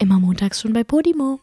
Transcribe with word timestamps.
Immer 0.00 0.18
montags 0.18 0.60
schon 0.60 0.72
bei 0.72 0.82
Podimo. 0.82 1.40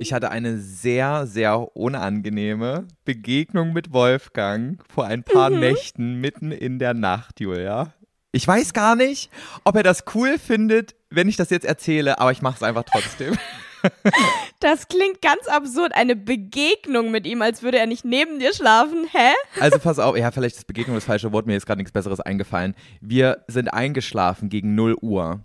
Ich 0.00 0.12
hatte 0.12 0.30
eine 0.30 0.58
sehr, 0.58 1.26
sehr 1.26 1.76
unangenehme 1.76 2.88
Begegnung 3.04 3.72
mit 3.72 3.92
Wolfgang 3.92 4.82
vor 4.92 5.06
ein 5.06 5.22
paar 5.22 5.50
Mhm. 5.50 5.60
Nächten 5.60 6.20
mitten 6.20 6.50
in 6.50 6.78
der 6.78 6.94
Nacht, 6.94 7.38
Julia. 7.40 7.92
Ich 8.32 8.48
weiß 8.48 8.72
gar 8.72 8.96
nicht, 8.96 9.30
ob 9.64 9.76
er 9.76 9.82
das 9.82 10.04
cool 10.14 10.38
findet, 10.38 10.96
wenn 11.10 11.28
ich 11.28 11.36
das 11.36 11.50
jetzt 11.50 11.66
erzähle, 11.66 12.18
aber 12.18 12.32
ich 12.32 12.40
mache 12.42 12.56
es 12.56 12.62
einfach 12.62 12.84
trotzdem. 12.84 13.36
Das 14.62 14.86
klingt 14.86 15.20
ganz 15.20 15.48
absurd. 15.48 15.92
Eine 15.92 16.14
Begegnung 16.14 17.10
mit 17.10 17.26
ihm, 17.26 17.42
als 17.42 17.64
würde 17.64 17.78
er 17.78 17.86
nicht 17.86 18.04
neben 18.04 18.38
dir 18.38 18.54
schlafen. 18.54 19.08
Hä? 19.10 19.32
Also 19.60 19.80
pass 19.80 19.98
auf, 19.98 20.16
ja, 20.16 20.30
vielleicht 20.30 20.56
ist 20.56 20.68
Begegnung 20.68 20.94
das 20.94 21.04
falsche 21.04 21.32
Wort, 21.32 21.46
mir 21.46 21.56
ist 21.56 21.66
gerade 21.66 21.78
nichts 21.78 21.90
Besseres 21.90 22.20
eingefallen. 22.20 22.76
Wir 23.00 23.42
sind 23.48 23.68
eingeschlafen 23.74 24.48
gegen 24.48 24.76
0 24.76 24.96
Uhr. 25.00 25.40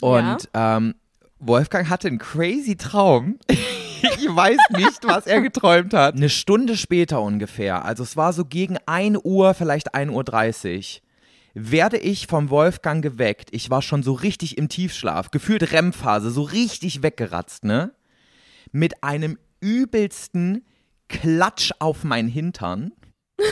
Und 0.00 0.48
ähm, 0.54 0.94
Wolfgang 1.40 1.88
hatte 1.88 2.06
einen 2.06 2.18
crazy 2.18 2.76
Traum. 2.76 3.40
ich 3.48 4.28
weiß 4.28 4.58
nicht, 4.76 5.00
was 5.02 5.26
er 5.26 5.40
geträumt 5.40 5.92
hat. 5.92 6.14
Eine 6.14 6.28
Stunde 6.28 6.76
später 6.76 7.20
ungefähr, 7.20 7.84
also 7.84 8.04
es 8.04 8.16
war 8.16 8.32
so 8.32 8.44
gegen 8.44 8.78
1 8.86 9.18
Uhr, 9.24 9.54
vielleicht 9.54 9.94
1.30 9.94 10.78
Uhr, 10.78 11.02
werde 11.54 11.98
ich 11.98 12.28
vom 12.28 12.48
Wolfgang 12.48 13.02
geweckt. 13.02 13.48
Ich 13.50 13.70
war 13.70 13.82
schon 13.82 14.04
so 14.04 14.12
richtig 14.12 14.56
im 14.56 14.68
Tiefschlaf, 14.68 15.32
gefühlt 15.32 15.72
REM-Phase, 15.72 16.30
so 16.30 16.42
richtig 16.42 17.02
weggeratzt, 17.02 17.64
ne? 17.64 17.92
Mit 18.72 19.02
einem 19.04 19.38
übelsten 19.60 20.66
Klatsch 21.08 21.70
auf 21.78 22.04
meinen 22.04 22.28
Hintern. 22.28 22.92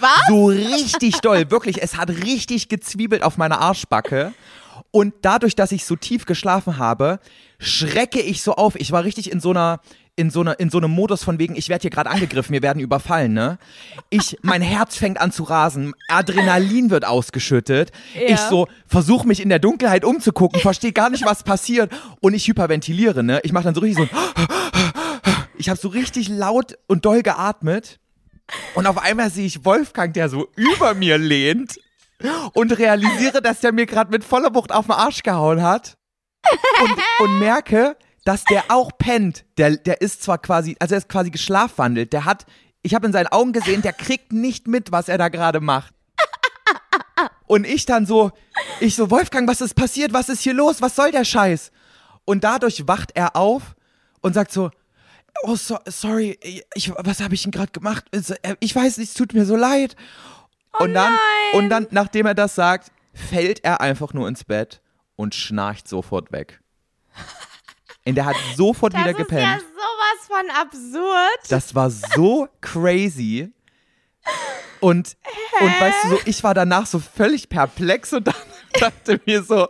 Was? 0.00 0.26
So 0.28 0.46
richtig 0.46 1.20
doll, 1.20 1.50
wirklich. 1.50 1.82
Es 1.82 1.96
hat 1.96 2.10
richtig 2.10 2.68
gezwiebelt 2.68 3.22
auf 3.22 3.36
meiner 3.36 3.60
Arschbacke. 3.60 4.32
Und 4.90 5.14
dadurch, 5.22 5.54
dass 5.54 5.72
ich 5.72 5.84
so 5.84 5.96
tief 5.96 6.26
geschlafen 6.26 6.78
habe, 6.78 7.20
schrecke 7.58 8.20
ich 8.20 8.42
so 8.42 8.54
auf. 8.54 8.76
Ich 8.76 8.92
war 8.92 9.04
richtig 9.04 9.30
in 9.30 9.40
so 9.40 9.50
einer, 9.50 9.80
in 10.20 10.30
so 10.30 10.40
einer, 10.42 10.60
in 10.60 10.68
so 10.68 10.78
einem 10.78 10.90
Modus 10.90 11.24
von 11.24 11.38
wegen, 11.38 11.56
ich 11.56 11.68
werde 11.70 11.82
hier 11.82 11.90
gerade 11.90 12.10
angegriffen, 12.10 12.52
wir 12.52 12.62
werden 12.62 12.78
überfallen, 12.78 13.32
ne? 13.32 13.58
Ich, 14.10 14.36
mein 14.42 14.60
Herz 14.60 14.96
fängt 14.96 15.20
an 15.20 15.32
zu 15.32 15.44
rasen, 15.44 15.94
Adrenalin 16.08 16.90
wird 16.90 17.06
ausgeschüttet. 17.06 17.90
Ja. 18.14 18.34
Ich 18.34 18.40
so 18.40 18.68
versuche 18.86 19.26
mich 19.26 19.40
in 19.40 19.48
der 19.48 19.58
Dunkelheit 19.58 20.04
umzugucken, 20.04 20.60
verstehe 20.60 20.92
gar 20.92 21.08
nicht, 21.08 21.24
was 21.24 21.42
passiert 21.42 21.90
und 22.20 22.34
ich 22.34 22.46
hyperventiliere, 22.46 23.22
ne? 23.22 23.40
Ich 23.42 23.52
mache 23.52 23.64
dann 23.64 23.74
so 23.74 23.80
richtig 23.80 24.10
so, 24.10 24.16
ich 25.56 25.68
habe 25.70 25.80
so 25.80 25.88
richtig 25.88 26.28
laut 26.28 26.76
und 26.86 27.04
doll 27.04 27.22
geatmet. 27.22 27.98
Und 28.74 28.86
auf 28.86 28.98
einmal 28.98 29.30
sehe 29.30 29.46
ich 29.46 29.64
Wolfgang, 29.64 30.12
der 30.12 30.28
so 30.28 30.48
über 30.56 30.94
mir 30.94 31.18
lehnt 31.18 31.78
und 32.52 32.76
realisiere, 32.78 33.40
dass 33.40 33.60
der 33.60 33.72
mir 33.72 33.86
gerade 33.86 34.10
mit 34.10 34.24
voller 34.24 34.54
Wucht 34.54 34.72
auf 34.72 34.86
den 34.86 34.92
Arsch 34.92 35.22
gehauen 35.22 35.62
hat 35.62 35.94
und, 36.82 37.26
und 37.26 37.38
merke, 37.38 37.96
dass 38.24 38.44
der 38.44 38.64
auch 38.68 38.90
pennt. 38.98 39.44
Der, 39.56 39.76
der 39.76 40.00
ist 40.00 40.22
zwar 40.22 40.38
quasi, 40.38 40.76
also 40.78 40.94
er 40.94 40.98
ist 40.98 41.08
quasi 41.08 41.30
geschlafwandelt. 41.30 42.12
Der 42.12 42.24
hat, 42.24 42.46
ich 42.82 42.94
habe 42.94 43.06
in 43.06 43.12
seinen 43.12 43.28
Augen 43.28 43.52
gesehen, 43.52 43.82
der 43.82 43.92
kriegt 43.92 44.32
nicht 44.32 44.68
mit, 44.68 44.92
was 44.92 45.08
er 45.08 45.18
da 45.18 45.28
gerade 45.28 45.60
macht. 45.60 45.94
Und 47.46 47.66
ich 47.66 47.84
dann 47.84 48.06
so, 48.06 48.30
ich 48.78 48.94
so, 48.94 49.10
Wolfgang, 49.10 49.48
was 49.48 49.60
ist 49.60 49.74
passiert? 49.74 50.12
Was 50.12 50.28
ist 50.28 50.42
hier 50.42 50.54
los? 50.54 50.80
Was 50.80 50.94
soll 50.94 51.10
der 51.10 51.24
Scheiß? 51.24 51.72
Und 52.24 52.44
dadurch 52.44 52.86
wacht 52.86 53.10
er 53.16 53.34
auf 53.34 53.74
und 54.20 54.34
sagt 54.34 54.52
so, 54.52 54.70
oh, 55.42 55.56
so, 55.56 55.78
sorry, 55.86 56.38
ich, 56.74 56.92
was 56.96 57.20
habe 57.20 57.34
ich 57.34 57.42
denn 57.42 57.50
gerade 57.50 57.72
gemacht? 57.72 58.04
Ich 58.60 58.76
weiß 58.76 58.98
nicht, 58.98 59.08
es 59.08 59.14
tut 59.14 59.34
mir 59.34 59.46
so 59.46 59.56
leid. 59.56 59.96
und 60.78 60.94
dann, 60.94 61.12
und 61.54 61.70
dann, 61.70 61.88
nachdem 61.90 62.26
er 62.26 62.34
das 62.34 62.54
sagt, 62.54 62.92
fällt 63.12 63.64
er 63.64 63.80
einfach 63.80 64.12
nur 64.12 64.28
ins 64.28 64.44
Bett 64.44 64.80
und 65.16 65.34
schnarcht 65.34 65.88
sofort 65.88 66.30
weg. 66.30 66.60
Und 68.10 68.14
der 68.16 68.26
hat 68.26 68.36
sofort 68.56 68.92
Das 68.94 69.00
wieder 69.00 69.10
ist 69.12 69.16
gepennt. 69.16 69.42
ja 69.42 69.58
sowas 69.58 70.26
von 70.26 70.50
absurd. 70.50 71.38
Das 71.48 71.74
war 71.74 71.90
so 71.90 72.48
crazy. 72.60 73.52
Und, 74.80 75.16
und 75.60 75.80
weißt 75.80 76.04
du, 76.04 76.08
so, 76.10 76.18
ich 76.24 76.42
war 76.42 76.54
danach 76.54 76.86
so 76.86 76.98
völlig 76.98 77.48
perplex 77.48 78.12
und 78.12 78.26
dachte, 78.26 78.40
dachte 78.80 79.20
mir 79.26 79.42
so, 79.42 79.68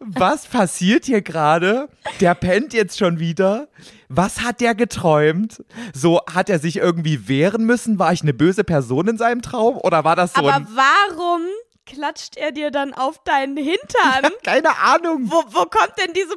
was 0.00 0.46
passiert 0.46 1.04
hier 1.04 1.20
gerade? 1.22 1.88
Der 2.20 2.34
pennt 2.34 2.72
jetzt 2.72 2.98
schon 2.98 3.18
wieder. 3.18 3.68
Was 4.08 4.40
hat 4.40 4.60
der 4.60 4.74
geträumt? 4.74 5.62
So, 5.92 6.22
hat 6.32 6.48
er 6.48 6.58
sich 6.60 6.76
irgendwie 6.76 7.28
wehren 7.28 7.64
müssen? 7.64 7.98
War 7.98 8.12
ich 8.12 8.22
eine 8.22 8.32
böse 8.32 8.64
Person 8.64 9.08
in 9.08 9.18
seinem 9.18 9.42
Traum? 9.42 9.76
Oder 9.78 10.04
war 10.04 10.16
das 10.16 10.32
so 10.32 10.40
Aber 10.48 10.66
warum 10.74 11.42
klatscht 11.88 12.36
er 12.36 12.52
dir 12.52 12.70
dann 12.70 12.92
auf 12.94 13.22
deinen 13.24 13.56
Hintern? 13.56 14.32
Keine 14.44 14.76
Ahnung. 14.78 15.22
Wo, 15.30 15.42
wo 15.48 15.64
kommt 15.64 15.94
denn 15.98 16.12
diese, 16.12 16.34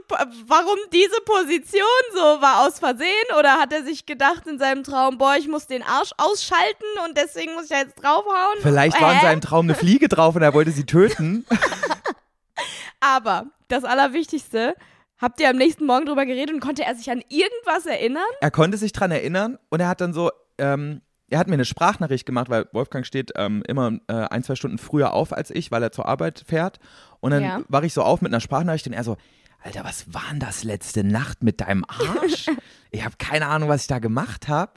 warum 0.47 0.77
diese 0.93 1.19
Position 1.25 1.81
so? 2.13 2.19
War 2.19 2.65
aus 2.65 2.79
Versehen 2.79 3.07
oder 3.37 3.59
hat 3.59 3.73
er 3.73 3.83
sich 3.83 4.05
gedacht 4.05 4.47
in 4.47 4.57
seinem 4.57 4.83
Traum, 4.83 5.17
boah, 5.17 5.35
ich 5.37 5.47
muss 5.47 5.67
den 5.67 5.83
Arsch 5.83 6.11
ausschalten 6.17 6.85
und 7.05 7.17
deswegen 7.17 7.53
muss 7.53 7.63
ich 7.65 7.69
da 7.69 7.79
jetzt 7.79 8.01
draufhauen? 8.01 8.59
Vielleicht 8.61 8.99
war 9.01 9.11
in 9.11 9.19
Hä? 9.19 9.25
seinem 9.25 9.41
Traum 9.41 9.65
eine 9.65 9.75
Fliege 9.75 10.07
drauf 10.07 10.35
und 10.35 10.41
er 10.41 10.53
wollte 10.53 10.71
sie 10.71 10.85
töten. 10.85 11.45
Aber 12.99 13.45
das 13.67 13.83
Allerwichtigste, 13.83 14.75
habt 15.17 15.39
ihr 15.41 15.49
am 15.49 15.57
nächsten 15.57 15.85
Morgen 15.85 16.05
drüber 16.05 16.25
geredet 16.25 16.53
und 16.53 16.61
konnte 16.61 16.83
er 16.83 16.95
sich 16.95 17.09
an 17.11 17.21
irgendwas 17.29 17.85
erinnern? 17.85 18.23
er 18.39 18.51
konnte 18.51 18.77
sich 18.77 18.93
dran 18.93 19.11
erinnern 19.11 19.57
und 19.69 19.79
er 19.79 19.87
hat 19.87 20.01
dann 20.01 20.13
so, 20.13 20.31
ähm, 20.57 21.01
er 21.31 21.39
hat 21.39 21.47
mir 21.47 21.55
eine 21.55 21.65
Sprachnachricht 21.65 22.25
gemacht, 22.25 22.49
weil 22.49 22.67
Wolfgang 22.73 23.05
steht 23.05 23.31
ähm, 23.35 23.63
immer 23.67 23.93
äh, 24.07 24.13
ein, 24.13 24.43
zwei 24.43 24.55
Stunden 24.55 24.77
früher 24.77 25.13
auf 25.13 25.33
als 25.33 25.49
ich, 25.49 25.71
weil 25.71 25.81
er 25.81 25.91
zur 25.91 26.05
Arbeit 26.07 26.43
fährt. 26.47 26.79
Und 27.19 27.31
dann 27.31 27.43
Ja. 27.43 27.61
war 27.67 27.83
ich 27.83 27.93
so 27.93 28.03
auf 28.03 28.21
mit 28.21 28.31
einer 28.31 28.41
Sprachnachricht 28.41 28.85
und 28.87 28.93
er 28.93 29.03
so, 29.03 29.17
Alter, 29.63 29.83
was 29.83 30.13
war 30.13 30.23
denn 30.31 30.39
das 30.39 30.63
letzte 30.63 31.03
Nacht 31.03 31.43
mit 31.43 31.61
deinem 31.61 31.85
Arsch? 31.87 32.47
ich 32.91 33.03
habe 33.05 33.15
keine 33.17 33.47
Ahnung, 33.47 33.69
was 33.69 33.81
ich 33.81 33.87
da 33.87 33.99
gemacht 33.99 34.47
habe. 34.47 34.73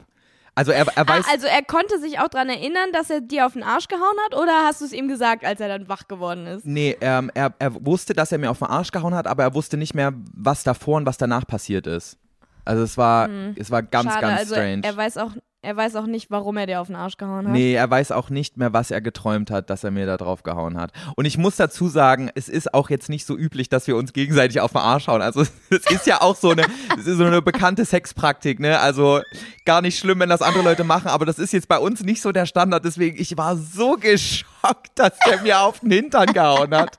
Also 0.56 0.70
er, 0.70 0.87
er 0.87 1.09
Ah, 1.09 1.09
weiß, 1.09 1.26
also 1.32 1.47
er 1.48 1.62
konnte 1.64 1.98
sich 1.98 2.20
auch 2.20 2.28
dran 2.28 2.48
erinnern, 2.48 2.93
dass 2.93 3.10
er 3.10 3.20
dir 3.20 3.44
auf 3.47 3.54
den 3.54 3.64
Arsch 3.64 3.88
gehauen 3.88 4.16
hat 4.26 4.37
oder 4.37 4.53
hast 4.64 4.81
du 4.81 4.84
es 4.84 4.93
ihm 4.93 5.09
gesagt, 5.09 5.44
als 5.44 5.59
er 5.59 5.66
dann 5.69 5.88
wach 5.88 6.06
geworden 6.06 6.47
ist? 6.47 6.64
nee, 6.64 6.97
ähm, 7.00 7.28
er, 7.34 7.53
er 7.59 7.84
wusste, 7.84 8.14
dass 8.14 8.31
er 8.31 8.38
mir 8.38 8.50
auf 8.53 8.59
den 8.60 8.69
Arsch 8.69 8.93
gehauen 8.93 9.14
hat, 9.14 9.26
aber 9.26 9.43
er 9.43 9.54
wusste 9.54 9.76
nicht 9.76 9.94
mehr, 9.94 10.12
was 10.32 10.62
davor 10.62 10.98
und 10.98 11.06
was 11.06 11.16
danach 11.19 11.44
passiert 11.47 11.88
ist. 11.88 12.19
Also 12.64 12.84
es 12.84 12.97
war, 12.97 13.28
es 13.56 13.70
war 13.72 13.82
ganz, 13.82 14.04
Hm. 14.06 14.10
Schade, 14.12 14.26
ganz 14.28 14.41
also 14.41 14.54
strange. 14.54 14.81
er 14.84 14.97
weiß 14.97 15.16
auch 15.16 15.32
er 15.64 15.76
weiß 15.76 15.97
auch 15.97 16.06
nicht, 16.06 16.30
warum 16.30 16.56
er 16.58 16.66
dir 16.66 16.80
auf 16.80 16.88
den 16.88 16.97
Arsch 16.97 17.16
gehauen 17.16 17.47
hat. 17.47 17.52
Nee, 17.52 17.75
er 17.75 17.91
weiß 17.91 18.12
auch 18.12 18.28
nicht 18.28 18.58
mehr, 18.58 18.72
was 18.72 18.91
er 18.91 19.00
geträumt 19.00 19.50
hat, 19.50 19.70
dass 19.70 19.82
er 19.82 19.91
mir 19.91 20.04
da 20.04 20.16
drauf 20.16 20.42
gehauen 20.42 20.78
hat. 20.78 20.92
Und 21.16 21.25
ich 21.25 21.38
muss 21.38 21.56
dazu 21.56 21.88
sagen, 21.88 22.30
es 22.34 22.48
ist 22.48 22.75
auch 22.75 22.91
jetzt 22.91 23.08
nicht 23.08 23.26
so 23.26 23.36
üblich, 23.36 23.70
dass 23.70 23.86
wir 23.86 23.97
uns 23.97 24.12
gegenseitig 24.12 24.60
auf 24.60 24.72
den 24.72 24.82
Arsch 24.82 25.08
hauen. 25.08 25.22
Also 25.22 25.41
es 25.70 25.91
ist 25.91 26.06
ja 26.06 26.20
auch 26.20 26.36
so 26.36 26.50
eine, 26.50 26.66
es 26.98 27.06
ist 27.06 27.16
so 27.16 27.25
eine 27.25 27.41
bekannte 27.41 27.84
Sexpraktik, 27.84 28.60
ne? 28.60 28.78
Also 28.78 29.22
gar 29.64 29.80
nicht 29.80 29.98
schlimm, 29.98 30.20
wenn 30.20 30.28
das 30.28 30.42
andere 30.42 30.62
Leute 30.62 30.84
machen, 30.84 31.08
aber 31.08 31.25
das 31.25 31.38
ist 31.38 31.52
jetzt 31.52 31.69
bei 31.69 31.78
uns 31.78 32.02
nicht 32.02 32.20
so 32.20 32.31
der 32.31 32.46
Standard. 32.46 32.84
Deswegen, 32.84 33.19
ich 33.19 33.36
war 33.38 33.56
so 33.56 33.96
geschockt, 33.98 34.91
dass 34.96 35.14
er 35.28 35.41
mir 35.42 35.60
auf 35.60 35.81
den 35.81 35.92
Hintern 35.92 36.32
gehauen 36.32 36.75
hat. 36.75 36.98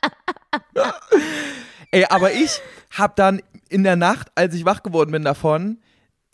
Ey, 1.92 2.06
aber 2.10 2.32
ich 2.34 2.62
hab 2.92 3.16
dann 3.16 3.42
in 3.70 3.84
der 3.84 3.96
Nacht, 3.96 4.30
als 4.36 4.56
ich 4.56 4.66
wach 4.66 4.82
geworden 4.84 5.12
bin 5.12 5.24
davon, 5.24 5.78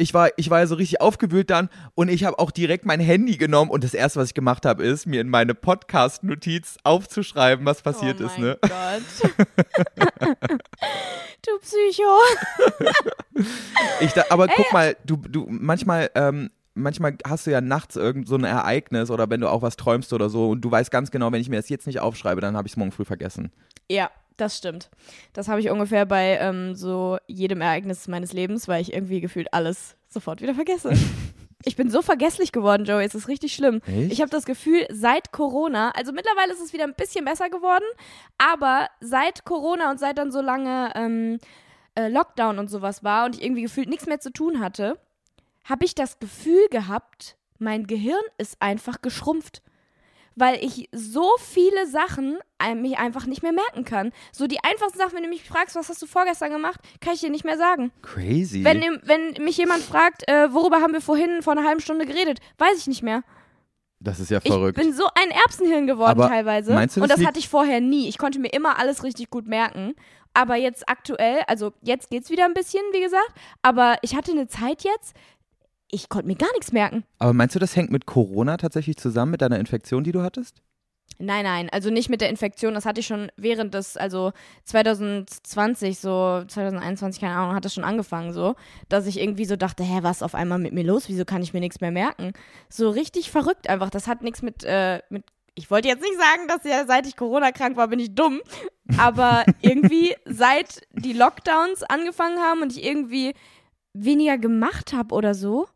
ich 0.01 0.13
war, 0.13 0.29
ich 0.35 0.49
war 0.49 0.59
ja 0.59 0.67
so 0.67 0.75
richtig 0.75 0.99
aufgewühlt 0.99 1.49
dann 1.49 1.69
und 1.93 2.09
ich 2.09 2.23
habe 2.23 2.39
auch 2.39 2.51
direkt 2.51 2.85
mein 2.85 2.99
Handy 2.99 3.37
genommen 3.37 3.69
und 3.69 3.83
das 3.83 3.93
erste, 3.93 4.19
was 4.19 4.29
ich 4.29 4.33
gemacht 4.33 4.65
habe, 4.65 4.83
ist, 4.83 5.05
mir 5.05 5.21
in 5.21 5.29
meine 5.29 5.53
Podcast-Notiz 5.53 6.77
aufzuschreiben, 6.83 7.65
was 7.65 7.81
passiert 7.81 8.19
oh 8.19 8.25
ist, 8.25 8.39
ne? 8.39 8.57
Gott. 8.61 9.31
du 11.45 11.59
Psycho. 11.61 12.17
Ich 14.01 14.11
da, 14.13 14.25
aber 14.29 14.47
guck 14.47 14.73
mal, 14.73 14.97
du, 15.05 15.17
du, 15.17 15.45
manchmal, 15.47 16.09
ähm, 16.15 16.49
manchmal 16.73 17.17
hast 17.25 17.45
du 17.45 17.51
ja 17.51 17.61
nachts 17.61 17.95
irgend 17.95 18.27
so 18.27 18.35
ein 18.35 18.43
Ereignis 18.43 19.11
oder 19.11 19.29
wenn 19.29 19.41
du 19.41 19.49
auch 19.49 19.61
was 19.61 19.75
träumst 19.75 20.13
oder 20.13 20.29
so 20.29 20.49
und 20.49 20.61
du 20.61 20.71
weißt 20.71 20.89
ganz 20.89 21.11
genau, 21.11 21.31
wenn 21.31 21.41
ich 21.41 21.49
mir 21.49 21.57
das 21.57 21.69
jetzt 21.69 21.85
nicht 21.85 21.99
aufschreibe, 21.99 22.41
dann 22.41 22.57
habe 22.57 22.67
ich 22.67 22.73
es 22.73 22.77
morgen 22.77 22.91
früh 22.91 23.05
vergessen. 23.05 23.51
Ja, 23.89 24.09
das 24.41 24.57
stimmt. 24.57 24.89
Das 25.33 25.47
habe 25.47 25.59
ich 25.59 25.69
ungefähr 25.69 26.05
bei 26.05 26.37
ähm, 26.39 26.75
so 26.75 27.17
jedem 27.27 27.61
Ereignis 27.61 28.07
meines 28.07 28.33
Lebens, 28.33 28.67
weil 28.67 28.81
ich 28.81 28.93
irgendwie 28.93 29.21
gefühlt 29.21 29.53
alles 29.53 29.95
sofort 30.09 30.41
wieder 30.41 30.55
vergesse. 30.55 30.93
Ich 31.63 31.75
bin 31.75 31.91
so 31.91 32.01
vergesslich 32.01 32.51
geworden, 32.51 32.85
Joey. 32.85 33.05
Es 33.05 33.13
ist 33.13 33.27
richtig 33.27 33.53
schlimm. 33.53 33.81
Echt? 33.85 34.13
Ich 34.13 34.21
habe 34.21 34.31
das 34.31 34.45
Gefühl, 34.45 34.87
seit 34.89 35.31
Corona, 35.31 35.91
also 35.91 36.11
mittlerweile 36.11 36.53
ist 36.53 36.59
es 36.59 36.73
wieder 36.73 36.85
ein 36.85 36.95
bisschen 36.95 37.23
besser 37.23 37.51
geworden, 37.51 37.85
aber 38.39 38.87
seit 38.99 39.45
Corona 39.45 39.91
und 39.91 39.99
seit 39.99 40.17
dann 40.17 40.31
so 40.31 40.41
lange 40.41 40.91
ähm, 40.95 41.37
äh, 41.93 42.07
Lockdown 42.07 42.57
und 42.57 42.69
sowas 42.69 43.03
war 43.03 43.25
und 43.25 43.35
ich 43.35 43.43
irgendwie 43.43 43.61
gefühlt 43.61 43.89
nichts 43.89 44.07
mehr 44.07 44.19
zu 44.19 44.31
tun 44.31 44.59
hatte, 44.59 44.97
habe 45.65 45.85
ich 45.85 45.93
das 45.93 46.19
Gefühl 46.19 46.67
gehabt, 46.71 47.37
mein 47.59 47.85
Gehirn 47.85 48.23
ist 48.39 48.57
einfach 48.59 49.03
geschrumpft. 49.03 49.61
Weil 50.35 50.63
ich 50.63 50.87
so 50.93 51.29
viele 51.39 51.85
Sachen 51.87 52.37
mich 52.75 52.97
einfach 52.97 53.25
nicht 53.25 53.43
mehr 53.43 53.51
merken 53.51 53.83
kann. 53.85 54.11
So 54.31 54.47
die 54.47 54.63
einfachsten 54.63 54.97
Sachen, 54.97 55.13
wenn 55.15 55.23
du 55.23 55.29
mich 55.29 55.43
fragst, 55.43 55.75
was 55.75 55.89
hast 55.89 56.01
du 56.01 56.05
vorgestern 56.05 56.51
gemacht, 56.51 56.79
kann 57.01 57.13
ich 57.13 57.19
dir 57.19 57.29
nicht 57.29 57.43
mehr 57.43 57.57
sagen. 57.57 57.91
Crazy. 58.01 58.63
Wenn, 58.63 58.81
wenn 59.03 59.43
mich 59.43 59.57
jemand 59.57 59.81
fragt, 59.83 60.27
äh, 60.29 60.53
worüber 60.53 60.79
haben 60.81 60.93
wir 60.93 61.01
vorhin 61.01 61.41
vor 61.41 61.53
einer 61.53 61.65
halben 61.67 61.81
Stunde 61.81 62.05
geredet, 62.05 62.39
weiß 62.59 62.77
ich 62.77 62.87
nicht 62.87 63.03
mehr. 63.03 63.23
Das 63.99 64.19
ist 64.19 64.31
ja 64.31 64.39
Ich 64.43 64.51
verrückt. 64.51 64.77
bin 64.79 64.93
so 64.93 65.05
ein 65.15 65.31
Erbsenhirn 65.31 65.85
geworden 65.85 66.11
Aber 66.21 66.27
teilweise. 66.29 66.73
meinst 66.73 66.95
du, 66.97 67.01
und 67.01 67.03
das 67.09 67.15
das 67.15 67.19
liegt- 67.19 67.27
hatte 67.27 67.39
ich 67.39 67.49
vorher 67.49 67.81
nie. 67.81 68.07
Ich 68.07 68.17
konnte 68.17 68.39
mir 68.39 68.49
immer 68.53 68.79
alles 68.79 69.03
richtig 69.03 69.29
gut 69.29 69.47
merken. 69.47 69.93
Aber 70.33 70.55
jetzt 70.55 70.87
aktuell, 70.87 71.41
also 71.47 71.73
jetzt 71.81 72.09
geht's 72.09 72.29
wieder 72.29 72.45
ein 72.45 72.53
bisschen, 72.53 72.81
wie 72.93 73.01
gesagt. 73.01 73.31
Aber 73.63 73.97
ich 74.01 74.15
hatte 74.15 74.31
eine 74.31 74.47
Zeit 74.47 74.83
jetzt, 74.83 75.13
ich 75.91 76.09
konnte 76.09 76.27
mir 76.27 76.35
gar 76.35 76.51
nichts 76.53 76.71
merken. 76.71 77.03
Aber 77.19 77.33
meinst 77.33 77.55
du, 77.55 77.59
das 77.59 77.75
hängt 77.75 77.91
mit 77.91 78.05
Corona 78.05 78.57
tatsächlich 78.57 78.97
zusammen, 78.97 79.31
mit 79.31 79.41
deiner 79.41 79.59
Infektion, 79.59 80.03
die 80.03 80.11
du 80.11 80.21
hattest? 80.21 80.61
Nein, 81.19 81.43
nein, 81.43 81.69
also 81.69 81.89
nicht 81.89 82.09
mit 82.09 82.21
der 82.21 82.29
Infektion. 82.29 82.73
Das 82.73 82.85
hatte 82.85 83.01
ich 83.01 83.07
schon 83.07 83.31
während 83.35 83.73
des, 83.73 83.97
also 83.97 84.31
2020, 84.65 85.99
so 85.99 86.43
2021, 86.47 87.21
keine 87.21 87.35
Ahnung, 87.35 87.55
hat 87.55 87.65
das 87.65 87.73
schon 87.73 87.83
angefangen 87.83 88.33
so, 88.33 88.55
dass 88.89 89.05
ich 89.05 89.19
irgendwie 89.19 89.45
so 89.45 89.55
dachte, 89.55 89.83
hä, 89.83 89.99
was 90.01 90.17
ist 90.17 90.23
auf 90.23 90.35
einmal 90.35 90.57
mit 90.57 90.73
mir 90.73 90.83
los? 90.83 91.09
Wieso 91.09 91.25
kann 91.25 91.43
ich 91.43 91.53
mir 91.53 91.59
nichts 91.59 91.81
mehr 91.81 91.91
merken? 91.91 92.33
So 92.69 92.89
richtig 92.89 93.29
verrückt 93.29 93.69
einfach. 93.69 93.89
Das 93.89 94.07
hat 94.07 94.23
nichts 94.23 94.41
mit, 94.41 94.63
äh, 94.63 95.01
mit, 95.09 95.23
ich 95.53 95.69
wollte 95.69 95.89
jetzt 95.89 96.01
nicht 96.01 96.17
sagen, 96.17 96.47
dass 96.47 96.63
ja 96.63 96.85
seit 96.87 97.05
ich 97.05 97.15
Corona 97.15 97.51
krank 97.51 97.77
war, 97.77 97.87
bin 97.87 97.99
ich 97.99 98.15
dumm. 98.15 98.39
Aber 98.97 99.45
irgendwie 99.61 100.15
seit 100.25 100.81
die 100.93 101.13
Lockdowns 101.13 101.83
angefangen 101.83 102.39
haben 102.39 102.61
und 102.61 102.75
ich 102.75 102.83
irgendwie 102.83 103.33
weniger 103.93 104.37
gemacht 104.37 104.93
habe 104.93 105.13
oder 105.13 105.35
so, 105.35 105.67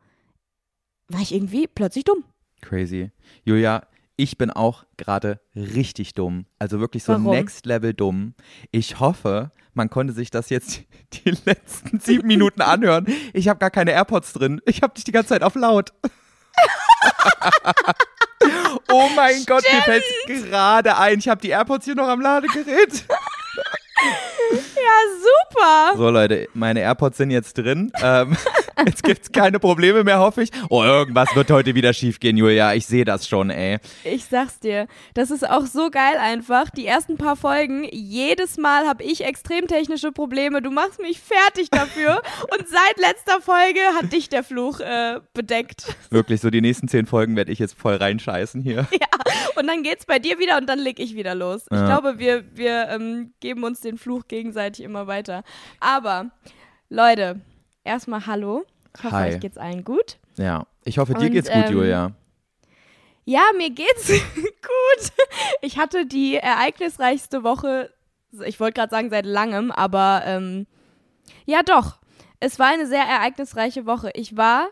war 1.08 1.22
ich 1.22 1.34
irgendwie 1.34 1.68
plötzlich 1.68 2.04
dumm. 2.04 2.24
Crazy. 2.62 3.12
Julia, 3.44 3.84
ich 4.18 4.38
bin 4.38 4.50
auch 4.50 4.86
gerade 4.98 5.40
richtig 5.56 6.14
dumm. 6.14 6.46
Also 6.58 6.80
wirklich 6.80 7.04
so 7.04 7.14
Warum? 7.14 7.32
next 7.32 7.66
level 7.66 7.94
dumm. 7.94 8.34
Ich 8.72 9.00
hoffe, 9.00 9.52
man 9.74 9.90
konnte 9.90 10.14
sich 10.14 10.32
das 10.32 10.50
jetzt 10.50 10.84
die 11.14 11.32
letzten 11.46 12.00
sieben 12.00 12.28
Minuten 12.28 12.62
anhören. 12.62 13.08
Ich 13.34 13.48
habe 13.48 13.60
gar 13.60 13.72
keine 13.72 13.92
AirPods 13.92 14.34
drin. 14.34 14.62
Ich 14.66 14.82
habe 14.82 14.94
dich 14.94 15.04
die 15.04 15.12
ganze 15.12 15.30
Zeit 15.30 15.44
auf 15.44 15.56
laut. 15.56 15.94
oh 18.92 19.10
mein 19.16 19.46
Gott, 19.46 19.64
mir 19.72 19.82
fällt 19.82 20.04
gerade 20.28 20.98
ein. 20.98 21.20
Ich 21.20 21.28
habe 21.28 21.42
die 21.42 21.50
AirPods 21.50 21.86
hier 21.86 21.96
noch 21.96 22.08
am 22.08 22.22
Ladegerät. 22.22 23.06
Ja, 24.52 24.60
super. 25.18 25.98
So 25.98 26.10
Leute, 26.10 26.48
meine 26.54 26.82
AirPods 26.82 27.18
sind 27.18 27.32
jetzt 27.32 27.58
drin. 27.58 27.92
Ähm, 28.04 28.36
jetzt 28.86 29.04
gibt's 29.04 29.32
keine 29.32 29.60
Probleme 29.60 30.04
mehr, 30.04 30.20
hoffe 30.20 30.44
ich. 30.44 30.52
Oh, 30.70 30.84
irgendwas 30.84 31.36
wird 31.36 31.50
heute 31.50 31.76
wieder 31.76 31.94
schief 31.94 32.20
gehen, 32.20 32.38
Julia. 32.38 32.74
Ich 32.74 32.86
sehe 32.86 33.06
das 33.06 33.28
schon, 33.28 33.50
ey. 33.50 33.80
Ich 34.04 34.26
sag's 34.26 34.60
dir, 34.60 34.88
das 35.14 35.32
ist 35.32 35.50
auch 35.50 35.66
so 35.66 35.90
geil 35.90 36.18
einfach. 36.20 36.70
Die 36.70 36.86
ersten 36.86 37.18
paar 37.18 37.36
Folgen, 37.36 37.88
jedes 37.92 38.58
Mal 38.58 38.86
habe 38.88 39.04
ich 39.04 39.24
extrem 39.24 39.68
technische 39.68 40.12
Probleme. 40.12 40.62
Du 40.62 40.72
machst 40.72 41.00
mich 41.02 41.20
fertig 41.20 41.70
dafür. 41.72 42.22
Und 42.52 42.68
seit 42.68 42.98
letzter 42.98 43.42
Folge 43.42 43.80
hat 44.00 44.12
dich 44.14 44.30
der 44.30 44.44
Fluch 44.44 44.80
äh, 44.82 45.20
bedeckt. 45.34 45.96
Wirklich, 46.12 46.42
so 46.42 46.50
die 46.50 46.62
nächsten 46.62 46.88
zehn 46.88 47.06
Folgen 47.08 47.36
werde 47.36 47.52
ich 47.52 47.60
jetzt 47.60 47.78
voll 47.78 47.96
reinscheißen 47.96 48.62
hier. 48.62 48.88
Und 49.56 49.68
dann 49.68 49.84
geht's 49.84 50.06
bei 50.06 50.20
dir 50.20 50.38
wieder 50.38 50.58
und 50.58 50.68
dann 50.68 50.80
leg 50.80 51.00
ich 51.00 51.16
wieder 51.16 51.34
los. 51.34 51.66
Ich 51.72 51.78
Ja. 51.78 51.86
glaube, 51.86 52.20
wir, 52.20 52.44
wir 52.56 52.90
ähm, 52.90 53.34
geben 53.40 53.64
uns 53.64 53.80
den 53.86 53.98
Fluch 53.98 54.28
gegenseitig 54.28 54.84
immer 54.84 55.08
weiter. 55.08 55.44
Aber, 55.80 56.32
Leute, 56.90 57.40
erstmal 57.84 58.26
Hallo. 58.26 58.66
Ich 58.98 59.04
hoffe, 59.04 59.16
Hi. 59.16 59.34
euch 59.34 59.40
geht's 59.40 59.58
allen 59.58 59.84
gut. 59.84 60.18
Ja, 60.38 60.66
ich 60.84 60.98
hoffe, 60.98 61.14
dir 61.14 61.28
Und, 61.28 61.32
geht's 61.32 61.50
gut, 61.50 61.66
ähm, 61.66 61.74
Julia. 61.74 62.12
Ja, 63.26 63.42
mir 63.58 63.70
geht's 63.72 64.08
gut. 64.36 65.12
Ich 65.62 65.78
hatte 65.78 66.06
die 66.06 66.36
ereignisreichste 66.36 67.44
Woche, 67.44 67.92
ich 68.46 68.60
wollte 68.60 68.76
gerade 68.80 68.92
sagen 68.92 69.10
seit 69.10 69.26
langem, 69.26 69.72
aber 69.72 70.24
ähm, 70.26 70.68
ja 71.46 71.64
doch. 71.64 71.98
Es 72.40 72.60
war 72.60 72.68
eine 72.68 72.86
sehr 72.86 73.04
ereignisreiche 73.04 73.86
Woche. 73.86 74.12
Ich 74.14 74.38
war 74.38 74.68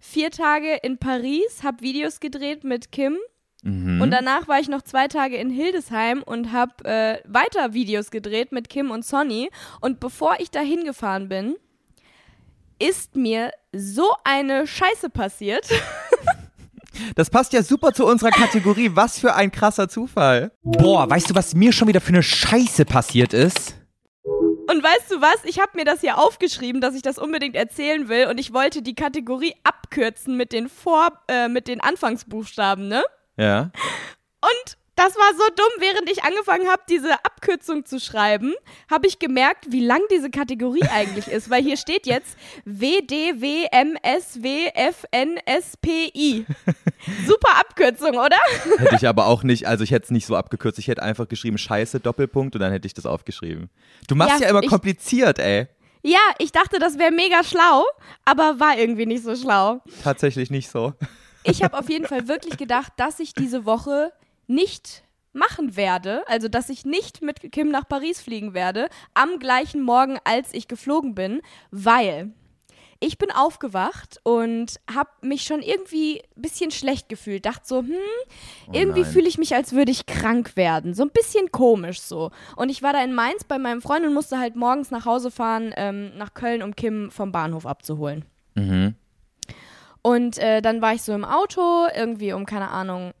vier 0.00 0.30
Tage 0.30 0.74
in 0.82 0.98
Paris, 0.98 1.62
habe 1.62 1.80
Videos 1.82 2.18
gedreht 2.20 2.64
mit 2.64 2.90
Kim 2.90 3.16
Mhm. 3.62 4.00
und 4.02 4.10
danach 4.10 4.48
war 4.48 4.58
ich 4.58 4.68
noch 4.68 4.82
zwei 4.82 5.06
Tage 5.06 5.36
in 5.36 5.48
Hildesheim 5.48 6.22
und 6.22 6.52
habe 6.52 6.84
äh, 6.84 7.18
weiter 7.26 7.74
Videos 7.74 8.10
gedreht 8.10 8.50
mit 8.50 8.68
Kim 8.68 8.90
und 8.90 9.04
Sonny. 9.04 9.50
Und 9.80 10.00
bevor 10.00 10.36
ich 10.40 10.50
da 10.50 10.60
hingefahren 10.60 11.28
bin, 11.28 11.54
ist 12.80 13.14
mir 13.14 13.52
so 13.72 14.14
eine 14.24 14.66
Scheiße 14.66 15.10
passiert. 15.10 15.68
Das 17.16 17.30
passt 17.30 17.54
ja 17.54 17.62
super 17.62 17.92
zu 17.92 18.06
unserer 18.06 18.30
Kategorie. 18.30 18.90
Was 18.92 19.18
für 19.18 19.34
ein 19.34 19.50
krasser 19.50 19.88
Zufall. 19.88 20.52
Boah, 20.62 21.08
weißt 21.08 21.30
du, 21.30 21.34
was 21.34 21.54
mir 21.54 21.72
schon 21.72 21.88
wieder 21.88 22.02
für 22.02 22.10
eine 22.10 22.22
Scheiße 22.22 22.84
passiert 22.84 23.32
ist? 23.32 23.74
Und 24.24 24.82
weißt 24.82 25.10
du 25.10 25.20
was? 25.20 25.44
Ich 25.44 25.58
habe 25.58 25.72
mir 25.74 25.84
das 25.84 26.02
hier 26.02 26.18
aufgeschrieben, 26.18 26.80
dass 26.80 26.94
ich 26.94 27.02
das 27.02 27.18
unbedingt 27.18 27.56
erzählen 27.56 28.08
will 28.08 28.26
und 28.26 28.38
ich 28.38 28.52
wollte 28.52 28.82
die 28.82 28.94
Kategorie 28.94 29.54
abkürzen 29.64 30.36
mit 30.36 30.52
den 30.52 30.68
Vor 30.68 31.12
äh, 31.28 31.48
mit 31.48 31.66
den 31.66 31.80
Anfangsbuchstaben, 31.80 32.88
ne? 32.88 33.02
Ja. 33.36 33.70
Und 34.40 34.76
das 34.94 35.16
war 35.16 35.32
so 35.32 35.44
dumm, 35.56 35.72
während 35.78 36.10
ich 36.10 36.22
angefangen 36.22 36.68
habe, 36.68 36.82
diese 36.88 37.12
Abkürzung 37.24 37.86
zu 37.86 37.98
schreiben, 37.98 38.52
habe 38.90 39.06
ich 39.06 39.18
gemerkt, 39.18 39.72
wie 39.72 39.84
lang 39.84 40.00
diese 40.10 40.30
Kategorie 40.30 40.84
eigentlich 40.92 41.28
ist, 41.28 41.48
weil 41.48 41.62
hier 41.62 41.76
steht 41.78 42.06
jetzt 42.06 42.36
WDWMSWFNSPI. 45.12 46.46
Super 47.26 47.58
Abkürzung, 47.58 48.10
oder? 48.10 48.36
Hätte 48.78 48.96
ich 48.96 49.08
aber 49.08 49.26
auch 49.26 49.42
nicht, 49.42 49.66
also 49.66 49.82
ich 49.82 49.90
hätte 49.90 50.04
es 50.04 50.10
nicht 50.10 50.26
so 50.26 50.36
abgekürzt. 50.36 50.78
Ich 50.78 50.88
hätte 50.88 51.02
einfach 51.02 51.26
geschrieben 51.26 51.58
Scheiße, 51.58 52.00
Doppelpunkt 52.00 52.54
und 52.54 52.60
dann 52.60 52.70
hätte 52.72 52.86
ich 52.86 52.94
das 52.94 53.06
aufgeschrieben. 53.06 53.70
Du 54.08 54.14
machst 54.14 54.40
ja, 54.40 54.46
Ja, 54.46 54.50
immer 54.50 54.62
kompliziert, 54.62 55.38
ey. 55.38 55.68
Ja, 56.04 56.20
ich 56.38 56.52
dachte, 56.52 56.78
das 56.78 56.98
wäre 56.98 57.12
mega 57.12 57.44
schlau, 57.44 57.84
aber 58.24 58.60
war 58.60 58.76
irgendwie 58.76 59.06
nicht 59.06 59.22
so 59.22 59.34
schlau. 59.36 59.80
Tatsächlich 60.02 60.50
nicht 60.50 60.68
so. 60.68 60.92
Ich 61.44 61.62
habe 61.62 61.78
auf 61.78 61.88
jeden 61.88 62.06
Fall 62.06 62.28
wirklich 62.28 62.56
gedacht, 62.56 62.92
dass 62.96 63.20
ich 63.20 63.34
diese 63.34 63.64
Woche 63.64 64.12
nicht 64.46 65.04
machen 65.32 65.76
werde, 65.76 66.26
also 66.28 66.48
dass 66.48 66.68
ich 66.68 66.84
nicht 66.84 67.22
mit 67.22 67.52
Kim 67.52 67.70
nach 67.70 67.88
Paris 67.88 68.20
fliegen 68.20 68.54
werde, 68.54 68.88
am 69.14 69.38
gleichen 69.38 69.82
Morgen, 69.82 70.18
als 70.24 70.52
ich 70.52 70.68
geflogen 70.68 71.14
bin, 71.14 71.40
weil 71.70 72.32
ich 73.00 73.18
bin 73.18 73.32
aufgewacht 73.32 74.20
und 74.22 74.78
habe 74.94 75.10
mich 75.22 75.42
schon 75.42 75.60
irgendwie 75.60 76.22
ein 76.36 76.42
bisschen 76.42 76.70
schlecht 76.70 77.08
gefühlt. 77.08 77.44
Dachte 77.44 77.62
so, 77.64 77.78
hm, 77.80 77.90
irgendwie 78.72 79.00
nein. 79.00 79.10
fühle 79.10 79.26
ich 79.26 79.38
mich, 79.38 79.56
als 79.56 79.72
würde 79.72 79.90
ich 79.90 80.06
krank 80.06 80.56
werden. 80.56 80.94
So 80.94 81.02
ein 81.02 81.10
bisschen 81.10 81.50
komisch 81.50 82.00
so. 82.00 82.30
Und 82.54 82.68
ich 82.68 82.80
war 82.82 82.92
da 82.92 83.02
in 83.02 83.12
Mainz 83.12 83.42
bei 83.42 83.58
meinem 83.58 83.82
Freund 83.82 84.06
und 84.06 84.14
musste 84.14 84.38
halt 84.38 84.54
morgens 84.54 84.92
nach 84.92 85.04
Hause 85.04 85.32
fahren, 85.32 85.72
ähm, 85.76 86.16
nach 86.16 86.34
Köln, 86.34 86.62
um 86.62 86.76
Kim 86.76 87.10
vom 87.10 87.32
Bahnhof 87.32 87.66
abzuholen. 87.66 88.24
Mhm. 88.54 88.94
Und 90.02 90.38
äh, 90.38 90.60
dann 90.60 90.82
war 90.82 90.94
ich 90.94 91.02
so 91.02 91.12
im 91.12 91.24
Auto, 91.24 91.86
irgendwie 91.94 92.32
um, 92.32 92.44
keine 92.44 92.70
Ahnung, 92.70 93.12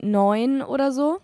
neun 0.00 0.62
oder 0.62 0.90
so. 0.90 1.20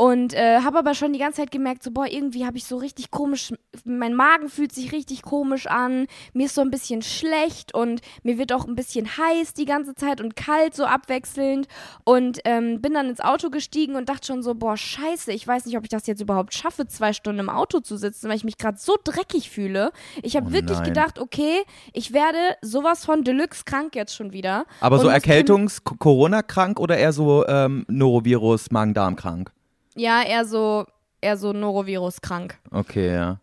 Und 0.00 0.32
äh, 0.32 0.60
habe 0.60 0.78
aber 0.78 0.94
schon 0.94 1.12
die 1.12 1.18
ganze 1.18 1.42
Zeit 1.42 1.50
gemerkt, 1.50 1.82
so, 1.82 1.90
boah, 1.90 2.06
irgendwie 2.06 2.46
habe 2.46 2.56
ich 2.56 2.64
so 2.64 2.78
richtig 2.78 3.10
komisch, 3.10 3.52
mein 3.84 4.14
Magen 4.14 4.48
fühlt 4.48 4.72
sich 4.72 4.92
richtig 4.92 5.20
komisch 5.20 5.66
an, 5.66 6.06
mir 6.32 6.46
ist 6.46 6.54
so 6.54 6.62
ein 6.62 6.70
bisschen 6.70 7.02
schlecht 7.02 7.74
und 7.74 8.00
mir 8.22 8.38
wird 8.38 8.50
auch 8.54 8.66
ein 8.66 8.76
bisschen 8.76 9.18
heiß 9.18 9.52
die 9.52 9.66
ganze 9.66 9.94
Zeit 9.94 10.22
und 10.22 10.36
kalt 10.36 10.74
so 10.74 10.86
abwechselnd. 10.86 11.68
Und 12.04 12.40
ähm, 12.46 12.80
bin 12.80 12.94
dann 12.94 13.10
ins 13.10 13.20
Auto 13.20 13.50
gestiegen 13.50 13.94
und 13.94 14.08
dachte 14.08 14.28
schon 14.28 14.42
so, 14.42 14.54
boah, 14.54 14.74
scheiße, 14.74 15.32
ich 15.32 15.46
weiß 15.46 15.66
nicht, 15.66 15.76
ob 15.76 15.82
ich 15.82 15.90
das 15.90 16.06
jetzt 16.06 16.22
überhaupt 16.22 16.54
schaffe, 16.54 16.86
zwei 16.86 17.12
Stunden 17.12 17.40
im 17.40 17.50
Auto 17.50 17.80
zu 17.80 17.98
sitzen, 17.98 18.30
weil 18.30 18.36
ich 18.36 18.44
mich 18.44 18.56
gerade 18.56 18.78
so 18.78 18.96
dreckig 19.04 19.50
fühle. 19.50 19.92
Ich 20.22 20.34
habe 20.34 20.46
Oh 20.48 20.52
wirklich 20.52 20.78
nein. 20.78 20.88
gedacht, 20.88 21.18
okay, 21.18 21.60
ich 21.92 22.14
werde 22.14 22.38
sowas 22.62 23.04
von 23.04 23.22
Deluxe 23.22 23.64
krank 23.66 23.94
jetzt 23.94 24.16
schon 24.16 24.32
wieder. 24.32 24.64
Aber 24.80 24.96
Und 24.96 25.02
so 25.02 25.08
muss 25.08 25.16
Erkältungs-, 25.16 25.82
Corona-krank 25.84 26.80
oder 26.80 26.96
eher 26.96 27.12
so 27.12 27.46
ähm, 27.46 27.84
Norovirus, 27.86 28.70
Magen-Darm-krank? 28.70 29.52
Ja, 30.00 30.22
eher 30.22 30.44
so, 30.44 30.86
eher 31.20 31.36
so 31.36 31.52
Norovirus 31.52 32.20
krank. 32.20 32.58
Okay, 32.70 33.12
ja. 33.14 33.40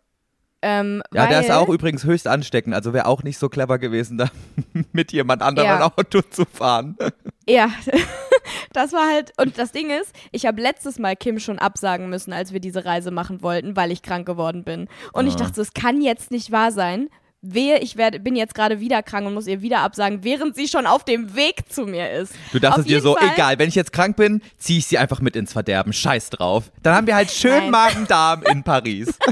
Ähm, 0.60 1.02
Ja, 1.14 1.22
weil, 1.22 1.28
der 1.28 1.40
ist 1.42 1.50
auch 1.52 1.68
übrigens 1.68 2.02
höchst 2.04 2.26
ansteckend. 2.26 2.74
Also 2.74 2.92
wäre 2.92 3.06
auch 3.06 3.22
nicht 3.22 3.38
so 3.38 3.48
clever 3.48 3.78
gewesen, 3.78 4.18
da 4.18 4.28
mit 4.92 5.12
jemand 5.12 5.40
anderem 5.42 5.68
Ja. 5.68 5.92
Auto 5.96 6.20
zu 6.22 6.44
fahren. 6.44 6.96
Ja, 7.50 7.70
das 8.74 8.92
war 8.92 9.10
halt. 9.10 9.32
Und 9.40 9.56
das 9.58 9.72
Ding 9.72 9.88
ist, 9.88 10.14
ich 10.32 10.44
habe 10.44 10.60
letztes 10.60 10.98
Mal 10.98 11.16
Kim 11.16 11.38
schon 11.38 11.58
absagen 11.58 12.10
müssen, 12.10 12.34
als 12.34 12.52
wir 12.52 12.60
diese 12.60 12.84
Reise 12.84 13.10
machen 13.10 13.40
wollten, 13.40 13.74
weil 13.74 13.90
ich 13.90 14.02
krank 14.02 14.26
geworden 14.26 14.64
bin. 14.64 14.86
Und 15.14 15.26
ich 15.28 15.32
Ah. 15.32 15.38
dachte, 15.38 15.54
so, 15.54 15.62
es 15.62 15.72
kann 15.72 16.02
jetzt 16.02 16.30
nicht 16.30 16.52
wahr 16.52 16.72
sein. 16.72 17.08
Wehe, 17.40 17.78
ich 17.78 17.96
werde, 17.96 18.18
bin 18.18 18.34
jetzt 18.34 18.52
gerade 18.54 18.80
wieder 18.80 19.00
krank 19.02 19.24
und 19.24 19.32
muss 19.34 19.46
ihr 19.46 19.62
wieder 19.62 19.78
absagen, 19.80 20.24
während 20.24 20.56
sie 20.56 20.66
schon 20.66 20.86
auf 20.86 21.04
dem 21.04 21.36
Weg 21.36 21.70
zu 21.72 21.82
mir 21.86 22.10
ist. 22.10 22.34
Du 22.50 22.58
dachtest 22.58 22.88
dir 22.88 23.00
so, 23.00 23.14
Fall- 23.14 23.30
egal, 23.32 23.58
wenn 23.60 23.68
ich 23.68 23.76
jetzt 23.76 23.92
krank 23.92 24.16
bin, 24.16 24.42
ziehe 24.58 24.80
ich 24.80 24.86
sie 24.88 24.98
einfach 24.98 25.20
mit 25.20 25.36
ins 25.36 25.52
Verderben. 25.52 25.92
Scheiß 25.92 26.30
drauf. 26.30 26.72
Dann 26.82 26.96
haben 26.96 27.06
wir 27.06 27.14
halt 27.14 27.30
schön. 27.30 27.70
Magen-Darm 27.70 28.42
in 28.42 28.62
Paris. 28.64 29.16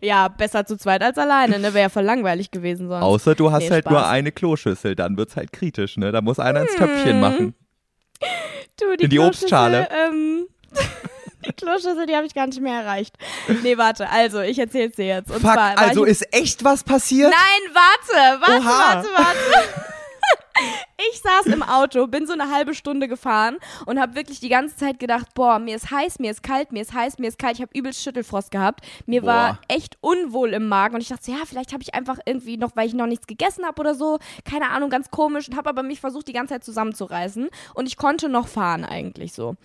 Ja, 0.00 0.28
besser 0.28 0.66
zu 0.66 0.76
zweit 0.76 1.02
als 1.02 1.16
alleine, 1.18 1.58
ne? 1.58 1.72
Wäre 1.72 1.82
ja 1.84 1.88
voll 1.88 2.02
langweilig 2.02 2.50
gewesen 2.50 2.88
sonst. 2.88 3.02
Außer 3.02 3.34
du 3.34 3.50
hast 3.52 3.62
Nee, 3.64 3.70
halt 3.70 3.84
Spaß. 3.84 3.92
nur 3.92 4.06
eine 4.06 4.32
Kloschüssel, 4.32 4.94
dann 4.96 5.16
wird's 5.16 5.36
halt 5.36 5.52
kritisch, 5.52 5.96
ne? 5.96 6.10
Da 6.12 6.20
muss 6.20 6.38
einer 6.40 6.62
ins 6.62 6.72
Hm. 6.72 6.78
Töpfchen 6.78 7.20
machen. 7.20 7.54
Du, 8.80 8.90
In 8.98 9.10
die 9.10 9.18
Obstschale. 9.20 9.88
Ähm, 10.08 10.46
die 11.46 11.52
Kloschüssel, 11.56 12.06
die 12.06 12.16
habe 12.16 12.26
ich 12.26 12.34
gar 12.34 12.46
nicht 12.46 12.60
mehr 12.60 12.80
erreicht. 12.80 13.16
Nee, 13.62 13.78
warte, 13.78 14.08
also, 14.10 14.40
ich 14.40 14.58
erzähl's 14.58 14.96
dir 14.96 15.06
jetzt. 15.06 15.30
Und 15.30 15.40
Fuck, 15.40 15.52
zwar 15.52 15.76
war 15.76 15.78
also 15.78 16.04
ist 16.04 16.26
echt 16.34 16.64
was 16.64 16.84
passiert? 16.84 17.30
Nein, 17.30 17.74
warte, 17.74 18.40
warte, 18.40 18.66
Oha. 18.66 18.94
warte, 18.94 19.08
warte. 19.14 19.84
ich 21.12 21.20
saß 21.20 21.46
im 21.46 21.62
Auto, 21.62 22.06
bin 22.06 22.26
so 22.26 22.32
eine 22.32 22.50
halbe 22.50 22.74
Stunde 22.74 23.08
gefahren 23.08 23.58
und 23.86 24.00
habe 24.00 24.14
wirklich 24.14 24.40
die 24.40 24.48
ganze 24.48 24.76
Zeit 24.76 24.98
gedacht, 24.98 25.34
boah, 25.34 25.58
mir 25.58 25.76
ist 25.76 25.90
heiß, 25.90 26.18
mir 26.18 26.30
ist 26.30 26.42
kalt, 26.42 26.72
mir 26.72 26.82
ist 26.82 26.94
heiß, 26.94 27.18
mir 27.18 27.28
ist 27.28 27.38
kalt. 27.38 27.56
Ich 27.56 27.62
habe 27.62 27.76
übelst 27.76 28.02
Schüttelfrost 28.02 28.50
gehabt. 28.50 28.84
Mir 29.06 29.22
Boah. 29.22 29.26
war 29.26 29.58
echt 29.68 29.98
unwohl 30.00 30.52
im 30.52 30.68
Magen 30.68 30.94
und 30.94 31.00
ich 31.00 31.08
dachte, 31.08 31.24
so, 31.24 31.32
ja, 31.32 31.38
vielleicht 31.46 31.72
habe 31.72 31.82
ich 31.82 31.94
einfach 31.94 32.18
irgendwie 32.24 32.56
noch, 32.56 32.76
weil 32.76 32.86
ich 32.86 32.94
noch 32.94 33.06
nichts 33.06 33.26
gegessen 33.26 33.64
habe 33.64 33.80
oder 33.80 33.94
so, 33.94 34.18
keine 34.44 34.70
Ahnung, 34.70 34.90
ganz 34.90 35.10
komisch 35.10 35.48
und 35.48 35.56
habe 35.56 35.68
aber 35.68 35.82
mich 35.82 36.00
versucht, 36.00 36.28
die 36.28 36.32
ganze 36.32 36.54
Zeit 36.54 36.64
zusammenzureißen 36.64 37.48
und 37.74 37.86
ich 37.86 37.96
konnte 37.96 38.28
noch 38.28 38.48
fahren 38.48 38.84
eigentlich 38.84 39.32
so. 39.32 39.56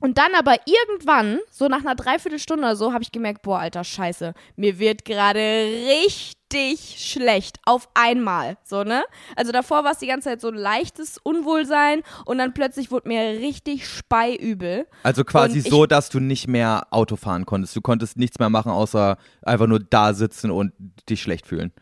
Und 0.00 0.16
dann 0.16 0.34
aber 0.36 0.56
irgendwann, 0.64 1.38
so 1.50 1.68
nach 1.68 1.80
einer 1.80 1.94
Dreiviertelstunde 1.94 2.64
oder 2.64 2.76
so, 2.76 2.92
habe 2.92 3.02
ich 3.02 3.12
gemerkt, 3.12 3.42
boah, 3.42 3.60
alter 3.60 3.84
Scheiße, 3.84 4.34
mir 4.56 4.78
wird 4.78 5.04
gerade 5.04 5.38
richtig 5.38 6.96
schlecht. 6.98 7.58
Auf 7.64 7.88
einmal. 7.94 8.56
So, 8.64 8.82
ne? 8.82 9.04
Also 9.36 9.52
davor 9.52 9.84
war 9.84 9.92
es 9.92 9.98
die 9.98 10.06
ganze 10.06 10.30
Zeit 10.30 10.40
so 10.40 10.48
ein 10.48 10.54
leichtes 10.54 11.18
Unwohlsein 11.18 12.02
und 12.24 12.38
dann 12.38 12.54
plötzlich 12.54 12.90
wurde 12.90 13.08
mir 13.08 13.40
richtig 13.40 13.86
speiübel. 13.86 14.86
Also 15.02 15.22
quasi 15.24 15.58
Und 15.58 15.68
so, 15.68 15.86
dass 15.86 16.08
du 16.08 16.18
nicht 16.18 16.48
mehr 16.48 16.86
Auto 16.90 17.16
fahren 17.16 17.44
konntest. 17.44 17.76
Du 17.76 17.82
konntest 17.82 18.16
nichts 18.16 18.38
mehr 18.38 18.50
machen, 18.50 18.72
außer 18.72 19.18
einfach 19.42 19.66
nur 19.66 19.80
da 19.80 20.14
sitzen 20.14 20.50
und 20.50 20.72
dich 21.08 21.20
schlecht 21.20 21.46
fühlen. 21.46 21.72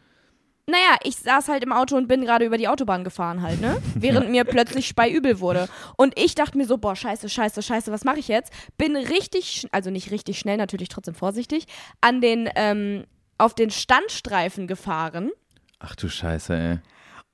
Naja, 0.68 0.96
ich 1.02 1.16
saß 1.16 1.48
halt 1.48 1.64
im 1.64 1.72
Auto 1.72 1.96
und 1.96 2.08
bin 2.08 2.20
gerade 2.20 2.44
über 2.44 2.58
die 2.58 2.68
Autobahn 2.68 3.02
gefahren 3.02 3.40
halt, 3.40 3.60
ne? 3.60 3.80
Während 3.94 4.30
mir 4.30 4.44
plötzlich 4.44 4.86
speiübel 4.86 5.40
wurde. 5.40 5.68
Und 5.96 6.18
ich 6.18 6.34
dachte 6.34 6.58
mir 6.58 6.66
so, 6.66 6.76
boah, 6.76 6.94
scheiße, 6.94 7.30
scheiße, 7.30 7.62
scheiße, 7.62 7.90
was 7.90 8.04
mache 8.04 8.18
ich 8.18 8.28
jetzt? 8.28 8.52
Bin 8.76 8.94
richtig, 8.94 9.66
also 9.72 9.90
nicht 9.90 10.10
richtig 10.10 10.38
schnell, 10.38 10.58
natürlich 10.58 10.90
trotzdem 10.90 11.14
vorsichtig, 11.14 11.66
an 12.02 12.20
den, 12.20 12.50
ähm, 12.54 13.04
auf 13.38 13.54
den 13.54 13.70
Standstreifen 13.70 14.66
gefahren. 14.66 15.30
Ach 15.78 15.96
du 15.96 16.08
Scheiße, 16.08 16.54
ey. 16.54 16.78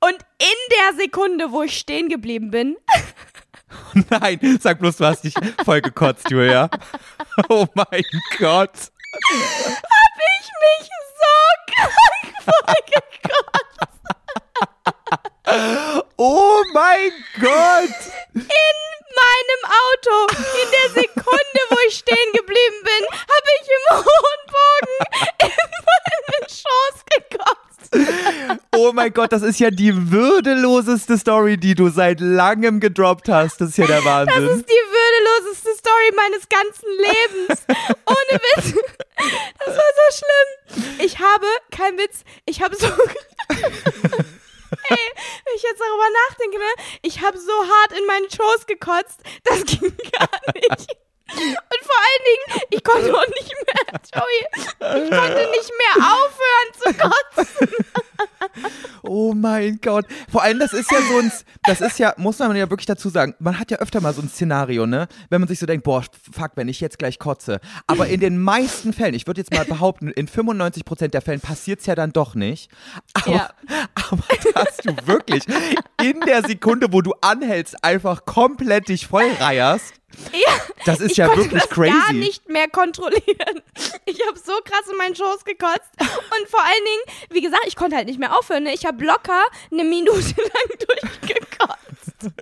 Und 0.00 0.18
in 0.38 0.92
der 0.92 1.00
Sekunde, 1.00 1.50
wo 1.50 1.62
ich 1.62 1.76
stehen 1.76 2.08
geblieben 2.08 2.50
bin, 2.50 2.76
Nein, 4.10 4.58
sag 4.60 4.78
bloß, 4.78 4.96
du 4.98 5.06
hast 5.06 5.24
dich 5.24 5.34
voll 5.64 5.80
gekotzt, 5.80 6.30
Julia. 6.30 6.68
Oh 7.48 7.66
mein 7.74 8.04
Gott. 8.38 8.70
hab 9.14 10.18
ich 10.40 10.50
mich 10.62 10.88
so 11.18 11.72
krank 11.74 12.33
vollgekotzt. 12.44 13.80
Oh 16.16 16.62
mein 16.72 17.12
Gott. 17.40 17.94
In 18.34 18.42
meinem 18.42 19.62
Auto, 19.84 20.26
in 20.62 20.70
der 20.70 21.02
Sekunde, 21.02 21.60
wo 21.70 21.76
ich 21.86 21.96
stehen 21.98 22.32
geblieben 22.32 22.80
bin, 22.82 23.06
habe 23.12 23.48
ich 23.60 23.68
im 23.68 23.96
hohen 23.96 24.42
Bogen 24.48 24.96
in 25.42 25.50
meinen 26.30 26.48
Schoß 26.48 27.04
gekotzt. 27.10 28.64
Oh 28.74 28.92
mein 28.92 29.12
Gott, 29.12 29.32
das 29.32 29.42
ist 29.42 29.60
ja 29.60 29.70
die 29.70 30.10
würdeloseste 30.10 31.18
Story, 31.18 31.56
die 31.58 31.74
du 31.74 31.90
seit 31.90 32.20
langem 32.20 32.80
gedroppt 32.80 33.28
hast. 33.28 33.60
Das 33.60 33.68
ist 33.70 33.78
ja 33.78 33.86
der 33.86 33.96
Das 33.96 34.04
Wahnsinn. 34.04 34.48
ist 34.48 34.68
die 34.68 34.72
würdeloseste 34.72 35.73
Story 35.84 36.12
meines 36.16 36.48
ganzen 36.48 36.88
Lebens. 36.96 37.62
Ohne 38.06 38.40
Witz. 38.40 38.74
Das 39.58 39.76
war 39.76 39.90
so 40.00 40.16
schlimm. 40.18 40.98
Ich 40.98 41.18
habe, 41.18 41.46
kein 41.70 41.98
Witz, 41.98 42.24
ich 42.46 42.62
habe 42.62 42.74
so. 42.74 42.86
Ey, 44.88 44.98
wenn 45.44 45.54
ich 45.56 45.62
jetzt 45.62 45.80
darüber 45.80 46.08
nachdenke, 46.28 46.58
ne? 46.58 46.84
Ich 47.02 47.20
habe 47.20 47.38
so 47.38 47.52
hart 47.52 47.92
in 47.98 48.06
meinen 48.06 48.30
Schoß 48.30 48.66
gekotzt, 48.66 49.20
das 49.44 49.64
ging 49.64 49.96
gar 50.12 50.28
nicht. 50.54 50.96
Und 51.30 51.84
vor 51.84 51.96
allen 52.04 52.24
Dingen, 52.26 52.62
ich 52.70 52.84
konnte 52.84 53.14
auch 53.14 53.26
nicht 53.28 53.54
mehr, 53.66 54.00
Joey, 54.14 55.04
ich 55.04 55.10
konnte 55.10 55.50
nicht 55.50 55.72
mehr 55.78 56.06
aufhören 56.12 56.72
zu 56.78 56.94
kotzen. 56.94 57.68
Oh 59.02 59.32
mein 59.34 59.78
Gott. 59.82 60.06
Vor 60.30 60.42
allem, 60.42 60.58
das 60.58 60.72
ist 60.72 60.90
ja 60.90 61.00
so 61.00 61.18
ein, 61.18 61.32
das 61.64 61.80
ist 61.80 61.98
ja, 61.98 62.14
muss 62.16 62.38
man 62.38 62.54
ja 62.56 62.68
wirklich 62.70 62.86
dazu 62.86 63.08
sagen, 63.08 63.34
man 63.38 63.58
hat 63.58 63.70
ja 63.70 63.78
öfter 63.78 64.00
mal 64.00 64.14
so 64.14 64.22
ein 64.22 64.28
Szenario, 64.28 64.86
ne? 64.86 65.08
Wenn 65.30 65.40
man 65.40 65.48
sich 65.48 65.58
so 65.58 65.66
denkt, 65.66 65.84
boah, 65.84 66.02
fuck, 66.32 66.52
wenn 66.56 66.68
ich 66.68 66.80
jetzt 66.80 66.98
gleich 66.98 67.18
kotze. 67.18 67.60
Aber 67.86 68.06
in 68.06 68.20
den 68.20 68.40
meisten 68.40 68.92
Fällen, 68.92 69.14
ich 69.14 69.26
würde 69.26 69.40
jetzt 69.40 69.52
mal 69.52 69.64
behaupten, 69.64 70.08
in 70.08 70.28
95% 70.28 71.08
der 71.08 71.22
Fällen 71.22 71.40
passiert 71.40 71.80
es 71.80 71.86
ja 71.86 71.94
dann 71.94 72.12
doch 72.12 72.34
nicht. 72.34 72.70
Aber, 73.14 73.30
Ja. 73.34 73.50
aber 74.10 74.22
dass 74.54 74.76
du 74.78 74.94
wirklich 75.06 75.44
in 76.02 76.20
der 76.20 76.42
Sekunde, 76.46 76.88
wo 76.92 77.00
du 77.02 77.12
anhältst, 77.20 77.82
einfach 77.84 78.24
komplett 78.24 78.88
dich 78.88 79.06
vollreierst, 79.06 79.92
Ja, 80.33 80.52
das 80.85 81.00
ist 81.00 81.12
ich 81.12 81.16
ja 81.16 81.26
konnte 81.26 81.44
wirklich 81.44 81.62
das 81.62 81.71
crazy. 81.71 81.92
gar 81.92 82.12
nicht 82.12 82.49
mehr 82.49 82.68
kontrollieren. 82.68 83.62
Ich 84.06 84.18
habe 84.26 84.38
so 84.38 84.52
krass 84.64 84.88
in 84.90 84.97
meinen 84.97 85.14
Schoß 85.14 85.44
gekotzt 85.44 85.90
und 86.00 86.49
vor 86.49 86.61
allen 86.61 86.85
Dingen, 86.85 87.18
wie 87.30 87.40
gesagt, 87.40 87.64
ich 87.66 87.76
konnte 87.76 87.97
halt 87.97 88.06
nicht 88.06 88.18
mehr 88.18 88.37
aufhören. 88.37 88.64
Ne? 88.64 88.75
Ich 88.75 88.85
habe 88.87 89.04
locker 89.04 89.42
eine 89.71 89.85
Minute 89.85 90.18
lang 90.37 91.11
durchgekotzt. 91.21 92.33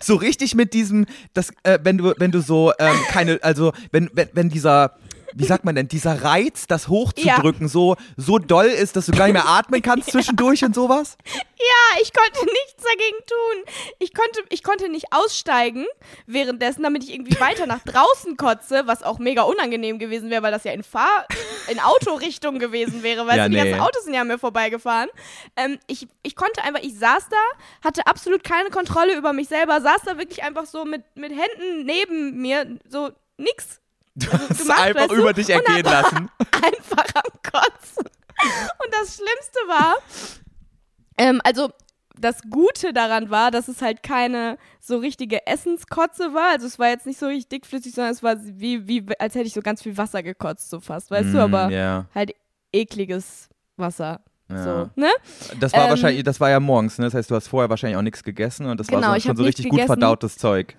so 0.00 0.14
richtig 0.16 0.54
mit 0.54 0.72
diesem, 0.74 1.06
das, 1.34 1.50
äh, 1.62 1.78
wenn 1.82 1.98
du, 1.98 2.14
wenn 2.18 2.30
du 2.30 2.40
so 2.40 2.72
ähm, 2.78 2.96
keine, 3.08 3.38
also 3.42 3.72
wenn, 3.90 4.10
wenn, 4.12 4.28
wenn 4.32 4.48
dieser, 4.48 4.96
wie 5.34 5.44
sagt 5.44 5.64
man 5.64 5.74
denn, 5.74 5.88
dieser 5.88 6.22
Reiz, 6.24 6.66
das 6.66 6.88
hochzudrücken, 6.88 7.68
so, 7.68 7.96
so 8.16 8.38
doll 8.38 8.66
ist, 8.66 8.96
dass 8.96 9.06
du 9.06 9.12
gar 9.12 9.24
nicht 9.24 9.34
mehr 9.34 9.48
atmen 9.48 9.82
kannst 9.82 10.10
zwischendurch 10.12 10.64
und 10.64 10.74
sowas? 10.74 11.16
Ja, 11.24 12.00
ich 12.02 12.12
konnte 12.12 12.44
nichts 12.44 12.82
dagegen 12.82 13.16
tun. 13.26 13.74
Ich 13.98 14.14
konnte, 14.14 14.42
ich 14.48 14.62
konnte 14.62 14.88
nicht 14.88 15.06
aussteigen 15.12 15.86
währenddessen, 16.26 16.82
damit 16.82 17.04
ich 17.04 17.12
irgendwie 17.12 17.38
weiter 17.40 17.66
nach 17.66 17.80
draußen 17.84 18.36
kotze, 18.36 18.82
was 18.86 19.02
auch 19.02 19.18
mega 19.18 19.42
unangenehm 19.42 19.98
gewesen 19.98 20.30
wäre, 20.30 20.42
weil 20.42 20.52
das 20.52 20.64
ja 20.64 20.72
in 20.72 20.82
Fahr 20.82 21.26
in 21.68 21.78
Autorichtung 21.80 22.58
gewesen 22.58 23.02
wäre, 23.02 23.26
weil 23.26 23.38
Ja, 23.38 23.48
die 23.48 23.54
nee. 23.56 23.64
ganzen 23.64 23.80
Autos 23.80 24.04
sind 24.04 24.14
ja 24.14 24.22
an 24.22 24.28
mir 24.28 24.38
vorbeigefahren. 24.38 25.08
Ähm, 25.56 25.78
ich, 25.86 26.08
ich 26.22 26.36
konnte 26.36 26.62
einfach, 26.62 26.82
ich 26.82 26.98
saß 26.98 27.28
da, 27.28 27.86
hatte 27.88 28.06
absolut 28.06 28.42
keine 28.44 28.70
Kontrolle 28.70 29.16
über 29.16 29.32
mich 29.32 29.48
selber, 29.48 29.80
saß 29.80 30.02
da 30.04 30.18
wirklich 30.18 30.42
einfach 30.42 30.66
so 30.66 30.84
mit, 30.84 31.02
mit 31.14 31.32
Händen 31.32 31.84
neben 31.84 32.40
mir, 32.40 32.78
so 32.88 33.10
nix 33.36 33.81
Du 34.14 34.30
Also 34.30 34.44
hast 34.48 34.70
einfach 34.70 35.00
weißt 35.02 35.10
du? 35.12 35.14
über 35.16 35.32
dich 35.32 35.48
ergehen 35.50 35.84
lassen. 35.84 36.30
einfach 36.52 37.06
am 37.14 37.32
Kotzen. 37.42 38.04
Und 38.04 38.92
das 38.92 39.14
Schlimmste 39.16 39.58
war, 39.68 39.94
ähm, 41.18 41.40
also 41.44 41.70
das 42.18 42.42
Gute 42.50 42.92
daran 42.92 43.30
war, 43.30 43.50
dass 43.50 43.68
es 43.68 43.80
halt 43.82 44.02
keine 44.02 44.58
so 44.80 44.98
richtige 44.98 45.46
Essenskotze 45.46 46.34
war. 46.34 46.50
Also 46.52 46.66
es 46.66 46.78
war 46.78 46.88
jetzt 46.88 47.06
nicht 47.06 47.18
so 47.18 47.26
richtig 47.26 47.48
dickflüssig, 47.48 47.94
sondern 47.94 48.12
es 48.12 48.22
war 48.22 48.36
wie, 48.40 48.86
wie 48.86 49.04
als 49.18 49.34
hätte 49.34 49.46
ich 49.46 49.54
so 49.54 49.62
ganz 49.62 49.82
viel 49.82 49.96
Wasser 49.96 50.22
gekotzt, 50.22 50.70
so 50.70 50.80
fast, 50.80 51.10
weißt 51.10 51.32
du, 51.34 51.38
aber 51.40 51.68
Mm, 51.68 51.72
ja, 51.72 52.06
halt 52.14 52.32
ekliges 52.72 53.48
Wasser. 53.76 54.20
ja. 54.50 54.62
So, 54.62 54.90
ne? 54.94 55.10
Das 55.58 55.72
war 55.72 55.84
Ähm, 55.84 55.90
wahrscheinlich, 55.90 56.22
das 56.24 56.38
war 56.38 56.50
ja 56.50 56.60
morgens, 56.60 56.98
ne? 56.98 57.06
Das 57.06 57.14
heißt, 57.14 57.30
du 57.30 57.34
hast 57.34 57.48
vorher 57.48 57.70
wahrscheinlich 57.70 57.96
auch 57.96 58.02
nichts 58.02 58.22
gegessen 58.22 58.66
und 58.66 58.78
das 58.78 58.86
Genau, 58.86 59.08
war 59.08 59.14
so, 59.20 59.28
schon 59.28 59.36
so 59.36 59.42
richtig 59.44 59.64
gut 59.64 59.78
gegessen. 59.78 59.86
verdautes 59.86 60.36
Zeug. 60.36 60.76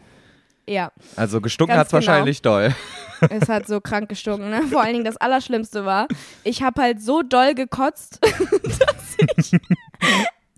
Ja, 0.66 0.92
Also 1.16 1.42
gestunken 1.42 1.76
Ganz 1.76 1.86
hat's 1.86 1.94
wahrscheinlich 1.94 2.42
doll. 2.42 2.74
es 3.30 3.50
hat 3.50 3.68
so 3.68 3.82
krank 3.82 4.10
gestunken, 4.10 4.50
ne? 4.50 4.62
Vor 4.64 4.82
allen 4.82 4.94
Dingen 4.94 5.06
das 5.06 5.18
Allerschlimmste 5.18 5.86
war, 5.86 6.08
ich 6.44 6.64
habe 6.64 6.82
halt 6.82 7.02
so 7.02 7.22
doll 7.22 7.54
gekotzt, 7.54 8.20
dass 8.22 9.18
ich 9.38 9.52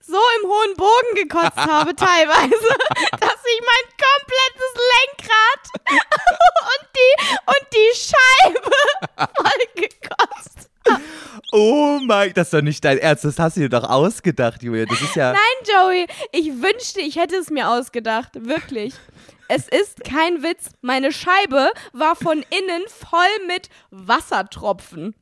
so 0.07 0.17
im 0.41 0.50
hohen 0.50 0.75
Bogen 0.77 1.15
gekotzt 1.15 1.57
habe 1.57 1.95
teilweise, 1.95 2.50
dass 3.12 3.41
ich 3.45 3.62
mein 3.62 3.85
komplettes 4.05 4.74
Lenkrad 4.93 5.63
und 6.62 6.88
die, 6.95 7.38
und 7.47 7.65
die 7.74 7.91
Scheibe 7.97 8.71
voll 9.35 9.83
gekotzt. 9.83 10.69
Oh 11.51 12.00
mein, 12.05 12.33
das 12.33 12.47
ist 12.47 12.53
doch 12.53 12.62
nicht 12.62 12.83
dein 12.85 13.00
Ernst, 13.00 13.25
das 13.25 13.39
hast 13.39 13.57
du 13.57 13.62
dir 13.62 13.69
doch 13.69 13.89
ausgedacht, 13.89 14.62
Julia. 14.62 14.85
Das 14.85 15.01
ist 15.01 15.15
ja. 15.15 15.31
Nein, 15.31 15.39
Joey, 15.65 16.07
ich 16.31 16.62
wünschte, 16.62 17.01
ich 17.01 17.15
hätte 17.15 17.35
es 17.38 17.50
mir 17.50 17.69
ausgedacht, 17.69 18.31
wirklich. 18.45 18.93
Es 19.48 19.68
ist 19.68 20.04
kein 20.04 20.44
Witz, 20.44 20.72
meine 20.82 21.12
Scheibe 21.12 21.70
war 21.94 22.16
von 22.16 22.44
innen 22.50 22.84
voll 22.88 23.48
mit 23.48 23.70
Wassertropfen. 23.92 25.16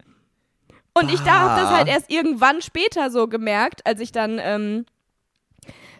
Und 0.93 1.11
ich 1.11 1.21
da 1.21 1.39
habe 1.39 1.61
das 1.61 1.69
halt 1.71 1.87
erst 1.87 2.11
irgendwann 2.11 2.61
später 2.61 3.09
so 3.09 3.27
gemerkt, 3.27 3.85
als 3.85 3.99
ich 3.99 4.11
dann 4.11 4.39
ähm, 4.39 4.85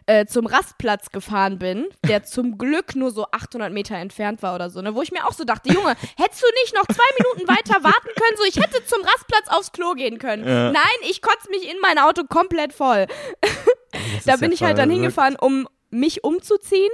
äh, 0.06 0.26
zum 0.26 0.46
Rastplatz 0.46 1.10
gefahren 1.10 1.58
bin, 1.58 1.88
der 2.08 2.24
zum 2.24 2.58
Glück 2.58 2.96
nur 2.96 3.12
so 3.12 3.26
800 3.32 3.72
Meter 3.72 3.96
entfernt 3.96 4.44
war 4.44 4.54
oder 4.54 4.70
so, 4.70 4.82
ne, 4.82 4.94
wo 4.94 5.02
ich 5.02 5.12
mir 5.12 5.26
auch 5.28 5.34
so 5.34 5.46
dachte, 5.46 5.74
Junge, 5.74 5.96
hättest 6.18 6.44
du 6.44 6.48
nicht 6.62 6.76
noch 6.76 6.86
zwei 6.86 7.04
Minuten 7.20 7.48
weiter 7.48 7.84
warten 7.84 8.10
können, 8.16 8.38
so 8.38 8.44
ich 8.44 8.58
hätte 8.58 8.86
zum 8.86 9.02
Rastplatz 9.02 9.48
aufs 9.48 9.72
Klo 9.72 9.94
gehen 9.94 10.20
können. 10.20 10.48
Ja. 10.48 10.72
Nein, 10.72 10.84
ich 11.10 11.22
kotze 11.22 11.50
mich 11.50 11.70
in 11.70 11.80
mein 11.82 11.98
Auto 11.98 12.24
komplett 12.26 12.74
voll. 12.74 13.08
Da 14.26 14.38
bin 14.38 14.52
ja 14.52 14.56
ich 14.56 14.64
halt 14.64 14.78
dann 14.78 14.90
verrückt. 14.90 14.94
hingefahren, 14.94 15.36
um 15.40 15.68
mich 15.90 16.24
umzuziehen, 16.24 16.92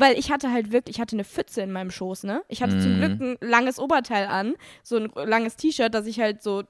weil 0.00 0.18
ich 0.18 0.30
hatte 0.32 0.50
halt 0.50 0.72
wirklich, 0.72 0.96
ich 0.96 1.00
hatte 1.00 1.14
eine 1.16 1.24
Pfütze 1.24 1.60
in 1.62 1.72
meinem 1.72 1.90
Schoß, 1.90 2.24
ne? 2.24 2.42
Ich 2.48 2.62
hatte 2.62 2.78
zum 2.78 2.92
Mhm. 2.92 2.98
Glück 2.98 3.20
ein 3.20 3.36
langes 3.40 3.78
Oberteil 3.78 4.26
an, 4.26 4.54
so 4.82 4.96
ein 4.96 5.10
langes 5.14 5.56
T-Shirt, 5.56 5.94
dass 5.94 6.06
ich 6.06 6.18
halt 6.20 6.42
so 6.42 6.64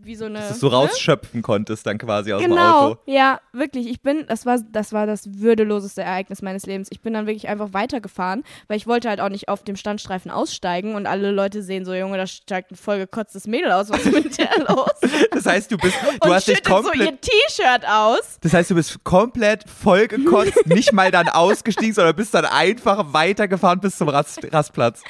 wie 0.00 0.14
so 0.14 0.24
eine. 0.24 0.38
Dass 0.38 0.48
du 0.48 0.54
es 0.54 0.60
so 0.60 0.68
ne? 0.68 0.74
rausschöpfen 0.74 1.42
konntest 1.42 1.86
dann 1.86 1.98
quasi 1.98 2.32
aus 2.32 2.40
dem 2.40 2.50
Genau, 2.52 2.90
Auto. 2.92 3.00
ja, 3.06 3.40
wirklich. 3.52 3.86
Ich 3.88 4.00
bin, 4.00 4.26
das 4.26 4.46
war, 4.46 4.58
das 4.72 4.92
war 4.92 5.06
das 5.06 5.40
würdeloseste 5.40 6.02
Ereignis 6.02 6.40
meines 6.40 6.64
Lebens. 6.66 6.88
Ich 6.90 7.00
bin 7.02 7.12
dann 7.12 7.26
wirklich 7.26 7.48
einfach 7.48 7.72
weitergefahren, 7.72 8.44
weil 8.68 8.76
ich 8.78 8.86
wollte 8.86 9.08
halt 9.08 9.20
auch 9.20 9.28
nicht 9.28 9.48
auf 9.48 9.64
dem 9.64 9.76
Standstreifen 9.76 10.30
aussteigen 10.30 10.94
und 10.94 11.06
alle 11.06 11.30
Leute 11.30 11.62
sehen 11.62 11.84
so, 11.84 11.92
Junge, 11.94 12.16
da 12.16 12.26
steigt 12.26 12.70
ein 12.70 12.76
vollgekotztes 12.76 13.46
Mädel 13.46 13.70
aus, 13.72 13.90
was 13.90 14.06
ist 14.06 14.12
mit 14.12 14.38
der 14.38 14.48
los? 14.68 14.88
Das 15.32 15.44
heißt, 15.46 15.70
du 15.70 15.76
bist, 15.76 15.96
du 16.02 16.26
und 16.28 16.34
hast 16.34 16.48
dich 16.48 16.56
schüttet 16.56 16.72
so 16.74 16.82
komplett, 16.82 17.10
ihr 17.10 17.20
T-Shirt 17.20 17.86
aus. 17.88 18.38
das 18.40 18.54
heißt, 18.54 18.70
du 18.70 18.76
bist 18.76 19.04
komplett 19.04 19.68
vollgekotzt, 19.68 20.66
nicht 20.66 20.92
mal 20.92 21.10
dann 21.10 21.28
ausgestiegen, 21.28 21.92
sondern 21.92 22.16
bist 22.16 22.32
dann 22.32 22.46
einfach 22.46 23.12
weitergefahren 23.12 23.80
bis 23.80 23.96
zum 23.96 24.08
Rast, 24.08 24.40
Rastplatz. 24.52 25.02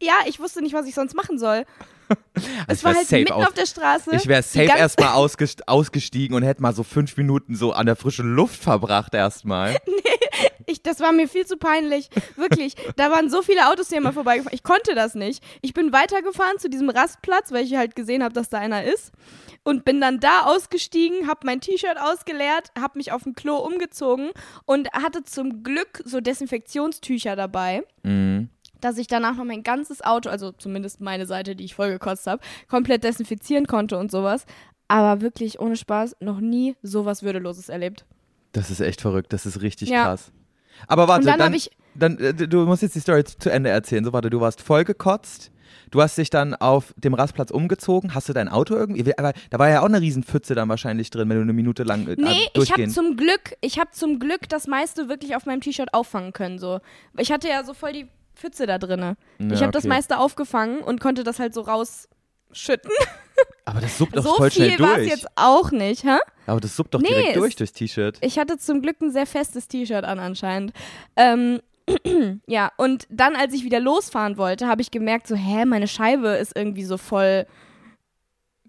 Ja, 0.00 0.14
ich 0.26 0.40
wusste 0.40 0.62
nicht, 0.62 0.72
was 0.72 0.86
ich 0.86 0.94
sonst 0.94 1.14
machen 1.14 1.38
soll. 1.38 1.66
Also 2.66 2.66
Es 2.68 2.84
war 2.84 2.94
halt 2.94 3.10
mitten 3.10 3.32
auf 3.32 3.52
der 3.52 3.66
Straße. 3.66 4.10
Ich 4.14 4.26
wäre 4.26 4.42
safe 4.42 4.66
erstmal 4.66 5.08
ausgest 5.14 5.68
ausgestiegen 5.68 6.36
und 6.36 6.42
hätte 6.42 6.62
mal 6.62 6.72
so 6.72 6.82
fünf 6.82 7.16
Minuten 7.16 7.54
so 7.54 7.72
an 7.72 7.86
der 7.86 7.96
frischen 7.96 8.34
Luft 8.34 8.62
verbracht 8.62 9.14
erstmal. 9.14 9.76
Ich, 10.66 10.82
das 10.82 11.00
war 11.00 11.10
mir 11.12 11.26
viel 11.26 11.44
zu 11.46 11.56
peinlich. 11.56 12.08
Wirklich. 12.36 12.76
Da 12.94 13.10
waren 13.10 13.28
so 13.28 13.42
viele 13.42 13.68
Autos 13.68 13.88
hier 13.88 14.00
mal 14.00 14.12
vorbeigefahren. 14.12 14.54
Ich 14.54 14.62
konnte 14.62 14.94
das 14.94 15.14
nicht. 15.16 15.42
Ich 15.62 15.74
bin 15.74 15.92
weitergefahren 15.92 16.58
zu 16.58 16.70
diesem 16.70 16.90
Rastplatz, 16.90 17.50
weil 17.50 17.64
ich 17.64 17.74
halt 17.74 17.96
gesehen 17.96 18.22
habe, 18.22 18.32
dass 18.32 18.50
da 18.50 18.58
einer 18.58 18.84
ist. 18.84 19.10
Und 19.64 19.84
bin 19.84 20.00
dann 20.00 20.20
da 20.20 20.42
ausgestiegen, 20.44 21.26
habe 21.26 21.40
mein 21.44 21.60
T-Shirt 21.60 21.98
ausgeleert, 22.00 22.70
habe 22.78 22.98
mich 22.98 23.10
auf 23.12 23.24
dem 23.24 23.34
Klo 23.34 23.56
umgezogen 23.56 24.30
und 24.64 24.90
hatte 24.92 25.24
zum 25.24 25.64
Glück 25.64 26.02
so 26.04 26.20
Desinfektionstücher 26.20 27.34
dabei. 27.34 27.82
Mhm. 28.04 28.48
Dass 28.80 28.98
ich 28.98 29.06
danach 29.06 29.36
noch 29.36 29.44
mein 29.44 29.62
ganzes 29.62 30.02
Auto, 30.02 30.28
also 30.28 30.52
zumindest 30.52 31.00
meine 31.00 31.26
Seite, 31.26 31.54
die 31.56 31.64
ich 31.64 31.74
vollgekotzt 31.74 32.26
habe, 32.26 32.42
komplett 32.68 33.04
desinfizieren 33.04 33.66
konnte 33.66 33.98
und 33.98 34.10
sowas. 34.10 34.44
Aber 34.88 35.20
wirklich 35.20 35.60
ohne 35.60 35.76
Spaß 35.76 36.16
noch 36.20 36.40
nie 36.40 36.76
sowas 36.82 37.22
Würdeloses 37.22 37.68
erlebt. 37.68 38.04
Das 38.52 38.70
ist 38.70 38.80
echt 38.80 39.00
verrückt, 39.00 39.32
das 39.32 39.46
ist 39.46 39.62
richtig 39.62 39.88
Ja. 39.90 40.04
krass. 40.04 40.32
Aber 40.88 41.06
warte, 41.08 41.20
Und 41.22 41.26
dann 41.28 41.38
dann, 41.38 41.54
ich- 41.54 41.70
dann 41.94 42.18
äh, 42.18 42.32
du 42.34 42.64
musst 42.66 42.82
jetzt 42.82 42.94
die 42.96 43.00
Story 43.00 43.22
zu 43.24 43.50
Ende 43.50 43.70
erzählen. 43.70 44.04
So, 44.04 44.12
warte, 44.12 44.30
du 44.30 44.40
warst 44.40 44.62
vollgekotzt. 44.62 45.52
Du 45.92 46.00
hast 46.00 46.16
dich 46.18 46.30
dann 46.30 46.54
auf 46.54 46.94
dem 46.96 47.14
Rastplatz 47.14 47.50
umgezogen. 47.50 48.14
Hast 48.14 48.28
du 48.28 48.32
dein 48.32 48.48
Auto 48.48 48.74
irgendwie? 48.74 49.16
Aber 49.18 49.32
da 49.50 49.58
war 49.58 49.68
ja 49.68 49.80
auch 49.80 49.86
eine 49.86 50.00
Riesenpfütze 50.00 50.54
dann 50.54 50.68
wahrscheinlich 50.68 51.10
drin, 51.10 51.28
wenn 51.28 51.36
du 51.36 51.42
eine 51.42 51.52
Minute 51.52 51.82
lang 51.82 52.06
äh, 52.08 52.16
Nee, 52.16 52.48
ich 52.54 52.72
habe 52.72 52.88
zum 52.88 53.16
Glück, 53.16 53.56
ich 53.60 53.78
habe 53.78 53.90
zum 53.92 54.18
Glück 54.20 54.48
das 54.48 54.66
meiste 54.66 55.08
wirklich 55.08 55.34
auf 55.36 55.46
meinem 55.46 55.60
T-Shirt 55.60 55.92
auffangen 55.94 56.32
können. 56.32 56.58
So. 56.58 56.80
Ich 57.18 57.30
hatte 57.32 57.48
ja 57.48 57.62
so 57.64 57.74
voll 57.74 57.92
die 57.92 58.06
Pfütze 58.40 58.66
da 58.66 58.78
drinne. 58.78 59.16
ich 59.38 59.46
Ja, 59.52 59.60
habe 59.60 59.72
das 59.72 59.84
okay. 59.84 59.88
meiste 59.88 60.18
aufgefangen 60.18 60.80
und 60.80 61.00
konnte 61.00 61.22
das 61.24 61.38
halt 61.38 61.54
so 61.54 61.60
rausschütten. 61.60 62.90
Aber 63.64 63.80
das 63.80 63.96
suppt 63.98 64.16
doch 64.16 64.22
so 64.24 64.34
voll 64.34 64.50
schnell 64.50 64.70
viel 64.70 64.80
war 64.80 64.92
es 64.92 64.96
durch. 64.98 65.10
jetzt 65.10 65.26
auch 65.36 65.70
nicht, 65.70 66.04
hä? 66.04 66.18
Aber 66.46 66.60
das 66.60 66.74
suppt 66.76 66.94
doch 66.94 67.00
Nee, 67.00 67.08
direkt 67.08 67.36
durch 67.36 67.56
durchs 67.56 67.72
T-Shirt. 67.72 68.18
Ich 68.20 68.38
hatte 68.38 68.58
zum 68.58 68.82
Glück 68.82 69.00
ein 69.00 69.12
sehr 69.12 69.26
festes 69.26 69.68
T-Shirt 69.68 70.04
an 70.04 70.18
anscheinend. 70.18 70.72
Ähm, 71.16 71.60
ja, 72.46 72.70
und 72.76 73.06
dann, 73.10 73.36
als 73.36 73.54
ich 73.54 73.64
wieder 73.64 73.80
losfahren 73.80 74.36
wollte, 74.36 74.66
habe 74.66 74.82
ich 74.82 74.90
gemerkt, 74.90 75.26
so, 75.26 75.34
hä, 75.36 75.64
meine 75.64 75.88
Scheibe 75.88 76.28
ist 76.30 76.52
irgendwie 76.56 76.84
so 76.84 76.96
voll, 76.98 77.46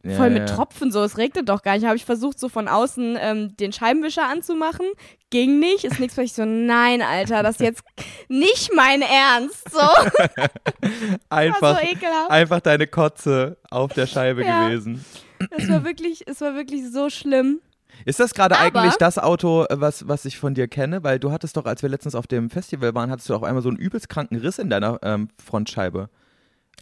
Ja, 0.04 0.16
voll 0.16 0.32
mit 0.32 0.50
ja. 0.50 0.56
Tropfen, 0.56 0.92
so, 0.92 1.04
es 1.04 1.18
regnet 1.18 1.48
doch 1.48 1.62
gar 1.62 1.76
nicht. 1.76 1.86
Habe 1.86 1.96
ich 1.96 2.06
versucht, 2.06 2.40
so 2.40 2.50
von 2.50 2.68
außen 2.68 3.18
ähm, 3.20 3.56
den 3.58 3.72
Scheibenwischer 3.72 4.28
anzumachen. 4.28 4.86
Ging 5.30 5.60
nicht, 5.60 5.84
ist 5.84 6.00
nichts, 6.00 6.18
weil 6.18 6.26
ich 6.26 6.34
so, 6.34 6.44
nein, 6.44 7.02
Alter, 7.02 7.44
das 7.44 7.56
ist 7.56 7.62
jetzt 7.62 7.84
nicht 8.28 8.72
mein 8.76 9.02
Ernst. 9.02 9.72
So, 9.72 9.80
Einfach, 11.30 11.80
so 11.80 12.08
einfach 12.30 12.60
deine 12.62 12.88
Kotze 12.88 13.58
auf 13.70 13.94
der 13.94 14.08
Scheibe 14.08 14.44
Ja. 14.44 14.68
gewesen. 14.68 15.06
Es 15.52 15.70
war 15.70 15.84
wirklich, 15.84 16.28
es 16.28 16.42
war 16.42 16.56
wirklich 16.56 16.92
so 16.92 17.10
schlimm. 17.10 17.62
Ist 18.06 18.20
das 18.20 18.34
gerade 18.34 18.58
eigentlich 18.58 18.96
das 18.96 19.18
Auto, 19.18 19.66
was, 19.70 20.08
was 20.08 20.26
ich 20.26 20.38
von 20.40 20.54
dir 20.54 20.68
kenne? 20.68 21.04
Weil 21.04 21.20
du 21.20 21.32
hattest 21.32 21.58
doch, 21.58 21.66
als 21.66 21.82
wir 21.82 21.90
letztens 21.90 22.16
auf 22.16 22.28
dem 22.28 22.50
Festival 22.50 22.96
waren, 22.96 23.12
hattest 23.12 23.30
du 23.30 23.36
auf 23.36 23.44
einmal 23.44 23.62
so 23.62 23.70
einen 23.70 23.78
übelst 23.78 24.10
kranken 24.10 24.38
Riss 24.38 24.60
in 24.60 24.70
deiner 24.70 25.00
ähm, 25.04 25.30
Frontscheibe. 25.44 26.10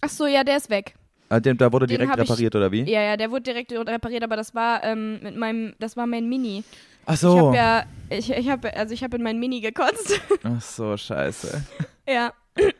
Ach 0.01 0.09
so, 0.09 0.25
ja, 0.27 0.43
der 0.43 0.57
ist 0.57 0.69
weg. 0.69 0.95
Den, 1.31 1.57
da 1.57 1.71
wurde 1.71 1.85
Den 1.85 1.97
direkt 1.97 2.11
hab 2.11 2.19
ich- 2.19 2.29
repariert, 2.29 2.55
oder 2.55 2.71
wie? 2.71 2.83
Ja, 2.89 3.01
ja, 3.01 3.17
der 3.17 3.29
wurde 3.29 3.43
direkt 3.43 3.71
repariert, 3.71 4.23
aber 4.23 4.35
das 4.35 4.55
war 4.55 4.83
ähm, 4.83 5.19
mit 5.21 5.35
meinem, 5.37 5.73
das 5.79 5.95
war 5.95 6.07
mein 6.07 6.27
Mini. 6.27 6.63
Ach 7.05 7.13
Ich 7.13 7.19
so. 7.19 7.37
habe 7.47 7.55
ja, 7.55 7.83
ich, 8.09 8.31
ich 8.31 8.49
habe, 8.49 8.75
also 8.75 8.93
ich 8.93 9.03
habe 9.03 9.17
in 9.17 9.23
mein 9.23 9.39
Mini 9.39 9.61
gekotzt. 9.61 10.19
Ach 10.43 10.61
so, 10.61 10.97
scheiße. 10.97 11.63
ja. 12.07 12.33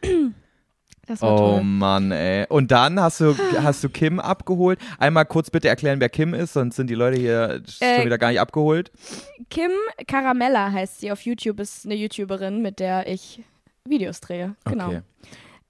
Das 1.08 1.24
war 1.24 1.34
Oh 1.34 1.38
toll. 1.56 1.63
Mann, 1.63 2.12
ey. 2.12 2.46
Und 2.50 2.70
dann 2.70 3.00
hast 3.00 3.20
du, 3.20 3.36
hast 3.63 3.84
du 3.84 3.89
Kim 3.89 4.20
abgeholt. 4.20 4.77
Einmal 5.00 5.25
kurz 5.25 5.50
bitte 5.50 5.68
erklären, 5.68 6.00
wer 6.00 6.07
Kim 6.09 6.35
ist, 6.35 6.53
sonst 6.53 6.75
sind 6.75 6.88
die 6.88 6.94
Leute 6.94 7.20
hier 7.20 7.64
schon 7.68 7.88
Äh, 7.88 8.05
wieder 8.05 8.20
gar 8.20 8.29
nicht 8.29 8.40
abgeholt. 8.40 8.92
Kim 9.50 9.72
Caramella 10.05 10.72
heißt 10.72 11.00
sie 11.00 11.12
auf 11.12 11.22
YouTube, 11.22 11.59
ist 11.62 11.85
eine 11.85 11.96
YouTuberin, 11.96 12.62
mit 12.62 12.79
der 12.79 13.07
ich 13.07 13.42
Videos 13.85 14.22
drehe. 14.22 14.53
Genau. 14.66 14.85
Okay. 14.90 15.01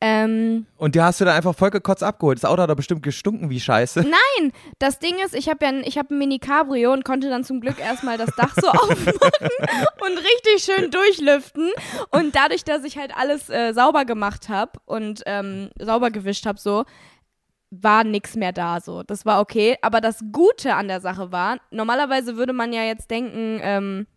Ähm, 0.01 0.65
Und 0.77 0.95
die 0.95 1.01
hast 1.01 1.19
du 1.19 1.25
dann 1.25 1.35
einfach 1.35 1.53
voll 1.53 1.71
gekotzt 1.71 2.03
abgeholt. 2.03 2.37
Das 2.37 2.45
Auto 2.49 2.61
hat 2.61 2.69
doch 2.69 2.75
bestimmt 2.75 3.03
gestunken 3.03 3.49
wie 3.49 3.59
scheiße. 3.59 3.99
nein, 4.39 4.53
das 4.79 4.99
Ding 4.99 5.15
ist, 5.25 5.35
ich 5.35 5.49
habe 5.49 5.65
ja 5.65 5.71
ein, 5.71 5.83
ich 5.83 5.97
hab 5.97 6.09
ein 6.09 6.17
Mini 6.17 6.39
Cabrio 6.39 6.93
und 6.93 7.03
konnte 7.03 7.29
dann 7.29 7.43
zum 7.43 7.59
Glück 7.59 7.79
erstmal 7.79 8.17
das 8.17 8.33
Dach 8.35 8.53
so 8.55 8.67
aufmachen 8.69 9.49
und 10.05 10.17
richtig 10.17 10.63
schön 10.63 10.89
durchlüften. 10.89 11.69
Und 12.11 12.33
dadurch, 12.33 12.63
dass 12.63 12.85
ich 12.85 12.97
halt 12.97 13.11
alles 13.15 13.49
äh, 13.49 13.73
sauber 13.73 14.05
gemacht 14.05 14.47
habe 14.47 14.79
und 14.85 15.21
ähm, 15.25 15.69
sauber 15.77 16.11
gewischt 16.11 16.45
habe, 16.45 16.59
so, 16.59 16.85
war 17.71 18.03
nix 18.03 18.35
mehr 18.35 18.53
da 18.53 18.79
so. 18.79 19.03
Das 19.03 19.25
war 19.25 19.41
okay. 19.41 19.77
Aber 19.81 20.01
das 20.01 20.23
Gute 20.31 20.75
an 20.75 20.87
der 20.87 21.01
Sache 21.01 21.31
war, 21.31 21.57
normalerweise 21.71 22.37
würde 22.37 22.53
man 22.53 22.73
ja 22.73 22.83
jetzt 22.83 23.11
denken, 23.11 23.59
ähm, 23.61 24.07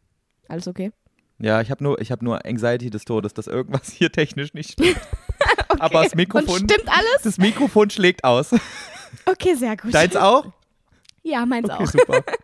alles 0.49 0.69
okay. 0.69 0.93
Ja, 1.39 1.61
ich 1.61 1.71
habe 1.71 1.83
nur, 1.83 2.01
ich 2.01 2.13
hab 2.13 2.23
nur 2.23 2.47
Anxiety 2.47 2.89
des 2.89 3.05
Todes, 3.05 3.35
dass 3.35 3.49
irgendwas 3.49 3.91
hier 3.91 4.13
technisch 4.13 4.55
nicht 4.55 4.73
stimmt. 4.73 4.97
Aber 5.79 6.03
das 6.03 6.13
Und 6.13 6.17
Mikrofon, 6.17 6.57
stimmt 6.59 6.89
alles? 6.89 7.23
das 7.25 7.39
Mikrofon 7.39 7.91
schlägt 7.91 8.25
aus. 8.25 8.51
Okay, 9.27 9.55
sehr 9.55 9.77
gut. 9.77 9.95
Deins 9.95 10.17
auch? 10.17 10.47
Ja, 11.23 11.45
meins 11.47 11.69
Okay, 11.71 11.85
auch. 11.85 11.87
super. 11.91 12.25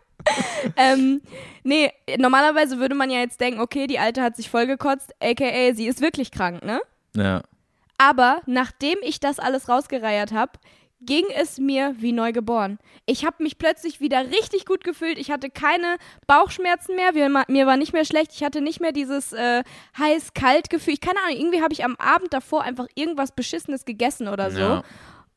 Ähm, 0.75 1.21
nee, 1.63 1.91
normalerweise 2.17 2.77
würde 2.77 2.93
man 2.93 3.09
ja 3.09 3.19
jetzt 3.19 3.39
denken, 3.41 3.61
okay, 3.61 3.87
die 3.87 3.97
Alte 3.99 4.21
hat 4.21 4.35
sich 4.35 4.49
vollgekotzt, 4.49 5.13
aka 5.21 5.73
sie 5.73 5.87
ist 5.87 6.01
wirklich 6.01 6.29
krank, 6.29 6.63
ne? 6.63 6.81
Ja. 7.15 7.41
Aber 7.97 8.41
nachdem 8.45 8.97
ich 9.01 9.19
das 9.19 9.39
alles 9.39 9.69
rausgereiert 9.69 10.31
habe, 10.31 10.51
ging 11.01 11.25
es 11.35 11.57
mir 11.57 11.95
wie 11.97 12.11
neu 12.11 12.31
geboren. 12.31 12.77
Ich 13.05 13.25
habe 13.25 13.41
mich 13.43 13.57
plötzlich 13.57 14.01
wieder 14.01 14.25
richtig 14.31 14.65
gut 14.65 14.83
gefühlt. 14.83 15.17
Ich 15.17 15.31
hatte 15.31 15.49
keine 15.49 15.97
Bauchschmerzen 16.27 16.95
mehr. 16.95 17.13
Mir, 17.13 17.65
war 17.67 17.77
nicht 17.77 17.93
mehr 17.93 18.05
schlecht. 18.05 18.31
Ich 18.33 18.43
hatte 18.43 18.61
nicht 18.61 18.81
mehr 18.81 18.91
dieses 18.91 19.33
äh, 19.33 19.63
heiß-kalt-Gefühl. 19.97 20.93
Ich 20.93 21.01
keine 21.01 21.19
Ahnung, 21.25 21.39
irgendwie 21.39 21.61
habe 21.61 21.73
ich 21.73 21.85
am 21.85 21.95
Abend 21.95 22.33
davor 22.33 22.63
einfach 22.63 22.87
irgendwas 22.95 23.31
Beschissenes 23.31 23.85
gegessen 23.85 24.27
oder 24.27 24.51
so. 24.51 24.59
Ja. 24.59 24.83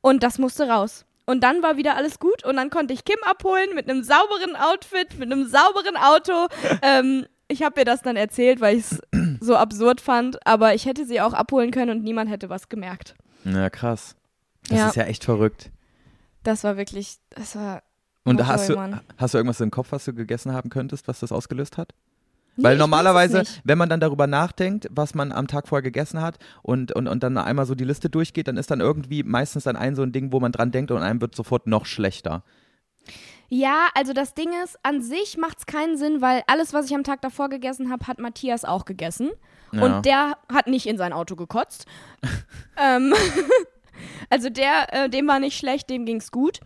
Und 0.00 0.22
das 0.22 0.38
musste 0.38 0.68
raus. 0.68 1.04
Und 1.24 1.44
dann 1.44 1.62
war 1.62 1.76
wieder 1.76 1.96
alles 1.96 2.18
gut 2.18 2.44
und 2.44 2.56
dann 2.56 2.68
konnte 2.68 2.92
ich 2.92 3.04
Kim 3.04 3.18
abholen 3.22 3.74
mit 3.74 3.88
einem 3.88 4.02
sauberen 4.02 4.56
Outfit, 4.56 5.18
mit 5.18 5.30
einem 5.30 5.46
sauberen 5.46 5.96
Auto. 5.96 6.48
ähm, 6.82 7.26
ich 7.46 7.62
habe 7.62 7.80
ihr 7.80 7.84
das 7.84 8.02
dann 8.02 8.16
erzählt, 8.16 8.60
weil 8.60 8.78
ich 8.78 8.84
es 8.90 9.00
so 9.40 9.56
absurd 9.56 10.00
fand, 10.00 10.44
aber 10.46 10.74
ich 10.74 10.86
hätte 10.86 11.06
sie 11.06 11.20
auch 11.20 11.32
abholen 11.32 11.70
können 11.70 11.98
und 11.98 12.02
niemand 12.02 12.28
hätte 12.30 12.50
was 12.50 12.68
gemerkt. 12.68 13.14
Ja, 13.44 13.70
krass. 13.70 14.16
Das 14.68 14.78
Ja. 14.78 14.88
ist 14.88 14.96
ja 14.96 15.04
echt 15.04 15.24
verrückt. 15.24 15.70
Das 16.42 16.64
war 16.64 16.76
wirklich, 16.76 17.18
das 17.30 17.56
war. 17.56 17.82
Und 18.24 18.40
Oh, 18.40 18.46
hast, 18.46 18.66
toll, 18.68 18.76
du, 18.76 18.80
Mann. 18.80 19.00
hast 19.16 19.34
du 19.34 19.38
irgendwas 19.38 19.60
im 19.60 19.70
Kopf, 19.70 19.88
was 19.90 20.04
du 20.04 20.12
gegessen 20.14 20.52
haben 20.52 20.70
könntest, 20.70 21.08
was 21.08 21.20
das 21.20 21.32
ausgelöst 21.32 21.76
hat? 21.76 21.92
Nee, 22.54 22.64
Weil 22.64 22.76
normalerweise, 22.76 23.44
wenn 23.64 23.78
man 23.78 23.88
dann 23.88 23.98
darüber 24.00 24.26
nachdenkt, 24.26 24.86
was 24.90 25.14
man 25.14 25.32
am 25.32 25.46
Tag 25.48 25.68
vorher 25.68 25.82
gegessen 25.82 26.20
hat 26.20 26.38
und, 26.62 26.92
und, 26.92 27.08
und 27.08 27.22
dann 27.22 27.38
einmal 27.38 27.64
so 27.64 27.74
die 27.74 27.84
Liste 27.84 28.10
durchgeht, 28.10 28.46
dann 28.46 28.58
ist 28.58 28.70
dann 28.70 28.80
irgendwie 28.80 29.22
meistens 29.22 29.64
dann 29.64 29.74
ein 29.74 29.96
so 29.96 30.02
ein 30.02 30.12
Ding, 30.12 30.32
wo 30.32 30.38
man 30.40 30.52
dran 30.52 30.70
denkt 30.70 30.90
und 30.90 31.02
einem 31.02 31.20
wird 31.22 31.34
sofort 31.34 31.66
noch 31.66 31.86
schlechter. 31.86 32.44
Ja, 33.48 33.88
also 33.94 34.12
das 34.12 34.34
Ding 34.34 34.50
ist, 34.64 34.78
an 34.82 35.02
sich 35.02 35.36
macht 35.38 35.58
es 35.60 35.66
keinen 35.66 35.96
Sinn, 35.96 36.20
weil 36.20 36.42
alles, 36.46 36.72
was 36.74 36.86
ich 36.86 36.94
am 36.94 37.04
Tag 37.04 37.22
davor 37.22 37.48
gegessen 37.48 37.90
habe, 37.90 38.06
hat 38.06 38.18
Matthias 38.18 38.64
auch 38.64 38.84
gegessen. 38.84 39.30
Ja. 39.72 39.82
Und 39.84 40.04
der 40.06 40.36
hat 40.52 40.66
nicht 40.66 40.86
in 40.86 40.98
sein 40.98 41.12
Auto 41.14 41.36
gekotzt. 41.36 41.86
ähm, 42.76 43.14
also 44.30 44.50
der, 44.50 44.92
äh, 44.92 45.08
dem 45.08 45.26
war 45.28 45.40
nicht 45.40 45.58
schlecht, 45.58 45.90
dem 45.90 46.04
ging's 46.04 46.30
gut. 46.30 46.60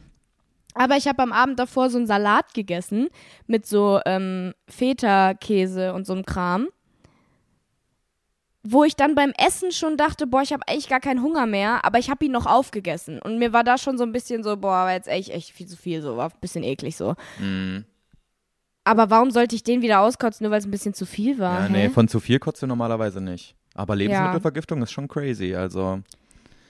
Aber 0.74 0.96
ich 0.96 1.08
habe 1.08 1.22
am 1.22 1.32
Abend 1.32 1.58
davor 1.58 1.88
so 1.88 1.96
einen 1.96 2.06
Salat 2.06 2.52
gegessen 2.52 3.08
mit 3.46 3.66
so 3.66 4.00
ähm, 4.04 4.52
Feta-Käse 4.68 5.94
und 5.94 6.06
so 6.06 6.12
einem 6.12 6.26
Kram. 6.26 6.68
Wo 8.62 8.84
ich 8.84 8.94
dann 8.96 9.14
beim 9.14 9.32
Essen 9.38 9.70
schon 9.72 9.96
dachte, 9.96 10.26
boah, 10.26 10.42
ich 10.42 10.52
habe 10.52 10.66
eigentlich 10.66 10.88
gar 10.88 11.00
keinen 11.00 11.22
Hunger 11.22 11.46
mehr, 11.46 11.84
aber 11.84 11.98
ich 11.98 12.10
habe 12.10 12.24
ihn 12.24 12.32
noch 12.32 12.46
aufgegessen. 12.46 13.22
Und 13.22 13.38
mir 13.38 13.52
war 13.52 13.64
da 13.64 13.78
schon 13.78 13.96
so 13.96 14.04
ein 14.04 14.12
bisschen 14.12 14.42
so, 14.42 14.56
boah, 14.56 14.84
war 14.84 14.92
jetzt 14.92 15.08
echt, 15.08 15.30
echt 15.30 15.50
viel 15.50 15.66
zu 15.66 15.76
viel, 15.76 16.02
so, 16.02 16.16
war 16.16 16.30
ein 16.30 16.40
bisschen 16.40 16.64
eklig 16.64 16.96
so. 16.96 17.14
Mhm. 17.38 17.84
Aber 18.84 19.08
warum 19.08 19.30
sollte 19.30 19.56
ich 19.56 19.62
den 19.62 19.82
wieder 19.82 20.00
auskotzen, 20.00 20.44
nur 20.44 20.50
weil 20.50 20.58
es 20.58 20.66
ein 20.66 20.70
bisschen 20.70 20.94
zu 20.94 21.06
viel 21.06 21.38
war? 21.38 21.60
Ja, 21.60 21.66
hä? 21.66 21.72
nee, 21.72 21.88
von 21.88 22.06
zu 22.06 22.20
viel 22.20 22.38
kotzt 22.38 22.62
du 22.62 22.66
normalerweise 22.66 23.20
nicht. 23.20 23.56
Aber 23.74 23.96
Lebensmittelvergiftung 23.96 24.82
ist 24.82 24.92
schon 24.92 25.08
crazy, 25.08 25.54
also. 25.54 26.00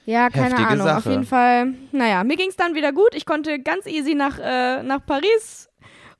Ja, 0.07 0.31
keine 0.31 0.47
Heftige 0.55 0.69
Ahnung. 0.69 0.89
Auf 0.89 1.03
Sache. 1.05 1.11
jeden 1.11 1.25
Fall, 1.27 1.75
naja, 1.93 2.25
mir 2.25 2.37
ging 2.37 2.49
es 2.49 2.57
dann 2.57 2.75
wieder 2.75 2.93
gut. 2.93 3.15
Ich 3.15 3.27
konnte 3.27 3.59
ganz 3.61 3.87
easy 3.87 4.15
nach, 4.15 4.39
äh, 4.39 4.83
nach 4.83 5.05
Paris 5.05 5.69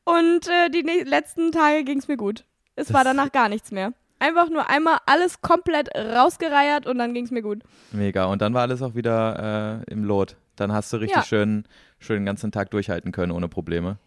und 0.05 0.49
äh, 0.49 0.69
die 0.71 0.83
letzten 0.83 1.53
Tage 1.53 1.85
ging 1.85 1.99
es 1.99 2.09
mir 2.09 2.17
gut. 2.17 2.45
Es 2.75 2.93
war 2.93 3.05
Das- 3.05 3.15
danach 3.17 3.33
gar 3.33 3.49
nichts 3.49 3.71
mehr. 3.71 3.93
Einfach 4.19 4.49
nur 4.49 4.69
einmal 4.71 4.99
alles 5.07 5.41
komplett 5.43 5.95
rausgereiert 5.95 6.87
und 6.87 6.99
dann 6.99 7.13
ging 7.15 7.25
es 7.27 7.31
mir 7.31 7.43
gut. 7.43 7.63
Mega. 7.93 8.25
Und 8.25 8.41
dann 8.43 8.55
war 8.55 8.63
alles 8.63 8.81
auch 8.83 8.95
wieder 8.95 9.83
äh, 9.87 9.93
im 9.93 10.05
Lot. 10.05 10.37
Dann 10.57 10.73
hast 10.73 10.91
du 10.93 10.97
richtig 10.97 11.17
Ja. 11.19 11.23
schön, 11.23 11.67
schön 11.99 12.21
den 12.21 12.25
ganzen 12.27 12.51
Tag 12.51 12.71
durchhalten 12.71 13.13
können 13.13 13.31
ohne 13.31 13.49
Probleme. 13.49 13.99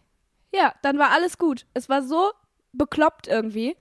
Ja, 0.51 0.73
dann 0.81 0.97
war 0.97 1.11
alles 1.11 1.37
gut. 1.37 1.67
Es 1.75 1.89
war 1.89 2.01
so 2.01 2.31
bekloppt 2.73 3.27
irgendwie. 3.27 3.77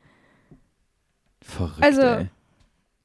Verrückt, 1.42 1.82
Also, 1.82 2.02
ey. 2.02 2.28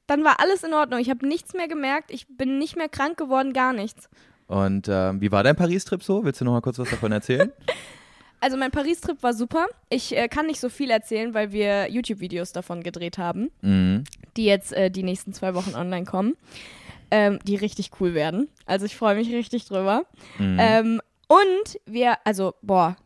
Dann 0.06 0.24
war 0.24 0.40
alles 0.40 0.62
in 0.62 0.74
Ordnung. 0.74 1.00
Ich 1.00 1.10
habe 1.10 1.26
nichts 1.26 1.54
mehr 1.54 1.68
gemerkt. 1.68 2.10
Ich 2.10 2.26
bin 2.28 2.58
nicht 2.58 2.76
mehr 2.76 2.88
krank 2.88 3.16
geworden, 3.16 3.52
gar 3.52 3.72
nichts. 3.72 4.08
Und 4.46 4.88
ähm, 4.88 5.20
wie 5.20 5.32
war 5.32 5.42
dein 5.42 5.56
Paris-Trip 5.56 6.02
so? 6.02 6.24
Willst 6.24 6.40
du 6.40 6.44
noch 6.44 6.52
mal 6.52 6.60
kurz 6.60 6.78
was 6.78 6.90
davon 6.90 7.12
erzählen? 7.12 7.52
Also 8.40 8.58
mein 8.58 8.70
Paris-Trip 8.70 9.22
war 9.22 9.32
super. 9.32 9.68
Ich 9.88 10.14
äh, 10.14 10.28
kann 10.28 10.44
nicht 10.44 10.60
so 10.60 10.68
viel 10.68 10.90
erzählen, 10.90 11.32
weil 11.32 11.52
wir 11.52 11.90
YouTube-Videos 11.90 12.52
davon 12.52 12.82
gedreht 12.82 13.16
haben, 13.16 13.50
mhm. 13.62 14.04
die 14.36 14.44
jetzt 14.44 14.74
äh, 14.74 14.90
die 14.90 15.02
nächsten 15.02 15.32
zwei 15.32 15.54
Wochen 15.54 15.74
online 15.74 16.04
kommen, 16.04 16.36
ähm, 17.10 17.38
die 17.44 17.56
richtig 17.56 17.92
cool 18.00 18.12
werden. 18.12 18.48
Also 18.66 18.84
ich 18.84 18.96
freue 18.96 19.16
mich 19.16 19.32
richtig 19.32 19.64
drüber. 19.64 20.04
Mhm. 20.38 20.58
Ähm, 20.60 21.00
und 21.26 21.80
wir, 21.86 22.18
also 22.24 22.52
boah, 22.60 22.96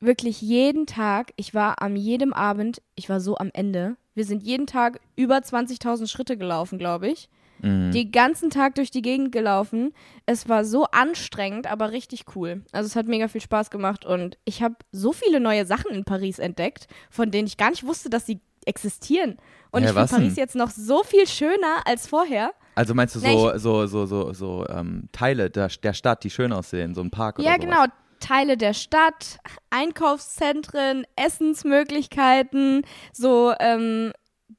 wirklich 0.00 0.40
jeden 0.40 0.86
Tag, 0.86 1.32
ich 1.36 1.52
war 1.52 1.82
am 1.82 1.94
jedem 1.94 2.32
Abend, 2.32 2.80
ich 2.94 3.10
war 3.10 3.20
so 3.20 3.36
am 3.36 3.50
Ende. 3.52 3.96
Wir 4.18 4.24
sind 4.24 4.42
jeden 4.42 4.66
Tag 4.66 4.98
über 5.14 5.36
20.000 5.36 6.08
Schritte 6.08 6.36
gelaufen, 6.36 6.76
glaube 6.76 7.06
ich. 7.06 7.28
Mhm. 7.60 7.92
Den 7.92 8.10
ganzen 8.10 8.50
Tag 8.50 8.74
durch 8.74 8.90
die 8.90 9.00
Gegend 9.00 9.30
gelaufen. 9.30 9.94
Es 10.26 10.48
war 10.48 10.64
so 10.64 10.86
anstrengend, 10.86 11.68
aber 11.68 11.92
richtig 11.92 12.24
cool. 12.34 12.62
Also 12.72 12.88
es 12.88 12.96
hat 12.96 13.06
mega 13.06 13.28
viel 13.28 13.40
Spaß 13.40 13.70
gemacht 13.70 14.04
und 14.04 14.36
ich 14.44 14.60
habe 14.60 14.74
so 14.90 15.12
viele 15.12 15.38
neue 15.38 15.66
Sachen 15.66 15.92
in 15.92 16.04
Paris 16.04 16.40
entdeckt, 16.40 16.88
von 17.10 17.30
denen 17.30 17.46
ich 17.46 17.56
gar 17.56 17.70
nicht 17.70 17.86
wusste, 17.86 18.10
dass 18.10 18.26
sie 18.26 18.40
existieren. 18.66 19.36
Und 19.70 19.82
Ja, 19.84 19.90
ich 19.90 19.94
finde 19.94 20.08
Paris 20.10 20.34
denn? 20.34 20.42
jetzt 20.42 20.56
noch 20.56 20.70
so 20.70 21.04
viel 21.04 21.26
schöner 21.28 21.82
als 21.84 22.08
vorher. 22.08 22.50
Also 22.74 22.94
meinst 22.94 23.14
du 23.14 23.20
Nee, 23.20 23.32
so, 23.32 23.56
so, 23.56 23.86
so, 23.86 24.06
so, 24.06 24.32
so 24.32 24.66
ähm, 24.68 25.08
Teile 25.12 25.48
der, 25.48 25.68
der 25.68 25.92
Stadt, 25.92 26.24
die 26.24 26.30
schön 26.30 26.52
aussehen, 26.52 26.94
so 26.94 27.02
ein 27.02 27.10
Park 27.10 27.38
oder 27.38 27.46
Ja, 27.48 27.54
sowas? 27.54 27.64
genau. 27.64 27.84
Teile 28.18 28.56
der 28.56 28.74
Stadt, 28.74 29.38
Einkaufszentren, 29.70 31.04
Essensmöglichkeiten, 31.16 32.82
so 33.12 33.52
ähm, 33.60 34.12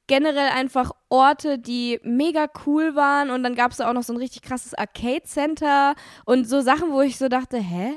generell 0.06 0.48
einfach 0.50 0.92
Orte, 1.08 1.58
die 1.58 2.00
mega 2.02 2.46
cool 2.66 2.94
waren. 2.94 3.30
Und 3.30 3.42
dann 3.42 3.54
gab 3.54 3.70
es 3.72 3.78
da 3.78 3.88
auch 3.88 3.94
noch 3.94 4.02
so 4.02 4.12
ein 4.12 4.16
richtig 4.18 4.42
krasses 4.42 4.74
Arcade-Center 4.74 5.94
und 6.24 6.48
so 6.48 6.60
Sachen, 6.60 6.92
wo 6.92 7.00
ich 7.00 7.18
so 7.18 7.28
dachte, 7.28 7.58
hä? 7.58 7.92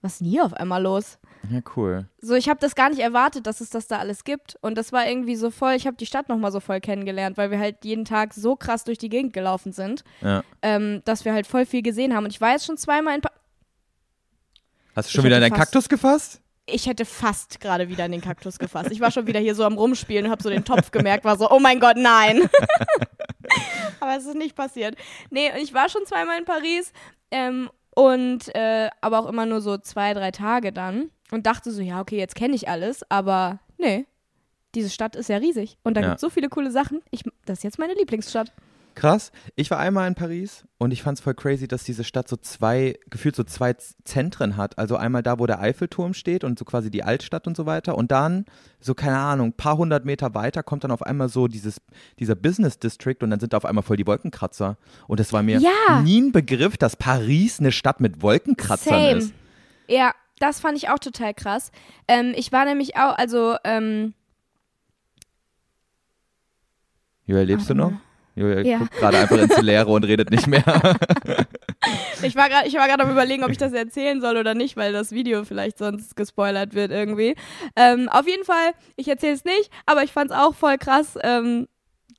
Was 0.00 0.14
ist 0.14 0.20
denn 0.22 0.28
hier 0.28 0.44
auf 0.44 0.54
einmal 0.54 0.82
los? 0.82 1.18
Ja, 1.50 1.60
cool. 1.76 2.06
So, 2.20 2.34
ich 2.34 2.48
habe 2.48 2.60
das 2.60 2.74
gar 2.74 2.88
nicht 2.88 3.00
erwartet, 3.00 3.46
dass 3.46 3.60
es 3.60 3.70
das 3.70 3.86
da 3.88 3.98
alles 3.98 4.24
gibt. 4.24 4.56
Und 4.62 4.76
das 4.78 4.92
war 4.92 5.06
irgendwie 5.08 5.36
so 5.36 5.50
voll, 5.50 5.72
ich 5.74 5.86
habe 5.86 5.96
die 5.96 6.06
Stadt 6.06 6.28
nochmal 6.28 6.50
so 6.52 6.60
voll 6.60 6.80
kennengelernt, 6.80 7.36
weil 7.36 7.50
wir 7.50 7.58
halt 7.58 7.84
jeden 7.84 8.04
Tag 8.04 8.32
so 8.34 8.54
krass 8.56 8.84
durch 8.84 8.98
die 8.98 9.08
Gegend 9.08 9.32
gelaufen 9.32 9.72
sind, 9.72 10.02
Ja. 10.20 10.42
ähm, 10.62 11.02
dass 11.04 11.24
wir 11.24 11.32
halt 11.32 11.46
voll 11.46 11.66
viel 11.66 11.82
gesehen 11.82 12.14
haben. 12.14 12.24
Und 12.24 12.30
ich 12.32 12.40
war 12.40 12.50
jetzt 12.52 12.66
schon 12.66 12.76
zweimal 12.76 13.14
in 13.16 13.20
pa 13.22 13.30
Hast 14.94 15.08
du 15.08 15.12
schon 15.12 15.20
Ich 15.20 15.26
wieder 15.26 15.36
in 15.36 15.42
deinen 15.42 15.58
Kaktus 15.58 15.88
gefasst? 15.88 16.40
ich 16.64 16.86
hätte 16.86 17.04
fast 17.04 17.58
gerade 17.60 17.88
wieder 17.88 18.06
in 18.06 18.12
den 18.12 18.20
Kaktus 18.20 18.56
gefasst. 18.58 18.90
Ich 18.92 19.00
war 19.00 19.10
schon 19.10 19.26
wieder 19.26 19.40
hier 19.40 19.54
so 19.56 19.64
am 19.64 19.76
Rumspielen 19.76 20.26
und 20.26 20.30
habe 20.30 20.42
so 20.42 20.48
den 20.48 20.64
Topf 20.64 20.92
gemerkt, 20.92 21.24
war 21.24 21.36
so, 21.36 21.50
oh 21.50 21.58
mein 21.58 21.80
Gott, 21.80 21.96
nein. 21.96 22.48
aber 24.00 24.16
es 24.16 24.24
ist 24.26 24.36
nicht 24.36 24.54
passiert. 24.54 24.96
Nee, 25.30 25.50
und 25.52 25.58
ich 25.58 25.74
war 25.74 25.88
schon 25.88 26.06
zweimal 26.06 26.38
in 26.38 26.44
Paris 26.44 26.92
ähm, 27.32 27.68
und 27.94 28.54
äh, 28.54 28.90
aber 29.00 29.18
auch 29.18 29.26
immer 29.28 29.44
nur 29.44 29.60
so 29.60 29.76
zwei, 29.78 30.14
drei 30.14 30.30
Tage 30.30 30.72
dann 30.72 31.10
und 31.32 31.46
dachte 31.46 31.70
so, 31.72 31.82
ja, 31.82 32.00
okay, 32.00 32.18
jetzt 32.18 32.36
kenne 32.36 32.54
ich 32.54 32.68
alles, 32.68 33.02
aber 33.10 33.58
nee. 33.78 34.06
Diese 34.74 34.88
Stadt 34.88 35.16
ist 35.16 35.28
ja 35.28 35.36
riesig 35.36 35.76
und 35.82 35.94
da 35.96 36.00
Ja. 36.00 36.06
gibt 36.06 36.16
es 36.16 36.20
so 36.22 36.30
viele 36.30 36.48
coole 36.48 36.70
Sachen. 36.70 37.02
Ich, 37.10 37.24
das 37.44 37.58
ist 37.58 37.64
jetzt 37.64 37.78
meine 37.78 37.92
Lieblingsstadt. 37.94 38.52
Krass. 38.94 39.32
Ich 39.56 39.70
war 39.70 39.78
einmal 39.78 40.06
in 40.06 40.14
Paris 40.14 40.64
und 40.78 40.92
ich 40.92 41.02
fand 41.02 41.18
es 41.18 41.24
voll 41.24 41.34
crazy, 41.34 41.66
dass 41.66 41.84
diese 41.84 42.04
Stadt 42.04 42.28
so 42.28 42.36
zwei, 42.36 42.98
gefühlt 43.08 43.34
so 43.34 43.42
zwei 43.44 43.74
Zentren 44.04 44.56
hat. 44.56 44.78
Also 44.78 44.96
einmal 44.96 45.22
da, 45.22 45.38
wo 45.38 45.46
der 45.46 45.60
Eiffelturm 45.60 46.14
steht 46.14 46.44
und 46.44 46.58
so 46.58 46.64
quasi 46.64 46.90
die 46.90 47.02
Altstadt 47.02 47.46
und 47.46 47.56
so 47.56 47.64
weiter. 47.66 47.96
Und 47.96 48.12
dann, 48.12 48.44
so 48.80 48.94
keine 48.94 49.18
Ahnung, 49.18 49.48
ein 49.48 49.56
paar 49.56 49.76
hundert 49.78 50.04
Meter 50.04 50.34
weiter 50.34 50.62
kommt 50.62 50.84
dann 50.84 50.90
auf 50.90 51.02
einmal 51.02 51.28
so 51.28 51.48
dieses, 51.48 51.80
dieser 52.18 52.34
Business 52.34 52.78
District 52.78 53.16
und 53.22 53.30
dann 53.30 53.40
sind 53.40 53.52
da 53.52 53.56
auf 53.56 53.64
einmal 53.64 53.82
voll 53.82 53.96
die 53.96 54.06
Wolkenkratzer. 54.06 54.76
Und 55.08 55.20
es 55.20 55.32
war 55.32 55.42
mir 55.42 55.58
Ja. 55.58 56.00
nie 56.02 56.20
ein 56.20 56.32
Begriff, 56.32 56.76
dass 56.76 56.96
Paris 56.96 57.60
eine 57.60 57.72
Stadt 57.72 58.00
mit 58.00 58.22
Wolkenkratzern 58.22 59.00
Same. 59.02 59.18
ist. 59.18 59.34
Ja, 59.88 60.12
das 60.38 60.60
fand 60.60 60.76
ich 60.76 60.88
auch 60.90 60.98
total 60.98 61.34
krass. 61.34 61.70
Ähm, 62.08 62.32
ich 62.36 62.52
war 62.52 62.64
nämlich 62.64 62.96
auch, 62.96 63.16
also, 63.16 63.56
ähm, 63.64 64.14
Julia, 67.24 67.44
lebst 67.44 67.70
du 67.70 67.74
noch? 67.74 67.92
Julia 68.34 68.60
Ja. 68.62 68.78
guckt 68.78 68.96
gerade 68.96 69.18
einfach 69.18 69.38
ins 69.38 69.60
Leere 69.60 69.86
und 69.90 70.04
redet 70.04 70.30
nicht 70.30 70.46
mehr. 70.46 70.62
Ich 72.22 72.36
war 72.36 72.48
gerade, 72.48 72.68
ich 72.68 72.74
war 72.74 72.86
gerade 72.86 73.02
am 73.02 73.10
überlegen, 73.10 73.42
ob 73.42 73.50
ich 73.50 73.58
das 73.58 73.72
erzählen 73.72 74.20
soll 74.20 74.36
oder 74.36 74.54
nicht, 74.54 74.76
weil 74.76 74.92
das 74.92 75.10
Video 75.10 75.44
vielleicht 75.44 75.78
sonst 75.78 76.14
gespoilert 76.14 76.74
wird 76.74 76.92
irgendwie. 76.92 77.34
Ähm, 77.74 78.08
auf 78.08 78.28
jeden 78.28 78.44
Fall, 78.44 78.72
ich 78.94 79.08
erzähle 79.08 79.34
es 79.34 79.44
nicht, 79.44 79.68
aber 79.86 80.04
ich 80.04 80.12
fand 80.12 80.30
es 80.30 80.36
auch 80.36 80.54
voll 80.54 80.78
krass, 80.78 81.18
ähm, 81.22 81.66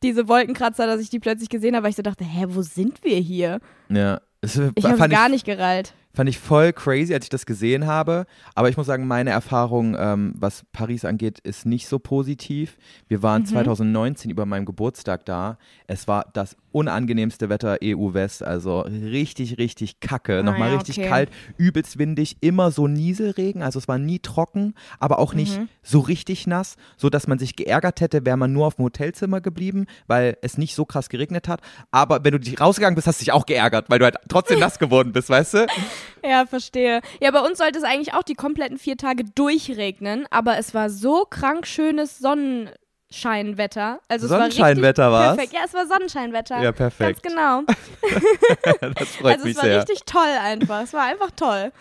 diese 0.03 0.27
Wolkenkratzer, 0.27 0.85
dass 0.85 0.99
ich 0.99 1.09
die 1.09 1.19
plötzlich 1.19 1.47
gesehen 1.47 1.75
habe, 1.75 1.83
weil 1.83 1.91
ich 1.91 1.95
so 1.95 2.01
dachte, 2.01 2.25
hä, 2.25 2.45
wo 2.49 2.61
sind 2.61 3.03
wir 3.03 3.17
hier? 3.17 3.59
ja. 3.89 4.19
Es 4.41 4.59
Ich 4.75 4.83
habe 4.83 5.07
gar 5.07 5.29
nicht 5.29 5.45
gereilt. 5.45 5.93
Fand 6.15 6.29
ich 6.29 6.37
voll 6.37 6.73
crazy, 6.73 7.13
als 7.13 7.25
ich 7.25 7.29
das 7.29 7.45
gesehen 7.47 7.87
habe. 7.87 8.25
Aber 8.53 8.69
ich 8.69 8.77
muss 8.77 8.85
sagen, 8.85 9.07
meine 9.07 9.31
Erfahrung, 9.31 9.95
ähm, 9.97 10.33
was 10.37 10.63
Paris 10.71 11.05
angeht, 11.05 11.39
ist 11.39 11.65
nicht 11.65 11.87
so 11.87 11.97
positiv. 11.97 12.77
Wir 13.07 13.23
waren 13.23 13.41
Mhm. 13.41 13.47
2019 13.47 14.29
über 14.29 14.45
meinem 14.45 14.65
Geburtstag 14.65 15.25
da. 15.25 15.57
Es 15.87 16.07
war 16.07 16.25
das 16.33 16.55
unangenehmste 16.71 17.49
Wetter 17.49 17.77
EU-West. 17.83 18.43
Also 18.43 18.81
richtig, 18.81 19.57
richtig 19.57 19.99
kacke. 20.01 20.39
Ah, 20.39 20.43
Nochmal 20.43 20.69
ja, 20.71 20.77
richtig 20.77 20.99
okay. 20.99 21.07
kalt, 21.09 21.29
übelst 21.57 21.97
windig, 21.97 22.37
immer 22.41 22.69
so 22.71 22.87
Nieselregen. 22.87 23.63
Also 23.63 23.79
es 23.79 23.87
war 23.87 23.97
nie 23.97 24.19
trocken, 24.19 24.75
aber 24.99 25.17
auch 25.19 25.33
nicht 25.33 25.59
Mhm. 25.59 25.69
so 25.81 25.99
richtig 25.99 26.45
nass, 26.47 26.75
so 26.95 27.09
dass 27.09 27.25
man 27.27 27.39
sich 27.39 27.55
geärgert 27.55 28.01
hätte, 28.01 28.23
wäre 28.25 28.37
man 28.37 28.53
nur 28.53 28.67
auf 28.67 28.75
dem 28.75 28.85
Hotelzimmer 28.85 29.41
geblieben, 29.41 29.87
weil 30.07 30.37
es 30.41 30.57
nicht 30.59 30.75
so 30.75 30.85
krass 30.85 31.09
geregnet 31.09 31.47
hat. 31.47 31.61
Aber 31.91 32.23
wenn 32.23 32.31
du 32.33 32.39
dich 32.39 32.59
rausgegangen 32.59 32.95
bist, 32.95 33.07
hast 33.07 33.19
du 33.19 33.25
dich 33.25 33.31
auch 33.33 33.45
geärgert, 33.47 33.89
weil 33.89 33.97
du 33.99 34.05
halt 34.05 34.17
trotzdem 34.29 34.59
nass 34.59 34.77
geworden 34.79 35.11
bist, 35.11 35.29
weißt 35.29 35.53
du? 35.55 35.67
Ja, 36.25 36.45
verstehe. 36.45 37.01
Ja, 37.21 37.31
bei 37.31 37.39
uns 37.39 37.57
sollte 37.57 37.77
es 37.77 37.83
eigentlich 37.83 38.13
auch 38.13 38.23
die 38.23 38.35
kompletten 38.35 38.77
vier 38.77 38.97
Tage 38.97 39.23
durchregnen, 39.23 40.25
aber 40.31 40.57
es 40.57 40.73
war 40.73 40.89
so 40.89 41.25
krank 41.25 41.67
schönes 41.67 42.19
Sonnenscheinwetter. 42.19 43.99
Also 44.07 44.27
Sonnenscheinwetter 44.27 45.07
es 45.07 45.11
war 45.11 45.35
perfekt. 45.35 45.53
Ja, 45.53 45.59
es 45.65 45.73
war 45.73 45.85
Sonnenscheinwetter. 45.87 46.61
Ja, 46.61 46.71
perfekt. 46.71 47.23
Ganz 47.23 47.35
genau. 47.35 47.63
Das 48.95 49.09
freut 49.15 49.33
also 49.33 49.45
mich 49.45 49.55
es 49.55 49.63
war 49.63 49.69
sehr. 49.69 49.79
richtig 49.79 50.03
toll 50.05 50.37
einfach. 50.41 50.81
Es 50.83 50.93
war 50.93 51.03
einfach 51.03 51.31
toll. 51.31 51.71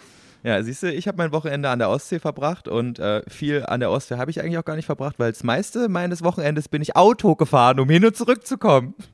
Ja, 0.44 0.60
siehst 0.62 0.82
du, 0.82 0.92
ich 0.92 1.06
habe 1.06 1.18
mein 1.18 1.30
Wochenende 1.32 1.68
an 1.68 1.78
der 1.78 1.88
Ostsee 1.88 2.18
verbracht 2.18 2.66
und 2.66 2.98
äh, 2.98 3.22
viel 3.28 3.64
an 3.64 3.78
der 3.80 3.90
Ostsee 3.90 4.16
habe 4.16 4.30
ich 4.30 4.40
eigentlich 4.40 4.58
auch 4.58 4.64
gar 4.64 4.74
nicht 4.76 4.86
verbracht, 4.86 5.18
weil 5.18 5.30
das 5.32 5.44
meiste 5.44 5.88
meines 5.88 6.22
Wochenendes 6.24 6.68
bin 6.68 6.82
ich 6.82 6.96
Auto 6.96 7.36
gefahren, 7.36 7.78
um 7.78 7.88
hin 7.88 8.04
und 8.04 8.16
zurück 8.16 8.46
zu 8.46 8.58
kommen. 8.58 8.94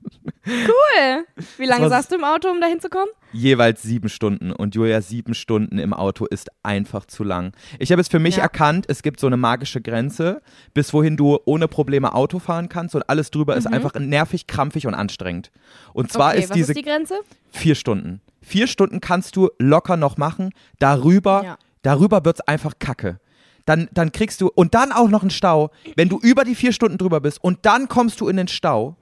Cool. 0.47 1.27
Wie 1.59 1.67
lange 1.67 1.91
saßt 1.91 2.11
du 2.11 2.17
im 2.17 2.25
Auto, 2.25 2.49
um 2.49 2.59
da 2.61 2.67
hinzukommen? 2.67 3.09
Jeweils 3.33 3.83
sieben 3.83 4.09
Stunden 4.09 4.51
und 4.51 4.75
Julia, 4.75 5.03
sieben 5.03 5.35
Stunden 5.35 5.79
im 5.79 5.93
Auto 5.93 6.25
ist 6.25 6.49
einfach 6.63 7.05
zu 7.05 7.23
lang. 7.23 7.53
Ich 7.79 7.93
habe 7.93 8.01
es 8.01 8.09
für 8.09 8.19
mich 8.19 8.37
Ja. 8.37 8.45
erkannt, 8.45 8.87
es 8.89 9.03
gibt 9.03 9.21
so 9.21 9.27
eine 9.27 9.37
magische 9.37 9.83
Grenze, 9.83 10.41
bis 10.73 10.95
wohin 10.95 11.19
du 11.19 11.39
ohne 11.45 11.69
Probleme 11.69 12.15
Auto 12.15 12.39
fahren 12.39 12.71
kannst 12.71 12.95
und 12.95 13.03
alles 13.11 13.31
drüber 13.31 13.57
ist 13.57 13.67
einfach 13.67 13.93
nervig, 13.95 14.47
krampfig 14.47 14.87
und 14.87 14.95
anstrengend. 14.95 15.51
Und 15.93 16.11
zwar 16.11 16.29
Mhm. 16.29 16.37
okay, 16.37 16.45
ist 16.45 16.51
was 16.51 16.55
diese 16.57 16.73
ist 16.73 16.79
die 16.79 16.83
Grenze? 16.83 17.15
Vier 17.51 17.75
Stunden. 17.75 18.23
Vier 18.49 18.67
Stunden 18.67 19.01
kannst 19.03 19.37
du 19.37 19.51
locker 19.59 19.99
noch 19.99 20.17
machen. 20.17 20.51
Darüber, 20.79 21.43
Ja. 21.45 21.59
darüber 21.83 22.25
wird's 22.25 22.41
einfach 22.41 22.73
kacke. 22.79 23.21
Dann, 23.67 23.89
dann 23.93 24.11
kriegst 24.13 24.41
du, 24.41 24.49
und 24.49 24.73
dann 24.75 24.91
auch 24.93 25.09
noch 25.11 25.21
einen 25.21 25.29
Stau. 25.31 25.71
Wenn 25.95 26.09
du 26.09 26.19
über 26.19 26.45
die 26.45 26.55
vier 26.55 26.73
Stunden 26.73 26.97
drüber 26.97 27.21
bist 27.21 27.45
und 27.45 27.67
dann 27.67 27.87
kommst 27.89 28.19
du 28.23 28.29
in 28.29 28.39
den 28.39 28.49
Stau, 28.49 28.97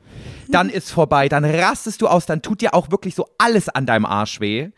dann 0.49 0.69
ist 0.69 0.91
vorbei, 0.91 1.29
dann 1.29 1.45
rastest 1.45 2.03
du 2.03 2.09
aus, 2.09 2.27
dann 2.27 2.43
tut 2.43 2.61
dir 2.63 2.75
auch 2.75 2.91
wirklich 2.91 3.15
so 3.15 3.29
alles 3.39 3.69
an 3.69 3.87
deinem 3.87 4.05
Arsch 4.05 4.41
weh. 4.41 4.71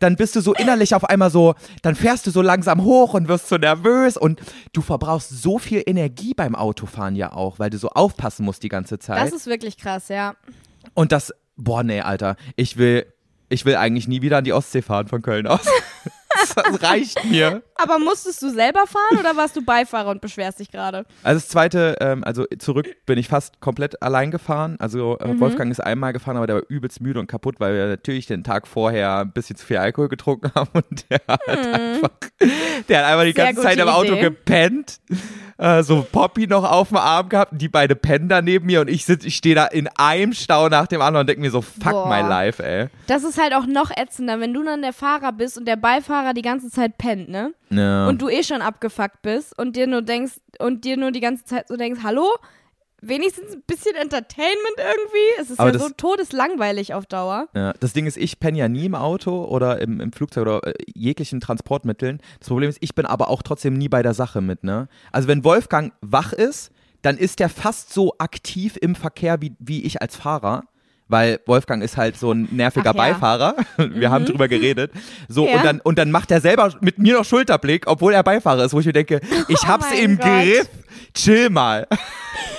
Dann 0.00 0.16
bist 0.16 0.36
du 0.36 0.42
so 0.42 0.52
innerlich 0.52 0.94
auf 0.94 1.04
einmal 1.04 1.30
so, 1.30 1.54
dann 1.80 1.94
fährst 1.94 2.26
du 2.26 2.30
so 2.30 2.42
langsam 2.42 2.84
hoch 2.84 3.14
und 3.14 3.28
wirst 3.28 3.48
so 3.48 3.56
nervös 3.56 4.18
und 4.18 4.40
du 4.74 4.82
verbrauchst 4.82 5.30
so 5.30 5.58
viel 5.58 5.82
Energie 5.86 6.34
beim 6.34 6.54
Autofahren 6.54 7.16
ja 7.16 7.32
auch, 7.32 7.58
weil 7.58 7.70
du 7.70 7.78
so 7.78 7.88
aufpassen 7.88 8.44
musst 8.44 8.62
die 8.62 8.68
ganze 8.68 8.98
Zeit. 8.98 9.22
Das 9.22 9.32
ist 9.32 9.46
wirklich 9.46 9.78
krass, 9.78 10.08
ja. 10.08 10.34
Und 10.92 11.12
das, 11.12 11.32
boah, 11.56 11.82
nee, 11.82 12.02
Alter, 12.02 12.36
ich 12.56 12.76
will, 12.76 13.06
ich 13.50 13.64
will 13.66 13.76
eigentlich 13.76 14.08
nie 14.08 14.22
wieder 14.22 14.38
an 14.38 14.44
die 14.44 14.52
Ostsee 14.54 14.80
fahren 14.82 15.06
von 15.08 15.20
Köln 15.22 15.46
aus. 15.46 15.60
das, 16.54 16.82
reicht 16.82 17.24
mir. 17.24 17.62
Aber 17.74 17.98
musstest 17.98 18.40
du 18.42 18.50
selber 18.50 18.86
fahren 18.86 19.18
oder 19.18 19.36
warst 19.36 19.56
du 19.56 19.62
Beifahrer 19.64 20.10
und 20.10 20.20
beschwerst 20.20 20.60
dich 20.60 20.70
gerade? 20.70 21.04
Also 21.24 21.40
das 21.40 21.48
zweite, 21.48 21.96
ähm, 22.00 22.22
also 22.24 22.46
zurück 22.58 22.86
bin 23.06 23.18
ich 23.18 23.28
fast 23.28 23.60
komplett 23.60 24.00
allein 24.02 24.30
gefahren. 24.30 24.76
Also 24.78 25.18
äh, 25.18 25.26
Mhm. 25.28 25.40
Wolfgang 25.40 25.70
ist 25.72 25.80
einmal 25.80 26.12
gefahren, 26.12 26.36
aber 26.36 26.46
der 26.46 26.56
war 26.56 26.62
übelst 26.68 27.00
müde 27.00 27.18
und 27.20 27.26
kaputt, 27.26 27.56
weil 27.58 27.74
wir 27.74 27.86
natürlich 27.88 28.26
den 28.26 28.44
Tag 28.44 28.66
vorher 28.68 29.18
ein 29.18 29.32
bisschen 29.32 29.56
zu 29.56 29.66
viel 29.66 29.78
Alkohol 29.78 30.08
getrunken 30.08 30.52
haben 30.54 30.70
und 30.72 31.10
der 31.10 31.20
hat 31.26 31.48
einfach, 31.48 32.10
der 32.88 32.98
hat 33.00 33.06
einfach 33.12 33.24
die 33.24 33.30
Mhm. 33.30 33.34
Sehr 33.34 33.44
ganze 33.46 33.62
Zeit 33.62 33.78
im 33.78 33.88
Auto 33.88 34.12
Idee. 34.12 34.20
gepennt. 34.20 35.00
Äh, 35.60 35.82
so 35.82 36.06
Poppy 36.10 36.46
noch 36.46 36.64
auf 36.64 36.88
dem 36.88 36.96
Arm 36.96 37.28
gehabt, 37.28 37.52
die 37.54 37.68
beide 37.68 37.94
pennen 37.94 38.30
da 38.30 38.40
neben 38.40 38.64
mir 38.64 38.80
und 38.80 38.88
ich 38.88 39.04
sitz, 39.04 39.26
ich 39.26 39.36
stehe 39.36 39.54
da 39.54 39.66
in 39.66 39.88
einem 39.88 40.32
Stau 40.32 40.70
nach 40.70 40.86
dem 40.86 41.02
anderen 41.02 41.24
und 41.24 41.26
denke 41.28 41.42
mir 41.42 41.50
so, 41.50 41.60
fuck 41.60 41.92
Boah. 41.92 42.08
my 42.08 42.26
life, 42.26 42.64
ey. 42.64 42.88
Das 43.08 43.24
ist 43.24 43.38
halt 43.38 43.54
auch 43.54 43.66
noch 43.66 43.90
ätzender, 43.94 44.40
wenn 44.40 44.54
du 44.54 44.64
dann 44.64 44.80
der 44.80 44.94
Fahrer 44.94 45.32
bist 45.32 45.58
und 45.58 45.68
der 45.68 45.76
Beifahrer 45.76 46.32
die 46.32 46.40
ganze 46.40 46.70
Zeit 46.70 46.96
pennt, 46.96 47.28
ne? 47.28 47.52
Ja. 47.68 48.08
Und 48.08 48.22
du 48.22 48.30
eh 48.30 48.42
schon 48.42 48.62
abgefuckt 48.62 49.20
bist 49.20 49.56
und 49.58 49.76
dir 49.76 49.86
nur 49.86 50.00
denkst 50.00 50.40
und 50.60 50.84
dir 50.84 50.96
nur 50.96 51.10
die 51.10 51.20
ganze 51.20 51.44
Zeit 51.44 51.68
so 51.68 51.76
denkst, 51.76 52.00
hallo? 52.02 52.26
Wenigstens 53.02 53.52
ein 53.54 53.62
bisschen 53.66 53.94
Entertainment 53.96 54.76
irgendwie. 54.76 55.40
Es 55.42 55.50
ist 55.50 55.58
Aber 55.60 55.68
ja 55.70 55.72
das- 55.72 55.82
so 55.82 55.88
todeslangweilig 55.96 56.94
auf 56.94 57.06
Dauer. 57.06 57.48
Ja, 57.54 57.72
das 57.80 57.92
Ding 57.92 58.06
ist, 58.06 58.16
ich 58.16 58.40
penne 58.40 58.58
ja 58.58 58.68
nie 58.68 58.86
im 58.86 58.94
Auto 58.94 59.44
oder 59.44 59.80
im, 59.80 60.00
im 60.00 60.12
Flugzeug 60.12 60.42
oder 60.42 60.66
äh, 60.66 60.74
jeglichen 60.94 61.40
Transportmitteln. 61.40 62.20
Das 62.38 62.48
Problem 62.48 62.68
ist, 62.68 62.78
ich 62.80 62.94
bin 62.94 63.06
aber 63.06 63.28
auch 63.30 63.42
trotzdem 63.42 63.74
nie 63.74 63.88
bei 63.88 64.02
der 64.02 64.14
Sache 64.14 64.40
mit, 64.40 64.64
ne? 64.64 64.88
Also 65.12 65.28
wenn 65.28 65.44
Wolfgang 65.44 65.92
wach 66.00 66.32
ist, 66.32 66.70
dann 67.02 67.16
ist 67.16 67.38
der 67.38 67.48
fast 67.48 67.92
so 67.94 68.14
aktiv 68.18 68.76
im 68.80 68.94
Verkehr 68.94 69.40
wie, 69.40 69.54
wie 69.58 69.82
ich 69.84 70.02
als 70.02 70.16
Fahrer. 70.16 70.64
Weil 71.08 71.40
Wolfgang 71.46 71.82
ist 71.82 71.96
halt 71.96 72.16
so 72.16 72.30
ein 72.30 72.48
nerviger 72.52 72.90
Ach 72.90 72.94
ja. 72.94 73.00
Beifahrer. 73.12 73.56
Wir 73.78 74.12
haben 74.12 74.26
drüber 74.26 74.46
geredet. 74.46 74.92
So, 75.28 75.44
Ja. 75.48 75.56
und, 75.56 75.64
dann, 75.64 75.80
und 75.80 75.98
dann 75.98 76.12
macht 76.12 76.30
er 76.30 76.40
selber 76.40 76.72
mit 76.82 76.98
mir 76.98 77.14
noch 77.14 77.24
Schulterblick, 77.24 77.88
obwohl 77.88 78.12
er 78.12 78.22
Beifahrer 78.22 78.64
ist, 78.64 78.74
wo 78.74 78.78
ich 78.78 78.86
mir 78.86 78.92
denke, 78.92 79.20
ich 79.48 79.66
hab's 79.66 79.86
Oh 79.90 79.94
mein 79.94 80.04
im 80.04 80.16
Gott. 80.18 80.26
Griff. 80.26 80.68
Chill 81.14 81.50
mal. 81.50 81.88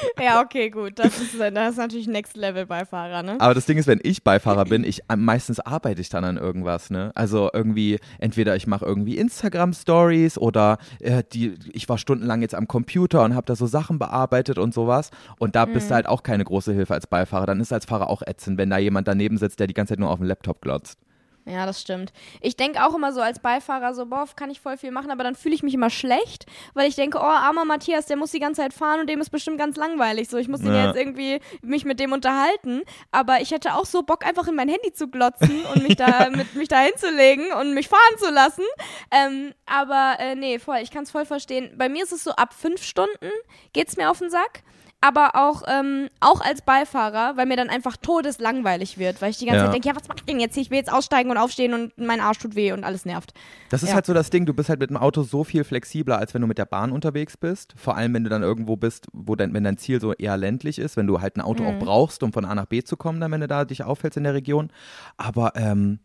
Ja, 0.21 0.41
okay, 0.41 0.69
gut. 0.69 0.99
Das 0.99 1.19
ist, 1.19 1.39
das 1.39 1.71
ist 1.71 1.77
natürlich 1.77 2.07
Next 2.07 2.37
Level 2.37 2.65
Beifahrer, 2.65 3.23
ne? 3.23 3.37
Aber 3.39 3.53
das 3.53 3.65
Ding 3.65 3.77
ist, 3.77 3.87
wenn 3.87 3.99
ich 4.03 4.23
Beifahrer 4.23 4.65
bin, 4.65 4.83
ich 4.83 5.01
äh, 5.09 5.15
meistens 5.15 5.59
arbeite 5.59 6.01
ich 6.01 6.09
dann 6.09 6.23
an 6.23 6.37
irgendwas, 6.37 6.89
ne? 6.89 7.11
Also 7.15 7.49
irgendwie 7.53 7.99
entweder 8.19 8.55
ich 8.55 8.67
mache 8.67 8.85
irgendwie 8.85 9.17
Instagram 9.17 9.73
Stories 9.73 10.37
oder 10.37 10.77
äh, 10.99 11.23
die 11.31 11.55
ich 11.73 11.87
war 11.89 11.97
stundenlang 11.97 12.41
jetzt 12.41 12.55
am 12.55 12.67
Computer 12.67 13.23
und 13.23 13.35
habe 13.35 13.45
da 13.45 13.55
so 13.55 13.65
Sachen 13.67 13.99
bearbeitet 13.99 14.57
und 14.57 14.73
sowas 14.73 15.11
und 15.39 15.55
da 15.55 15.65
bist 15.65 15.89
du 15.89 15.95
halt 15.95 16.07
auch 16.07 16.23
keine 16.23 16.43
große 16.43 16.73
Hilfe 16.73 16.93
als 16.93 17.07
Beifahrer. 17.07 17.45
Dann 17.45 17.59
ist 17.59 17.73
als 17.73 17.85
Fahrer 17.85 18.09
auch 18.09 18.21
ätzend, 18.21 18.57
wenn 18.57 18.69
da 18.69 18.77
jemand 18.77 19.07
daneben 19.07 19.37
sitzt, 19.37 19.59
der 19.59 19.67
die 19.67 19.73
ganze 19.73 19.93
Zeit 19.93 19.99
nur 19.99 20.09
auf 20.09 20.19
dem 20.19 20.27
Laptop 20.27 20.61
glotzt. 20.61 20.99
Ja, 21.45 21.65
das 21.65 21.81
stimmt. 21.81 22.13
Ich 22.39 22.55
denke 22.55 22.85
auch 22.85 22.93
immer 22.93 23.13
so 23.13 23.21
als 23.21 23.39
Beifahrer 23.39 23.93
so, 23.95 24.05
boah, 24.05 24.27
kann 24.35 24.51
ich 24.51 24.59
voll 24.61 24.77
viel 24.77 24.91
machen, 24.91 25.09
aber 25.09 25.23
dann 25.23 25.33
fühle 25.35 25.55
ich 25.55 25.63
mich 25.63 25.73
immer 25.73 25.89
schlecht, 25.89 26.45
weil 26.75 26.87
ich 26.87 26.95
denke, 26.95 27.17
oh, 27.17 27.21
armer 27.21 27.65
Matthias, 27.65 28.05
der 28.05 28.15
muss 28.17 28.29
die 28.31 28.39
ganze 28.39 28.61
Zeit 28.61 28.73
fahren 28.73 28.99
und 28.99 29.09
dem 29.09 29.19
ist 29.21 29.31
bestimmt 29.31 29.57
ganz 29.57 29.75
langweilig. 29.75 30.29
So, 30.29 30.37
ich 30.37 30.47
muss 30.47 30.61
Ja. 30.61 30.85
jetzt 30.87 30.95
irgendwie 30.97 31.39
mich 31.61 31.83
mit 31.83 31.99
dem 31.99 32.11
unterhalten, 32.11 32.83
aber 33.11 33.41
ich 33.41 33.51
hätte 33.51 33.73
auch 33.73 33.85
so 33.85 34.03
Bock, 34.03 34.25
einfach 34.25 34.47
in 34.47 34.55
mein 34.55 34.69
Handy 34.69 34.93
zu 34.93 35.07
glotzen 35.07 35.65
und 35.73 35.81
mich 35.83 35.95
da 35.95 36.29
mit 36.29 36.53
mich 36.55 36.67
da 36.67 36.79
hinzulegen 36.81 37.51
und 37.53 37.73
mich 37.73 37.87
fahren 37.89 38.17
zu 38.19 38.29
lassen. 38.29 38.63
Ähm, 39.09 39.53
aber 39.65 40.17
äh, 40.19 40.35
nee, 40.35 40.59
voll, 40.59 40.77
ich 40.83 40.91
kann 40.91 41.03
es 41.03 41.11
voll 41.11 41.25
verstehen. 41.25 41.73
Bei 41.77 41.89
mir 41.89 42.03
ist 42.03 42.11
es 42.11 42.23
so, 42.23 42.31
ab 42.31 42.53
fünf 42.53 42.83
Stunden 42.83 43.29
geht's 43.73 43.97
mir 43.97 44.11
auf 44.11 44.19
den 44.19 44.29
Sack. 44.29 44.61
Aber 45.03 45.31
auch, 45.33 45.63
ähm, 45.67 46.09
auch 46.19 46.41
als 46.41 46.61
Beifahrer, 46.61 47.35
weil 47.35 47.47
mir 47.47 47.57
dann 47.57 47.69
einfach 47.69 47.97
todeslangweilig 47.97 48.99
wird, 48.99 49.19
weil 49.19 49.31
ich 49.31 49.39
die 49.39 49.47
ganze 49.47 49.61
Ja. 49.61 49.65
Zeit 49.65 49.73
denke, 49.73 49.87
ja, 49.89 49.95
was 49.95 50.07
mach 50.07 50.15
ich 50.17 50.25
denn 50.25 50.39
jetzt? 50.39 50.53
hier? 50.53 50.61
Ich 50.61 50.69
will 50.69 50.77
jetzt 50.77 50.93
aussteigen 50.93 51.31
und 51.31 51.37
aufstehen 51.37 51.73
und 51.73 51.97
mein 51.97 52.19
Arsch 52.21 52.37
tut 52.37 52.53
weh 52.55 52.71
und 52.71 52.83
alles 52.83 53.03
nervt. 53.05 53.33
Das 53.69 53.81
ist 53.81 53.89
Ja. 53.89 53.95
halt 53.95 54.05
so 54.05 54.13
das 54.13 54.29
Ding, 54.29 54.45
du 54.45 54.53
bist 54.53 54.69
halt 54.69 54.79
mit 54.79 54.91
dem 54.91 54.97
Auto 54.97 55.23
so 55.23 55.43
viel 55.43 55.63
flexibler, 55.63 56.19
als 56.19 56.35
wenn 56.35 56.41
du 56.41 56.47
mit 56.47 56.59
der 56.59 56.65
Bahn 56.65 56.91
unterwegs 56.91 57.35
bist. 57.35 57.73
Vor 57.77 57.97
allem, 57.97 58.13
wenn 58.13 58.23
du 58.23 58.29
dann 58.29 58.43
irgendwo 58.43 58.75
bist, 58.77 59.07
wo 59.11 59.35
dein, 59.35 59.53
wenn 59.55 59.63
dein 59.63 59.77
Ziel 59.79 59.99
so 59.99 60.13
eher 60.13 60.37
ländlich 60.37 60.77
ist, 60.77 60.97
wenn 60.97 61.07
du 61.07 61.19
halt 61.19 61.35
ein 61.35 61.41
Auto 61.41 61.65
auch 61.65 61.79
brauchst, 61.79 62.21
um 62.21 62.31
von 62.31 62.45
A 62.45 62.53
nach 62.53 62.67
B 62.67 62.83
zu 62.83 62.95
kommen, 62.95 63.19
dann 63.19 63.31
wenn 63.31 63.41
du 63.41 63.47
da 63.47 63.65
dich 63.65 63.83
aufhältst 63.83 64.17
in 64.17 64.23
der 64.23 64.35
Region. 64.35 64.69
Aber 65.17 65.53
ähm, 65.55 65.97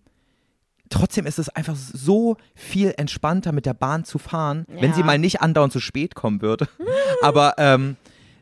trotzdem 0.88 1.26
ist 1.26 1.38
es 1.38 1.48
einfach 1.50 1.76
so 1.76 2.36
viel 2.54 2.94
entspannter, 2.96 3.52
mit 3.52 3.66
der 3.66 3.74
Bahn 3.74 4.04
zu 4.04 4.18
fahren, 4.18 4.64
wenn 4.68 4.94
sie 4.94 5.00
Ja. 5.00 5.06
mal 5.06 5.18
nicht 5.18 5.40
andauernd 5.42 5.72
zu 5.72 5.80
spät 5.80 6.14
kommen 6.14 6.40
würde. 6.40 6.66
Aber 7.22 7.54
ähm, 7.58 7.96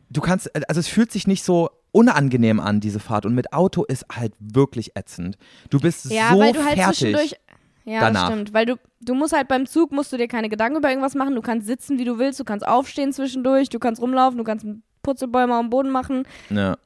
du 0.09 0.21
kannst, 0.21 0.49
also 0.69 0.79
es 0.79 0.87
fühlt 0.87 1.11
sich 1.11 1.27
nicht 1.27 1.43
so 1.43 1.69
unangenehm 1.91 2.59
an, 2.59 2.79
diese 2.81 2.99
Fahrt. 2.99 3.25
Und 3.25 3.35
mit 3.35 3.53
Auto 3.53 3.83
ist 3.85 4.05
halt 4.11 4.33
wirklich 4.39 4.95
ätzend. 4.95 5.37
Du 5.69 5.79
bist 5.79 6.11
Ja, 6.11 6.31
so 6.33 6.39
weil 6.39 6.53
du 6.53 6.63
halt 6.63 6.75
fertig. 6.77 6.97
zwischendurch. 6.99 7.35
Ja, 7.85 7.99
danach. 8.01 8.23
das 8.27 8.31
stimmt. 8.33 8.53
Weil 8.53 8.65
du, 8.65 8.75
du 9.01 9.13
musst 9.13 9.33
halt 9.33 9.47
beim 9.47 9.65
Zug, 9.67 9.91
musst 9.91 10.11
du 10.11 10.17
dir 10.17 10.27
keine 10.27 10.49
Gedanken 10.49 10.77
über 10.79 10.89
irgendwas 10.89 11.15
machen. 11.15 11.35
Du 11.35 11.41
kannst 11.41 11.67
sitzen, 11.67 11.97
wie 11.99 12.03
du 12.05 12.17
willst. 12.17 12.39
Du 12.39 12.43
kannst 12.43 12.67
aufstehen 12.67 13.13
zwischendurch. 13.13 13.69
Du 13.69 13.79
kannst 13.79 14.01
rumlaufen. 14.01 14.37
Du 14.37 14.43
kannst 14.43 14.65
Purzelbäume 15.03 15.53
am 15.53 15.69
Boden 15.69 15.89
machen. 15.91 16.27
Ja. 16.49 16.77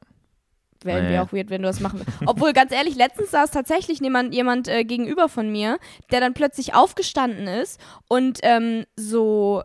Wäre 0.83 0.99
irgendwie 0.99 1.19
auch 1.19 1.33
weird, 1.33 1.49
wenn 1.49 1.61
du 1.61 1.67
das 1.67 1.79
machen 1.81 1.99
würdest. 1.99 2.17
Obwohl, 2.25 2.53
ganz 2.53 2.71
ehrlich, 2.71 2.95
letztens 2.95 3.31
saß 3.31 3.51
tatsächlich 3.51 3.99
jemand, 3.99 4.33
jemand 4.33 4.67
äh, 4.67 4.83
gegenüber 4.85 5.27
von 5.27 5.51
mir, 5.51 5.77
der 6.11 6.21
dann 6.21 6.33
plötzlich 6.33 6.73
aufgestanden 6.73 7.47
ist 7.47 7.81
und 8.07 8.39
ähm, 8.43 8.85
so, 8.95 9.61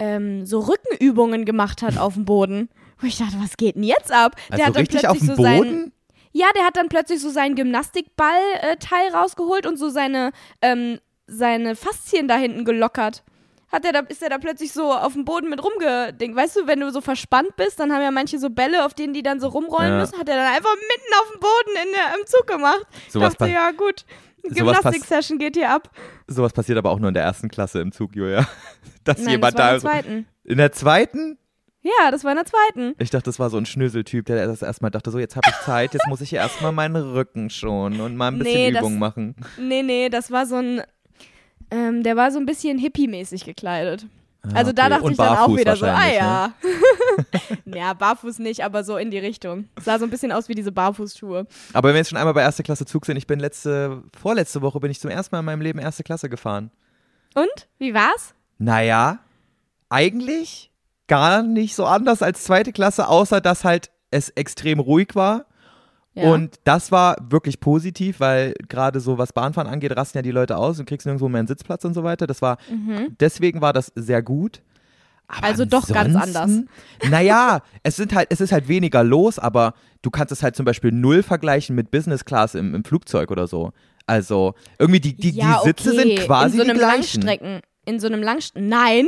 ähm, 0.00 0.44
so 0.46 0.58
Rückenübungen 0.60 1.44
gemacht 1.44 1.82
hat 1.82 1.96
auf 1.98 2.14
dem 2.14 2.24
Boden. 2.24 2.68
Wo 2.98 3.06
ich 3.06 3.16
dachte, 3.18 3.36
was 3.40 3.56
geht 3.56 3.76
denn 3.76 3.84
jetzt 3.84 4.10
ab? 4.12 4.34
Also 4.50 4.64
hat 4.64 4.74
dann 4.74 4.80
richtig 4.80 5.06
auf 5.08 5.16
dem 5.18 5.26
plötzlich 5.28 5.46
so 5.46 5.56
Boden? 5.62 5.92
Ja, 6.32 6.46
der 6.54 6.64
hat 6.64 6.76
dann 6.76 6.88
plötzlich 6.88 7.20
so 7.20 7.30
seinen 7.30 7.54
Gymnastikball-Teil 7.56 9.14
rausgeholt 9.14 9.66
und 9.66 9.76
so 9.78 9.88
seine, 9.88 10.32
ähm, 10.62 10.98
seine 11.26 11.76
Faszien 11.76 12.28
da 12.28 12.36
hinten 12.36 12.64
gelockert. 12.64 13.22
Hat 13.72 13.84
er 13.84 13.92
da, 13.92 14.00
ist 14.00 14.20
er 14.22 14.30
da 14.30 14.38
plötzlich 14.38 14.72
so 14.72 14.92
auf 14.92 15.12
dem 15.12 15.24
Boden 15.24 15.48
mit 15.48 15.62
rumgedingt. 15.62 16.34
Weißt 16.34 16.56
du, 16.56 16.66
wenn 16.66 16.80
du 16.80 16.90
so 16.90 17.00
verspannt 17.00 17.54
bist, 17.56 17.78
dann 17.78 17.92
haben 17.92 18.02
ja 18.02 18.10
manche 18.10 18.38
so 18.40 18.50
Bälle, 18.50 18.84
auf 18.84 18.94
denen 18.94 19.14
die 19.14 19.22
dann 19.22 19.38
so 19.38 19.46
rumrollen 19.48 19.92
Ja. 19.92 19.98
müssen, 20.00 20.18
hat 20.18 20.28
er 20.28 20.36
dann 20.36 20.52
einfach 20.54 20.74
mitten 20.74 21.14
auf 21.20 21.30
dem 21.32 21.40
Boden 21.40 21.86
in 21.88 21.92
der, 21.94 22.18
im 22.20 22.26
Zug 22.26 22.46
gemacht. 22.48 22.84
Sowas 23.08 23.34
Dachte, 23.34 23.44
pa- 23.44 23.46
ja 23.60 23.70
gut, 23.70 24.04
Gymnastik-Session 24.42 25.38
geht 25.38 25.56
hier 25.56 25.70
ab. 25.70 25.90
Sowas 26.26 26.52
passiert 26.52 26.78
aber 26.78 26.90
auch 26.90 26.98
nur 26.98 27.08
in 27.08 27.14
der 27.14 27.22
ersten 27.24 27.48
Klasse 27.48 27.80
im 27.80 27.92
Zug, 27.92 28.14
Julia. 28.16 28.46
Dass 29.04 29.18
Nein, 29.20 29.30
jemand 29.32 29.58
das 29.58 29.84
war 29.84 29.92
da. 29.92 29.98
in 30.00 30.04
der 30.06 30.12
zweiten. 30.12 30.26
in 30.44 30.58
der 30.58 30.72
zweiten? 30.72 31.38
Ja, 31.82 32.10
das 32.10 32.24
war 32.24 32.32
in 32.32 32.36
der 32.36 32.44
zweiten. 32.46 32.94
Ich 32.98 33.08
dachte, 33.08 33.24
das 33.24 33.38
war 33.38 33.48
so 33.48 33.56
ein 33.56 33.64
Schnöseltyp, 33.64 34.26
der 34.26 34.46
das 34.46 34.60
erstmal 34.60 34.90
dachte, 34.90 35.10
so 35.10 35.18
jetzt 35.18 35.36
habe 35.36 35.48
ich 35.48 35.56
Zeit, 35.64 35.94
jetzt 35.94 36.06
muss 36.08 36.20
ich 36.20 36.28
hier 36.30 36.40
erstmal 36.40 36.72
meinen 36.72 36.96
Rücken 36.96 37.48
schonen 37.48 38.00
und 38.02 38.16
mal 38.16 38.28
ein 38.28 38.38
bisschen 38.38 38.54
Nee, 38.54 38.70
das- 38.72 38.80
Übung 38.80 38.98
machen. 38.98 39.34
Nee, 39.58 39.82
nee, 39.82 40.08
das 40.10 40.30
war 40.30 40.44
so 40.44 40.56
ein, 40.56 40.82
ähm, 41.70 42.02
der 42.02 42.16
war 42.16 42.30
so 42.32 42.38
ein 42.38 42.44
bisschen 42.44 42.78
hippie-mäßig 42.78 43.44
gekleidet. 43.46 44.06
Also 44.54 44.72
da 44.72 44.84
okay. 44.84 44.90
dachte 44.90 45.04
Und 45.04 45.12
ich 45.12 45.18
dann 45.18 45.36
auch 45.36 45.56
wieder 45.56 45.76
so, 45.76 45.84
ah 45.84 45.88
wahrscheinlich, 45.88 46.20
ne? 46.20 46.54
ja. 47.64 47.76
ja, 47.78 47.92
barfuß 47.92 48.38
nicht, 48.38 48.64
aber 48.64 48.84
so 48.84 48.96
in 48.96 49.10
die 49.10 49.18
Richtung. 49.18 49.68
Sah 49.80 49.98
so 49.98 50.04
ein 50.04 50.10
bisschen 50.10 50.32
aus 50.32 50.48
wie 50.48 50.54
diese 50.54 50.72
Barfußschuhe. 50.72 51.46
Aber 51.72 51.88
wenn 51.88 51.94
wir 51.94 51.98
jetzt 51.98 52.08
schon 52.08 52.18
einmal 52.18 52.34
bei 52.34 52.40
erste 52.40 52.62
Klasse 52.62 52.86
Zug 52.86 53.04
sind, 53.04 53.16
ich 53.16 53.26
bin 53.26 53.38
letzte, 53.38 54.02
vorletzte 54.18 54.62
Woche 54.62 54.80
bin 54.80 54.90
ich 54.90 55.00
zum 55.00 55.10
ersten 55.10 55.34
Mal 55.34 55.40
in 55.40 55.46
meinem 55.46 55.60
Leben 55.60 55.78
erste 55.78 56.02
Klasse 56.02 56.30
gefahren. 56.30 56.70
Und? 57.34 57.68
Wie 57.78 57.92
war's? 57.92 58.34
Naja, 58.58 59.18
eigentlich 59.90 60.70
gar 61.06 61.42
nicht 61.42 61.74
so 61.74 61.84
anders 61.84 62.22
als 62.22 62.44
zweite 62.44 62.72
Klasse, 62.72 63.08
außer 63.08 63.40
dass 63.40 63.64
halt 63.64 63.90
es 64.10 64.30
extrem 64.30 64.80
ruhig 64.80 65.14
war. 65.14 65.46
Ja. 66.14 66.24
Und 66.32 66.56
das 66.64 66.90
war 66.90 67.16
wirklich 67.30 67.60
positiv, 67.60 68.18
weil 68.20 68.54
gerade 68.68 68.98
so 69.00 69.16
was 69.18 69.32
Bahnfahren 69.32 69.70
angeht, 69.70 69.96
rasten 69.96 70.18
ja 70.18 70.22
die 70.22 70.32
Leute 70.32 70.56
aus 70.56 70.78
und 70.80 70.86
kriegst 70.86 71.06
nirgendwo 71.06 71.28
mehr 71.28 71.38
einen 71.38 71.48
Sitzplatz 71.48 71.84
und 71.84 71.94
so 71.94 72.02
weiter. 72.02 72.26
Das 72.26 72.42
war, 72.42 72.58
deswegen 73.20 73.60
war 73.60 73.72
das 73.72 73.92
sehr 73.94 74.22
gut. 74.22 74.60
Aber 75.28 75.38
Mhm. 75.38 75.44
Also 75.44 75.64
doch 75.64 75.86
ganz 75.88 76.16
ansonsten- 76.16 76.68
Naja, 77.08 77.62
es 77.84 77.94
sind 77.94 78.12
halt, 78.14 78.26
es 78.30 78.40
ist 78.40 78.50
halt 78.50 78.66
weniger 78.66 79.04
los, 79.04 79.38
aber 79.38 79.74
du 80.02 80.10
kannst 80.10 80.32
es 80.32 80.42
halt 80.42 80.56
zum 80.56 80.64
Beispiel 80.64 80.90
null 80.90 81.22
vergleichen 81.22 81.76
mit 81.76 81.92
Business 81.92 82.24
Class 82.24 82.56
im, 82.56 82.74
im 82.74 82.82
Flugzeug 82.82 83.30
oder 83.30 83.46
so. 83.46 83.70
Also 84.06 84.54
irgendwie 84.80 84.98
die, 84.98 85.14
die, 85.14 85.30
ja, 85.30 85.60
die 85.62 85.68
Sitze 85.68 85.90
okay. 85.90 85.98
sind 86.16 86.26
quasi 86.26 86.56
in 86.58 86.64
so 86.64 86.64
einem 86.64 86.74
die 86.74 86.78
gleichen. 86.80 87.22
Langstrecken. 87.22 87.60
In 87.86 88.00
so 88.00 88.08
einem 88.08 88.22
Langstrecken. 88.24 88.68
Nein, 88.68 89.06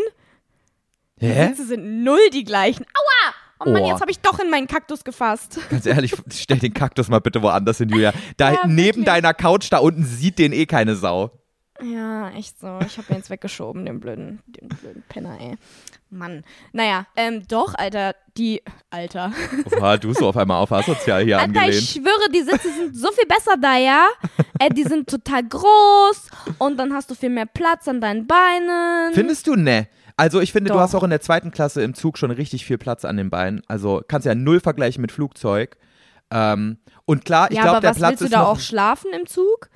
die 1.20 1.26
Hä? 1.26 1.48
Sitze 1.48 1.66
sind 1.66 2.04
null 2.04 2.30
die 2.32 2.44
gleichen. 2.44 2.84
Aua! 2.84 3.21
Oh 3.64 3.70
Mann, 3.70 3.84
jetzt 3.84 4.00
habe 4.00 4.10
ich 4.10 4.20
doch 4.20 4.38
in 4.38 4.50
meinen 4.50 4.66
Kaktus 4.66 5.04
gefasst. 5.04 5.58
Ganz 5.70 5.86
ehrlich, 5.86 6.14
stell 6.32 6.58
den 6.58 6.74
Kaktus 6.74 7.08
mal 7.08 7.20
bitte 7.20 7.42
woanders 7.42 7.78
hin, 7.78 7.88
Julia. 7.88 8.12
Da 8.36 8.52
Ja, 8.52 8.66
neben 8.66 9.04
deiner 9.04 9.34
Couch 9.34 9.68
da 9.70 9.78
unten 9.78 10.04
sieht 10.04 10.38
den 10.38 10.52
eh 10.52 10.66
keine 10.66 10.96
Sau. 10.96 11.30
Ja, 11.82 12.30
echt 12.30 12.60
so. 12.60 12.78
Ich 12.86 12.96
habe 12.98 13.08
ihn 13.10 13.16
jetzt 13.16 13.30
weggeschoben, 13.30 13.86
den 13.86 13.98
blöden, 13.98 14.40
den 14.46 14.68
blöden 14.68 15.02
Penner, 15.08 15.36
ey. 15.40 15.56
Mann. 16.10 16.44
Naja, 16.72 17.06
ähm, 17.16 17.42
doch, 17.48 17.74
Alter, 17.74 18.14
die, 18.36 18.62
Alter. 18.90 19.32
Boah, 19.70 19.96
du 19.98 20.12
so 20.12 20.28
auf 20.28 20.36
einmal 20.36 20.58
auf 20.62 20.70
asozial 20.70 21.24
hier 21.24 21.38
Alter, 21.38 21.50
ich 21.52 21.58
angelehnt. 21.58 21.82
schwöre, 21.84 22.30
die 22.32 22.42
Sitze 22.42 22.68
sind 22.72 22.96
so 22.96 23.10
viel 23.10 23.26
besser 23.26 23.56
da, 23.60 23.76
ja? 23.76 24.06
Ey, 24.60 24.68
die 24.68 24.84
sind 24.84 25.08
total 25.08 25.42
groß 25.42 26.28
und 26.58 26.76
dann 26.76 26.92
hast 26.92 27.10
du 27.10 27.14
viel 27.14 27.30
mehr 27.30 27.46
Platz 27.46 27.88
an 27.88 28.00
deinen 28.00 28.26
Beinen. 28.26 29.14
Findest 29.14 29.46
du, 29.46 29.56
ne? 29.56 29.88
Also 30.16 30.40
ich 30.40 30.52
finde, 30.52 30.68
du 30.70 30.74
Doch. 30.74 30.80
hast 30.82 30.94
auch 30.94 31.02
in 31.02 31.10
der 31.10 31.20
zweiten 31.20 31.50
Klasse 31.50 31.82
im 31.82 31.94
Zug 31.94 32.18
schon 32.18 32.30
richtig 32.30 32.64
viel 32.64 32.78
Platz 32.78 33.04
an 33.04 33.16
den 33.16 33.30
Beinen. 33.30 33.62
Also 33.68 34.02
kannst 34.06 34.26
ja 34.26 34.34
null 34.34 34.60
vergleichen 34.60 35.00
mit 35.00 35.12
Flugzeug. 35.12 35.76
Ähm, 36.30 36.78
und 37.04 37.24
klar, 37.24 37.50
ich 37.50 37.56
ja, 37.56 37.62
glaube, 37.64 37.80
der 37.80 37.90
was 37.90 37.98
Platz 37.98 38.10
willst 38.10 38.20
du 38.22 38.24
ist 38.26 38.32
da 38.34 38.40
noch, 38.42 38.48
auch 38.48 38.60
schlafen 38.60 39.10
im 39.18 39.26
Zug? 39.26 39.68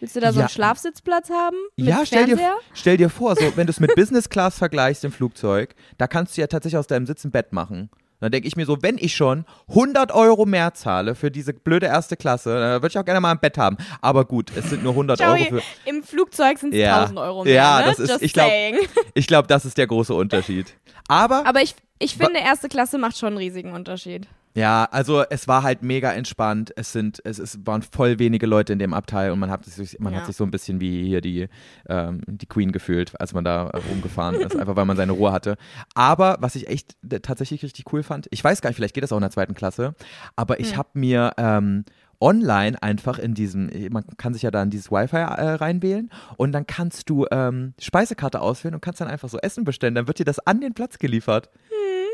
Willst 0.00 0.16
du 0.16 0.20
da 0.20 0.32
so 0.32 0.40
Ja. 0.40 0.46
einen 0.46 0.50
Schlafsitzplatz 0.50 1.30
haben? 1.30 1.56
Ja, 1.76 2.04
stell 2.04 2.26
dir, 2.26 2.38
stell 2.74 2.96
dir 2.96 3.08
vor, 3.08 3.36
so, 3.36 3.56
wenn 3.56 3.66
du 3.66 3.70
es 3.70 3.78
mit 3.80 3.94
Business 3.94 4.28
Class 4.28 4.58
vergleichst 4.58 5.04
im 5.04 5.12
Flugzeug, 5.12 5.74
da 5.96 6.06
kannst 6.08 6.36
du 6.36 6.40
ja 6.40 6.48
tatsächlich 6.48 6.78
aus 6.78 6.88
deinem 6.88 7.06
Sitz 7.06 7.24
ein 7.24 7.30
Bett 7.30 7.52
machen. 7.52 7.88
Dann 8.22 8.30
denke 8.30 8.46
ich 8.46 8.54
mir 8.54 8.64
so, 8.66 8.80
wenn 8.82 8.98
ich 8.98 9.16
schon 9.16 9.44
100 9.68 10.12
Euro 10.12 10.46
mehr 10.46 10.72
zahle 10.74 11.16
für 11.16 11.32
diese 11.32 11.52
blöde 11.52 11.86
erste 11.86 12.16
Klasse, 12.16 12.54
dann 12.54 12.80
würde 12.80 12.86
ich 12.92 12.96
auch 12.98 13.04
gerne 13.04 13.20
mal 13.20 13.32
ein 13.32 13.40
Bett 13.40 13.58
haben. 13.58 13.76
Aber 14.00 14.24
gut, 14.24 14.52
es 14.56 14.70
sind 14.70 14.84
nur 14.84 14.92
100 14.92 15.20
Euro 15.20 15.34
Joey, 15.36 15.48
für. 15.48 15.62
im 15.86 16.04
Flugzeug 16.04 16.56
sind 16.58 16.72
es 16.72 16.78
Ja. 16.80 17.00
1000 17.00 17.18
Euro 17.18 17.42
mehr. 17.42 17.52
Ja, 17.52 17.78
ne? 17.80 17.86
das 17.86 17.98
ist- 17.98 18.10
Just 18.10 18.22
ich 18.22 18.32
glaub- 18.32 18.48
glaube, 19.26 19.48
das 19.48 19.64
ist 19.64 19.76
der 19.76 19.88
große 19.88 20.14
Unterschied. 20.14 20.72
Aber, 21.08 21.44
Aber 21.46 21.62
ich, 21.62 21.74
ich 21.98 22.16
finde, 22.16 22.38
erste 22.38 22.68
Klasse 22.68 22.96
macht 22.96 23.18
schon 23.18 23.30
einen 23.30 23.38
riesigen 23.38 23.72
Unterschied. 23.72 24.28
Ja, 24.54 24.84
also 24.90 25.22
es 25.30 25.48
war 25.48 25.62
halt 25.62 25.82
mega 25.82 26.12
entspannt. 26.12 26.72
Es 26.76 26.92
sind, 26.92 27.20
es, 27.24 27.38
es 27.38 27.58
waren 27.66 27.82
voll 27.82 28.18
wenige 28.18 28.46
Leute 28.46 28.72
in 28.72 28.78
dem 28.78 28.92
Abteil 28.92 29.30
und 29.32 29.38
man 29.38 29.50
hat 29.50 29.64
sich, 29.64 29.98
man 29.98 30.12
Ja. 30.12 30.18
hat 30.18 30.26
sich 30.26 30.36
so 30.36 30.44
ein 30.44 30.50
bisschen 30.50 30.80
wie 30.80 31.04
hier 31.06 31.20
die, 31.20 31.48
ähm, 31.88 32.20
die 32.26 32.46
Queen 32.46 32.70
gefühlt, 32.72 33.18
als 33.20 33.32
man 33.32 33.44
da 33.44 33.68
äh, 33.68 33.78
rumgefahren 33.90 34.36
ist, 34.36 34.56
einfach 34.56 34.76
weil 34.76 34.84
man 34.84 34.96
seine 34.96 35.12
Ruhe 35.12 35.32
hatte. 35.32 35.56
Aber 35.94 36.36
was 36.40 36.54
ich 36.54 36.68
echt 36.68 36.96
äh, 37.10 37.20
tatsächlich 37.20 37.62
richtig 37.62 37.92
cool 37.92 38.02
fand, 38.02 38.26
ich 38.30 38.42
weiß 38.44 38.60
gar 38.60 38.70
nicht, 38.70 38.76
vielleicht 38.76 38.94
geht 38.94 39.04
das 39.04 39.12
auch 39.12 39.16
in 39.18 39.22
der 39.22 39.30
zweiten 39.30 39.54
Klasse, 39.54 39.94
aber 40.36 40.60
ich 40.60 40.72
Hm. 40.72 40.76
habe 40.76 40.88
mir 40.94 41.32
ähm, 41.38 41.84
online 42.20 42.80
einfach 42.80 43.18
in 43.18 43.34
diesem, 43.34 43.68
man 43.90 44.04
kann 44.16 44.32
sich 44.32 44.42
ja 44.42 44.50
da 44.52 44.62
in 44.62 44.70
dieses 44.70 44.92
Wi-Fi 44.92 45.16
äh, 45.16 45.54
reinwählen 45.54 46.08
und 46.36 46.52
dann 46.52 46.66
kannst 46.68 47.10
du 47.10 47.26
ähm, 47.32 47.74
Speisekarte 47.80 48.40
auswählen 48.40 48.74
und 48.74 48.80
kannst 48.80 49.00
dann 49.00 49.08
einfach 49.08 49.28
so 49.28 49.38
Essen 49.38 49.64
bestellen. 49.64 49.96
Dann 49.96 50.06
wird 50.06 50.20
dir 50.20 50.24
das 50.24 50.38
an 50.38 50.60
den 50.60 50.72
Platz 50.72 50.98
geliefert. 50.98 51.50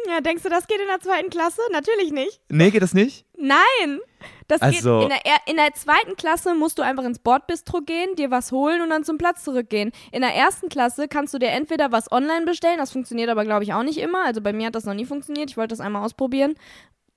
Ja, 0.09 0.21
denkst 0.21 0.43
du, 0.43 0.49
das 0.49 0.67
geht 0.67 0.81
in 0.81 0.87
der 0.87 1.01
zweiten 1.01 1.29
Klasse? 1.31 1.61
Natürlich 1.73 2.13
nicht. 2.13 2.41
Nee, 2.49 2.71
geht 2.71 2.83
das 2.83 2.95
nicht? 2.95 3.27
Nein! 3.37 4.01
Das 4.49 4.63
Also- 4.63 5.01
geht 5.01 5.03
in 5.05 5.09
der, 5.11 5.27
er- 5.27 5.41
in 5.51 5.57
der 5.57 5.75
zweiten 5.75 6.17
Klasse 6.17 6.55
musst 6.55 6.79
du 6.79 6.83
einfach 6.83 7.05
ins 7.05 7.19
Bordbistro 7.19 7.81
gehen, 7.83 8.15
dir 8.17 8.31
was 8.31 8.51
holen 8.51 8.81
und 8.81 8.89
dann 8.91 9.05
zum 9.05 9.19
Platz 9.19 9.45
zurückgehen. 9.45 9.93
In 10.11 10.23
der 10.23 10.35
ersten 10.35 10.69
Klasse 10.71 11.09
kannst 11.09 11.35
du 11.35 11.39
dir 11.39 11.49
entweder 11.51 11.93
was 11.93 12.11
online 12.11 12.47
bestellen, 12.47 12.79
das 12.79 12.91
funktioniert 12.91 13.29
aber, 13.29 13.45
glaube 13.45 13.65
ich, 13.65 13.75
auch 13.75 13.83
nicht 13.83 13.99
immer. 13.99 14.25
Also 14.25 14.41
bei 14.41 14.53
mir 14.55 14.69
hat 14.69 14.75
das 14.75 14.85
noch 14.85 14.95
nie 14.95 15.05
funktioniert. 15.05 15.51
Ich 15.51 15.57
wollte 15.59 15.69
das 15.75 15.81
einmal 15.81 16.03
ausprobieren. 16.05 16.55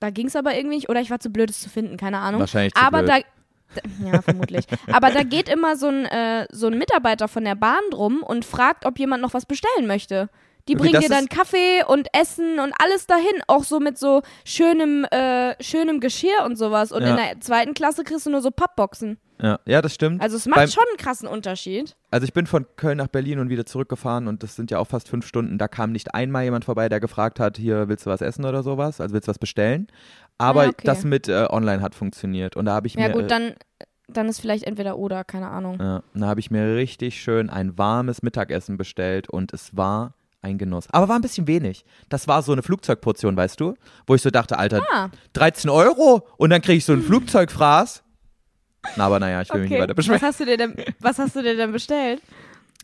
Da 0.00 0.10
ging 0.10 0.26
es 0.26 0.36
aber 0.36 0.54
irgendwie 0.54 0.76
nicht. 0.76 0.88
Oder 0.90 1.00
ich 1.00 1.10
war 1.10 1.20
zu 1.20 1.30
blöd, 1.30 1.48
es 1.48 1.60
zu 1.60 1.70
finden, 1.70 1.96
keine 1.96 2.18
Ahnung. 2.18 2.40
Wahrscheinlich 2.40 2.74
zu 2.74 2.82
aber 2.82 2.98
blöd. 3.02 3.08
da. 3.10 3.18
da- 3.20 4.12
Ja, 4.12 4.20
vermutlich. 4.20 4.66
Aber 4.92 5.10
da 5.10 5.22
geht 5.22 5.48
immer 5.48 5.76
so 5.76 5.86
ein, 5.88 6.04
äh, 6.04 6.46
so 6.50 6.66
ein 6.66 6.76
Mitarbeiter 6.76 7.26
von 7.28 7.44
der 7.44 7.54
Bahn 7.54 7.80
drum 7.90 8.22
und 8.22 8.44
fragt, 8.44 8.84
ob 8.84 8.98
jemand 8.98 9.22
noch 9.22 9.32
was 9.32 9.46
bestellen 9.46 9.86
möchte. 9.86 10.28
Die 10.68 10.74
bringen 10.76 11.00
dir 11.00 11.08
dann 11.08 11.26
Kaffee 11.28 11.82
und 11.86 12.08
Essen 12.12 12.58
und 12.60 12.72
alles 12.82 13.06
dahin, 13.06 13.42
auch 13.48 13.64
so 13.64 13.80
mit 13.80 13.98
so 13.98 14.22
schönem, 14.44 15.04
äh, 15.10 15.54
schönem 15.62 16.00
Geschirr 16.00 16.44
und 16.44 16.56
sowas. 16.56 16.92
Und 16.92 17.02
Ja. 17.02 17.10
in 17.10 17.16
der 17.16 17.40
zweiten 17.40 17.74
Klasse 17.74 18.04
kriegst 18.04 18.26
du 18.26 18.30
nur 18.30 18.40
so 18.42 18.50
Pappboxen. 18.50 19.18
Ja, 19.40 19.58
ja 19.66 19.82
das 19.82 19.94
stimmt. 19.94 20.22
Also 20.22 20.36
es 20.36 20.46
macht 20.46 20.56
Beim- 20.60 20.68
schon 20.68 20.84
einen 20.88 20.98
krassen 20.98 21.26
Unterschied. 21.26 21.96
Also 22.12 22.24
ich 22.24 22.32
bin 22.32 22.46
von 22.46 22.64
Köln 22.76 22.98
nach 22.98 23.08
Berlin 23.08 23.40
und 23.40 23.48
wieder 23.48 23.66
zurückgefahren 23.66 24.28
und 24.28 24.44
das 24.44 24.54
sind 24.54 24.70
ja 24.70 24.78
auch 24.78 24.86
fast 24.86 25.08
fünf 25.08 25.26
Stunden. 25.26 25.58
Da 25.58 25.66
kam 25.66 25.90
nicht 25.90 26.14
einmal 26.14 26.44
jemand 26.44 26.64
vorbei, 26.64 26.88
der 26.88 27.00
gefragt 27.00 27.40
hat, 27.40 27.56
hier 27.56 27.88
willst 27.88 28.06
du 28.06 28.10
was 28.10 28.20
essen 28.20 28.44
oder 28.44 28.62
sowas, 28.62 29.00
also 29.00 29.12
willst 29.14 29.26
du 29.26 29.30
was 29.30 29.40
bestellen. 29.40 29.88
Aber 30.38 30.62
Ah, 30.64 30.68
okay. 30.68 30.82
das 30.86 31.02
mit 31.04 31.26
äh, 31.28 31.46
online 31.50 31.82
hat 31.82 31.96
funktioniert 31.96 32.56
und 32.56 32.66
da 32.66 32.74
habe 32.74 32.86
ich 32.86 32.94
Ja 32.94 33.08
mir 33.08 33.14
gut, 33.14 33.24
äh, 33.24 33.26
dann, 33.26 33.54
dann 34.06 34.28
ist 34.28 34.40
vielleicht 34.40 34.62
entweder 34.64 34.96
oder, 34.96 35.24
keine 35.24 35.48
Ahnung. 35.48 35.78
ja, 35.80 36.02
da 36.14 36.26
habe 36.26 36.38
ich 36.38 36.52
mir 36.52 36.76
richtig 36.76 37.20
schön 37.20 37.50
ein 37.50 37.76
warmes 37.76 38.22
Mittagessen 38.22 38.76
bestellt 38.76 39.28
und 39.28 39.52
es 39.52 39.76
war 39.76 40.14
ein 40.42 40.58
Genuss. 40.58 40.88
Aber 40.90 41.08
war 41.08 41.16
ein 41.16 41.22
bisschen 41.22 41.46
wenig. 41.46 41.84
Das 42.08 42.28
war 42.28 42.42
so 42.42 42.52
eine 42.52 42.62
Flugzeugportion, 42.62 43.36
weißt 43.36 43.60
du, 43.60 43.74
wo 44.06 44.14
ich 44.14 44.22
so 44.22 44.30
dachte, 44.30 44.58
Alter, 44.58 44.82
Ah, 44.92 45.08
13 45.32 45.70
Euro 45.70 46.26
und 46.36 46.50
dann 46.50 46.60
kriege 46.60 46.78
ich 46.78 46.84
so 46.84 46.92
ein 46.92 47.02
Flugzeugfraß. 47.02 48.02
Na, 48.96 49.06
aber 49.06 49.20
naja, 49.20 49.42
ich 49.42 49.50
will 49.50 49.60
mich 49.60 49.70
nicht 49.70 49.76
okay. 49.78 49.84
weiter 49.84 49.94
beschweren. 49.94 50.20
Was 50.20 50.28
hast 50.28 50.40
du 50.40 50.44
dir 50.44 50.56
denn, 50.56 50.74
was 50.98 51.18
hast 51.18 51.36
du 51.36 51.42
dir 51.42 51.56
denn 51.56 51.70
bestellt? 51.72 52.20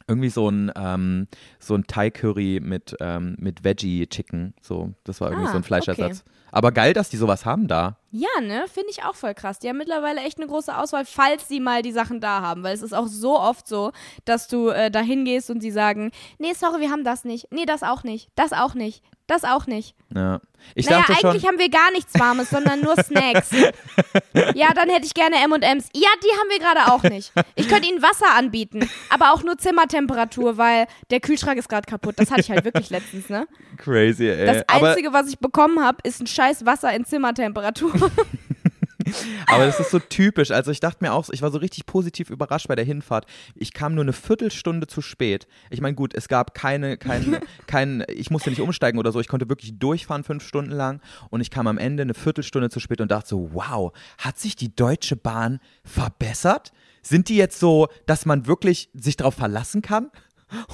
Irgendwie 0.07 0.31
so 0.31 0.49
ein, 0.49 0.73
ähm, 0.77 1.27
so 1.59 1.75
ein 1.75 1.87
Thai-Curry 1.87 2.61
mit, 2.63 2.97
ähm, 3.01 3.37
mit 3.39 3.65
Veggie-Chicken. 3.65 4.55
So, 4.63 4.95
das 5.05 5.21
war 5.21 5.31
irgendwie 5.31 5.49
Ah, 5.49 5.53
so 5.53 5.57
ein 5.59 5.65
Fleischersatz. 5.65 6.25
Aber 6.51 6.73
geil, 6.73 6.95
dass 6.95 7.11
die 7.11 7.19
sowas 7.19 7.45
haben 7.45 7.67
da. 7.69 7.99
Ja, 8.11 8.41
ne? 8.41 8.65
Finde 8.73 8.91
ich 8.91 9.05
auch 9.05 9.15
voll 9.15 9.35
krass. 9.35 9.59
Die 9.59 9.69
haben 9.69 9.77
mittlerweile 9.77 10.23
echt 10.23 10.39
eine 10.39 10.47
große 10.47 10.77
Auswahl, 10.77 11.05
falls 11.05 11.47
sie 11.47 11.61
mal 11.61 11.83
die 11.83 11.93
Sachen 11.93 12.21
da 12.21 12.41
haben. 12.41 12.63
Weil 12.63 12.75
es 12.75 12.83
ist 12.83 12.95
auch 12.95 13.07
so 13.07 13.39
oft 13.39 13.69
so, 13.69 13.93
dass 14.25 14.49
du 14.49 14.69
äh, 14.69 14.91
da 14.91 15.01
hingehst 15.01 15.51
und 15.51 15.61
sie 15.61 15.71
sagen, 15.71 16.11
nee, 16.39 16.55
sorry, 16.55 16.81
wir 16.81 16.91
haben 16.91 17.05
das 17.05 17.25
nicht. 17.25 17.53
Nee, 17.53 17.67
das 17.67 17.83
auch 17.83 18.05
nicht. 18.05 18.31
Das 18.35 18.53
auch 18.53 18.75
nicht. 18.75 19.03
Das 19.27 19.45
auch 19.45 19.67
nicht. 19.67 19.95
Ja. 20.15 20.41
Ich 20.75 20.87
naja, 20.87 21.01
dachte 21.01 21.21
schon, 21.21 21.31
eigentlich 21.31 21.47
haben 21.47 21.59
wir 21.59 21.69
gar 21.69 21.91
nichts 21.91 22.19
Warmes, 22.19 22.49
sondern 22.49 22.81
nur 22.81 22.97
Snacks. 22.97 23.51
ja, 24.55 24.73
dann 24.75 24.89
hätte 24.89 25.05
ich 25.05 25.13
gerne 25.13 25.37
M&M's. 25.45 25.89
Ja, 25.95 26.09
die 26.23 26.39
haben 26.39 26.49
wir 26.49 26.59
gerade 26.59 26.93
auch 26.93 27.03
nicht. 27.03 27.33
Ich 27.55 27.69
könnte 27.69 27.89
ihnen 27.89 28.03
Wasser 28.03 28.35
anbieten, 28.35 28.89
aber 29.11 29.35
auch 29.35 29.43
nur 29.43 29.59
Zimmertemperatur, 29.59 30.57
weil 30.57 30.87
der 31.11 31.21
Kühlschrank 31.21 31.59
ist 31.59 31.69
gerade 31.69 31.87
kaputt. 31.87 32.15
Das 32.19 32.31
hatte 32.31 32.41
ich 32.41 32.51
halt 32.51 32.65
wirklich 32.65 32.89
letztens, 32.89 33.29
ne? 33.29 33.47
crazy, 33.79 34.29
ey. 34.29 34.47
Das 34.47 34.65
aber, 34.67 34.89
Einzige, 34.89 35.13
was 35.13 35.29
ich 35.29 35.39
bekommen 35.39 35.83
habe, 35.83 35.99
ist 36.03 36.21
ein 36.21 36.27
scheiß 36.27 36.67
Wasser 36.67 36.93
in 36.93 37.05
Zimmertemperatur. 37.05 37.93
aber 39.47 39.67
das 39.67 39.81
ist 39.81 39.91
so 39.91 39.99
typisch. 39.99 40.51
Also 40.51 40.71
ich 40.71 40.81
dachte 40.81 40.99
mir 41.05 41.13
auch, 41.13 41.29
ich 41.31 41.43
war 41.43 41.51
so 41.51 41.59
richtig 41.59 41.87
positiv 41.87 42.31
überrascht 42.31 42.69
bei 42.69 42.77
der 42.77 42.85
Hinfahrt. 42.85 43.27
Ich 43.55 43.73
kam 43.73 43.95
nur 43.95 44.05
eine 44.05 44.13
Viertelstunde 44.13 44.87
zu 44.87 45.01
spät. 45.01 45.47
Ich 45.71 45.81
meine, 45.81 45.95
gut, 45.95 46.15
es 46.15 46.29
gab 46.29 46.55
keine, 46.55 46.97
kein, 46.97 47.39
kein, 47.67 48.05
ich 48.09 48.31
musste 48.31 48.51
nicht 48.51 48.61
umsteigen 48.61 48.99
oder 48.99 49.13
so. 49.13 49.21
Ich 49.21 49.29
konnte 49.29 49.49
wirklich 49.49 49.79
durchfahren 49.79 50.25
fünf 50.25 50.47
Stunden 50.47 50.73
lang 50.73 51.01
und 51.31 51.41
ich 51.41 51.51
kam 51.51 51.67
am 51.67 51.79
Ende 51.79 52.03
eine 52.03 52.15
Viertelstunde 52.15 52.71
zu 52.71 52.81
spät 52.81 53.01
und 53.01 53.11
dachte 53.11 53.29
so, 53.29 53.51
wow, 53.53 53.93
hat 54.19 54.39
sich 54.39 54.57
die 54.57 54.75
Deutsche 54.75 55.17
Bahn 55.17 55.61
verbessert? 55.85 56.73
Sind 57.03 57.29
die 57.29 57.37
jetzt 57.37 57.59
so, 57.59 57.89
dass 58.07 58.27
man 58.27 58.47
wirklich 58.47 58.91
sich 58.93 59.17
darauf 59.17 59.35
verlassen 59.35 59.83
kann? 59.83 60.11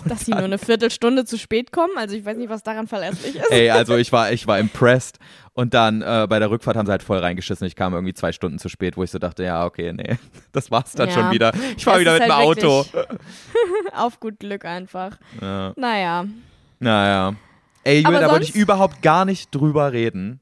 Dass 0.04 0.24
sie 0.26 0.30
nur 0.32 0.40
eine 0.44 0.58
Viertelstunde 0.58 1.24
zu 1.24 1.37
spät 1.38 1.72
kommen. 1.72 1.92
Also 1.96 2.14
ich 2.14 2.24
weiß 2.24 2.37
nicht, 2.37 2.48
was 2.48 2.62
daran 2.62 2.87
verlässlich 2.87 3.37
ist. 3.37 3.50
Ey, 3.50 3.70
also 3.70 3.96
ich 3.98 4.12
war, 4.12 4.30
ich 4.32 4.46
war 4.46 4.58
impressed. 4.58 5.18
Und 5.52 5.72
dann 5.74 6.02
äh, 6.02 6.26
bei 6.28 6.38
der 6.38 6.50
Rückfahrt 6.50 6.76
haben 6.76 6.87
sie 6.87 6.90
halt 6.92 7.02
voll 7.02 7.18
reingeschissen. 7.18 7.66
Ich 7.66 7.76
kam 7.76 7.92
irgendwie 7.94 8.14
zwei 8.14 8.32
Stunden 8.32 8.58
zu 8.58 8.68
spät, 8.68 8.96
wo 8.96 9.02
ich 9.04 9.10
so 9.10 9.18
dachte, 9.18 9.44
ja, 9.44 9.64
okay, 9.64 9.92
nee, 9.92 10.16
das 10.52 10.70
war's 10.70 10.92
dann 10.92 11.08
Ja. 11.08 11.14
schon 11.14 11.30
wieder. 11.30 11.52
Ich 11.76 11.84
fahre 11.84 12.00
wieder 12.00 12.14
mit 12.14 12.22
dem 12.24 12.34
halt 12.34 12.46
Auto. 12.64 12.84
Auf 13.94 14.18
gut 14.20 14.38
Glück 14.40 14.64
einfach. 14.64 15.16
Ja. 15.40 15.72
Naja. 15.76 16.24
Naja. 16.80 17.34
Ey, 17.84 18.00
Julia, 18.02 18.20
da 18.20 18.30
wollte 18.30 18.44
ich 18.44 18.54
überhaupt 18.54 19.02
gar 19.02 19.24
nicht 19.24 19.54
drüber 19.54 19.92
reden. 19.92 20.40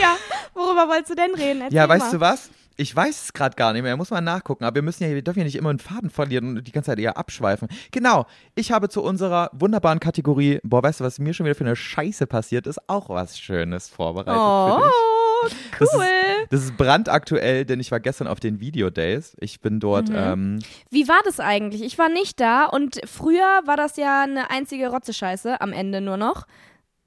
Ja, 0.00 0.16
worüber 0.54 0.88
wolltest 0.88 1.10
du 1.10 1.14
denn 1.16 1.34
reden? 1.34 1.62
Erzähl 1.62 1.76
Ja, 1.76 1.88
weißt 1.88 2.06
mal. 2.06 2.10
du 2.12 2.20
was? 2.20 2.50
Ich 2.80 2.96
weiß 2.96 3.24
es 3.24 3.32
gerade 3.34 3.56
gar 3.56 3.72
nicht 3.74 3.82
mehr, 3.82 3.96
muss 3.96 4.10
mal 4.10 4.20
nachgucken. 4.20 4.64
Aber 4.64 4.74
wir 4.76 4.82
müssen 4.82 5.04
ja, 5.04 5.10
wir 5.10 5.22
dürfen 5.22 5.40
ja 5.40 5.44
nicht 5.44 5.56
immer 5.56 5.70
einen 5.70 5.78
Faden 5.78 6.08
verlieren 6.10 6.56
und 6.56 6.66
die 6.66 6.72
ganze 6.72 6.90
Zeit 6.90 6.98
eher 6.98 7.16
abschweifen. 7.18 7.68
Genau, 7.92 8.26
ich 8.54 8.72
habe 8.72 8.88
zu 8.88 9.02
unserer 9.02 9.50
wunderbaren 9.52 10.00
Kategorie, 10.00 10.60
boah, 10.62 10.82
weißt 10.82 11.00
du, 11.00 11.04
was 11.04 11.18
mir 11.18 11.34
schon 11.34 11.44
wieder 11.44 11.54
für 11.54 11.64
eine 11.64 11.76
Scheiße 11.76 12.26
passiert 12.26 12.66
ist, 12.66 12.80
auch 12.88 13.08
was 13.10 13.38
Schönes 13.38 13.88
vorbereitet 13.88 14.32
für 14.32 14.82
dich. 14.82 14.92
Oh, 14.92 15.48
Das 15.78 15.88
cool. 15.94 16.02
ist, 16.04 16.52
das 16.52 16.62
ist 16.64 16.76
brandaktuell, 16.76 17.64
denn 17.64 17.80
ich 17.80 17.90
war 17.90 18.00
gestern 18.00 18.26
auf 18.26 18.40
den 18.40 18.60
Video 18.60 18.90
Days. 18.90 19.36
Ich 19.40 19.60
bin 19.60 19.80
dort, 19.80 20.08
Mhm. 20.10 20.14
ähm, 20.16 20.58
Wie 20.90 21.08
war 21.08 21.20
das 21.24 21.40
eigentlich? 21.40 21.82
Ich 21.82 21.98
war 21.98 22.08
nicht 22.08 22.40
da 22.40 22.66
und 22.66 23.00
früher 23.06 23.60
war 23.64 23.76
das 23.76 23.96
ja 23.96 24.22
eine 24.22 24.50
einzige 24.50 24.88
Rotzescheiße 24.88 25.60
am 25.60 25.72
Ende 25.72 26.00
nur 26.00 26.16
noch, 26.18 26.46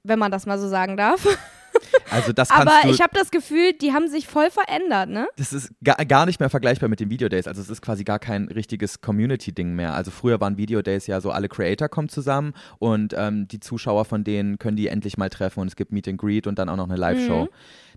wenn 0.04 0.18
man 0.18 0.30
das 0.30 0.46
mal 0.46 0.58
so 0.58 0.68
sagen 0.68 0.96
darf. 0.96 1.26
also 2.10 2.32
das 2.32 2.50
kannst 2.50 2.68
Aber 2.68 2.88
ich 2.90 3.00
habe 3.00 3.14
das 3.14 3.30
Gefühl, 3.30 3.72
die 3.72 3.92
haben 3.92 4.06
sich 4.06 4.28
voll 4.28 4.50
verändert, 4.50 5.08
ne? 5.08 5.26
das 5.36 5.52
ist 5.52 5.72
gar, 5.82 5.96
gar 6.04 6.26
nicht 6.26 6.38
mehr 6.38 6.50
vergleichbar 6.50 6.88
mit 6.88 7.00
den 7.00 7.10
Video 7.10 7.28
Days. 7.28 7.48
Also 7.48 7.60
es 7.60 7.70
ist 7.70 7.82
quasi 7.82 8.04
gar 8.04 8.18
kein 8.18 8.48
richtiges 8.48 9.00
Community-Ding 9.00 9.74
mehr. 9.74 9.94
Also 9.94 10.10
früher 10.10 10.40
waren 10.40 10.56
Video 10.56 10.82
Days 10.82 11.06
ja 11.06 11.20
so, 11.20 11.30
alle 11.30 11.48
Creator 11.48 11.88
kommen 11.88 12.08
zusammen 12.08 12.52
und 12.78 13.14
ähm, 13.16 13.48
die 13.48 13.60
Zuschauer 13.60 14.04
von 14.04 14.22
denen 14.22 14.58
können 14.58 14.76
die 14.76 14.88
endlich 14.88 15.16
mal 15.16 15.30
treffen 15.30 15.60
und 15.60 15.68
es 15.68 15.76
gibt 15.76 15.90
Meet 15.90 16.08
and 16.08 16.18
Greet 16.20 16.46
und 16.46 16.58
dann 16.58 16.68
auch 16.68 16.76
noch 16.76 16.88
eine 16.88 16.96
Live-Show. 16.96 17.48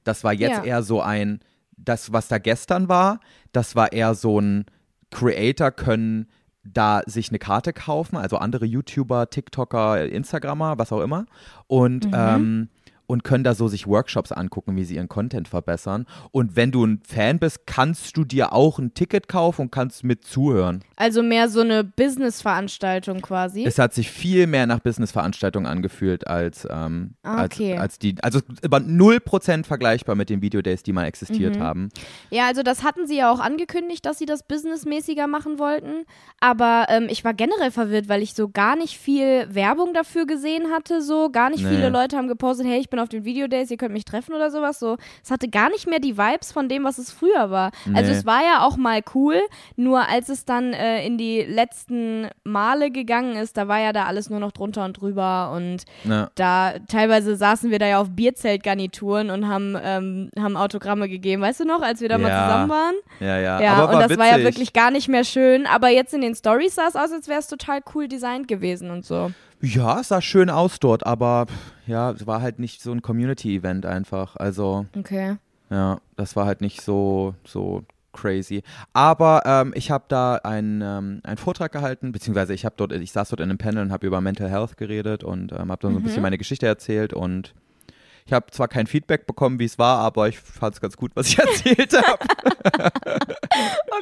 Das 0.03 0.23
war 0.23 0.33
jetzt 0.33 0.57
Ja. 0.57 0.63
eher 0.63 0.83
so 0.83 1.01
ein, 1.01 1.41
das, 1.75 2.11
was 2.13 2.27
da 2.27 2.39
gestern 2.39 2.89
war, 2.89 3.19
das 3.51 3.75
war 3.75 3.91
eher 3.91 4.15
so 4.15 4.39
ein 4.39 4.65
Creator 5.11 5.71
können 5.71 6.27
da 6.73 7.01
sich 7.05 7.29
eine 7.29 7.39
Karte 7.39 7.73
kaufen, 7.73 8.17
also 8.17 8.37
andere 8.37 8.65
YouTuber, 8.65 9.29
TikToker, 9.29 10.05
Instagrammer, 10.05 10.77
was 10.77 10.91
auch 10.91 11.01
immer. 11.01 11.25
Und, 11.67 12.07
ähm, 12.13 12.69
und 13.07 13.23
können 13.23 13.43
da 13.43 13.55
so 13.55 13.67
sich 13.67 13.87
Workshops 13.87 14.31
angucken, 14.31 14.75
wie 14.75 14.83
sie 14.83 14.95
ihren 14.95 15.07
Content 15.07 15.47
verbessern. 15.47 16.05
Und 16.31 16.55
wenn 16.55 16.71
du 16.71 16.85
ein 16.85 17.01
Fan 17.07 17.39
bist, 17.39 17.65
kannst 17.65 18.15
du 18.17 18.25
dir 18.25 18.53
auch 18.53 18.79
ein 18.79 18.93
Ticket 18.93 19.27
kaufen 19.29 19.61
und 19.63 19.71
kannst 19.71 20.03
mit 20.03 20.23
zuhören. 20.25 20.83
Also 20.97 21.23
mehr 21.23 21.47
so 21.49 21.61
eine 21.61 21.83
Business-Veranstaltung 22.37 23.21
quasi. 23.21 23.65
Es 23.65 23.79
hat 23.79 23.93
sich 23.93 24.11
viel 24.11 24.47
mehr 24.47 24.65
nach 24.67 24.79
Business-Veranstaltung 24.79 25.65
angefühlt 25.65 26.27
als, 26.27 26.67
ähm, 26.69 27.15
Ah, 27.23 27.43
okay. 27.45 27.73
als, 27.73 27.81
als 27.81 27.99
die, 27.99 28.15
also 28.21 28.39
war 28.69 28.79
0% 28.81 29.65
vergleichbar 29.65 30.15
mit 30.15 30.29
den 30.29 30.41
Videodays, 30.41 30.83
die 30.83 30.93
mal 30.93 31.05
existiert 31.05 31.55
Mhm. 31.55 31.61
haben. 31.63 31.89
Ja, 32.29 32.47
also 32.47 32.63
das 32.63 32.83
hatten 32.83 33.07
sie 33.07 33.17
ja 33.17 33.31
auch 33.31 33.39
angekündigt, 33.39 34.05
dass 34.05 34.17
sie 34.17 34.25
das 34.25 34.43
businessmäßiger 34.43 35.27
machen 35.27 35.59
wollten. 35.59 36.05
Aber 36.39 36.85
ähm, 36.89 37.07
ich 37.09 37.23
war 37.23 37.33
generell 37.33 37.71
verwirrt, 37.71 38.09
weil 38.09 38.21
ich 38.21 38.33
so 38.33 38.49
gar 38.49 38.75
nicht 38.75 38.97
viel 38.97 39.47
Werbung 39.53 39.93
dafür 39.93 40.25
gesehen 40.25 40.67
hatte. 40.73 41.01
So 41.01 41.29
gar 41.31 41.49
nicht 41.49 41.63
Nee. 41.63 41.69
viele 41.69 41.89
Leute 41.89 42.17
haben 42.17 42.27
gepostet, 42.27 42.67
hey, 42.67 42.79
ich 42.79 42.89
bin 42.89 42.96
bin 42.97 43.03
auf 43.03 43.09
den 43.09 43.23
Videodays, 43.25 43.69
ihr 43.71 43.77
könnt 43.77 43.93
mich 43.93 44.05
treffen 44.05 44.33
oder 44.33 44.49
sowas. 44.51 44.79
So, 44.79 44.97
es 45.23 45.29
hatte 45.31 45.47
gar 45.47 45.69
nicht 45.69 45.87
mehr 45.87 45.99
die 45.99 46.17
Vibes 46.17 46.51
von 46.51 46.67
dem, 46.67 46.83
was 46.83 46.97
es 46.97 47.11
früher 47.11 47.51
war. 47.51 47.71
Also 47.93 48.11
Nee. 48.11 48.17
es 48.17 48.25
war 48.25 48.41
ja 48.41 48.65
auch 48.65 48.75
mal 48.77 49.01
cool, 49.13 49.39
nur 49.75 50.07
als 50.09 50.29
es 50.29 50.45
dann 50.45 50.73
äh, 50.73 51.05
in 51.05 51.17
die 51.17 51.41
letzten 51.41 52.27
Male 52.43 52.89
gegangen 52.91 53.35
ist, 53.35 53.55
da 53.57 53.67
war 53.67 53.79
ja 53.79 53.93
da 53.93 54.05
alles 54.05 54.29
nur 54.29 54.39
noch 54.39 54.51
drunter 54.51 54.83
und 54.85 54.99
drüber 54.99 55.51
und 55.55 55.83
Ja. 56.03 56.29
da 56.35 56.73
teilweise 56.87 57.35
saßen 57.35 57.69
wir 57.71 57.79
da 57.79 57.87
ja 57.87 58.01
auf 58.01 58.09
Bierzeltgarnituren 58.09 59.29
und 59.29 59.47
haben, 59.47 59.77
ähm, 59.81 60.29
haben 60.39 60.57
Autogramme 60.57 61.07
gegeben, 61.09 61.41
weißt 61.41 61.59
du 61.61 61.65
noch, 61.65 61.81
als 61.81 62.01
wir 62.01 62.09
da 62.09 62.17
mal 62.17 62.29
Ja. 62.29 62.43
zusammen 62.47 62.69
waren? 62.69 62.95
Ja, 63.19 63.39
ja. 63.39 63.61
Ja, 63.61 63.73
aber 63.73 63.89
und 63.89 63.93
war 63.99 64.07
das 64.07 64.17
war 64.17 64.25
ja 64.25 64.33
witzig. 64.33 64.45
wirklich 64.45 64.73
gar 64.73 64.91
nicht 64.91 65.07
mehr 65.07 65.23
schön, 65.23 65.65
aber 65.67 65.89
jetzt 65.89 66.13
in 66.13 66.21
den 66.21 66.35
Stories 66.35 66.75
sah 66.75 66.87
es 66.87 66.95
aus, 66.95 67.11
als 67.11 67.27
wäre 67.27 67.39
es 67.39 67.47
total 67.47 67.81
cool 67.93 68.07
designt 68.07 68.47
gewesen 68.47 68.91
und 68.91 69.05
so. 69.05 69.31
Ja, 69.61 69.99
es 69.99 70.09
sah 70.09 70.21
schön 70.21 70.49
aus 70.49 70.79
dort, 70.79 71.05
aber 71.05 71.47
ja, 71.87 72.11
es 72.11 72.27
war 72.27 72.41
halt 72.41 72.59
nicht 72.59 72.81
so 72.81 72.91
ein 72.91 73.01
Community-Event 73.01 73.85
einfach. 73.85 74.35
Also, 74.35 74.85
Okay. 74.95 75.37
ja, 75.69 75.99
das 76.15 76.35
war 76.35 76.45
halt 76.45 76.61
nicht 76.61 76.81
so, 76.81 77.33
so 77.43 77.83
crazy. 78.13 78.63
Aber 78.93 79.43
ähm, 79.45 79.73
ich 79.75 79.89
habe 79.91 80.05
da 80.07 80.35
einen, 80.35 80.81
ähm, 80.81 81.21
einen 81.23 81.37
Vortrag 81.37 81.71
gehalten, 81.71 82.11
beziehungsweise 82.11 82.53
ich 82.53 82.65
habe 82.65 82.75
dort, 82.77 82.91
ich 82.91 83.11
saß 83.11 83.29
dort 83.29 83.39
in 83.39 83.49
einem 83.49 83.57
Panel 83.57 83.83
und 83.83 83.91
habe 83.91 84.05
über 84.07 84.21
Mental 84.21 84.49
Health 84.49 84.77
geredet 84.77 85.23
und 85.23 85.51
ähm, 85.51 85.71
habe 85.71 85.81
dann 85.81 85.93
so 85.93 85.99
ein 85.99 86.03
bisschen 86.03 86.21
meine 86.23 86.37
Geschichte 86.37 86.65
erzählt 86.67 87.13
und 87.13 87.53
ich 88.27 88.33
habe 88.33 88.51
zwar 88.51 88.67
kein 88.67 88.87
Feedback 88.87 89.25
bekommen, 89.25 89.57
wie 89.57 89.65
es 89.65 89.79
war, 89.79 89.99
aber 89.99 90.27
ich 90.27 90.37
fand 90.37 90.75
es 90.75 90.81
ganz 90.81 90.97
gut, 90.97 91.11
was 91.15 91.29
ich 91.29 91.39
erzählt 91.39 91.93
habe. 91.93 92.19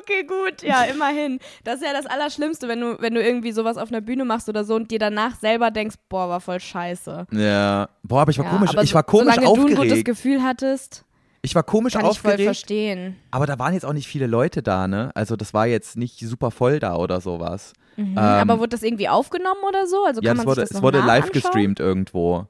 Okay, 0.02 0.24
gut, 0.28 0.62
ja, 0.64 0.84
immerhin. 0.84 1.40
Das 1.64 1.76
ist 1.76 1.84
ja 1.84 1.94
das 1.94 2.06
Allerschlimmste, 2.06 2.68
wenn 2.68 2.82
du, 2.82 2.98
wenn 3.00 3.14
du 3.14 3.22
irgendwie 3.24 3.52
sowas 3.52 3.78
auf 3.78 3.90
einer 3.90 4.02
Bühne 4.02 4.26
machst 4.26 4.50
oder 4.50 4.64
so 4.64 4.76
und 4.76 4.92
dir 4.92 5.00
danach 5.00 5.36
selber 5.40 5.72
denkst, 5.72 5.96
boah, 6.10 6.28
war 6.30 6.42
voll 6.42 6.60
scheiße. 6.60 7.28
ja, 7.32 7.88
boah, 8.04 8.22
aber 8.22 8.32
ich 8.32 8.38
war 8.40 8.46
ja, 8.46 8.52
komisch, 8.52 8.70
aber 8.72 8.84
ich 8.84 8.94
war 8.94 9.04
komisch 9.04 9.36
solange 9.36 9.46
du 9.46 9.54
ein 9.54 9.62
gutes 9.62 9.80
aufgeregt. 9.80 10.06
Gefühl 10.06 10.44
hattest, 10.44 11.06
Ich 11.42 11.54
war 11.56 11.64
komisch 11.64 11.94
kann 11.94 12.02
ich 12.02 12.20
voll 12.20 12.32
aufgeregt. 12.32 12.44
verstehen. 12.48 13.16
Aber 13.32 13.46
da 13.46 13.60
waren 13.60 13.74
jetzt 13.74 13.86
auch 13.86 13.94
nicht 13.94 14.08
viele 14.08 14.28
Leute 14.28 14.64
da, 14.64 14.88
ne? 14.88 15.12
Also 15.14 15.36
das 15.36 15.54
war 15.54 15.68
jetzt 15.68 15.98
nicht 15.98 16.20
super 16.20 16.50
voll 16.52 16.80
da 16.80 16.96
oder 16.96 17.22
sowas. 17.22 17.74
Mhm. 17.96 18.12
Ähm, 18.14 18.18
aber 18.18 18.58
wurde 18.60 18.70
das 18.70 18.84
irgendwie 18.84 19.08
aufgenommen 19.08 19.62
oder 19.68 19.86
so? 19.88 20.04
Also 20.06 20.22
ja, 20.22 20.32
kann 20.32 20.38
man 20.38 20.48
wurde, 20.48 20.62
sich 20.62 20.70
das 20.70 20.72
es 20.72 20.76
noch 20.78 20.82
wurde 20.84 21.00
nach 21.00 21.06
live 21.08 21.26
anschauen? 21.26 21.42
gestreamt 21.44 21.80
irgendwo. 21.80 22.48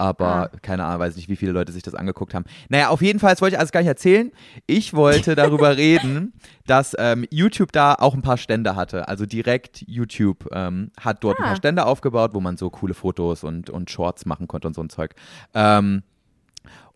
Aber 0.00 0.26
Ah. 0.26 0.50
keine 0.62 0.84
Ahnung, 0.84 1.00
weiß 1.00 1.16
nicht, 1.16 1.28
wie 1.28 1.34
viele 1.36 1.50
Leute 1.52 1.72
sich 1.72 1.82
das 1.82 1.94
angeguckt 1.94 2.32
haben. 2.32 2.44
Naja, 2.68 2.88
auf 2.88 3.02
jeden 3.02 3.18
Fall, 3.18 3.30
das 3.32 3.40
wollte 3.42 3.54
ich 3.56 3.58
alles 3.58 3.72
gar 3.72 3.80
nicht 3.80 3.88
erzählen. 3.88 4.30
Ich 4.66 4.94
wollte 4.94 5.34
darüber 5.34 5.76
reden, 5.76 6.32
dass 6.66 6.94
ähm, 6.98 7.24
YouTube 7.30 7.72
da 7.72 7.94
auch 7.94 8.14
ein 8.14 8.22
paar 8.22 8.36
Stände 8.36 8.76
hatte. 8.76 9.08
Also 9.08 9.26
direkt 9.26 9.82
YouTube 9.88 10.48
ähm, 10.52 10.92
hat 11.00 11.24
dort 11.24 11.38
ein 11.38 11.44
Ah. 11.44 11.46
paar 11.48 11.56
Stände 11.56 11.84
aufgebaut, 11.84 12.30
wo 12.32 12.40
man 12.40 12.56
so 12.56 12.70
coole 12.70 12.94
Fotos 12.94 13.42
und, 13.42 13.70
und 13.70 13.90
Shorts 13.90 14.24
machen 14.24 14.46
konnte 14.46 14.68
und 14.68 14.74
so 14.74 14.82
ein 14.82 14.88
Zeug. 14.88 15.14
Ähm, 15.54 16.02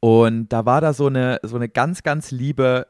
und 0.01 0.49
da 0.53 0.65
war 0.67 0.81
da 0.81 0.93
so 0.93 1.07
eine, 1.07 1.39
so 1.43 1.57
eine 1.57 1.69
ganz, 1.69 2.03
ganz 2.03 2.31
liebe, 2.31 2.87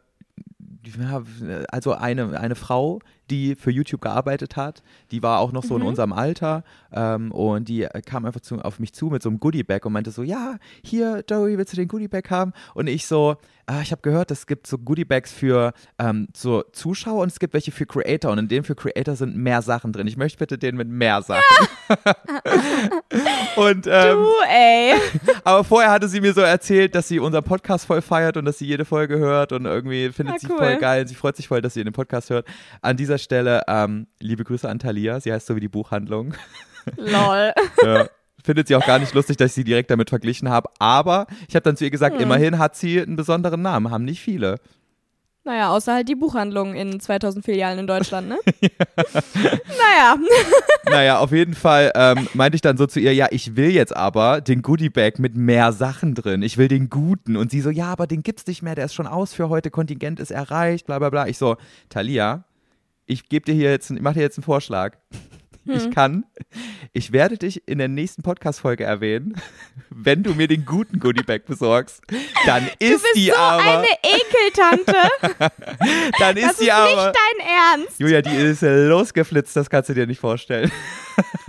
also 1.69 1.93
eine, 1.93 2.39
eine 2.39 2.55
Frau, 2.55 3.01
die 3.31 3.57
für 3.57 3.71
YouTube 3.71 4.01
gearbeitet 4.01 4.57
hat. 4.57 4.83
Die 5.11 5.23
war 5.23 5.41
auch 5.41 5.53
noch 5.53 5.65
so 5.65 5.77
in 5.77 5.83
unserem 5.83 6.13
Alter 6.13 6.65
ähm, 6.93 7.33
und 7.33 7.69
die 7.69 7.87
kam 8.05 8.25
einfach 8.25 8.41
zu, 8.41 8.59
auf 8.59 8.79
mich 8.79 8.93
zu 8.93 9.07
mit 9.07 9.23
so 9.23 9.29
einem 9.29 9.41
Goodie-Bag 9.41 9.85
und 9.87 9.93
meinte 9.93 10.11
so, 10.11 10.23
ja, 10.23 10.57
hier, 10.83 11.25
Joey, 11.29 11.57
willst 11.57 11.73
du 11.73 11.77
den 11.77 11.89
Goodie-Bag 11.89 12.31
haben? 12.31 12.53
Und 12.75 12.89
ich 12.89 13.07
so, 13.07 13.37
ah, 13.67 13.81
ich 13.81 13.93
habe 13.93 14.03
gehört, 14.03 14.31
es 14.31 14.47
gibt 14.47 14.67
so 14.67 14.77
Goodie-Bags 14.77 15.33
für 15.33 15.73
ähm, 15.99 16.29
so 16.35 16.63
Zuschauer 16.73 17.23
und 17.23 17.33
es 17.33 17.39
gibt 17.39 17.55
welche 17.55 17.73
für 17.73 17.87
Creator 17.87 18.33
und 18.33 18.39
in 18.39 18.49
dem 18.49 18.65
für 18.65 18.75
Creator 18.75 19.17
sind 19.17 19.37
mehr 19.37 19.63
Sachen 19.63 19.93
drin. 19.93 20.07
Ich 20.07 20.17
möchte 20.17 20.39
bitte 20.39 20.59
den 20.59 20.77
mit 20.77 20.89
mehr 20.89 21.23
Sachen. 21.23 21.43
und 23.57 23.87
ähm, 23.87 24.17
Du, 24.17 24.29
ey. 24.49 24.95
aber 25.45 25.65
vorher 25.65 25.91
hatte 25.91 26.09
sie 26.09 26.21
mir 26.21 26.33
so 26.33 26.41
erzählt, 26.41 26.95
dass 26.95 27.09
sie 27.09 27.19
unseren 27.19 27.45
Podcast 27.45 27.87
voll 27.87 28.03
feiert 28.03 28.37
und 28.37 28.45
dass 28.45 28.59
sie 28.59 28.67
jede 28.67 28.85
Folge 28.85 29.19
hört 29.19 29.53
und 29.53 29.67
irgendwie 29.67 30.11
findet 30.11 30.37
Ah, 30.37 30.39
sie 30.41 30.47
cool. 30.51 30.59
voll 30.59 30.77
geil. 30.79 31.07
Sie 31.07 31.15
freut 31.15 31.37
sich 31.37 31.49
voll, 31.49 31.61
dass 31.63 31.75
sie 31.75 31.85
den 31.85 31.93
Podcast 31.93 32.31
hört. 32.31 32.47
An 32.81 32.97
dieser 32.97 33.19
Stelle 33.19 33.63
ähm, 33.69 34.07
liebe 34.21 34.45
Grüße 34.45 34.69
an 34.69 34.79
Talia. 34.79 35.21
Sie 35.21 35.33
heißt 35.33 35.47
so 35.47 35.57
wie 35.57 35.61
die 35.61 35.69
Buchhandlung. 35.69 36.35
Lol. 36.97 37.53
ja. 37.85 38.07
Findet 38.45 38.67
sie 38.67 38.75
auch 38.75 38.85
gar 38.85 38.99
nicht 38.99 39.15
lustig, 39.15 39.37
dass 39.37 39.51
ich 39.51 39.55
sie 39.55 39.65
direkt 39.65 39.91
damit 39.91 40.09
verglichen 40.11 40.49
habe. 40.49 40.69
Aber 40.81 41.27
ich 41.49 41.55
habe 41.55 41.63
dann 41.63 41.77
zu 41.77 41.85
ihr 41.85 41.91
gesagt, 41.93 42.17
Hm. 42.17 42.23
immerhin 42.23 42.59
hat 42.59 42.75
sie 42.75 43.01
einen 43.01 43.15
besonderen 43.17 43.63
Namen. 43.63 43.91
Haben 43.93 44.05
nicht 44.05 44.21
viele. 44.21 44.57
Naja, 45.45 45.71
außer 45.71 45.95
halt 45.95 46.09
die 46.09 46.15
Buchhandlung 46.15 46.75
in 46.75 47.01
2000 47.01 47.45
Filialen 47.45 47.81
in 47.81 47.87
Deutschland, 47.89 48.29
ne? 48.29 48.39
naja. 49.03 50.17
naja, 50.85 51.19
auf 51.19 51.33
jeden 51.33 51.55
Fall 51.55 51.91
ähm, 51.97 52.29
meinte 52.35 52.55
ich 52.55 52.61
dann 52.61 52.77
so 52.77 52.87
zu 52.87 53.01
ihr, 53.01 53.13
ja, 53.13 53.27
ich 53.31 53.57
will 53.57 53.71
jetzt 53.71 53.97
aber 53.97 54.41
den 54.41 54.63
Goodie-Bag 54.63 55.19
mit 55.19 55.37
mehr 55.37 55.73
Sachen 55.73 56.15
drin. 56.15 56.43
Ich 56.43 56.59
will 56.59 56.69
den 56.69 56.91
guten. 56.91 57.37
Und 57.37 57.51
sie 57.51 57.61
so, 57.61 57.71
ja, 57.71 57.87
aber 57.87 58.07
den 58.07 58.23
gibt's 58.23 58.47
nicht 58.47 58.63
mehr, 58.63 58.77
der 58.77 58.85
ist 58.85 58.95
schon 58.95 59.09
aus 59.09 59.35
für 59.35 59.49
heute, 59.49 59.71
Kontingent 59.71 60.21
ist 60.21 60.31
erreicht, 60.31 60.87
bla 60.87 61.01
bla 61.01 61.11
bla. 61.11 61.27
Ich 61.27 61.39
so, 61.39 61.57
Talia, 61.89 62.45
ich 63.07 63.29
gebe 63.29 63.45
dir 63.45 63.55
hier 63.55 63.71
jetzt, 63.71 63.91
ich 63.91 64.01
mache 64.01 64.15
dir 64.15 64.21
jetzt 64.21 64.39
einen 64.39 64.45
Vorschlag. 64.45 64.97
Ich 65.65 65.91
kann, 65.93 66.25
ich 66.93 67.13
werde 67.13 67.39
dich 67.39 67.67
in 67.69 67.79
der 67.79 67.89
nächsten 67.89 68.23
Podcast-Folge 68.23 68.83
erwähnen, 68.85 69.35
wenn 69.91 70.23
du 70.23 70.35
mir 70.35 70.49
den 70.49 70.65
guten 70.65 70.99
Goodie-Bag 70.99 71.47
besorgst. 71.47 72.03
Dann 72.47 72.65
ist 72.81 72.81
Du 72.81 72.89
bist 72.89 73.07
die 73.15 73.27
so 73.31 73.37
aber, 73.37 73.79
eine 73.79 73.87
Ekeltante. 74.03 74.95
dann 76.19 76.35
Das 76.35 76.45
ist 76.45 76.51
ist 76.53 76.61
die 76.61 76.65
nicht 76.65 76.75
aber. 76.75 77.13
dein 77.13 77.47
Ernst. 77.81 78.01
Julia, 78.01 78.23
die 78.23 78.35
ist 78.35 78.63
losgeflitzt, 78.63 79.55
das 79.57 79.71
kannst 79.71 79.89
du 79.91 79.95
dir 79.95 80.07
nicht 80.07 80.21
vorstellen. 80.21 80.71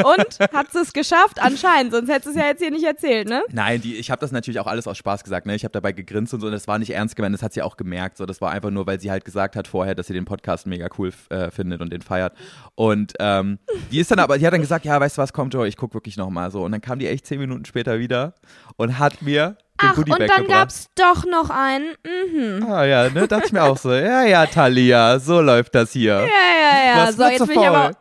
Und 0.03 0.39
hat 0.53 0.72
sie 0.72 0.80
es 0.80 0.93
geschafft? 0.93 1.39
Anscheinend, 1.39 1.93
sonst 1.93 2.09
hättest 2.09 2.26
du 2.28 2.30
es 2.32 2.36
ja 2.36 2.45
jetzt 2.45 2.61
hier 2.61 2.72
nicht 2.72 2.84
erzählt, 2.86 3.28
ne? 3.28 3.43
Nein, 3.51 3.82
die, 3.82 3.95
ich 3.95 4.11
habe 4.11 4.20
das 4.20 4.32
natürlich 4.32 4.59
auch 4.59 4.68
alles 4.68 4.88
aus 4.88 4.97
Spaß 4.97 5.24
gesagt. 5.24 5.45
Ne? 5.45 5.55
Ich 5.55 5.64
habe 5.64 5.72
dabei 5.72 5.91
gegrinst 5.91 6.34
und 6.34 6.41
so. 6.41 6.47
Und 6.47 6.53
das 6.53 6.68
war 6.68 6.80
nicht 6.80 6.91
ernst 6.91 7.16
gemeint. 7.16 7.34
Das 7.34 7.43
hat 7.43 7.53
sie 7.53 7.61
auch 7.61 7.78
gemerkt. 7.78 8.18
So, 8.18 8.26
das 8.26 8.41
war 8.41 8.51
einfach 8.51 8.70
nur, 8.70 8.86
weil 8.88 8.99
sie 8.99 9.11
halt 9.11 9.26
gesagt 9.26 9.55
hat 9.55 9.68
vorher, 9.68 9.95
dass 9.95 10.07
sie 10.07 10.14
den 10.14 10.26
Podcast 10.26 10.68
mega 10.68 10.88
cool 10.97 11.11
äh, 11.30 11.51
findet 11.51 11.82
und 11.82 11.91
den 11.91 12.01
feiert. 12.01 12.34
Und 12.76 13.14
ähm, 13.20 13.59
die 13.91 13.99
ist 13.99 14.11
dann 14.11 14.20
aber, 14.20 14.38
die 14.38 14.45
hat 14.45 14.53
dann 14.53 14.61
gesagt, 14.61 14.86
ja, 14.86 14.99
weißt 14.99 15.18
du 15.18 15.22
was, 15.22 15.34
kommt 15.34 15.53
Joe, 15.53 15.68
ich 15.68 15.78
guck 15.78 15.93
wirklich 15.93 16.18
noch 16.18 16.30
mal 16.30 16.51
so. 16.51 16.64
Und 16.64 16.72
dann 16.72 16.82
kam 16.82 16.99
die 16.99 17.07
echt 17.07 17.26
zehn 17.26 17.39
Minuten 17.39 17.66
später 17.66 17.99
wieder 17.99 18.34
und 18.78 18.99
hat 18.99 19.22
mir 19.22 19.57
Ach, 19.78 19.97
und 19.97 20.09
dann 20.09 20.20
gebracht. 20.20 20.47
gab's 20.47 20.89
doch 20.95 21.26
noch 21.26 21.49
einen. 21.49 21.95
Mhm. 22.05 22.66
Ah 22.70 22.86
ja, 22.86 23.09
ne, 23.09 23.28
dachte 23.28 23.47
ich 23.47 23.51
mir 23.51 23.64
auch 23.64 23.78
so. 23.78 23.91
Ja, 23.91 24.24
ja, 24.24 24.45
Talia, 24.45 25.20
so 25.20 25.41
läuft 25.41 25.76
das 25.76 25.91
hier. 25.91 26.14
Ja, 26.14 26.20
ja, 26.22 26.95
ja. 26.95 27.07
Was 27.07 27.16
so, 27.16 27.24
jetzt 27.24 27.47
will 27.47 27.57
ich 27.57 27.68
aber. 27.68 27.91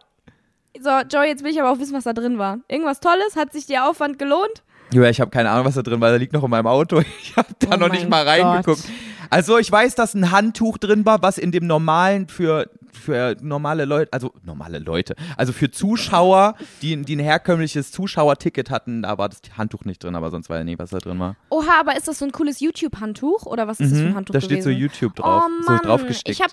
So, 0.82 0.90
Joey, 1.10 1.28
jetzt 1.28 1.44
will 1.44 1.50
ich 1.52 1.60
aber 1.60 1.70
auch 1.70 1.78
wissen, 1.78 1.94
was 1.94 2.04
da 2.04 2.12
drin 2.12 2.38
war. 2.38 2.58
Irgendwas 2.68 3.00
Tolles? 3.00 3.36
Hat 3.36 3.52
sich 3.52 3.66
der 3.66 3.88
Aufwand 3.88 4.18
gelohnt? 4.18 4.62
Julia, 4.92 5.08
ich 5.10 5.20
habe 5.20 5.30
keine 5.30 5.50
Ahnung, 5.50 5.64
was 5.64 5.74
da 5.74 5.82
drin 5.82 6.00
war. 6.00 6.10
Der 6.10 6.18
liegt 6.18 6.32
noch 6.32 6.44
in 6.44 6.50
meinem 6.50 6.66
Auto. 6.66 7.00
Ich 7.22 7.36
habe 7.36 7.48
da 7.60 7.74
Oh 7.74 7.76
noch 7.78 7.88
nicht 7.88 8.08
mal 8.08 8.26
reingeguckt. 8.26 8.82
Gott. 8.82 8.92
Also 9.30 9.56
ich 9.58 9.70
weiß, 9.72 9.94
dass 9.94 10.12
ein 10.14 10.30
Handtuch 10.32 10.76
drin 10.78 11.06
war, 11.06 11.22
was 11.22 11.38
in 11.38 11.52
dem 11.52 11.66
normalen 11.66 12.28
für 12.28 12.68
für 12.92 13.36
normale 13.40 13.86
Leute, 13.86 14.12
also 14.12 14.32
normale 14.44 14.78
Leute, 14.78 15.14
also 15.38 15.52
für 15.54 15.70
Zuschauer, 15.70 16.56
die, 16.82 17.00
die 17.02 17.16
ein 17.16 17.20
herkömmliches 17.20 17.90
Zuschauerticket 17.90 18.70
hatten, 18.70 19.02
da 19.02 19.16
war 19.16 19.30
das 19.30 19.40
Handtuch 19.56 19.86
nicht 19.86 20.04
drin, 20.04 20.14
aber 20.14 20.30
sonst 20.30 20.50
weiß 20.50 20.60
ich 20.60 20.66
nicht, 20.66 20.78
was 20.78 20.90
da 20.90 20.98
drin 20.98 21.18
war. 21.18 21.36
Oha, 21.48 21.80
aber 21.80 21.96
ist 21.96 22.06
das 22.06 22.18
so 22.18 22.26
ein 22.26 22.32
cooles 22.32 22.60
YouTube-Handtuch? 22.60 23.46
Oder 23.46 23.66
was 23.66 23.80
ist 23.80 23.92
das 23.92 23.98
für 24.00 24.06
ein 24.08 24.14
Handtuch 24.14 24.34
Mhm. 24.34 24.40
da 24.40 24.44
steht 24.44 24.62
so 24.62 24.68
gewesen? 24.68 24.82
YouTube 24.82 25.16
drauf, 25.16 25.42
oh, 25.46 25.62
so 25.64 25.72
Mann. 25.72 25.80
draufgestickt. 25.82 26.38
Ich 26.38 26.42
hab. 26.44 26.50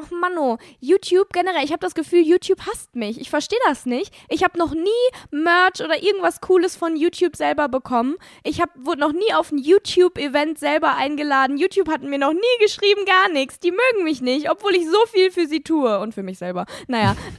Ach 0.00 0.10
Manno, 0.12 0.58
YouTube 0.78 1.32
generell, 1.32 1.64
ich 1.64 1.72
habe 1.72 1.80
das 1.80 1.94
Gefühl, 1.94 2.20
YouTube 2.20 2.60
hasst 2.66 2.94
mich. 2.94 3.20
Ich 3.20 3.30
verstehe 3.30 3.58
das 3.66 3.84
nicht. 3.84 4.14
Ich 4.28 4.44
habe 4.44 4.56
noch 4.56 4.72
nie 4.72 4.88
Merch 5.32 5.80
oder 5.82 6.00
irgendwas 6.00 6.40
Cooles 6.40 6.76
von 6.76 6.96
YouTube 6.96 7.34
selber 7.34 7.68
bekommen. 7.68 8.14
Ich 8.44 8.60
hab, 8.60 8.70
wurde 8.76 9.00
noch 9.00 9.12
nie 9.12 9.34
auf 9.34 9.50
ein 9.50 9.58
YouTube-Event 9.58 10.56
selber 10.60 10.94
eingeladen. 10.94 11.56
YouTube 11.58 11.88
hat 11.90 12.02
mir 12.02 12.18
noch 12.18 12.32
nie 12.32 12.38
geschrieben, 12.64 13.04
gar 13.06 13.28
nichts. 13.30 13.58
Die 13.58 13.72
mögen 13.72 14.04
mich 14.04 14.20
nicht, 14.20 14.48
obwohl 14.50 14.76
ich 14.76 14.86
so 14.88 15.04
viel 15.06 15.32
für 15.32 15.46
sie 15.48 15.64
tue 15.64 15.98
und 15.98 16.14
für 16.14 16.22
mich 16.22 16.38
selber. 16.38 16.64
Naja. 16.86 17.16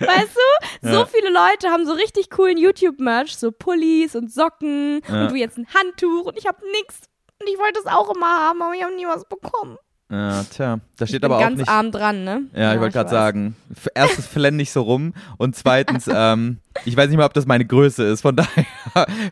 weißt 0.00 0.36
du? 0.36 0.88
So 0.88 0.94
Ja. 1.00 1.06
viele 1.06 1.30
Leute 1.30 1.70
haben 1.70 1.86
so 1.86 1.92
richtig 1.94 2.28
coolen 2.28 2.58
YouTube-Merch, 2.58 3.36
so 3.38 3.52
Pullis 3.52 4.14
und 4.16 4.30
Socken 4.32 5.00
Ja. 5.08 5.22
und 5.22 5.30
du 5.30 5.36
jetzt 5.36 5.56
ein 5.56 5.66
Handtuch 5.74 6.26
und 6.26 6.36
ich 6.38 6.46
habe 6.46 6.58
nichts. 6.72 7.00
Und 7.40 7.48
ich 7.48 7.58
wollte 7.58 7.80
es 7.80 7.86
auch 7.86 8.14
immer 8.14 8.26
haben, 8.26 8.60
aber 8.60 8.74
ich 8.74 8.82
habe 8.82 8.94
nie 8.94 9.06
was 9.06 9.24
bekommen. 9.26 9.78
Ja, 10.10 10.44
tja, 10.44 10.80
da 10.96 11.06
steht 11.06 11.20
ich 11.20 11.24
aber 11.24 11.36
auch 11.36 11.40
ganz 11.40 11.58
nicht. 11.58 11.68
arm 11.68 11.92
dran, 11.92 12.24
ne? 12.24 12.42
Ja, 12.54 12.74
ich 12.74 12.80
wollte 12.80 12.94
gerade 12.94 13.10
sagen, 13.10 13.54
erstens 13.94 14.26
flenn 14.26 14.56
nicht 14.56 14.72
so 14.72 14.82
rum 14.82 15.14
und 15.38 15.54
zweitens, 15.54 16.08
ähm, 16.12 16.58
ich 16.84 16.96
weiß 16.96 17.08
nicht 17.08 17.16
mal, 17.16 17.26
ob 17.26 17.34
das 17.34 17.46
meine 17.46 17.64
Größe 17.64 18.04
ist, 18.04 18.22
von 18.22 18.34
daher, 18.36 18.66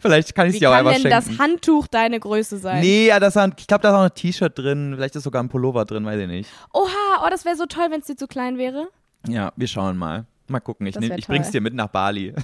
vielleicht 0.01 0.35
kann 0.35 0.47
ich 0.47 0.55
es 0.55 0.59
dir 0.61 0.71
auch 0.71 0.75
kann 0.75 0.87
einfach 0.87 1.03
denn 1.03 1.11
schenken. 1.11 1.37
das 1.37 1.39
Handtuch 1.39 1.89
deine 1.89 2.21
Größe 2.21 2.59
sein? 2.59 2.81
Nee, 2.81 3.09
ja, 3.09 3.19
das 3.19 3.35
ich 3.57 3.67
glaube, 3.67 3.83
da 3.83 3.91
ist 3.91 3.95
auch 3.97 4.03
ein 4.03 4.15
T-Shirt 4.15 4.57
drin, 4.57 4.93
vielleicht 4.95 5.17
ist 5.17 5.25
sogar 5.25 5.43
ein 5.43 5.49
Pullover 5.49 5.85
drin, 5.85 6.07
weiß 6.07 6.21
ich 6.21 6.29
nicht. 6.29 6.51
Oha, 6.73 7.25
oh, 7.25 7.29
das 7.31 7.45
wäre 7.45 7.57
so 7.57 7.67
toll, 7.67 7.87
wenn 7.91 8.01
es 8.01 8.07
dir 8.07 8.17
zu 8.17 8.29
klein 8.29 8.57
wäre. 8.57 8.89
Ja, 9.27 9.53
wir 9.57 9.67
schauen 9.67 9.97
mal. 9.97 10.27
Mal 10.47 10.61
gucken, 10.61 10.87
ich, 10.87 10.99
nehm, 10.99 11.13
ich 11.17 11.27
bring's 11.27 11.51
dir 11.51 11.61
mit 11.61 11.75
nach 11.75 11.89
Bali. 11.89 12.35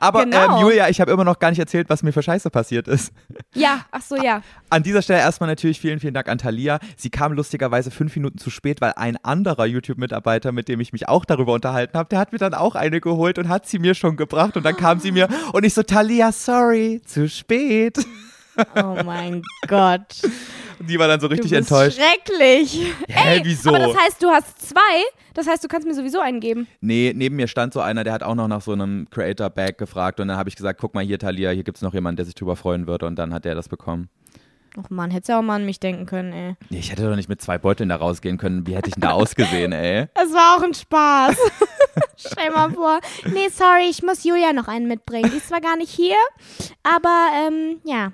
Aber 0.00 0.24
Genau. 0.24 0.56
ähm, 0.58 0.62
Julia, 0.62 0.88
ich 0.88 1.00
habe 1.00 1.10
immer 1.12 1.24
noch 1.24 1.38
gar 1.38 1.50
nicht 1.50 1.58
erzählt, 1.58 1.88
was 1.88 2.02
mir 2.02 2.12
für 2.12 2.22
Scheiße 2.22 2.50
passiert 2.50 2.88
ist. 2.88 3.12
Ja, 3.54 3.86
ach 3.90 4.02
so, 4.02 4.16
ja. 4.16 4.42
An 4.68 4.82
dieser 4.82 5.00
Stelle 5.00 5.20
erstmal 5.20 5.48
natürlich 5.48 5.80
vielen, 5.80 5.98
vielen 5.98 6.12
Dank 6.12 6.28
an 6.28 6.36
Talia. 6.36 6.78
Sie 6.96 7.08
kam 7.08 7.32
lustigerweise 7.32 7.90
fünf 7.90 8.14
Minuten 8.14 8.36
zu 8.36 8.50
spät, 8.50 8.82
weil 8.82 8.92
ein 8.96 9.16
anderer 9.24 9.64
YouTube-Mitarbeiter, 9.64 10.52
mit 10.52 10.68
dem 10.68 10.80
ich 10.80 10.92
mich 10.92 11.08
auch 11.08 11.24
darüber 11.24 11.54
unterhalten 11.54 11.96
habe, 11.96 12.10
der 12.10 12.18
hat 12.18 12.32
mir 12.32 12.38
dann 12.38 12.52
auch 12.52 12.74
eine 12.74 13.00
geholt 13.00 13.38
und 13.38 13.48
hat 13.48 13.66
sie 13.66 13.78
mir 13.78 13.94
schon 13.94 14.16
gebracht. 14.18 14.56
Und 14.58 14.64
dann 14.64 14.76
kam 14.76 15.00
sie 15.00 15.10
mir 15.10 15.28
und 15.52 15.64
ich 15.64 15.72
so, 15.72 15.82
Talia, 15.82 16.32
sorry, 16.32 17.00
zu 17.06 17.28
spät. 17.30 17.98
Oh 18.74 18.96
mein 19.04 19.42
Gott. 19.68 20.22
Und 20.78 20.90
die 20.90 20.98
war 20.98 21.08
dann 21.08 21.20
so 21.20 21.26
richtig 21.26 21.50
du 21.50 21.56
bist 21.56 21.70
enttäuscht. 21.70 21.98
Schrecklich. 21.98 22.92
Hä, 23.08 23.40
wieso? 23.42 23.70
Aber 23.70 23.78
das 23.78 23.96
heißt, 23.96 24.22
du 24.22 24.28
hast 24.28 24.68
zwei. 24.68 25.04
Das 25.34 25.46
heißt, 25.46 25.62
du 25.62 25.68
kannst 25.68 25.86
mir 25.86 25.94
sowieso 25.94 26.20
einen 26.20 26.40
geben. 26.40 26.66
Nee, 26.80 27.12
neben 27.14 27.36
mir 27.36 27.46
stand 27.46 27.74
so 27.74 27.80
einer, 27.80 28.04
der 28.04 28.12
hat 28.14 28.22
auch 28.22 28.34
noch 28.34 28.48
nach 28.48 28.62
so 28.62 28.72
einem 28.72 29.06
Creator-Bag 29.10 29.76
gefragt 29.78 30.18
und 30.20 30.28
dann 30.28 30.38
habe 30.38 30.48
ich 30.48 30.56
gesagt, 30.56 30.80
guck 30.80 30.94
mal 30.94 31.04
hier, 31.04 31.18
Talia, 31.18 31.50
hier 31.50 31.62
gibt's 31.62 31.82
noch 31.82 31.92
jemanden, 31.92 32.16
der 32.16 32.24
sich 32.24 32.34
drüber 32.34 32.56
freuen 32.56 32.86
würde 32.86 33.06
und 33.06 33.16
dann 33.16 33.34
hat 33.34 33.44
der 33.44 33.54
das 33.54 33.68
bekommen. 33.68 34.08
Och 34.78 34.90
man, 34.90 35.10
hättest 35.10 35.30
ja 35.30 35.38
auch 35.38 35.42
mal 35.42 35.56
an 35.56 35.64
mich 35.64 35.80
denken 35.80 36.04
können, 36.04 36.32
ey. 36.32 36.54
Nee, 36.68 36.78
ich 36.78 36.90
hätte 36.90 37.08
doch 37.08 37.16
nicht 37.16 37.28
mit 37.28 37.40
zwei 37.40 37.56
Beuteln 37.56 37.88
da 37.88 37.96
rausgehen 37.96 38.36
können. 38.36 38.66
Wie 38.66 38.76
hätte 38.76 38.88
ich 38.88 38.94
denn 38.94 39.02
da 39.02 39.12
ausgesehen, 39.12 39.72
ey? 39.72 40.06
Das 40.14 40.32
war 40.32 40.56
auch 40.56 40.62
ein 40.62 40.74
Spaß. 40.74 41.36
Stell 42.16 42.50
mal 42.50 42.70
vor. 42.70 43.00
Nee, 43.24 43.48
sorry, 43.50 43.88
ich 43.88 44.02
muss 44.02 44.24
Julia 44.24 44.52
noch 44.52 44.68
einen 44.68 44.86
mitbringen. 44.86 45.30
Die 45.30 45.38
ist 45.38 45.48
zwar 45.48 45.60
gar 45.60 45.76
nicht 45.76 45.90
hier, 45.90 46.16
aber 46.82 47.28
ähm, 47.46 47.80
ja. 47.84 48.12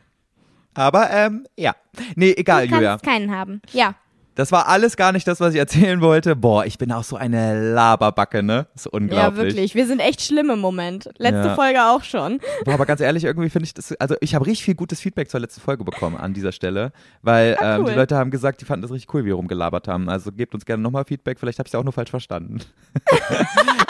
Aber, 0.74 1.10
ähm, 1.10 1.46
ja. 1.56 1.74
Nee, 2.16 2.32
egal, 2.36 2.66
Du 2.66 2.74
Julia. 2.76 2.90
kannst 2.90 3.04
keinen 3.04 3.30
haben. 3.30 3.60
Ja. 3.72 3.94
Das 4.34 4.50
war 4.52 4.68
alles 4.68 4.96
gar 4.96 5.12
nicht 5.12 5.26
das, 5.28 5.40
was 5.40 5.52
ich 5.54 5.58
erzählen 5.60 6.00
wollte. 6.00 6.34
Boah, 6.36 6.64
ich 6.64 6.78
bin 6.78 6.90
auch 6.92 7.04
so 7.04 7.16
eine 7.16 7.72
Laberbacke, 7.74 8.42
ne? 8.42 8.66
Das 8.72 8.86
ist 8.86 8.92
unglaublich. 8.92 9.18
Ja, 9.22 9.36
wirklich. 9.36 9.74
Wir 9.74 9.86
sind 9.86 10.00
echt 10.00 10.22
schlimm 10.22 10.50
im 10.50 10.58
Moment. 10.58 11.10
Letzte 11.18 11.48
Ja. 11.48 11.54
Folge 11.54 11.82
auch 11.84 12.02
schon. 12.02 12.40
Boah, 12.64 12.74
aber 12.74 12.86
ganz 12.86 13.00
ehrlich, 13.00 13.24
irgendwie 13.24 13.50
finde 13.50 13.64
ich 13.64 13.74
das, 13.74 13.92
also 14.00 14.14
ich 14.20 14.34
habe 14.34 14.46
richtig 14.46 14.64
viel 14.64 14.74
gutes 14.74 15.00
Feedback 15.00 15.28
zur 15.30 15.40
letzten 15.40 15.60
Folge 15.60 15.84
bekommen 15.84 16.16
an 16.16 16.32
dieser 16.32 16.52
Stelle, 16.52 16.92
weil 17.22 17.56
Ah, 17.58 17.76
ähm, 17.76 17.84
die 17.84 17.90
cool. 17.90 17.96
Leute 17.98 18.16
haben 18.16 18.30
gesagt, 18.30 18.60
die 18.60 18.64
fanden 18.64 18.82
das 18.82 18.90
richtig 18.90 19.12
cool, 19.14 19.22
wie 19.22 19.26
wir 19.28 19.34
rumgelabert 19.34 19.86
haben. 19.88 20.08
Also 20.08 20.32
gebt 20.32 20.54
uns 20.54 20.64
gerne 20.64 20.82
nochmal 20.82 21.04
Feedback, 21.04 21.38
vielleicht 21.38 21.58
habe 21.58 21.66
ich 21.66 21.74
es 21.74 21.78
auch 21.78 21.84
nur 21.84 21.92
falsch 21.92 22.10
verstanden. 22.10 22.60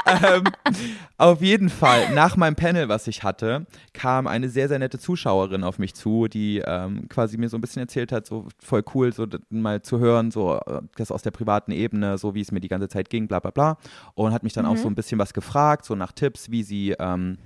ähm, 0.07 0.45
auf 1.19 1.41
jeden 1.41 1.69
Fall, 1.69 2.13
nach 2.15 2.37
meinem 2.37 2.57
Panel, 2.57 2.89
was 2.89 3.07
ich 3.07 3.23
hatte, 3.23 3.67
kam 3.93 4.27
eine 4.27 4.49
sehr, 4.49 4.69
sehr 4.69 4.79
nette 4.79 4.99
Zuschauerin 4.99 5.65
auf 5.65 5.79
mich 5.79 5.95
zu, 5.95 6.27
die 6.29 6.63
ähm, 6.65 7.09
quasi 7.09 7.39
mir 7.39 7.49
so 7.49 7.57
ein 7.57 7.61
bisschen 7.61 7.83
erzählt 7.83 8.13
hat, 8.13 8.27
so 8.27 8.49
voll 8.63 8.83
cool, 8.95 9.13
so 9.13 9.27
mal 9.51 9.83
zu 9.83 9.99
hören, 10.01 10.31
so 10.33 10.57
äh, 10.57 10.83
das 10.97 11.13
aus 11.13 11.23
der 11.23 11.31
privaten 11.31 11.71
Ebene, 11.71 12.19
so 12.19 12.35
wie 12.35 12.41
es 12.41 12.51
mir 12.51 12.61
die 12.61 12.69
ganze 12.69 12.89
Zeit 12.89 13.11
ging, 13.11 13.29
bla 13.29 13.41
bla 13.41 13.51
bla. 13.51 13.79
Und 14.15 14.33
hat 14.33 14.43
mich 14.43 14.53
dann 14.53 14.67
auch 14.67 14.77
so 14.77 14.89
ein 14.89 14.95
bisschen 14.95 15.19
was 15.19 15.33
gefragt, 15.35 15.85
so 15.85 15.95
nach 15.95 16.13
Tipps, 16.13 16.51
wie 16.51 16.63
sie 16.63 16.97
ähm, 16.99 17.39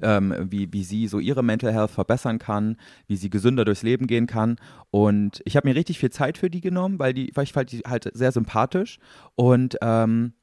ähm, 0.00 0.34
wie, 0.50 0.72
wie 0.72 0.84
sie 0.84 1.08
so 1.08 1.18
ihre 1.18 1.42
Mental 1.42 1.72
Health 1.72 1.90
verbessern 1.90 2.38
kann, 2.38 2.76
wie 3.06 3.16
sie 3.16 3.30
gesünder 3.30 3.64
durchs 3.64 3.82
Leben 3.82 4.06
gehen 4.06 4.26
kann. 4.26 4.56
Und 4.90 5.42
ich 5.44 5.56
habe 5.56 5.68
mir 5.68 5.74
richtig 5.74 5.98
viel 5.98 6.10
Zeit 6.10 6.38
für 6.38 6.50
die 6.50 6.60
genommen, 6.60 6.98
weil, 6.98 7.14
die, 7.14 7.30
weil 7.34 7.44
ich 7.44 7.52
fand 7.52 7.72
die 7.72 7.80
halt 7.80 8.10
sehr 8.14 8.32
sympathisch. 8.32 8.98
Und, 9.34 9.76
ähm, 9.82 10.34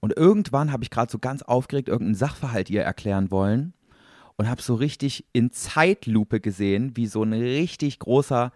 und 0.00 0.16
irgendwann 0.16 0.72
habe 0.72 0.84
ich 0.84 0.90
gerade 0.90 1.10
so 1.10 1.18
ganz 1.18 1.42
aufgeregt 1.42 1.88
irgendeinen 1.88 2.14
Sachverhalt 2.14 2.70
ihr 2.70 2.82
erklären 2.82 3.30
wollen 3.30 3.72
und 4.36 4.48
habe 4.48 4.62
so 4.62 4.74
richtig 4.74 5.26
in 5.32 5.50
Zeitlupe 5.50 6.40
gesehen, 6.40 6.92
wie 6.94 7.06
so 7.06 7.22
ein 7.22 7.32
richtig 7.32 7.98
großer 7.98 8.52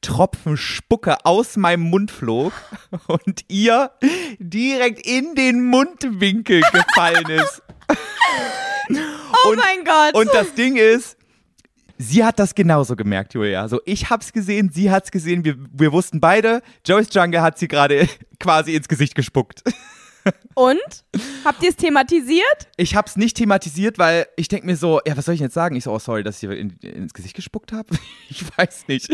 Tropfen 0.00 0.56
Spucke 0.56 1.24
aus 1.24 1.56
meinem 1.56 1.82
Mund 1.90 2.10
flog 2.10 2.52
und 3.06 3.40
ihr 3.48 3.90
direkt 4.38 5.06
in 5.06 5.34
den 5.34 5.64
Mundwinkel 5.64 6.60
gefallen 6.72 7.28
ist. 7.30 7.62
Oh 9.44 9.50
Und- 9.50 9.56
mein 9.58 9.84
Gott. 9.84 10.14
Und 10.14 10.32
das 10.32 10.54
Ding 10.54 10.76
ist, 10.76 11.16
sie 11.98 12.24
hat 12.24 12.38
das 12.38 12.54
genauso 12.54 12.94
gemerkt, 12.94 13.34
Julia. 13.34 13.66
So, 13.68 13.80
ich 13.84 14.10
hab's 14.10 14.32
gesehen, 14.32 14.70
sie 14.72 14.90
hat's 14.92 15.10
gesehen, 15.10 15.44
wir, 15.44 15.56
wir 15.72 15.92
wussten 15.92 16.20
beide, 16.20 16.62
Joyce 16.86 17.08
Jungle 17.12 17.42
hat 17.42 17.58
sie 17.58 17.66
gerade 17.68 18.08
quasi 18.40 18.74
ins 18.76 18.86
Gesicht 18.88 19.14
gespuckt. 19.16 19.62
Und? 20.54 21.04
Habt 21.44 21.62
ihr 21.62 21.70
es 21.70 21.76
thematisiert? 21.76 22.68
Ich 22.76 22.96
hab's 22.96 23.16
nicht 23.16 23.36
thematisiert, 23.36 23.98
weil 23.98 24.26
ich 24.36 24.48
denk 24.48 24.64
mir 24.64 24.76
so, 24.76 25.00
ja, 25.06 25.16
was 25.16 25.26
soll 25.26 25.34
ich 25.34 25.40
jetzt 25.40 25.54
sagen? 25.54 25.76
Ich 25.76 25.84
so, 25.84 25.92
oh, 25.92 25.98
sorry, 25.98 26.22
dass 26.22 26.42
ich 26.42 26.48
ihr 26.48 26.56
in, 26.56 26.70
ins 26.80 27.14
Gesicht 27.14 27.34
gespuckt 27.34 27.72
habe. 27.72 27.88
Ich 28.28 28.44
weiß 28.58 28.88
nicht. 28.88 29.08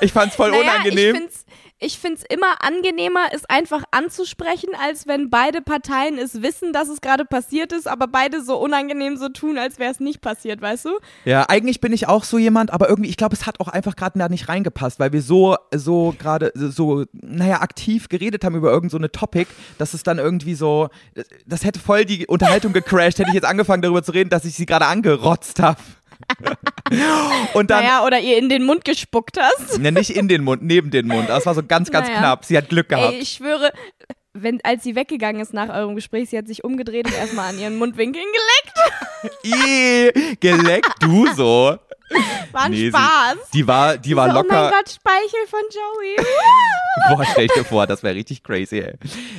Ich 0.00 0.12
fand's 0.12 0.36
voll 0.36 0.50
naja, 0.50 0.62
unangenehm. 0.62 1.14
Ich 1.14 1.20
find's, 1.20 1.44
ich 1.80 1.98
find's 1.98 2.24
immer 2.28 2.62
angenehmer, 2.64 3.26
es 3.32 3.44
einfach 3.44 3.84
anzusprechen, 3.90 4.70
als 4.80 5.06
wenn 5.06 5.28
beide 5.28 5.60
Parteien 5.60 6.16
es 6.18 6.40
wissen, 6.40 6.72
dass 6.72 6.88
es 6.88 7.00
gerade 7.00 7.24
passiert 7.24 7.72
ist, 7.72 7.86
aber 7.86 8.06
beide 8.06 8.42
so 8.42 8.56
unangenehm 8.56 9.16
so 9.18 9.28
tun, 9.28 9.58
als 9.58 9.78
wäre 9.78 9.90
es 9.90 10.00
nicht 10.00 10.22
passiert, 10.22 10.62
weißt 10.62 10.86
du? 10.86 10.98
Ja, 11.26 11.44
eigentlich 11.48 11.80
bin 11.80 11.92
ich 11.92 12.08
auch 12.08 12.24
so 12.24 12.38
jemand, 12.38 12.72
aber 12.72 12.88
irgendwie, 12.88 13.10
ich 13.10 13.16
glaube, 13.16 13.34
es 13.34 13.44
hat 13.44 13.60
auch 13.60 13.68
einfach 13.68 13.96
gerade 13.96 14.18
da 14.18 14.28
nicht 14.28 14.48
reingepasst, 14.48 14.98
weil 14.98 15.12
wir 15.12 15.20
so, 15.20 15.56
so 15.74 16.14
gerade, 16.18 16.52
so, 16.54 17.04
naja, 17.12 17.60
aktiv 17.60 18.08
geredet 18.08 18.44
haben 18.44 18.54
über 18.54 18.70
irgend 18.70 18.90
so 18.90 18.96
eine 18.96 19.12
Topic, 19.12 19.50
dass 19.76 19.92
es 19.92 20.02
dann 20.02 20.18
irgendwie 20.18 20.53
so, 20.54 20.88
das 21.46 21.64
hätte 21.64 21.78
voll 21.80 22.04
die 22.04 22.26
Unterhaltung 22.26 22.72
gecrashed, 22.72 23.18
hätte 23.18 23.28
ich 23.30 23.34
jetzt 23.34 23.44
angefangen 23.46 23.82
darüber 23.82 24.02
zu 24.02 24.12
reden, 24.12 24.30
dass 24.30 24.44
ich 24.44 24.54
sie 24.54 24.66
gerade 24.66 24.86
angerotzt 24.86 25.60
habe. 25.60 25.80
Und 27.54 27.70
dann, 27.70 27.82
naja, 27.84 28.04
oder 28.04 28.20
ihr 28.20 28.38
in 28.38 28.48
den 28.48 28.64
Mund 28.64 28.84
gespuckt 28.84 29.38
hast. 29.40 29.78
ne, 29.78 29.92
nicht 29.92 30.10
in 30.10 30.28
den 30.28 30.44
Mund, 30.44 30.62
neben 30.62 30.90
den 30.90 31.06
Mund. 31.08 31.28
Das 31.28 31.44
war 31.46 31.54
so 31.54 31.62
ganz, 31.62 31.90
ganz 31.90 32.08
Naja. 32.08 32.20
knapp. 32.20 32.44
Sie 32.44 32.56
hat 32.56 32.68
Glück 32.68 32.88
gehabt. 32.88 33.14
Ey, 33.14 33.20
ich 33.20 33.30
schwöre, 33.30 33.72
wenn, 34.32 34.60
als 34.64 34.82
sie 34.84 34.94
weggegangen 34.96 35.40
ist 35.40 35.52
nach 35.54 35.68
eurem 35.68 35.94
Gespräch, 35.94 36.30
sie 36.30 36.38
hat 36.38 36.46
sich 36.46 36.64
umgedreht 36.64 37.06
und 37.06 37.14
erstmal 37.14 37.50
an 37.50 37.58
ihren 37.58 37.76
Mundwinkeln 37.76 38.24
geleckt. 38.24 39.34
Ih, 39.44 40.36
geleckt 40.40 40.94
du 41.00 41.26
so. 41.34 41.76
War 42.52 42.62
ein 42.62 42.70
Nee, 42.70 42.76
sie- 42.76 42.88
Spaß. 42.88 43.36
Die 43.52 43.66
war, 43.66 43.96
die 43.98 44.16
war 44.16 44.26
so, 44.30 44.32
Oh 44.38 44.42
locker. 44.42 44.62
mein 44.62 44.70
Gott, 44.70 44.88
Speichel 44.90 45.46
von 45.48 45.60
Joey. 45.70 46.26
Boah, 47.16 47.24
stell 47.32 47.46
dir 47.48 47.64
vor, 47.64 47.86
das 47.86 48.02
wäre 48.02 48.14
richtig 48.14 48.42
crazy, 48.44 48.78
ey. 48.80 48.94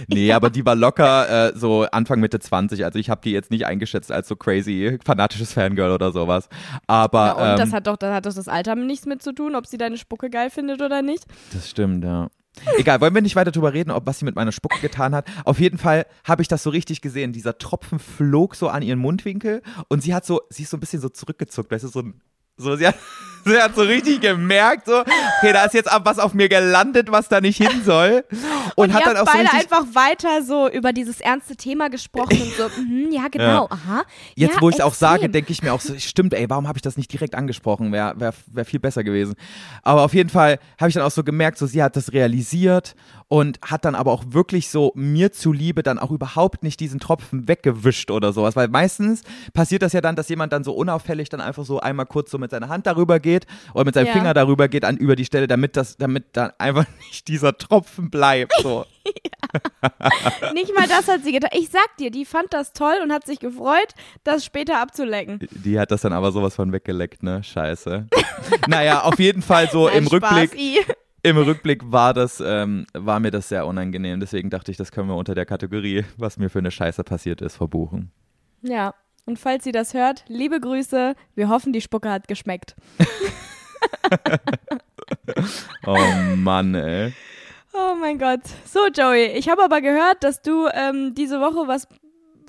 Nee, 0.08 0.32
aber 0.34 0.50
die 0.50 0.66
war 0.66 0.76
locker 0.76 1.50
äh, 1.54 1.58
so 1.58 1.84
Anfang 1.92 2.20
Mitte 2.20 2.40
20. 2.40 2.84
Also 2.84 3.00
ich 3.00 3.10
habe 3.10 3.22
die 3.24 3.32
jetzt 3.32 3.50
nicht 3.52 3.66
eingeschätzt 3.66 4.12
als 4.12 4.28
so 4.28 4.36
crazy 4.36 5.00
fanatisches 5.06 5.54
Fangirl 5.54 5.92
oder 5.92 6.12
sowas. 6.12 6.50
Aber 6.88 7.26
Ja, 7.28 7.32
und 7.34 7.50
ähm, 7.52 7.58
das 7.58 7.74
hat 7.74 7.88
doch, 7.88 7.96
das 7.98 8.14
hat 8.14 8.26
doch 8.26 8.34
das 8.34 8.48
Alter 8.48 8.76
nichts 8.76 9.06
mit 9.06 9.24
zu 9.24 9.34
tun, 9.34 9.56
ob 9.56 9.68
sie 9.68 9.78
deine 9.78 9.98
Spucke 9.98 10.30
geil 10.30 10.50
findet 10.50 10.82
oder 10.82 11.02
nicht. 11.02 11.26
das 11.54 11.70
stimmt, 11.70 12.04
ja. 12.04 12.28
Egal, 12.78 13.02
wollen 13.02 13.14
wir 13.14 13.22
nicht 13.22 13.36
weiter 13.36 13.52
drüber 13.52 13.74
reden, 13.74 13.92
ob 13.92 14.06
was 14.08 14.20
sie 14.20 14.26
mit 14.26 14.36
meiner 14.36 14.54
Spucke 14.54 14.80
getan 14.80 15.14
hat. 15.14 15.28
Auf 15.44 15.60
jeden 15.60 15.78
Fall 15.78 16.06
habe 16.24 16.42
ich 16.42 16.48
das 16.48 16.64
so 16.64 16.70
richtig 16.70 17.02
gesehen. 17.02 17.34
Dieser 17.34 17.58
Tropfen 17.58 18.00
flog 18.00 18.56
so 18.56 18.70
an 18.70 18.82
ihren 18.82 18.98
Mundwinkel 19.00 19.62
und 19.90 20.02
sie 20.04 20.14
hat 20.14 20.26
so, 20.26 20.42
sie 20.50 20.64
ist 20.64 20.70
so 20.70 20.78
ein 20.78 20.80
bisschen 20.80 21.02
so 21.02 21.10
zurückgezuckt, 21.10 21.70
weißt 21.70 21.84
du, 21.84 21.88
so 21.90 22.00
ein 22.00 22.22
so, 22.58 22.76
sie 22.76 22.88
hat, 22.88 22.96
sie 23.46 23.62
hat 23.62 23.76
so 23.76 23.82
richtig 23.82 24.22
gemerkt, 24.22 24.88
so, 24.88 25.02
okay, 25.02 25.54
da 25.54 25.66
ist 25.66 25.74
jetzt 25.74 25.90
was 26.04 26.20
auf 26.20 26.34
mir 26.34 26.50
gelandet, 26.50 27.12
was 27.12 27.28
da 27.30 27.42
nicht 27.42 27.58
hin 27.58 27.84
soll. 27.84 28.24
Und, 28.76 28.90
Und 28.90 28.94
hat 28.94 29.06
dann 29.06 29.16
auch 29.16 29.26
so 29.28 29.32
beide 29.32 29.44
richtig, 29.44 29.72
einfach 29.72 29.86
weiter 29.94 30.44
so 30.44 30.70
über 30.70 30.92
dieses 30.92 31.22
ernste 31.22 31.56
Thema 31.56 31.90
gesprochen 31.90 32.42
und 32.42 32.54
so, 32.56 32.64
mhm, 32.82 33.12
ja 33.12 33.28
genau, 33.30 33.68
aha. 33.70 34.04
Jetzt, 34.36 34.56
ja, 34.56 34.62
wo 34.62 34.70
ich 34.70 34.76
es 34.76 34.82
auch 34.82 34.94
sage, 34.94 35.30
denke 35.30 35.52
ich 35.54 35.64
mir 35.64 35.72
auch 35.72 35.80
so, 35.80 35.98
stimmt, 35.98 36.34
ey, 36.34 36.50
warum 36.50 36.68
habe 36.68 36.78
ich 36.78 36.82
das 36.82 36.98
nicht 36.98 37.14
direkt 37.14 37.36
angesprochen? 37.36 37.94
Wäre 37.94 38.20
wär, 38.20 38.34
wär 38.48 38.66
viel 38.66 38.80
besser 38.82 39.04
gewesen. 39.06 39.36
Aber 39.82 40.02
auf 40.02 40.14
jeden 40.14 40.30
Fall 40.30 40.60
habe 40.78 40.90
ich 40.90 40.96
dann 40.96 41.04
auch 41.04 41.12
so 41.12 41.24
gemerkt, 41.24 41.58
so 41.58 41.68
sie 41.68 41.82
hat 41.82 41.96
das 41.96 42.12
realisiert 42.12 42.96
und 43.28 43.60
hat 43.62 43.86
dann 43.86 43.96
aber 43.96 44.12
auch 44.12 44.24
wirklich 44.30 44.70
so 44.70 44.92
mir 44.96 45.32
zuliebe 45.32 45.82
dann 45.82 45.98
auch 45.98 46.12
überhaupt 46.12 46.64
nicht 46.64 46.80
diesen 46.80 47.00
Tropfen 47.00 47.48
weggewischt 47.48 48.12
oder 48.12 48.34
sowas. 48.34 48.56
Weil 48.56 48.68
meistens 48.68 49.24
passiert 49.54 49.82
das 49.82 49.94
ja 49.94 50.02
dann, 50.02 50.16
dass 50.16 50.30
jemand 50.30 50.54
dann 50.54 50.64
so 50.64 50.74
unauffällig 50.74 51.30
dann 51.30 51.42
einfach 51.42 51.66
so 51.66 51.80
einmal 51.80 52.06
kurz 52.06 52.30
so 52.30 52.38
mit 52.38 52.52
seiner 52.52 52.70
Hand 52.70 52.86
darüber 52.86 53.20
geht 53.20 53.48
oder 53.74 53.86
mit 53.86 53.96
seinem 53.96 54.08
Ja. 54.08 54.14
Finger 54.14 54.34
darüber 54.34 54.68
geht, 54.68 54.86
an, 54.86 54.98
über 54.98 55.16
die 55.16 55.26
Stelle, 55.26 55.48
damit 55.48 55.76
das, 55.76 55.98
damit 55.98 56.26
dann 56.34 56.52
einfach 56.60 56.86
nicht 57.08 57.28
dieser 57.28 57.58
Tropfen 57.58 58.10
bleibt. 58.10 58.54
So. 58.62 58.86
Nicht 60.54 60.74
mal 60.76 60.88
das 60.88 61.08
hat 61.08 61.24
sie 61.24 61.32
getan. 61.32 61.52
Ich 61.54 61.70
sag 61.70 61.98
dir, 61.98 62.10
die 62.10 62.26
fand 62.26 62.54
das 62.54 62.74
toll 62.74 62.96
und 63.04 63.12
hat 63.12 63.26
sich 63.26 63.40
gefreut, 63.40 63.90
das 64.24 64.44
später 64.44 64.82
abzulecken. 64.82 65.40
Die 65.52 65.80
hat 65.80 65.92
das 65.92 66.02
dann 66.02 66.14
aber 66.14 66.32
sowas 66.32 66.56
von 66.56 66.72
weggeleckt, 66.72 67.22
ne? 67.22 67.44
Scheiße. 67.44 68.08
naja, 68.68 69.04
auf 69.04 69.20
jeden 69.20 69.42
Fall 69.44 69.70
so 69.72 69.88
Nein, 69.88 69.98
im 70.00 70.08
Rückblick. 70.08 70.50
Spaß, 70.50 70.60
i. 70.60 70.80
Im 71.26 71.38
Rückblick 71.38 71.82
war 71.92 72.14
das, 72.14 72.40
ähm, 72.46 72.86
war 72.94 73.20
mir 73.20 73.32
das 73.32 73.50
sehr 73.50 73.66
unangenehm. 73.66 74.20
Deswegen 74.20 74.50
dachte 74.52 74.70
ich, 74.72 74.78
das 74.78 74.92
können 74.92 75.10
wir 75.10 75.16
unter 75.16 75.34
der 75.34 75.46
Kategorie, 75.48 76.06
was 76.18 76.38
mir 76.38 76.50
für 76.50 76.60
eine 76.60 76.70
Scheiße 76.72 77.04
passiert 77.04 77.42
ist, 77.42 77.56
verbuchen. 77.58 78.12
Ja. 78.62 78.94
Und 79.26 79.40
falls 79.40 79.64
sie 79.64 79.72
das 79.72 79.96
hört, 79.96 80.24
liebe 80.28 80.60
Grüße. 80.60 81.16
Wir 81.34 81.50
hoffen, 81.50 81.74
die 81.74 81.82
Spucke 81.82 82.12
hat 82.12 82.28
geschmeckt. 82.28 82.76
Oh 85.86 85.98
Mann, 86.36 86.76
ey. 86.76 87.14
Oh 87.74 87.96
mein 88.00 88.18
Gott. 88.18 88.42
So, 88.66 88.88
Joey, 88.88 89.28
ich 89.38 89.50
habe 89.50 89.64
aber 89.64 89.82
gehört, 89.82 90.24
dass 90.24 90.42
du 90.42 90.68
ähm, 90.74 91.14
diese 91.14 91.40
Woche 91.42 91.68
was 91.68 91.88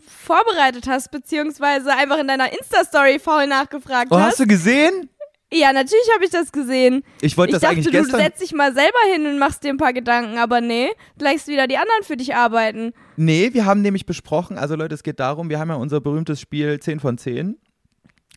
vorbereitet 0.06 0.86
hast, 0.88 1.10
beziehungsweise 1.10 1.92
einfach 1.92 2.18
in 2.18 2.28
deiner 2.28 2.52
Insta-Story 2.52 3.18
faul 3.18 3.46
nachgefragt 3.46 4.08
Oh, 4.10 4.16
hast. 4.18 4.26
hast 4.32 4.40
du 4.40 4.46
gesehen? 4.46 5.08
Ja, 5.52 5.72
natürlich 5.72 6.06
habe 6.14 6.24
ich 6.24 6.30
das 6.30 6.50
gesehen. 6.50 7.04
Ich 7.20 7.36
wollte 7.38 7.50
Ich 7.50 7.54
das 7.54 7.60
dachte, 7.62 7.74
eigentlich 7.74 7.86
du 7.86 7.92
gestern. 7.92 8.20
setzt 8.20 8.42
dich 8.42 8.52
mal 8.52 8.74
selber 8.74 8.98
hin 9.12 9.26
und 9.26 9.38
machst 9.38 9.62
dir 9.62 9.70
ein 9.70 9.76
paar 9.76 9.92
Gedanken, 9.92 10.38
aber 10.38 10.60
nee, 10.60 10.88
du 11.18 11.24
lässt 11.24 11.46
wieder 11.46 11.68
die 11.68 11.76
anderen 11.76 12.02
für 12.02 12.16
dich 12.16 12.34
arbeiten. 12.34 12.92
Nee, 13.16 13.50
wir 13.52 13.64
haben 13.64 13.80
nämlich 13.80 14.06
besprochen, 14.06 14.58
also 14.58 14.74
Leute, 14.74 14.94
es 14.94 15.02
geht 15.04 15.20
darum, 15.20 15.48
wir 15.48 15.60
haben 15.60 15.68
ja 15.68 15.76
unser 15.76 16.00
berühmtes 16.00 16.40
Spiel 16.40 16.80
10 16.80 16.98
von 16.98 17.16
10, 17.16 17.56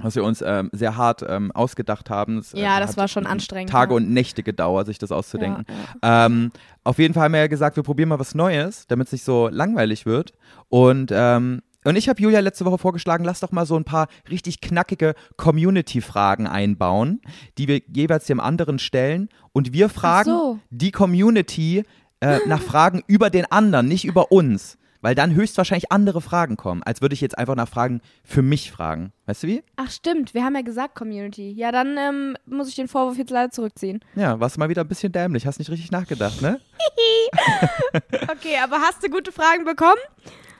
was 0.01 0.16
wir 0.16 0.24
uns 0.24 0.43
ähm, 0.45 0.70
sehr 0.72 0.97
hart 0.97 1.26
ähm, 1.28 1.51
ausgedacht 1.51 2.12
haben. 2.12 2.38
Es, 2.38 2.53
äh, 2.53 2.62
Ja, 2.62 2.80
das 2.80 2.91
hat 2.91 2.97
war 2.97 3.07
schon 3.07 3.26
anstrengend. 3.26 3.72
Tage 3.72 3.91
ja. 3.93 3.97
und 3.97 4.12
Nächte 4.12 4.43
gedauert, 4.43 4.86
sich 4.86 4.99
das 4.99 5.12
auszudenken. 5.12 5.66
Ja, 6.03 6.28
Ähm, 6.28 6.51
auf 6.84 6.99
jeden 6.99 7.16
Fall 7.16 7.24
haben 7.24 7.34
wir 7.34 7.39
ja 7.41 7.47
gesagt, 7.47 7.76
wir 7.76 7.84
probieren 7.84 8.10
mal 8.10 8.20
was 8.20 8.36
Neues, 8.36 8.86
damit 8.88 9.07
es 9.07 9.14
nicht 9.14 9.24
so 9.24 9.49
langweilig 9.51 10.05
wird. 10.05 10.34
Und, 10.70 11.10
ähm, 11.12 11.64
und 11.86 11.95
ich 11.95 12.09
habe 12.09 12.21
Julia 12.21 12.39
letzte 12.41 12.65
Woche 12.65 12.77
vorgeschlagen, 12.77 13.23
lass 13.23 13.39
doch 13.39 13.51
mal 13.51 13.65
so 13.65 13.77
ein 13.77 13.86
paar 13.86 14.07
richtig 14.30 14.59
knackige 14.59 15.15
Community-Fragen 15.38 16.45
einbauen, 16.45 17.21
die 17.57 17.67
wir 17.67 17.82
jeweils 17.88 18.25
dem 18.25 18.39
anderen 18.39 18.80
stellen. 18.80 19.30
Und 19.53 19.71
wir 19.71 19.88
fragen 19.89 20.30
so. 20.30 20.59
die 20.69 20.91
Community 20.91 21.84
äh, 22.19 22.39
nach 22.47 22.61
Fragen 22.61 23.01
über 23.07 23.30
den 23.30 23.49
anderen, 23.49 23.88
nicht 23.88 24.05
über 24.05 24.32
uns. 24.32 24.77
Weil 25.01 25.15
dann 25.15 25.34
höchstwahrscheinlich 25.34 25.93
andere 25.93 26.19
Fragen 26.19 26.57
kommen, 26.57 26.84
als 26.84 27.01
würde 27.01 27.13
ich 27.13 27.21
jetzt 27.21 27.38
einfach 27.38 27.55
nach 27.55 27.69
Fragen 27.69 28.01
für 28.25 28.41
mich 28.41 28.69
fragen. 28.69 29.13
Weißt 29.27 29.43
du 29.43 29.47
wie? 29.47 29.63
Ach 29.77 29.89
stimmt, 29.89 30.34
wir 30.34 30.43
haben 30.43 30.55
ja 30.55 30.61
gesagt 30.61 30.95
Community. 30.95 31.53
Ja, 31.53 31.71
dann 31.71 31.95
ähm, 31.97 32.36
muss 32.45 32.67
ich 32.67 32.75
den 32.75 32.89
Vorwurf 32.89 33.17
jetzt 33.17 33.30
leider 33.30 33.49
zurückziehen. 33.49 34.01
Ja, 34.15 34.41
warst 34.41 34.57
mal 34.57 34.67
wieder 34.67 34.84
ein 34.84 34.89
bisschen 34.89 35.13
dämlich, 35.13 35.47
hast 35.47 35.57
nicht 35.57 35.71
richtig 35.71 35.91
nachgedacht, 35.91 36.41
ne? 36.41 36.59
Okay, 38.32 38.57
aber 38.61 38.77
hast 38.77 39.03
du 39.03 39.09
gute 39.09 39.32
Fragen 39.32 39.63
bekommen? 39.63 39.99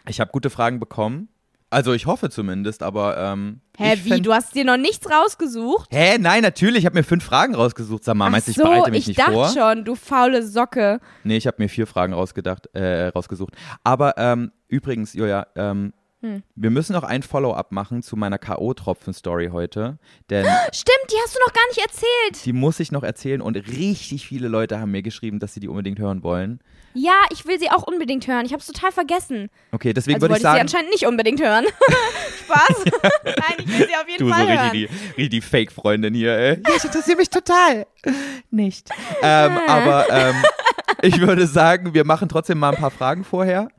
Ich 0.10 0.20
habe 0.20 0.32
gute 0.32 0.50
Fragen 0.50 0.80
bekommen. 0.80 1.30
Also 1.72 1.94
ich 1.94 2.08
hoffe 2.08 2.32
zumindest, 2.32 2.82
aber 2.82 3.16
ähm, 3.18 3.62
Hä, 3.78 3.94
ich 3.94 4.06
wie? 4.06 4.22
Du 4.22 4.34
hast 4.34 4.56
dir 4.56 4.66
noch 4.66 4.78
nichts 4.78 5.08
rausgesucht? 5.08 5.88
Hä, 5.94 6.18
nein, 6.18 6.42
natürlich. 6.42 6.80
Ich 6.80 6.86
habe 6.88 6.98
mir 6.98 7.04
fünf 7.04 7.24
Fragen 7.24 7.54
rausgesucht. 7.54 8.04
Sag 8.04 8.16
mal, 8.16 8.26
Ach 8.26 8.32
meinst 8.32 8.48
du, 8.48 8.52
ich 8.52 8.58
so, 8.58 8.64
bereite 8.64 8.90
mich 8.90 9.02
ich 9.02 9.08
nicht 9.10 9.20
dachte 9.20 9.34
vor? 9.34 9.50
schon, 9.50 9.86
du 9.86 9.94
faule 9.94 10.46
Socke. 10.46 11.00
Nee, 11.24 11.38
ich 11.38 11.46
habe 11.46 11.58
mir 11.60 11.70
vier 11.70 11.86
Fragen 11.86 12.14
rausgedacht, 12.14 12.70
äh, 12.74 13.10
rausgesucht. 13.10 13.54
Aber 13.84 14.16
ähm, 14.18 14.52
übrigens, 14.68 15.14
Julia, 15.14 15.46
ähm, 15.56 15.94
Hm. 16.22 16.44
wir 16.56 16.70
müssen 16.70 16.92
noch 16.94 17.04
ein 17.04 17.24
Follow-up 17.24 17.72
machen 17.72 18.02
zu 18.04 18.18
meiner 18.18 18.38
K.O.-Tropfen-Story 18.40 19.52
heute. 19.54 20.00
Denn 20.30 20.46
Stimmt, 20.74 21.06
die 21.12 21.16
hast 21.24 21.36
du 21.36 21.40
noch 21.46 21.54
gar 21.54 21.66
nicht 21.70 21.80
erzählt. 21.80 22.46
die 22.46 22.52
muss 22.52 22.80
ich 22.82 22.92
noch 22.92 23.04
erzählen 23.04 23.42
und 23.42 23.56
richtig 23.56 24.28
viele 24.28 24.48
Leute 24.50 24.80
haben 24.82 24.92
mir 24.92 25.02
geschrieben, 25.02 25.40
dass 25.40 25.54
sie 25.54 25.62
die 25.62 25.70
unbedingt 25.70 25.98
hören 26.00 26.22
wollen. 26.22 26.60
Ja, 26.94 27.14
ich 27.32 27.46
will 27.46 27.60
sie 27.60 27.70
auch 27.70 27.84
unbedingt 27.84 28.28
hören. 28.28 28.46
Ich 28.46 28.54
hab's 28.54 28.66
total 28.66 28.92
vergessen. 28.92 29.50
Okay, 29.72 29.94
deswegen 29.94 30.16
Also 30.16 30.24
würde 30.24 30.34
wollte 30.34 30.42
ich 30.42 30.46
ich 30.46 30.50
sie 30.50 30.52
sagen. 30.52 30.60
anscheinend 30.62 30.90
nicht 30.92 31.06
unbedingt 31.06 31.42
hören. 31.42 31.66
Spaß. 32.46 32.84
Nein, 33.26 33.56
ich 33.60 33.68
will 33.68 33.88
sie 33.88 33.96
auf 33.96 34.08
jeden 34.08 34.20
Du, 34.20 34.28
so 34.28 34.34
Fall 34.34 34.48
hören. 34.48 34.70
richtig 34.72 34.90
die, 34.90 35.22
richtig 35.22 35.30
die 35.30 35.42
Fake-Freundin 35.42 36.14
hier, 36.14 36.36
ey. 36.38 36.62
Ja, 36.68 36.76
ich 36.76 36.84
interessiere 36.84 37.18
mich 37.18 37.30
total. 37.30 37.86
Nicht. 38.52 38.90
Ähm, 39.22 39.58
aber 39.68 40.08
ähm, 40.10 40.36
ich 41.04 41.20
würde 41.20 41.46
sagen, 41.48 41.94
wir 41.94 42.06
machen 42.06 42.28
trotzdem 42.30 42.58
mal 42.58 42.72
ein 42.74 42.80
paar 42.80 42.92
Fragen 42.92 43.24
vorher. 43.24 43.70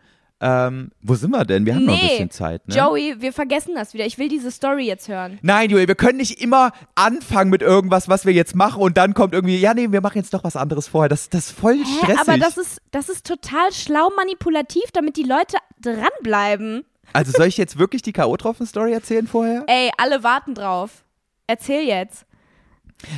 Ähm, 0.42 0.90
wo 1.02 1.14
sind 1.16 1.30
wir 1.32 1.44
denn? 1.44 1.66
Wir 1.66 1.74
haben 1.74 1.84
noch 1.84 1.92
ein 1.92 2.00
Nee, 2.00 2.08
bisschen 2.08 2.30
Zeit, 2.30 2.66
ne? 2.66 2.74
Joey, 2.74 3.16
wir 3.20 3.32
vergessen 3.34 3.74
das 3.74 3.92
wieder. 3.92 4.06
Ich 4.06 4.16
will 4.16 4.28
diese 4.28 4.50
Story 4.50 4.86
jetzt 4.86 5.06
hören. 5.08 5.38
Nein, 5.42 5.68
Joey, 5.68 5.86
wir 5.86 5.94
können 5.94 6.16
nicht 6.16 6.40
immer 6.42 6.72
anfangen 6.94 7.50
mit 7.50 7.60
irgendwas, 7.60 8.08
was 8.08 8.24
wir 8.24 8.32
jetzt 8.32 8.54
machen 8.54 8.80
und 8.80 8.96
dann 8.96 9.12
kommt 9.12 9.34
irgendwie, 9.34 9.58
ja, 9.58 9.74
nee, 9.74 9.92
wir 9.92 10.00
machen 10.00 10.16
jetzt 10.16 10.32
doch 10.32 10.42
was 10.42 10.56
anderes 10.56 10.88
vorher. 10.88 11.10
Das, 11.10 11.28
das 11.28 11.48
ist 11.48 11.58
voll 11.58 11.76
Hä, 11.76 11.84
stressig. 12.02 12.20
aber 12.20 12.38
das 12.38 12.56
ist, 12.56 12.80
das 12.90 13.10
ist 13.10 13.26
total 13.26 13.70
schlau 13.72 14.08
manipulativ, 14.16 14.84
damit 14.94 15.16
die 15.18 15.24
Leute 15.24 15.58
dranbleiben. 15.82 16.84
also 17.12 17.32
soll 17.32 17.46
ich 17.46 17.56
jetzt 17.58 17.78
wirklich 17.78 18.00
die 18.02 18.12
K.O.-Tropfen-Story 18.12 18.92
erzählen 18.92 19.26
vorher? 19.26 19.64
Ey, 19.66 19.90
alle 19.98 20.22
warten 20.22 20.54
drauf. 20.54 21.04
Erzähl 21.46 21.86
jetzt. 21.86 22.24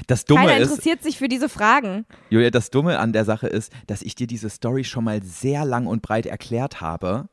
Das 0.07 0.25
Dumme 0.25 0.47
Keiner 0.47 0.59
ist, 0.59 0.71
interessiert 0.71 1.03
sich 1.03 1.19
für 1.19 1.29
diese 1.29 1.49
Fragen. 1.49 2.07
Julia, 2.31 2.51
das 2.51 2.71
Dumme 2.71 2.99
an 2.99 3.13
der 3.13 3.25
Sache 3.25 3.47
ist, 3.47 3.73
dass 3.87 4.03
ich 4.03 4.15
dir 4.15 4.27
diese 4.27 4.51
Story 4.51 4.85
schon 4.85 5.05
mal 5.05 5.23
sehr 5.23 5.65
lang 5.65 5.87
und 5.87 6.03
breit 6.03 6.27
erklärt 6.27 6.81
habe 6.81 7.29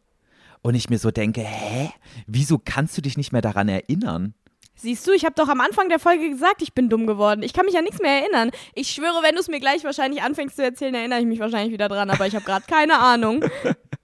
und 0.61 0.75
ich 0.75 0.89
mir 0.89 0.97
so 0.97 1.11
denke, 1.11 1.41
hä, 1.41 1.91
wieso 2.27 2.59
kannst 2.63 2.97
du 2.97 3.01
dich 3.01 3.17
nicht 3.17 3.31
mehr 3.31 3.41
daran 3.41 3.69
erinnern? 3.69 4.33
Siehst 4.81 5.05
du, 5.05 5.11
ich 5.11 5.25
habe 5.25 5.35
doch 5.35 5.49
am 5.49 5.59
Anfang 5.59 5.89
der 5.89 5.99
Folge 5.99 6.29
gesagt, 6.29 6.61
ich 6.61 6.73
bin 6.73 6.87
dumm 6.87 7.05
geworden. 7.05 7.43
Ich 7.43 7.51
kann 7.51 7.65
mich 7.65 7.77
an 7.77 7.83
nichts 7.83 7.99
mehr 7.99 8.21
erinnern. 8.21 8.49
Ich 8.75 8.89
schwöre, 8.89 9.21
wenn 9.23 9.35
du 9.35 9.41
es 9.41 9.49
mir 9.49 9.59
gleich 9.59 9.83
wahrscheinlich 9.83 10.21
anfängst 10.21 10.55
zu 10.55 10.63
erzählen, 10.63 10.95
erinnere 10.95 11.19
ich 11.19 11.25
mich 11.25 11.39
wahrscheinlich 11.39 11.73
wieder 11.73 11.89
dran, 11.89 12.09
aber 12.09 12.27
ich 12.27 12.35
habe 12.35 12.45
gerade 12.45 12.65
keine 12.67 12.99
Ahnung. 12.99 13.43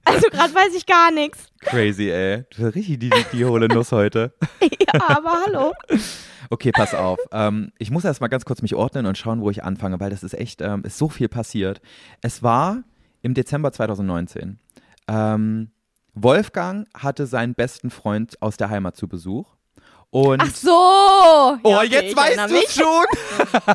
Also 0.08 0.28
gerade 0.30 0.54
weiß 0.54 0.76
ich 0.76 0.86
gar 0.86 1.10
nichts. 1.10 1.48
Crazy, 1.62 2.12
ey. 2.12 2.44
Du 2.56 2.62
bist 2.62 2.76
richtig 2.76 3.00
die, 3.00 3.10
die, 3.10 3.26
die 3.34 3.44
hohle 3.44 3.68
Nuss 3.68 3.92
heute. 3.92 4.34
Ja, 4.62 5.10
aber 5.10 5.40
hallo. 5.48 5.74
Okay, 6.50 6.72
pass 6.72 6.94
auf. 6.94 7.20
Ähm, 7.32 7.72
ich 7.80 7.92
muss 7.92 8.06
erst 8.06 8.22
mal 8.22 8.28
ganz 8.28 8.46
kurz 8.46 8.62
mich 8.62 8.76
ordnen 8.76 9.06
und 9.06 9.18
schauen, 9.18 9.42
wo 9.42 9.50
ich 9.50 9.64
anfange, 9.64 10.00
weil 10.00 10.10
das 10.10 10.24
ist 10.24 10.36
echt, 10.36 10.62
ähm, 10.62 10.84
ist 10.84 10.98
so 10.98 11.10
viel 11.10 11.28
passiert. 11.28 11.82
Es 12.22 12.44
war 12.44 12.84
im 13.22 13.34
Dezember 13.34 13.74
2019. 13.74 14.60
Ähm, 15.08 15.72
Wolfgang 16.14 16.88
hatte 16.96 17.26
seinen 17.26 17.56
besten 17.56 17.90
Freund 17.90 18.42
aus 18.42 18.56
der 18.58 18.70
Heimat 18.70 18.96
zu 18.96 19.08
Besuch. 19.08 19.55
Und 20.16 20.42
Ach 20.42 20.56
so. 20.56 20.70
oh, 20.72 21.58
Ja, 21.70 21.78
okay, 21.80 21.88
jetzt 21.92 22.12
ich 22.12 22.16
weißt 22.16 22.50
du 22.50 22.82
schon. 22.82 23.06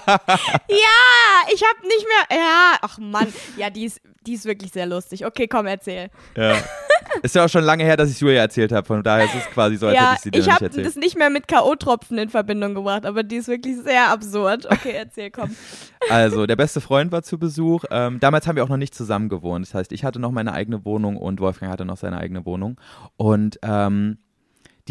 Ja, 0.70 1.52
ich 1.52 1.62
habe 1.62 1.86
nicht 1.86 2.06
mehr. 2.06 2.38
Ja, 2.38 2.76
ach 2.80 2.96
Mann. 2.96 3.30
Ja, 3.58 3.68
die 3.68 3.84
ist, 3.84 4.00
die 4.26 4.32
ist 4.32 4.46
wirklich 4.46 4.72
sehr 4.72 4.86
lustig. 4.86 5.26
Okay, 5.26 5.46
komm, 5.48 5.66
erzähl. 5.66 6.08
Ja. 6.34 6.56
Ist 7.22 7.34
ja 7.34 7.44
auch 7.44 7.48
schon 7.48 7.64
lange 7.64 7.82
her, 7.82 7.96
dass 7.96 8.08
ich 8.08 8.14
es 8.14 8.20
Julia 8.20 8.40
erzählt 8.40 8.70
habe. 8.70 8.86
Von 8.86 9.02
daher 9.02 9.24
ist 9.24 9.34
es 9.34 9.44
quasi 9.46 9.76
so, 9.76 9.88
als 9.88 9.96
hätte 9.96 10.04
ja, 10.04 10.12
ich 10.14 10.20
sie 10.20 10.30
dir 10.30 10.38
ich 10.38 10.46
nicht 10.46 10.54
habe 10.54 10.64
erzählt. 10.66 10.86
das 10.86 10.94
nicht 10.94 11.18
mehr 11.18 11.28
mit 11.28 11.48
K.O.-Tropfen 11.48 12.16
in 12.18 12.28
Verbindung 12.28 12.74
gebracht, 12.74 13.04
aber 13.04 13.24
die 13.24 13.36
ist 13.36 13.48
wirklich 13.48 13.78
sehr 13.78 14.10
absurd. 14.10 14.66
Okay, 14.70 14.92
erzähl, 14.96 15.30
komm. 15.30 15.54
Also, 16.08 16.46
der 16.46 16.56
beste 16.56 16.80
Freund 16.80 17.10
war 17.10 17.22
zu 17.22 17.36
Besuch. 17.38 17.84
Ähm, 17.90 18.20
damals 18.20 18.46
haben 18.46 18.54
wir 18.56 18.62
auch 18.64 18.68
noch 18.68 18.76
nicht 18.76 18.94
zusammen 18.94 19.28
gewohnt. 19.28 19.66
Das 19.66 19.74
heißt, 19.74 19.92
ich 19.92 20.04
hatte 20.04 20.20
noch 20.20 20.30
meine 20.30 20.52
eigene 20.52 20.84
Wohnung 20.84 21.16
und 21.16 21.40
Wolfgang 21.40 21.72
hatte 21.72 21.84
noch 21.84 21.96
seine 21.96 22.18
eigene 22.18 22.46
Wohnung. 22.46 22.80
Und 23.16 23.58
ähm, 23.62 24.18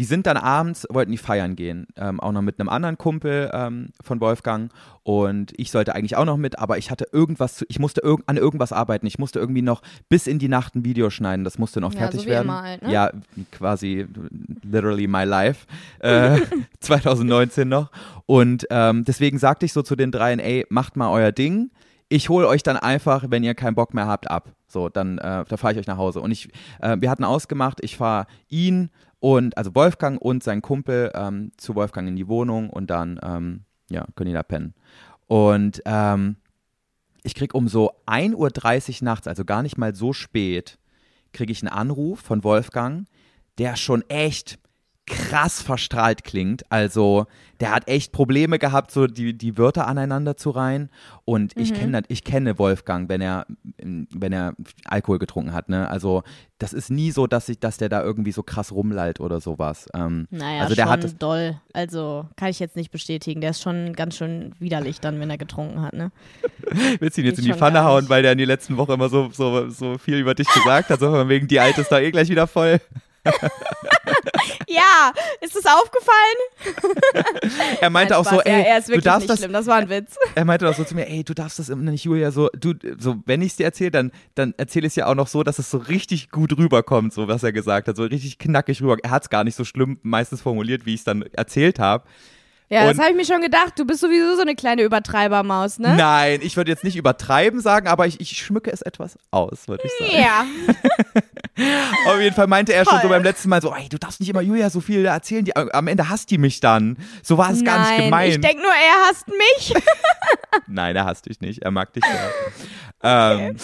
die 0.00 0.06
sind 0.06 0.26
dann 0.26 0.38
abends, 0.38 0.86
wollten 0.88 1.12
die 1.12 1.18
feiern 1.18 1.56
gehen. 1.56 1.86
Ähm, 1.94 2.20
auch 2.20 2.32
noch 2.32 2.40
mit 2.40 2.58
einem 2.58 2.70
anderen 2.70 2.96
Kumpel 2.96 3.50
ähm, 3.52 3.90
von 4.02 4.18
Wolfgang. 4.22 4.72
Und 5.02 5.52
ich 5.58 5.70
sollte 5.70 5.94
eigentlich 5.94 6.16
auch 6.16 6.24
noch 6.24 6.38
mit, 6.38 6.58
aber 6.58 6.78
ich 6.78 6.90
hatte 6.90 7.08
irgendwas, 7.12 7.56
zu, 7.56 7.66
ich 7.68 7.78
musste 7.78 8.00
irg 8.00 8.22
an 8.24 8.38
irgendwas 8.38 8.72
arbeiten. 8.72 9.06
Ich 9.06 9.18
musste 9.18 9.38
irgendwie 9.38 9.60
noch 9.60 9.82
bis 10.08 10.26
in 10.26 10.38
die 10.38 10.48
Nacht 10.48 10.74
ein 10.74 10.86
Video 10.86 11.10
schneiden. 11.10 11.44
Das 11.44 11.58
musste 11.58 11.82
noch 11.82 11.92
Ja, 11.92 11.98
fertig 11.98 12.22
so 12.22 12.26
werden. 12.28 12.50
halt, 12.50 12.80
ne? 12.80 12.90
Ja, 12.90 13.10
quasi 13.52 14.06
literally 14.62 15.06
my 15.06 15.24
life. 15.24 15.66
Äh, 15.98 16.40
2019 16.80 17.68
noch. 17.68 17.90
Und 18.24 18.66
ähm, 18.70 19.04
deswegen 19.04 19.38
sagte 19.38 19.66
ich 19.66 19.74
so 19.74 19.82
zu 19.82 19.96
den 19.96 20.12
dreien, 20.12 20.38
ey, 20.40 20.64
macht 20.70 20.96
mal 20.96 21.10
euer 21.10 21.30
Ding. 21.30 21.72
Ich 22.08 22.30
hole 22.30 22.48
euch 22.48 22.62
dann 22.62 22.78
einfach, 22.78 23.26
wenn 23.28 23.44
ihr 23.44 23.54
keinen 23.54 23.74
Bock 23.74 23.92
mehr 23.92 24.06
habt, 24.06 24.30
ab. 24.30 24.48
So, 24.66 24.88
dann 24.88 25.18
äh, 25.18 25.44
da 25.46 25.56
fahre 25.58 25.74
ich 25.74 25.78
euch 25.78 25.86
nach 25.86 25.98
Hause. 25.98 26.22
Und 26.22 26.30
ich, 26.30 26.48
äh, 26.80 26.96
wir 27.00 27.10
hatten 27.10 27.24
ausgemacht, 27.24 27.80
ich 27.82 27.98
fahre 27.98 28.26
ihn 28.48 28.88
und, 29.20 29.56
also 29.56 29.74
Wolfgang 29.74 30.20
und 30.20 30.42
sein 30.42 30.62
Kumpel 30.62 31.12
ähm, 31.14 31.52
zu 31.56 31.74
Wolfgang 31.74 32.08
in 32.08 32.16
die 32.16 32.28
Wohnung 32.28 32.70
und 32.70 32.90
dann, 32.90 33.20
ähm, 33.22 33.64
ja, 33.90 34.06
können 34.16 34.28
die 34.28 34.34
da 34.34 34.42
pennen. 34.42 34.74
Und 35.26 35.82
ähm, 35.84 36.36
ich 37.22 37.34
krieg 37.34 37.54
um 37.54 37.68
so 37.68 37.92
1.30 38.06 38.34
Uhr 38.34 39.04
nachts, 39.04 39.28
also 39.28 39.44
gar 39.44 39.62
nicht 39.62 39.78
mal 39.78 39.94
so 39.94 40.12
spät, 40.12 40.78
kriege 41.32 41.52
ich 41.52 41.62
einen 41.62 41.72
Anruf 41.72 42.20
von 42.20 42.42
Wolfgang, 42.42 43.06
der 43.58 43.76
schon 43.76 44.02
echt 44.08 44.58
krass 45.10 45.60
verstrahlt 45.60 46.24
klingt. 46.24 46.70
Also 46.70 47.26
der 47.58 47.72
hat 47.72 47.88
echt 47.88 48.12
Probleme 48.12 48.58
gehabt, 48.58 48.90
so 48.90 49.06
die, 49.06 49.36
die 49.36 49.58
Wörter 49.58 49.86
aneinander 49.86 50.36
zu 50.36 50.50
reihen. 50.50 50.88
Und 51.24 51.56
ich 51.56 51.74
kenne 51.74 52.02
ich 52.08 52.24
kenne 52.24 52.58
Wolfgang, 52.58 53.08
wenn 53.08 53.20
er 53.20 53.46
wenn 53.78 54.32
er 54.32 54.54
Alkohol 54.84 55.18
getrunken 55.18 55.52
hat. 55.52 55.68
Ne? 55.68 55.88
Also 55.88 56.22
das 56.58 56.72
ist 56.72 56.90
nie 56.90 57.10
so, 57.10 57.26
dass 57.26 57.48
ich, 57.48 57.58
dass 57.58 57.76
der 57.76 57.88
da 57.88 58.02
irgendwie 58.02 58.32
so 58.32 58.42
krass 58.42 58.72
rumlallt 58.72 59.20
oder 59.20 59.40
sowas. 59.40 59.88
Ähm, 59.94 60.26
Naja, 60.30 60.62
also 60.62 60.74
der 60.74 60.84
schon 60.84 60.92
hat 60.92 61.04
es, 61.04 61.18
doll. 61.18 61.60
Also 61.72 62.26
kann 62.36 62.48
ich 62.48 62.60
jetzt 62.60 62.76
nicht 62.76 62.90
bestätigen. 62.90 63.40
Der 63.40 63.50
ist 63.50 63.62
schon 63.62 63.94
ganz 63.94 64.16
schön 64.16 64.54
widerlich 64.58 65.00
dann, 65.00 65.20
wenn 65.20 65.30
er 65.30 65.38
getrunken 65.38 65.82
hat, 65.82 65.94
ne? 65.94 66.12
willst 67.00 67.16
du 67.16 67.22
ihn 67.22 67.26
jetzt 67.26 67.38
in 67.38 67.44
die 67.44 67.54
Pfanne 67.54 67.84
hauen, 67.84 68.08
weil 68.08 68.22
der 68.22 68.32
in 68.32 68.38
die 68.38 68.44
letzten 68.44 68.76
Woche 68.76 68.94
immer 68.94 69.08
so, 69.08 69.30
so, 69.32 69.68
so 69.68 69.98
viel 69.98 70.18
über 70.18 70.34
dich 70.34 70.48
gesagt 70.48 70.90
hat, 70.90 71.00
so 71.00 71.28
wegen 71.28 71.48
die 71.48 71.60
Alte 71.60 71.80
ist 71.80 71.90
da 71.90 71.98
eh 71.98 72.10
gleich 72.10 72.28
wieder 72.28 72.46
voll. 72.46 72.80
Ja, 74.70 75.12
ist 75.40 75.56
das 75.56 75.64
aufgefallen? 75.66 77.26
Er 77.80 77.90
meinte 77.90 78.14
Nein, 78.14 78.20
auch 78.20 78.30
so, 78.30 78.36
ja, 78.36 78.42
ey, 78.42 78.62
er 78.62 78.78
ist 78.78 78.86
du 78.86 78.92
wirklich 78.92 79.04
darfst 79.04 79.28
das, 79.28 79.38
schlimm. 79.40 79.52
Das 79.52 79.66
war 79.66 79.76
ein 79.76 79.88
Witz. 79.88 80.16
er 80.36 80.44
meinte 80.44 80.68
auch 80.68 80.74
so 80.74 80.84
zu 80.84 80.94
mir, 80.94 81.08
ey, 81.08 81.24
du 81.24 81.34
darfst 81.34 81.58
das 81.58 81.68
immer 81.68 81.90
nicht, 81.90 82.04
Julia, 82.04 82.30
so, 82.30 82.48
du, 82.56 82.74
so, 82.96 83.16
wenn 83.26 83.42
ich 83.42 83.48
es 83.48 83.56
dir 83.56 83.64
erzähle, 83.64 83.90
dann, 83.90 84.12
dann 84.36 84.54
erzähle 84.58 84.86
ich 84.86 84.92
es 84.92 84.96
ja 84.96 85.06
auch 85.06 85.16
noch 85.16 85.26
so, 85.26 85.42
dass 85.42 85.58
es 85.58 85.72
so 85.72 85.78
richtig 85.78 86.30
gut 86.30 86.56
rüberkommt, 86.56 87.12
so 87.12 87.26
was 87.26 87.42
er 87.42 87.52
gesagt 87.52 87.88
hat, 87.88 87.96
so 87.96 88.04
richtig 88.04 88.38
knackig 88.38 88.80
rüber. 88.80 88.96
Er 89.02 89.10
hat 89.10 89.24
es 89.24 89.28
gar 89.28 89.42
nicht 89.42 89.56
so 89.56 89.64
schlimm 89.64 89.98
meistens 90.02 90.40
formuliert, 90.40 90.86
wie 90.86 90.94
ich 90.94 91.00
es 91.00 91.04
dann 91.04 91.22
erzählt 91.32 91.80
habe. 91.80 92.04
Ja, 92.72 92.84
das 92.86 92.96
Und- 92.96 93.00
habe 93.02 93.10
ich 93.10 93.16
mir 93.16 93.24
schon 93.24 93.42
gedacht. 93.42 93.72
Du 93.76 93.84
bist 93.84 94.00
sowieso 94.00 94.36
so 94.36 94.42
eine 94.42 94.54
kleine 94.54 94.82
Übertreibermaus, 94.82 95.80
ne? 95.80 95.96
Nein, 95.96 96.38
ich 96.40 96.56
würde 96.56 96.70
jetzt 96.70 96.84
nicht 96.84 96.94
übertreiben 96.96 97.60
sagen, 97.60 97.88
aber 97.88 98.06
ich, 98.06 98.20
ich 98.20 98.38
schmücke 98.38 98.70
es 98.70 98.80
etwas 98.80 99.18
aus, 99.32 99.66
würde 99.66 99.82
ich 99.84 100.08
sagen. 100.08 100.22
Ja. 100.22 100.44
Auf 102.06 102.20
jeden 102.20 102.34
Fall 102.34 102.46
meinte 102.46 102.72
er 102.72 102.84
schon 102.84 103.00
so 103.02 103.08
beim 103.08 103.24
letzten 103.24 103.48
Mal 103.48 103.60
so, 103.60 103.74
ey, 103.74 103.88
du 103.88 103.98
darfst 103.98 104.20
nicht 104.20 104.28
immer 104.28 104.40
Julia 104.40 104.70
so 104.70 104.80
viel 104.80 105.04
erzählen, 105.04 105.44
die, 105.44 105.54
am 105.56 105.88
Ende 105.88 106.08
hasst 106.08 106.30
die 106.30 106.38
mich 106.38 106.60
dann. 106.60 106.96
So 107.24 107.36
war 107.38 107.50
es 107.50 107.64
gar 107.64 107.80
nicht 107.80 107.90
Nein, 107.90 108.04
gemeint. 108.04 108.34
ich 108.34 108.40
denke 108.40 108.62
nur, 108.62 108.70
er 108.72 109.08
hasst 109.08 109.26
mich. 109.26 109.74
Nein, 110.68 110.94
er 110.94 111.04
hasst 111.06 111.26
dich 111.26 111.40
nicht, 111.40 111.62
er 111.62 111.72
mag 111.72 111.92
dich 111.92 112.04
ja. 113.02 113.32
ähm, 113.34 113.56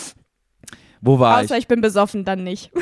wo 1.00 1.20
war 1.20 1.40
ich? 1.42 1.46
Außer 1.46 1.58
ich 1.58 1.68
bin 1.68 1.80
besoffen, 1.80 2.24
dann 2.24 2.42
nicht. 2.42 2.72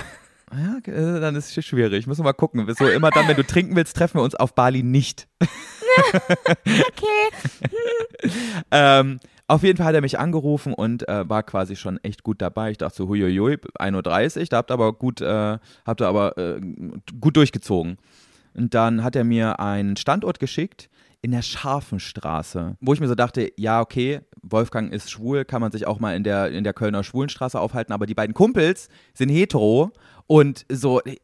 Ja, 0.56 0.92
äh, 0.92 1.20
dann 1.20 1.34
ist 1.36 1.56
es 1.56 1.64
schwierig. 1.64 2.06
Müssen 2.06 2.20
wir 2.20 2.24
mal 2.24 2.32
gucken. 2.32 2.72
So 2.74 2.88
immer 2.88 3.10
dann, 3.10 3.28
wenn 3.28 3.36
du 3.36 3.44
trinken 3.44 3.76
willst, 3.76 3.96
treffen 3.96 4.18
wir 4.18 4.22
uns 4.22 4.34
auf 4.34 4.54
Bali 4.54 4.82
nicht. 4.82 5.28
Okay. 5.96 7.50
Ähm, 8.70 9.20
auf 9.46 9.62
jeden 9.62 9.76
Fall 9.76 9.86
hat 9.86 9.94
er 9.94 10.00
mich 10.00 10.18
angerufen 10.18 10.72
und 10.72 11.06
äh, 11.06 11.28
war 11.28 11.42
quasi 11.42 11.76
schon 11.76 12.02
echt 12.02 12.22
gut 12.22 12.40
dabei. 12.40 12.70
Ich 12.70 12.78
dachte 12.78 12.96
so, 12.96 13.08
huiuiui, 13.08 13.58
1.30 13.78 14.40
Uhr, 14.40 14.46
da 14.46 14.56
habt 14.56 14.70
ihr 14.70 14.74
aber 14.74 14.92
gut, 14.94 15.20
äh, 15.20 15.58
habt 15.84 16.00
ihr 16.00 16.08
aber 16.08 16.38
äh, 16.38 16.60
gut 17.20 17.36
durchgezogen. 17.36 17.98
Und 18.54 18.72
dann 18.72 19.04
hat 19.04 19.16
er 19.16 19.24
mir 19.24 19.60
einen 19.60 19.96
Standort 19.96 20.40
geschickt 20.40 20.88
in 21.24 21.30
der 21.30 21.40
Scharfenstraße, 21.40 22.76
wo 22.82 22.92
ich 22.92 23.00
mir 23.00 23.08
so 23.08 23.14
dachte, 23.14 23.50
ja, 23.56 23.80
okay, 23.80 24.20
Wolfgang 24.42 24.92
ist 24.92 25.10
schwul, 25.10 25.46
kann 25.46 25.62
man 25.62 25.72
sich 25.72 25.86
auch 25.86 25.98
mal 25.98 26.14
in 26.14 26.22
der, 26.22 26.50
in 26.50 26.64
der 26.64 26.74
Kölner 26.74 27.02
Schwulenstraße 27.02 27.58
aufhalten, 27.58 27.94
aber 27.94 28.04
die 28.04 28.12
beiden 28.12 28.34
Kumpels 28.34 28.90
sind 29.14 29.30
hetero 29.30 29.90
und 30.26 30.66
so, 30.68 31.00
äh, 31.00 31.16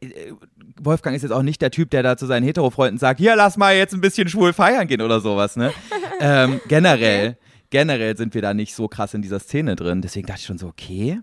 Wolfgang 0.81 1.15
ist 1.15 1.21
jetzt 1.21 1.31
auch 1.31 1.43
nicht 1.43 1.61
der 1.61 1.69
Typ, 1.69 1.91
der 1.91 2.01
da 2.01 2.17
zu 2.17 2.25
seinen 2.25 2.43
Hetero-Freunden 2.43 2.97
sagt, 2.97 3.19
hier, 3.19 3.35
lass 3.35 3.57
mal 3.57 3.75
jetzt 3.75 3.93
ein 3.93 4.01
bisschen 4.01 4.27
schwul 4.27 4.53
feiern 4.53 4.87
gehen 4.87 5.01
oder 5.01 5.19
sowas, 5.19 5.55
ne? 5.55 5.71
ähm, 6.19 6.59
generell, 6.67 7.37
generell 7.69 8.17
sind 8.17 8.33
wir 8.33 8.41
da 8.41 8.55
nicht 8.55 8.73
so 8.73 8.87
krass 8.87 9.13
in 9.13 9.21
dieser 9.21 9.39
Szene 9.39 9.75
drin, 9.75 10.01
deswegen 10.01 10.25
dachte 10.25 10.39
ich 10.39 10.47
schon 10.47 10.57
so, 10.57 10.65
okay. 10.65 11.19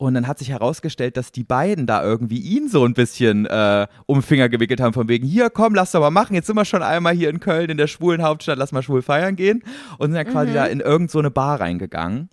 Und 0.00 0.14
dann 0.14 0.26
hat 0.26 0.38
sich 0.38 0.48
herausgestellt, 0.48 1.18
dass 1.18 1.30
die 1.30 1.44
beiden 1.44 1.86
da 1.86 2.02
irgendwie 2.02 2.38
ihn 2.38 2.70
so 2.70 2.86
ein 2.86 2.94
bisschen 2.94 3.44
äh, 3.44 3.86
um 4.06 4.20
den 4.20 4.22
Finger 4.22 4.48
gewickelt 4.48 4.80
haben, 4.80 4.94
von 4.94 5.08
wegen, 5.08 5.26
hier, 5.26 5.50
komm, 5.50 5.74
lass 5.74 5.92
doch 5.92 6.00
mal 6.00 6.10
machen. 6.10 6.32
Jetzt 6.32 6.46
sind 6.46 6.56
wir 6.56 6.64
schon 6.64 6.82
einmal 6.82 7.12
hier 7.12 7.28
in 7.28 7.38
Köln, 7.38 7.68
in 7.68 7.76
der 7.76 7.86
schwulen 7.86 8.22
Hauptstadt, 8.22 8.56
lass 8.56 8.72
mal 8.72 8.82
schwul 8.82 9.02
feiern 9.02 9.36
gehen. 9.36 9.62
Und 9.98 10.06
sind 10.06 10.14
dann 10.14 10.32
quasi 10.32 10.54
da 10.54 10.64
in 10.64 10.80
irgend 10.80 11.10
so 11.10 11.18
eine 11.18 11.30
Bar 11.30 11.60
reingegangen. 11.60 12.30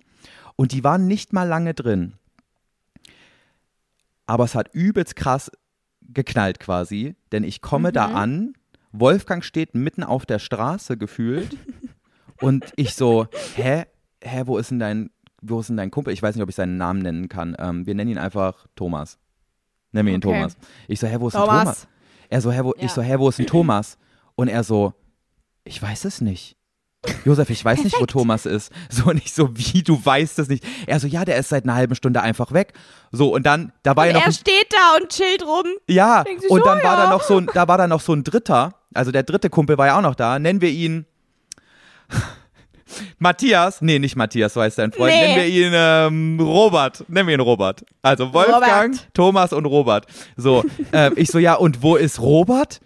Und 0.56 0.72
die 0.72 0.82
waren 0.82 1.06
nicht 1.06 1.34
mal 1.34 1.42
lange 1.42 1.74
drin. 1.74 2.14
Aber 4.24 4.44
es 4.44 4.54
hat 4.54 4.70
übelst 4.72 5.14
krass 5.14 5.52
geknallt 6.00 6.60
quasi, 6.60 7.16
denn 7.32 7.44
ich 7.44 7.60
komme 7.60 7.92
da 7.92 8.06
an, 8.06 8.54
Wolfgang 8.92 9.44
steht 9.44 9.74
mitten 9.74 10.04
auf 10.04 10.24
der 10.24 10.38
Straße 10.38 10.96
gefühlt 10.96 11.54
und 12.40 12.64
ich 12.76 12.94
so, 12.94 13.26
hä, 13.56 13.84
hä, 14.22 14.42
wo 14.46 14.56
ist 14.56 14.70
denn 14.70 14.78
dein, 14.78 15.10
wo 15.42 15.60
ist 15.60 15.68
denn 15.68 15.76
dein 15.76 15.90
Kumpel? 15.90 16.12
Ich 16.12 16.22
weiß 16.22 16.34
nicht, 16.34 16.42
ob 16.42 16.48
ich 16.48 16.54
seinen 16.56 16.76
Namen 16.76 17.00
nennen 17.02 17.28
kann. 17.28 17.56
Ähm, 17.58 17.86
wir 17.86 17.94
nennen 17.94 18.10
ihn 18.12 18.18
einfach 18.18 18.66
Thomas. 18.76 19.18
Nennen 19.92 20.06
wir 20.06 20.14
ihn 20.14 20.24
Okay. 20.24 20.34
Thomas. 20.36 20.56
Ich 20.88 21.00
so, 21.00 21.06
hä, 21.06 21.16
wo 21.18 21.28
ist 21.28 21.34
denn 21.34 21.42
Thomas. 21.42 21.62
Thomas? 21.64 21.88
Er 22.28 22.40
so, 22.40 22.52
hä, 22.52 22.60
wo, 22.62 22.74
Ja. 22.76 22.84
ich 22.84 22.90
so, 22.92 23.02
hä, 23.02 23.14
wo 23.18 23.28
ist 23.28 23.38
denn 23.38 23.46
Thomas? 23.48 23.98
Und 24.34 24.48
er 24.48 24.62
so, 24.64 24.92
ich 25.64 25.80
weiß 25.80 26.04
es 26.04 26.20
nicht. 26.20 26.56
Josef, 27.24 27.48
ich 27.50 27.64
weiß 27.64 27.84
nicht, 27.84 27.98
wo 28.00 28.06
Thomas 28.06 28.44
ist. 28.44 28.72
So, 28.90 29.04
und 29.10 29.18
ich 29.18 29.32
so, 29.32 29.56
wie, 29.56 29.82
du 29.84 30.04
weißt 30.04 30.40
es 30.40 30.48
nicht. 30.48 30.64
Er 30.86 30.98
so, 30.98 31.06
ja, 31.06 31.24
der 31.24 31.36
ist 31.36 31.48
seit 31.48 31.62
einer 31.64 31.76
halben 31.76 31.94
Stunde 31.94 32.20
einfach 32.22 32.50
weg. 32.52 32.72
So, 33.12 33.32
und 33.32 33.46
dann, 33.46 33.72
da 33.84 33.94
war 33.94 34.02
Und 34.04 34.08
ja 34.10 34.14
noch 34.14 34.22
er 34.22 34.26
ein 34.26 34.32
steht 34.32 34.66
da 34.72 34.96
und 35.00 35.08
chillt 35.08 35.42
rum. 35.46 35.64
ja, 35.88 36.24
sich 36.26 36.50
und 36.50 36.66
dann 36.66 36.78
war 36.82 36.98
ja. 36.98 37.04
da 37.04 37.10
noch 37.10 37.22
so 37.22 37.38
ein, 37.38 37.46
da 37.54 37.68
war 37.68 37.78
da 37.78 37.86
noch 37.86 38.00
so 38.00 38.12
ein 38.14 38.24
Dritter, 38.24 38.74
also 38.94 39.12
der 39.12 39.22
dritte 39.22 39.48
Kumpel 39.48 39.78
war 39.78 39.86
ja 39.86 39.96
auch 39.98 40.02
noch 40.02 40.16
da. 40.16 40.38
Nennen 40.40 40.60
wir 40.60 40.70
ihn 40.70 41.06
Matthias, 43.18 43.80
nee, 43.80 43.98
nicht 43.98 44.16
Matthias, 44.16 44.54
so 44.54 44.60
heißt 44.60 44.78
dein 44.78 44.92
Freund. 44.92 45.12
Nee. 45.12 45.20
Nennen 45.20 45.36
wir 45.36 45.46
ihn 45.46 45.72
ähm, 45.74 46.40
Robert. 46.40 47.04
Nennen 47.08 47.28
wir 47.28 47.34
ihn 47.34 47.40
Robert. 47.40 47.84
Also 48.02 48.32
Wolfgang, 48.32 48.94
Robert. 48.94 49.14
Thomas 49.14 49.52
und 49.52 49.66
Robert. 49.66 50.06
So, 50.36 50.64
ähm, 50.92 51.14
ich 51.16 51.30
so, 51.30 51.38
ja, 51.38 51.54
und 51.54 51.82
wo 51.82 51.96
ist 51.96 52.20
Robert? 52.20 52.80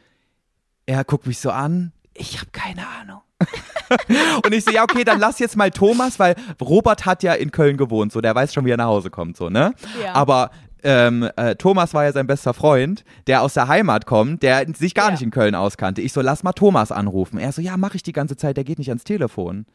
Er 0.87 1.05
guckt 1.05 1.27
mich 1.27 1.39
so 1.39 1.51
an. 1.51 1.93
Ich 2.15 2.39
habe 2.39 2.51
keine 2.51 2.87
Ahnung. 3.01 3.21
und 4.45 4.53
ich 4.53 4.65
so, 4.65 4.71
ja, 4.71 4.83
okay, 4.83 5.05
dann 5.05 5.19
lass 5.19 5.39
jetzt 5.39 5.57
mal 5.57 5.71
Thomas, 5.71 6.19
weil 6.19 6.37
Robert 6.61 7.05
hat 7.07 7.23
ja 7.23 7.35
in 7.35 7.51
Köln 7.51 7.77
gewohnt, 7.77 8.13
so, 8.13 8.21
der 8.21 8.35
weiß 8.35 8.55
schon, 8.55 8.65
wie 8.65 8.71
er 8.71 8.77
nach 8.77 8.87
Hause 8.87 9.11
kommt, 9.11 9.37
so, 9.37 9.49
ne? 9.49 9.75
Ja. 10.03 10.15
Aber 10.15 10.51
ähm, 10.83 11.29
äh, 11.37 11.55
Thomas 11.57 11.95
war 11.95 12.05
ja 12.05 12.13
sein 12.13 12.27
bester 12.27 12.55
Freund, 12.55 13.05
der 13.27 13.43
aus 13.43 13.55
der 13.55 13.69
Heimat 13.69 14.07
kommt, 14.07 14.43
der 14.43 14.67
sich 14.75 14.95
gar 14.95 15.07
Ja. 15.07 15.11
nicht 15.13 15.23
in 15.23 15.31
Köln 15.31 15.55
auskannte. 15.55 16.03
Ich 16.03 16.13
so, 16.13 16.21
lass 16.21 16.43
mal 16.43 16.53
Thomas 16.53 16.93
anrufen. 16.93 17.39
Er 17.39 17.53
so, 17.53 17.61
ja, 17.63 17.77
mach 17.77 17.95
ich 17.95 18.03
die 18.03 18.13
ganze 18.13 18.37
Zeit, 18.37 18.57
der 18.57 18.65
geht 18.65 18.79
nicht 18.79 18.89
ans 18.91 19.05
Telefon. 19.05 19.67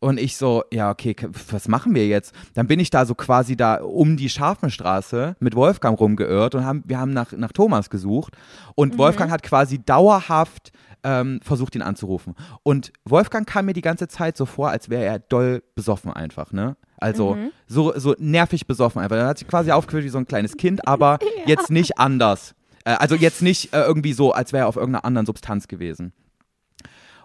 Und 0.00 0.20
ich 0.20 0.36
so, 0.36 0.62
ja, 0.72 0.90
okay, 0.92 1.16
was 1.50 1.66
machen 1.66 1.92
wir 1.92 2.06
jetzt? 2.06 2.32
Dann 2.54 2.68
bin 2.68 2.78
ich 2.78 2.90
da 2.90 3.04
so 3.04 3.16
quasi 3.16 3.56
da 3.56 3.82
um 3.82 4.16
die 4.16 4.28
Scharfenstraße 4.28 5.34
mit 5.40 5.56
Wolfgang 5.56 5.98
rumgeirrt 5.98 6.54
und 6.54 6.64
haben, 6.64 6.84
wir 6.86 7.00
haben 7.00 7.12
nach, 7.12 7.32
nach 7.32 7.50
Thomas 7.50 7.90
gesucht. 7.90 8.34
Und 8.76 8.96
Wolfgang 8.96 9.32
hat 9.32 9.42
quasi 9.42 9.80
dauerhaft 9.80 10.70
ähm, 11.08 11.40
versucht, 11.42 11.74
ihn 11.74 11.80
anzurufen. 11.80 12.34
Und 12.62 12.92
Wolfgang 13.06 13.48
kam 13.48 13.64
mir 13.64 13.72
die 13.72 13.80
ganze 13.80 14.08
Zeit 14.08 14.36
so 14.36 14.44
vor, 14.44 14.68
als 14.68 14.90
wäre 14.90 15.04
er 15.04 15.18
doll 15.18 15.62
besoffen 15.74 16.12
einfach, 16.12 16.52
ne? 16.52 16.76
Also 16.98 17.38
so, 17.66 17.98
so 17.98 18.14
nervig 18.18 18.66
besoffen 18.66 19.00
einfach. 19.00 19.16
Er 19.16 19.28
hat 19.28 19.38
sich 19.38 19.48
quasi 19.48 19.70
aufgeführt 19.70 20.04
wie 20.04 20.10
so 20.10 20.18
ein 20.18 20.26
kleines 20.26 20.58
Kind, 20.58 20.86
aber 20.86 21.18
jetzt 21.46 21.70
nicht 21.70 21.98
anders. 21.98 22.54
Äh, 22.84 22.90
also 22.90 23.14
jetzt 23.14 23.40
nicht 23.40 23.72
äh, 23.72 23.80
irgendwie 23.80 24.12
so, 24.12 24.32
als 24.32 24.52
wäre 24.52 24.64
er 24.64 24.68
auf 24.68 24.76
irgendeiner 24.76 25.06
anderen 25.06 25.24
Substanz 25.24 25.66
gewesen. 25.66 26.12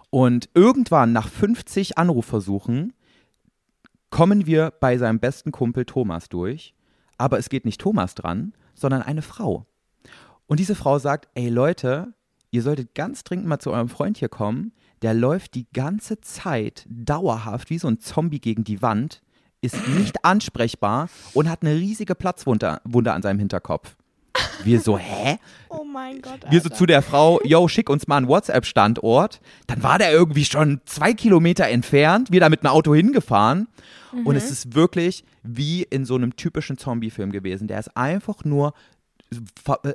Und 0.08 0.48
irgendwann 0.54 1.12
nach 1.12 1.28
50 1.28 1.98
Anrufversuchen 1.98 2.94
kommen 4.08 4.46
wir 4.46 4.72
bei 4.80 4.96
seinem 4.96 5.18
besten 5.18 5.52
Kumpel 5.52 5.84
Thomas 5.84 6.30
durch. 6.30 6.74
Aber 7.18 7.38
es 7.38 7.50
geht 7.50 7.66
nicht 7.66 7.80
Thomas 7.80 8.14
dran, 8.14 8.54
sondern 8.74 9.02
eine 9.02 9.22
Frau. 9.22 9.66
Und 10.46 10.60
diese 10.60 10.74
Frau 10.74 10.98
sagt, 10.98 11.28
ey 11.34 11.48
Leute, 11.48 12.14
ihr 12.54 12.62
solltet 12.62 12.94
ganz 12.94 13.24
dringend 13.24 13.46
mal 13.46 13.58
zu 13.58 13.72
eurem 13.72 13.88
Freund 13.88 14.16
hier 14.16 14.28
kommen. 14.28 14.72
Der 15.02 15.12
läuft 15.12 15.54
die 15.54 15.66
ganze 15.74 16.20
Zeit 16.20 16.86
dauerhaft 16.88 17.68
wie 17.68 17.78
so 17.78 17.88
ein 17.88 17.98
Zombie 17.98 18.38
gegen 18.38 18.62
die 18.62 18.80
Wand, 18.80 19.22
ist 19.60 19.88
nicht 19.88 20.24
ansprechbar 20.24 21.08
und 21.32 21.50
hat 21.50 21.62
eine 21.62 21.74
riesige 21.74 22.14
Platzwunde 22.14 22.80
Wunde 22.84 23.12
an 23.12 23.22
seinem 23.22 23.40
Hinterkopf. 23.40 23.96
Wir 24.62 24.80
so, 24.80 24.96
hä? 24.96 25.38
Oh 25.68 25.84
mein 25.84 26.22
Gott. 26.22 26.40
Wir 26.48 26.60
so 26.60 26.66
Alter. 26.66 26.76
zu 26.76 26.86
der 26.86 27.02
Frau, 27.02 27.40
yo, 27.44 27.66
schick 27.66 27.90
uns 27.90 28.06
mal 28.06 28.18
einen 28.18 28.28
WhatsApp-Standort. 28.28 29.40
Dann 29.66 29.82
war 29.82 29.98
der 29.98 30.12
irgendwie 30.12 30.44
schon 30.44 30.80
zwei 30.86 31.12
Kilometer 31.12 31.66
entfernt, 31.68 32.30
wir 32.30 32.40
da 32.40 32.48
mit 32.48 32.64
einem 32.64 32.72
Auto 32.72 32.94
hingefahren. 32.94 33.66
Und 34.24 34.36
es 34.36 34.50
ist 34.50 34.76
wirklich 34.76 35.24
wie 35.42 35.82
in 35.82 36.04
so 36.04 36.14
einem 36.14 36.36
typischen 36.36 36.78
Zombie-Film 36.78 37.32
gewesen. 37.32 37.66
Der 37.66 37.80
ist 37.80 37.96
einfach 37.96 38.44
nur 38.44 38.74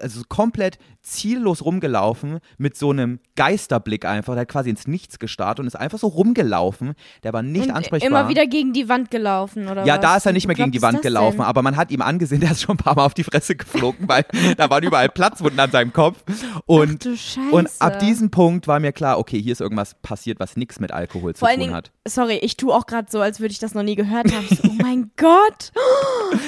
also 0.02 0.22
komplett 0.28 0.78
ziellos 1.02 1.64
rumgelaufen 1.64 2.40
mit 2.58 2.76
so 2.78 2.90
einem 2.92 3.20
Geisterblick 3.36 4.04
einfach. 4.06 4.34
Der 4.34 4.42
hat 4.42 4.50
quasi 4.50 4.70
ins 4.70 4.86
Nichts 4.88 5.18
gestarrt 5.20 5.60
und 5.60 5.68
ist 5.68 5.76
einfach 5.76 5.98
so 5.98 6.08
rumgelaufen. 6.08 6.94
Der 7.24 7.32
war 7.34 7.42
nicht 7.42 7.68
Und 7.70 7.72
ansprechbar. 7.76 8.08
Immer 8.08 8.30
wieder 8.30 8.46
gegen 8.48 8.74
die 8.74 8.90
Wand 8.90 9.10
gelaufen, 9.12 9.68
oder 9.68 9.86
Ja, 9.86 9.96
was? 9.96 10.02
da 10.02 10.18
ist 10.18 10.26
er 10.26 10.34
nicht 10.34 10.48
mehr 10.48 10.56
gegen 10.56 10.72
die 10.72 10.82
Wand 10.82 11.02
gelaufen, 11.02 11.38
denn? 11.38 11.46
aber 11.46 11.62
man 11.62 11.78
hat 11.78 11.92
ihm 11.92 12.02
angesehen, 12.02 12.42
der 12.42 12.52
ist 12.52 12.62
schon 12.64 12.76
ein 12.76 12.78
paar 12.78 12.96
Mal 12.96 13.06
auf 13.06 13.14
die 13.14 13.24
Fresse 13.24 13.56
geflogen, 13.56 14.08
weil 14.10 14.26
da 14.58 14.70
waren 14.70 14.84
überall 14.84 15.10
Platzwunden 15.10 15.60
an 15.60 15.72
seinem 15.72 15.94
Kopf. 15.94 16.22
Und, 16.66 16.96
Ach 17.02 17.04
du 17.04 17.18
Scheiße. 17.18 17.50
und 17.52 17.70
ab 17.80 18.00
diesem 18.00 18.30
Punkt 18.32 18.68
war 18.68 18.80
mir 18.80 18.92
klar, 18.92 19.20
okay, 19.20 19.42
hier 19.42 19.54
ist 19.54 19.62
irgendwas 19.62 19.96
passiert, 20.02 20.40
was 20.40 20.58
nichts 20.58 20.80
mit 20.80 20.92
Alkohol 20.92 21.34
zu 21.34 21.40
Vor 21.40 21.48
allen 21.50 21.62
tun 21.62 21.74
hat. 21.74 21.92
Sorry, 22.10 22.40
ich 22.42 22.58
tue 22.58 22.74
auch 22.74 22.86
gerade 22.86 23.08
so, 23.10 23.20
als 23.22 23.40
würde 23.40 23.52
ich 23.52 23.60
das 23.60 23.74
noch 23.74 23.84
nie 23.84 23.96
gehört 23.96 24.34
haben. 24.34 24.48
So, 24.50 24.70
oh 24.70 24.74
mein 24.82 25.12
Gott. 25.18 25.72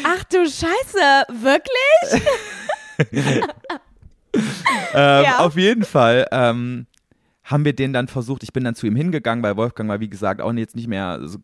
Ach 0.04 0.24
du 0.26 0.46
Scheiße. 0.46 1.26
Wirklich? 1.42 2.24
Ähm, 4.94 5.24
Ja. 5.24 5.40
Auf 5.40 5.58
jeden 5.58 5.84
Fall 5.84 6.26
ähm, 6.32 6.86
haben 7.44 7.66
wir 7.66 7.74
den 7.74 7.92
dann 7.92 8.08
versucht, 8.08 8.44
ich 8.44 8.54
bin 8.54 8.64
dann 8.64 8.76
zu 8.76 8.88
ihm 8.88 8.96
hingegangen, 8.96 9.44
weil 9.44 9.58
Wolfgang 9.58 9.90
war, 9.90 10.00
wie 10.00 10.10
gesagt, 10.10 10.42
auch 10.42 10.54
jetzt 10.54 10.76
nicht 10.76 10.88
mehr, 10.88 11.20
so, 11.24 11.38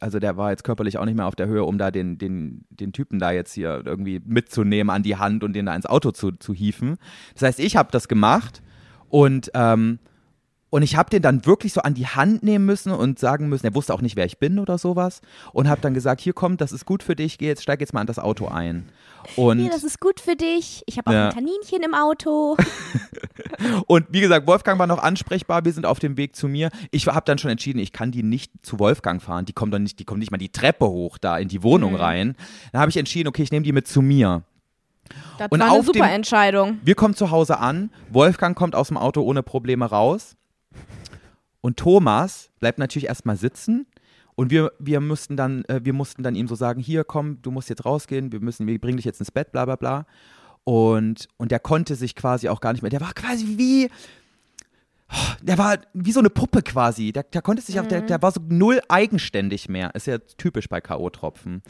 also 0.00 0.18
der 0.18 0.36
war 0.36 0.50
jetzt 0.50 0.64
körperlich 0.64 0.98
auch 0.98 1.04
nicht 1.06 1.16
mehr 1.16 1.26
auf 1.26 1.36
der 1.36 1.46
Höhe, 1.46 1.64
um 1.64 1.78
da 1.78 1.90
den, 1.90 2.18
den, 2.18 2.64
den 2.68 2.92
Typen 2.92 3.18
da 3.18 3.30
jetzt 3.30 3.54
hier 3.54 3.82
irgendwie 3.86 4.20
mitzunehmen 4.24 4.90
an 4.94 5.02
die 5.02 5.16
Hand 5.16 5.44
und 5.44 5.54
den 5.54 5.66
da 5.66 5.74
ins 5.74 5.86
Auto 5.86 6.10
zu, 6.10 6.32
zu 6.32 6.52
hieven. 6.52 6.98
Das 7.34 7.42
heißt, 7.42 7.60
ich 7.60 7.76
habe 7.76 7.90
das 7.90 8.08
gemacht 8.08 8.62
und 9.08 9.50
ähm, 9.54 9.98
und 10.70 10.82
ich 10.82 10.96
habe 10.96 11.08
den 11.10 11.22
dann 11.22 11.46
wirklich 11.46 11.72
so 11.72 11.80
an 11.82 11.94
die 11.94 12.06
Hand 12.06 12.42
nehmen 12.42 12.66
müssen 12.66 12.92
und 12.92 13.18
sagen 13.18 13.48
müssen, 13.48 13.66
er 13.66 13.74
wusste 13.74 13.94
auch 13.94 14.00
nicht, 14.02 14.16
wer 14.16 14.26
ich 14.26 14.38
bin 14.38 14.58
oder 14.58 14.78
sowas. 14.78 15.20
Und 15.52 15.68
habe 15.68 15.80
dann 15.80 15.94
gesagt, 15.94 16.20
hier 16.20 16.32
kommt, 16.32 16.60
das 16.60 16.72
ist 16.72 16.84
gut 16.86 17.02
für 17.02 17.14
dich, 17.16 17.38
geh 17.38 17.46
jetzt, 17.46 17.62
steig 17.62 17.80
jetzt 17.80 17.94
mal 17.94 18.00
an 18.00 18.06
das 18.06 18.18
Auto 18.18 18.48
ein. 18.48 18.88
Und 19.36 19.58
Nee, 19.58 19.68
das 19.70 19.84
ist 19.84 20.00
gut 20.00 20.20
für 20.20 20.36
dich. 20.36 20.82
Ich 20.86 20.98
habe 20.98 21.10
auch 21.10 21.14
Ja. 21.14 21.28
ein 21.28 21.34
Kaninchen 21.34 21.82
im 21.84 21.94
Auto. 21.94 22.56
Und 23.86 24.06
wie 24.10 24.20
gesagt, 24.20 24.46
Wolfgang 24.46 24.78
war 24.78 24.86
noch 24.86 25.02
ansprechbar, 25.02 25.64
wir 25.64 25.72
sind 25.72 25.86
auf 25.86 25.98
dem 25.98 26.16
Weg 26.16 26.36
zu 26.36 26.48
mir. 26.48 26.70
Ich 26.90 27.06
habe 27.06 27.22
dann 27.24 27.38
schon 27.38 27.50
entschieden, 27.50 27.78
ich 27.78 27.92
kann 27.92 28.10
die 28.10 28.22
nicht 28.22 28.52
zu 28.62 28.78
Wolfgang 28.78 29.22
fahren. 29.22 29.44
Die 29.44 29.52
kommen 29.52 29.72
dann 29.72 29.82
nicht, 29.82 29.98
die 29.98 30.04
kommen 30.04 30.18
nicht 30.20 30.30
mal 30.30 30.38
die 30.38 30.50
Treppe 30.50 30.86
hoch 30.86 31.18
da 31.18 31.38
in 31.38 31.48
die 31.48 31.62
Wohnung 31.62 31.92
Mhm. 31.92 31.98
rein. 32.00 32.36
Dann 32.72 32.80
habe 32.80 32.90
ich 32.90 32.96
entschieden, 32.96 33.28
okay, 33.28 33.42
ich 33.42 33.50
nehme 33.50 33.64
die 33.64 33.72
mit 33.72 33.86
zu 33.88 34.02
mir. 34.02 34.42
Das 35.38 35.48
Und 35.50 35.60
war 35.60 35.68
eine 35.70 35.78
auf 35.78 35.86
super 35.86 36.00
dem- 36.06 36.14
Entscheidung. 36.14 36.78
Wir 36.82 36.94
kommen 36.96 37.14
zu 37.14 37.30
Hause 37.30 37.58
an, 37.58 37.90
Wolfgang 38.10 38.56
kommt 38.56 38.74
aus 38.74 38.88
dem 38.88 38.96
Auto 38.96 39.22
ohne 39.22 39.42
Probleme 39.42 39.84
raus. 39.86 40.36
Und 41.60 41.76
Thomas 41.78 42.50
bleibt 42.60 42.78
natürlich 42.78 43.08
erstmal 43.08 43.36
sitzen. 43.36 43.86
Und 44.34 44.50
wir, 44.50 44.72
wir 44.78 45.00
mussten 45.00 45.36
dann, 45.36 45.64
äh, 45.64 45.80
wir 45.82 45.94
mussten 45.94 46.22
dann 46.22 46.34
ihm 46.34 46.46
so 46.46 46.54
sagen, 46.54 46.80
hier 46.80 47.04
komm, 47.04 47.40
du 47.42 47.50
musst 47.50 47.70
jetzt 47.70 47.84
rausgehen, 47.84 48.32
wir 48.32 48.40
müssen, 48.40 48.66
wir 48.66 48.78
bringen 48.78 48.98
dich 48.98 49.06
jetzt 49.06 49.20
ins 49.20 49.30
Bett, 49.30 49.50
bla 49.50 49.64
bla 49.64 49.76
bla. 49.76 50.06
Und, 50.64 51.28
und 51.38 51.52
der 51.52 51.60
konnte 51.60 51.94
sich 51.94 52.14
quasi 52.14 52.48
auch 52.48 52.60
gar 52.60 52.72
nicht 52.72 52.82
mehr, 52.82 52.90
der 52.90 53.00
war 53.00 53.14
quasi 53.14 53.56
wie, 53.56 53.88
der 55.40 55.58
war 55.58 55.78
wie 55.94 56.12
so 56.12 56.20
eine 56.20 56.30
Puppe 56.30 56.62
quasi. 56.62 57.12
Der, 57.12 57.22
der 57.22 57.40
konnte 57.40 57.62
sich 57.62 57.80
auch, 57.80 57.86
der, 57.86 58.02
der 58.02 58.20
war 58.20 58.32
so 58.32 58.40
null 58.48 58.80
eigenständig 58.88 59.68
mehr. 59.68 59.94
Ist 59.94 60.06
ja 60.06 60.18
typisch 60.18 60.68
bei 60.68 60.80
K.O.-Tropfen. 60.80 61.62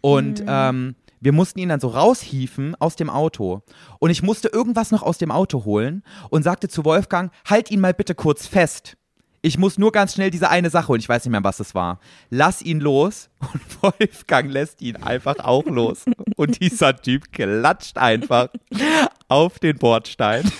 Und 0.00 0.42
ähm, 0.46 0.96
wir 1.20 1.32
mussten 1.32 1.58
ihn 1.58 1.68
dann 1.68 1.80
so 1.80 1.88
raushieven 1.88 2.74
aus 2.76 2.96
dem 2.96 3.10
Auto. 3.10 3.62
Und 3.98 4.10
ich 4.10 4.22
musste 4.22 4.48
irgendwas 4.48 4.90
noch 4.90 5.02
aus 5.02 5.18
dem 5.18 5.30
Auto 5.30 5.64
holen 5.64 6.02
und 6.30 6.42
sagte 6.42 6.68
zu 6.68 6.84
Wolfgang, 6.84 7.32
halt 7.48 7.70
ihn 7.70 7.80
mal 7.80 7.94
bitte 7.94 8.14
kurz 8.14 8.46
fest. 8.46 8.96
Ich 9.42 9.56
muss 9.56 9.78
nur 9.78 9.90
ganz 9.90 10.14
schnell 10.14 10.30
diese 10.30 10.50
eine 10.50 10.68
Sache 10.68 10.88
holen. 10.88 11.00
Ich 11.00 11.08
weiß 11.08 11.24
nicht 11.24 11.32
mehr, 11.32 11.44
was 11.44 11.60
es 11.60 11.74
war. 11.74 11.98
Lass 12.28 12.60
ihn 12.60 12.80
los. 12.80 13.30
Und 13.52 13.82
Wolfgang 13.82 14.50
lässt 14.50 14.82
ihn 14.82 14.96
einfach 14.96 15.38
auch 15.38 15.64
los. 15.64 16.04
Und 16.36 16.60
dieser 16.60 16.94
Typ 16.96 17.32
klatscht 17.32 17.96
einfach 17.96 18.48
auf 19.28 19.58
den 19.58 19.78
Bordstein. 19.78 20.50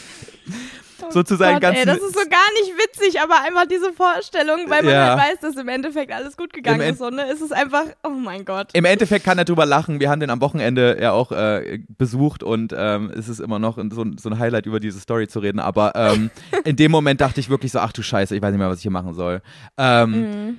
Sozusagen 1.13 1.55
Gott, 1.55 1.63
ganz. 1.63 1.79
ey, 1.79 1.85
das 1.85 1.99
ist 1.99 2.15
so 2.15 2.21
gar 2.29 2.49
nicht 2.61 2.73
witzig, 2.79 3.21
aber 3.21 3.35
einfach 3.43 3.67
diese 3.67 3.93
Vorstellung, 3.93 4.61
weil 4.69 4.83
man 4.83 4.93
Ja. 4.95 5.17
halt 5.19 5.33
weiß, 5.33 5.41
dass 5.41 5.57
im 5.57 5.69
Endeffekt 5.69 6.13
alles 6.13 6.37
gut 6.37 6.53
gegangen 6.53 6.81
Im 6.81 6.93
ist. 6.93 6.99
So, 6.99 7.11
ne? 7.11 7.25
Es 7.31 7.41
ist 7.41 7.53
einfach, 7.53 7.85
oh 8.05 8.11
mein 8.11 8.45
Gott. 8.45 8.71
Im 8.73 8.85
Endeffekt 8.85 9.25
kann 9.25 9.39
er 9.39 9.45
drüber 9.45 9.67
lachen. 9.67 10.01
Wir 10.01 10.11
haben 10.11 10.21
den 10.21 10.31
am 10.31 10.41
Wochenende 10.41 10.99
ja 11.01 11.13
auch 11.13 11.33
äh, 11.33 11.81
besucht 11.99 12.43
und 12.43 12.75
ähm, 12.77 13.11
es 13.17 13.29
ist 13.29 13.41
immer 13.41 13.59
noch 13.59 13.77
so, 13.91 14.03
ein- 14.03 14.19
so 14.19 14.29
ein 14.31 14.39
Highlight, 14.39 14.67
über 14.67 14.81
diese 14.81 15.01
Story 15.01 15.29
zu 15.29 15.41
reden. 15.41 15.59
Aber 15.61 15.93
ähm, 15.95 16.31
in 16.65 16.77
dem 16.77 16.91
Moment 16.91 17.21
dachte 17.21 17.41
ich 17.41 17.51
wirklich 17.51 17.73
so, 17.73 17.79
ach 17.81 17.93
du 17.93 18.03
Scheiße, 18.03 18.35
ich 18.37 18.43
weiß 18.43 18.51
nicht 18.51 18.59
mehr, 18.59 18.69
was 18.71 18.77
ich 18.79 18.83
hier 18.83 18.91
machen 18.93 19.15
soll. 19.15 19.43
Ähm, 19.77 20.11
Mhm. 20.11 20.59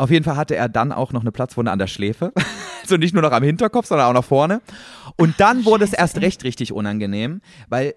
Auf 0.00 0.10
jeden 0.12 0.24
Fall 0.24 0.36
hatte 0.36 0.54
er 0.54 0.68
dann 0.68 0.92
auch 0.92 1.12
noch 1.12 1.22
eine 1.22 1.32
Platzwunde 1.32 1.72
an 1.72 1.80
der 1.80 1.88
Schläfe. 1.88 2.32
also 2.82 2.96
nicht 2.96 3.14
nur 3.14 3.22
noch 3.22 3.32
am 3.32 3.42
Hinterkopf, 3.42 3.86
sondern 3.86 4.06
auch 4.06 4.12
nach 4.12 4.24
vorne. 4.24 4.60
Und 5.16 5.40
dann 5.40 5.64
wurde 5.64 5.82
es 5.84 5.92
erst 5.92 6.20
recht 6.20 6.44
richtig 6.44 6.72
unangenehm, 6.72 7.40
weil 7.68 7.94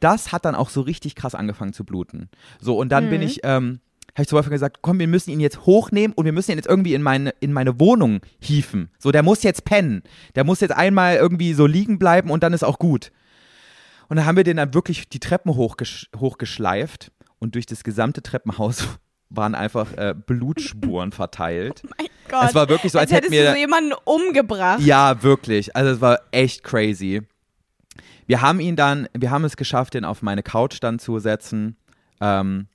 das 0.00 0.32
hat 0.32 0.44
dann 0.44 0.54
auch 0.54 0.70
so 0.70 0.80
richtig 0.80 1.14
krass 1.14 1.34
angefangen 1.34 1.72
zu 1.72 1.84
bluten. 1.84 2.28
So, 2.60 2.76
und 2.78 2.90
dann 2.90 3.10
bin 3.10 3.22
ich, 3.22 3.40
ähm, 3.44 3.80
habe 4.14 4.22
ich 4.22 4.28
zu 4.28 4.34
Wolfgang 4.34 4.52
gesagt, 4.54 4.78
komm, 4.82 4.98
wir 4.98 5.06
müssen 5.08 5.30
ihn 5.30 5.40
jetzt 5.40 5.66
hochnehmen 5.66 6.12
und 6.14 6.24
wir 6.24 6.32
müssen 6.32 6.50
ihn 6.52 6.56
jetzt 6.58 6.68
irgendwie 6.68 6.94
in 6.94 7.02
meine, 7.02 7.30
in 7.40 7.52
meine 7.52 7.78
Wohnung 7.78 8.20
hieven. 8.40 8.90
So, 8.98 9.12
der 9.12 9.22
muss 9.22 9.42
jetzt 9.42 9.64
pennen. 9.64 10.02
Der 10.34 10.44
muss 10.44 10.60
jetzt 10.60 10.72
einmal 10.72 11.16
irgendwie 11.16 11.52
so 11.54 11.66
liegen 11.66 11.98
bleiben 11.98 12.30
und 12.30 12.42
dann 12.42 12.52
ist 12.52 12.64
auch 12.64 12.78
gut. 12.78 13.12
Und 14.08 14.16
dann 14.16 14.26
haben 14.26 14.36
wir 14.36 14.44
den 14.44 14.56
dann 14.56 14.74
wirklich 14.74 15.08
die 15.08 15.20
Treppen 15.20 15.54
hochgesch 15.54 16.08
hochgeschleift 16.16 17.12
und 17.38 17.54
durch 17.54 17.66
das 17.66 17.84
gesamte 17.84 18.22
Treppenhaus 18.22 18.84
waren 19.30 19.54
einfach 19.54 19.92
äh, 19.98 20.14
Blutspuren 20.14 21.12
verteilt. 21.12 21.82
Mein 21.98 22.08
Gott. 22.28 22.48
Es 22.48 22.54
war 22.54 22.68
wirklich 22.68 22.92
so, 22.92 22.98
als 22.98 23.12
hättest 23.12 23.32
hätten 23.32 23.42
wir- 23.44 23.50
du 23.50 23.52
so 23.52 23.58
jemanden 23.58 23.92
umgebracht. 24.04 24.80
Ja, 24.80 25.22
wirklich. 25.22 25.76
Also 25.76 25.90
es 25.92 26.00
war 26.00 26.20
echt 26.32 26.64
crazy. 26.64 27.22
Wir 28.28 28.42
haben 28.42 28.60
ihn 28.60 28.76
dann, 28.76 29.08
wir 29.14 29.30
haben 29.30 29.44
es 29.44 29.56
geschafft, 29.56 29.94
den 29.94 30.04
auf 30.04 30.20
meine 30.20 30.42
Couch 30.42 30.76
dann 30.80 30.98
zu 30.98 31.18
setzen. 31.18 31.76
Ähm, 32.20 32.68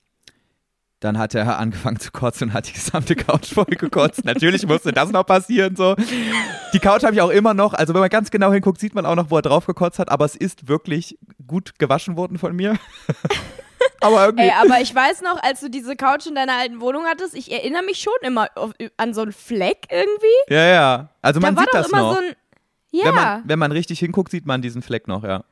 dann 1.00 1.20
hat 1.20 1.36
er 1.36 1.60
angefangen 1.60 2.00
zu 2.00 2.12
kotzen 2.12 2.50
und 2.50 2.54
hat 2.54 2.68
die 2.68 2.74
gesamte 2.74 3.16
Couch 3.16 3.54
voll 3.54 3.66
gekotzt. 3.66 4.26
Natürlich 4.26 4.66
musste 4.66 4.92
das 4.92 5.12
noch 5.12 5.26
passieren 5.26 5.76
so. 5.76 5.96
Die 6.74 6.80
Couch 6.80 7.04
habe 7.04 7.14
ich 7.14 7.22
auch 7.22 7.30
immer 7.30 7.54
noch. 7.54 7.76
Also 7.76 7.94
wenn 7.94 8.02
man 8.02 8.10
ganz 8.10 8.32
genau 8.32 8.52
hinguckt, 8.52 8.80
sieht 8.80 8.96
man 8.96 9.06
auch 9.06 9.16
noch, 9.16 9.30
wo 9.30 9.36
er 9.38 9.44
drauf 9.44 9.68
gekotzt 9.68 10.00
hat. 10.00 10.10
Aber 10.10 10.26
es 10.26 10.36
ist 10.36 10.68
wirklich 10.68 11.20
gut 11.46 11.78
gewaschen 11.78 12.18
worden 12.18 12.40
von 12.40 12.56
mir. 12.56 12.80
aber 14.02 14.26
irgendwie. 14.26 14.46
Ey, 14.46 14.54
aber 14.60 14.82
ich 14.82 14.94
weiß 14.96 15.22
noch, 15.22 15.42
als 15.44 15.60
du 15.60 15.70
diese 15.70 15.96
Couch 15.96 16.26
in 16.26 16.34
deiner 16.34 16.54
alten 16.54 16.82
Wohnung 16.82 17.04
hattest, 17.06 17.36
ich 17.36 17.52
erinnere 17.52 17.84
mich 17.84 18.00
schon 18.00 18.14
immer 18.24 18.48
auf, 18.56 18.72
an 18.98 19.14
so 19.14 19.22
einen 19.22 19.34
Fleck 19.34 19.86
irgendwie. 19.92 20.26
ja, 20.50 20.66
ja. 20.66 21.10
Also 21.22 21.40
man 21.40 21.54
da 21.54 21.62
war 21.62 21.66
sieht 21.66 21.74
das 21.76 21.92
noch. 21.92 22.16
so 22.16 22.20
ein. 22.22 22.36
Ja. 22.94 23.06
Wenn, 23.06 23.16
man, 23.16 23.44
wenn 23.46 23.60
man 23.60 23.72
richtig 23.72 24.00
hinguckt, 24.00 24.32
sieht 24.32 24.46
man 24.46 24.62
diesen 24.62 24.84
Fleck 24.84 25.08
noch, 25.08 25.24
ja. 25.24 25.44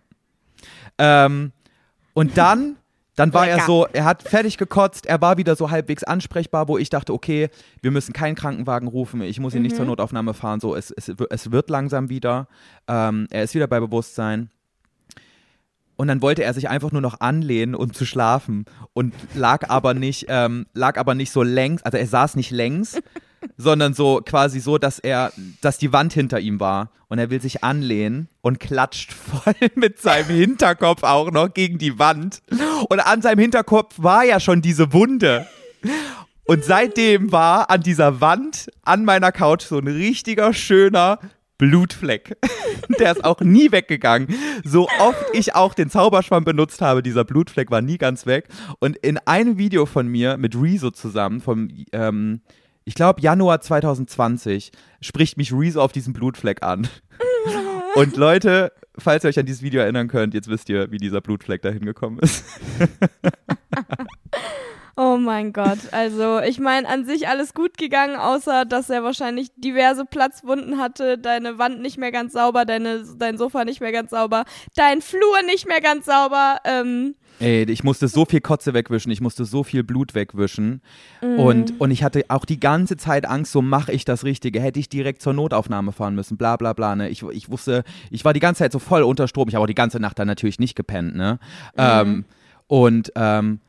Ähm, 0.99 1.51
und 2.13 2.37
dann, 2.37 2.77
dann 3.15 3.33
war 3.33 3.47
er 3.47 3.55
Lecker. 3.55 3.65
so, 3.65 3.87
er 3.91 4.05
hat 4.05 4.21
fertig 4.21 4.59
gekotzt, 4.59 5.07
er 5.07 5.21
war 5.21 5.37
wieder 5.37 5.55
so 5.55 5.71
halbwegs 5.71 6.03
ansprechbar, 6.03 6.67
wo 6.67 6.77
ich 6.77 6.91
dachte, 6.91 7.13
okay, 7.13 7.49
wir 7.81 7.89
müssen 7.89 8.13
keinen 8.13 8.35
Krankenwagen 8.35 8.87
rufen, 8.87 9.21
ich 9.21 9.39
muss 9.39 9.55
ihn 9.55 9.63
nicht 9.63 9.75
zur 9.75 9.85
Notaufnahme 9.85 10.35
fahren, 10.35 10.59
so, 10.59 10.75
es, 10.75 10.91
es, 10.91 11.11
es 11.29 11.51
wird 11.51 11.71
langsam 11.71 12.09
wieder. 12.09 12.47
Ähm, 12.87 13.27
er 13.31 13.43
ist 13.43 13.55
wieder 13.55 13.67
bei 13.67 13.79
Bewusstsein. 13.79 14.51
Und 15.95 16.07
dann 16.07 16.21
wollte 16.21 16.43
er 16.43 16.53
sich 16.53 16.69
einfach 16.69 16.91
nur 16.91 17.01
noch 17.01 17.21
anlehnen, 17.21 17.75
um 17.75 17.91
zu 17.91 18.05
schlafen. 18.05 18.65
Und 18.93 19.13
lag 19.33 19.69
aber 19.69 19.95
nicht, 19.95 20.27
ähm, 20.29 20.67
lag 20.73 20.97
aber 20.97 21.15
nicht 21.15 21.31
so 21.31 21.41
längs, 21.41 21.81
also 21.83 21.97
er 21.97 22.07
saß 22.07 22.35
nicht 22.35 22.51
längs, 22.51 23.01
sondern 23.57 23.93
so 23.93 24.21
quasi 24.25 24.59
so, 24.59 24.77
dass 24.77 24.99
er, 24.99 25.31
dass 25.61 25.77
die 25.77 25.93
Wand 25.93 26.13
hinter 26.13 26.39
ihm 26.39 26.59
war. 26.59 26.91
Und 27.07 27.19
er 27.19 27.29
will 27.29 27.41
sich 27.41 27.63
anlehnen 27.63 28.29
und 28.41 28.59
klatscht 28.59 29.11
voll 29.13 29.53
mit 29.75 29.99
seinem 29.99 30.29
Hinterkopf 30.29 31.03
auch 31.03 31.31
noch 31.31 31.53
gegen 31.53 31.77
die 31.77 31.99
Wand. 31.99 32.41
Und 32.89 32.99
an 32.99 33.21
seinem 33.21 33.39
Hinterkopf 33.39 33.95
war 33.97 34.23
ja 34.23 34.39
schon 34.39 34.61
diese 34.61 34.93
Wunde. 34.93 35.45
Und 36.45 36.63
seitdem 36.63 37.31
war 37.31 37.69
an 37.69 37.81
dieser 37.81 38.21
Wand, 38.21 38.69
an 38.83 39.05
meiner 39.05 39.31
Couch, 39.31 39.63
so 39.63 39.77
ein 39.77 39.87
richtiger, 39.87 40.53
schöner 40.53 41.19
Blutfleck. 41.61 42.37
Der 42.99 43.11
ist 43.11 43.23
auch 43.23 43.39
nie 43.41 43.71
weggegangen. 43.71 44.27
So 44.63 44.89
oft 44.99 45.23
ich 45.33 45.53
auch 45.53 45.75
den 45.75 45.89
Zauberschwamm 45.91 46.43
benutzt 46.43 46.81
habe, 46.81 47.03
dieser 47.03 47.23
Blutfleck 47.23 47.69
war 47.69 47.81
nie 47.81 47.99
ganz 47.99 48.25
weg. 48.25 48.47
Und 48.79 48.97
in 48.97 49.19
einem 49.19 49.59
Video 49.59 49.85
von 49.85 50.07
mir 50.07 50.37
mit 50.37 50.55
Rezo 50.55 50.89
zusammen, 50.89 51.39
vom, 51.39 51.69
ähm, 51.91 52.41
ich 52.91 52.95
glaube, 52.95 53.21
Januar 53.21 53.61
2020, 53.61 54.73
spricht 54.99 55.37
mich 55.37 55.53
Rezo 55.53 55.81
auf 55.81 55.93
diesen 55.93 56.11
Blutfleck 56.11 56.61
an. 56.61 56.89
Und 57.95 58.17
Leute, 58.17 58.73
falls 58.97 59.23
ihr 59.23 59.29
euch 59.29 59.39
an 59.39 59.45
dieses 59.45 59.61
Video 59.61 59.79
erinnern 59.79 60.09
könnt, 60.09 60.33
jetzt 60.33 60.49
wisst 60.49 60.67
ihr, 60.67 60.91
wie 60.91 60.97
dieser 60.97 61.21
Blutfleck 61.21 61.61
dahin 61.61 61.85
gekommen 61.85 62.19
ist. 62.19 62.43
Oh 65.03 65.17
mein 65.17 65.51
Gott. 65.51 65.79
Also, 65.93 66.41
ich 66.41 66.59
meine, 66.59 66.87
an 66.87 67.05
sich 67.05 67.27
alles 67.27 67.55
gut 67.55 67.75
gegangen, 67.75 68.17
außer 68.17 68.65
dass 68.65 68.87
er 68.91 69.03
wahrscheinlich 69.03 69.49
diverse 69.55 70.05
Platzwunden 70.05 70.77
hatte, 70.77 71.17
deine 71.17 71.57
Wand 71.57 71.81
nicht 71.81 71.97
mehr 71.97 72.11
ganz 72.11 72.33
sauber, 72.33 72.65
deine, 72.65 73.03
dein 73.17 73.39
Sofa 73.39 73.65
nicht 73.65 73.81
mehr 73.81 73.91
ganz 73.91 74.11
sauber, 74.11 74.45
dein 74.75 75.01
Flur 75.01 75.41
nicht 75.47 75.67
mehr 75.67 75.81
ganz 75.81 76.05
sauber. 76.05 76.57
Ähm, 76.65 77.15
Ey, 77.39 77.63
ich 77.63 77.83
musste 77.83 78.07
so 78.09 78.25
viel 78.25 78.41
Kotze 78.41 78.75
wegwischen, 78.75 79.11
ich 79.11 79.21
musste 79.21 79.43
so 79.45 79.63
viel 79.63 79.83
Blut 79.83 80.13
wegwischen. 80.13 80.83
Und, 81.21 81.79
und 81.79 81.89
ich 81.89 82.03
hatte 82.03 82.25
auch 82.27 82.45
die 82.45 82.59
ganze 82.59 82.95
Zeit 82.95 83.25
Angst, 83.25 83.53
so 83.53 83.63
mache 83.63 83.91
ich 83.91 84.05
das 84.05 84.23
Richtige. 84.23 84.61
Hätte 84.61 84.79
ich 84.79 84.89
direkt 84.89 85.23
zur 85.23 85.33
Notaufnahme 85.33 85.93
fahren 85.93 86.13
müssen, 86.13 86.37
bla 86.37 86.57
bla 86.57 86.73
bla. 86.73 86.95
Ne? 86.95 87.09
Ich, 87.09 87.23
ich 87.23 87.49
wusste, 87.49 87.83
ich 88.11 88.23
war 88.23 88.33
die 88.33 88.39
ganze 88.39 88.59
Zeit 88.59 88.71
so 88.71 88.77
voll 88.77 89.01
unter 89.01 89.27
Strom. 89.27 89.47
Ich 89.47 89.55
habe 89.55 89.63
auch 89.63 89.67
die 89.67 89.73
ganze 89.73 89.99
Nacht 89.99 90.19
dann 90.19 90.27
natürlich 90.27 90.59
nicht 90.59 90.75
gepennt. 90.75 91.15
Ne? 91.15 91.39
Ähm, 91.75 92.25
und 92.67 93.11
ähm, 93.15 93.61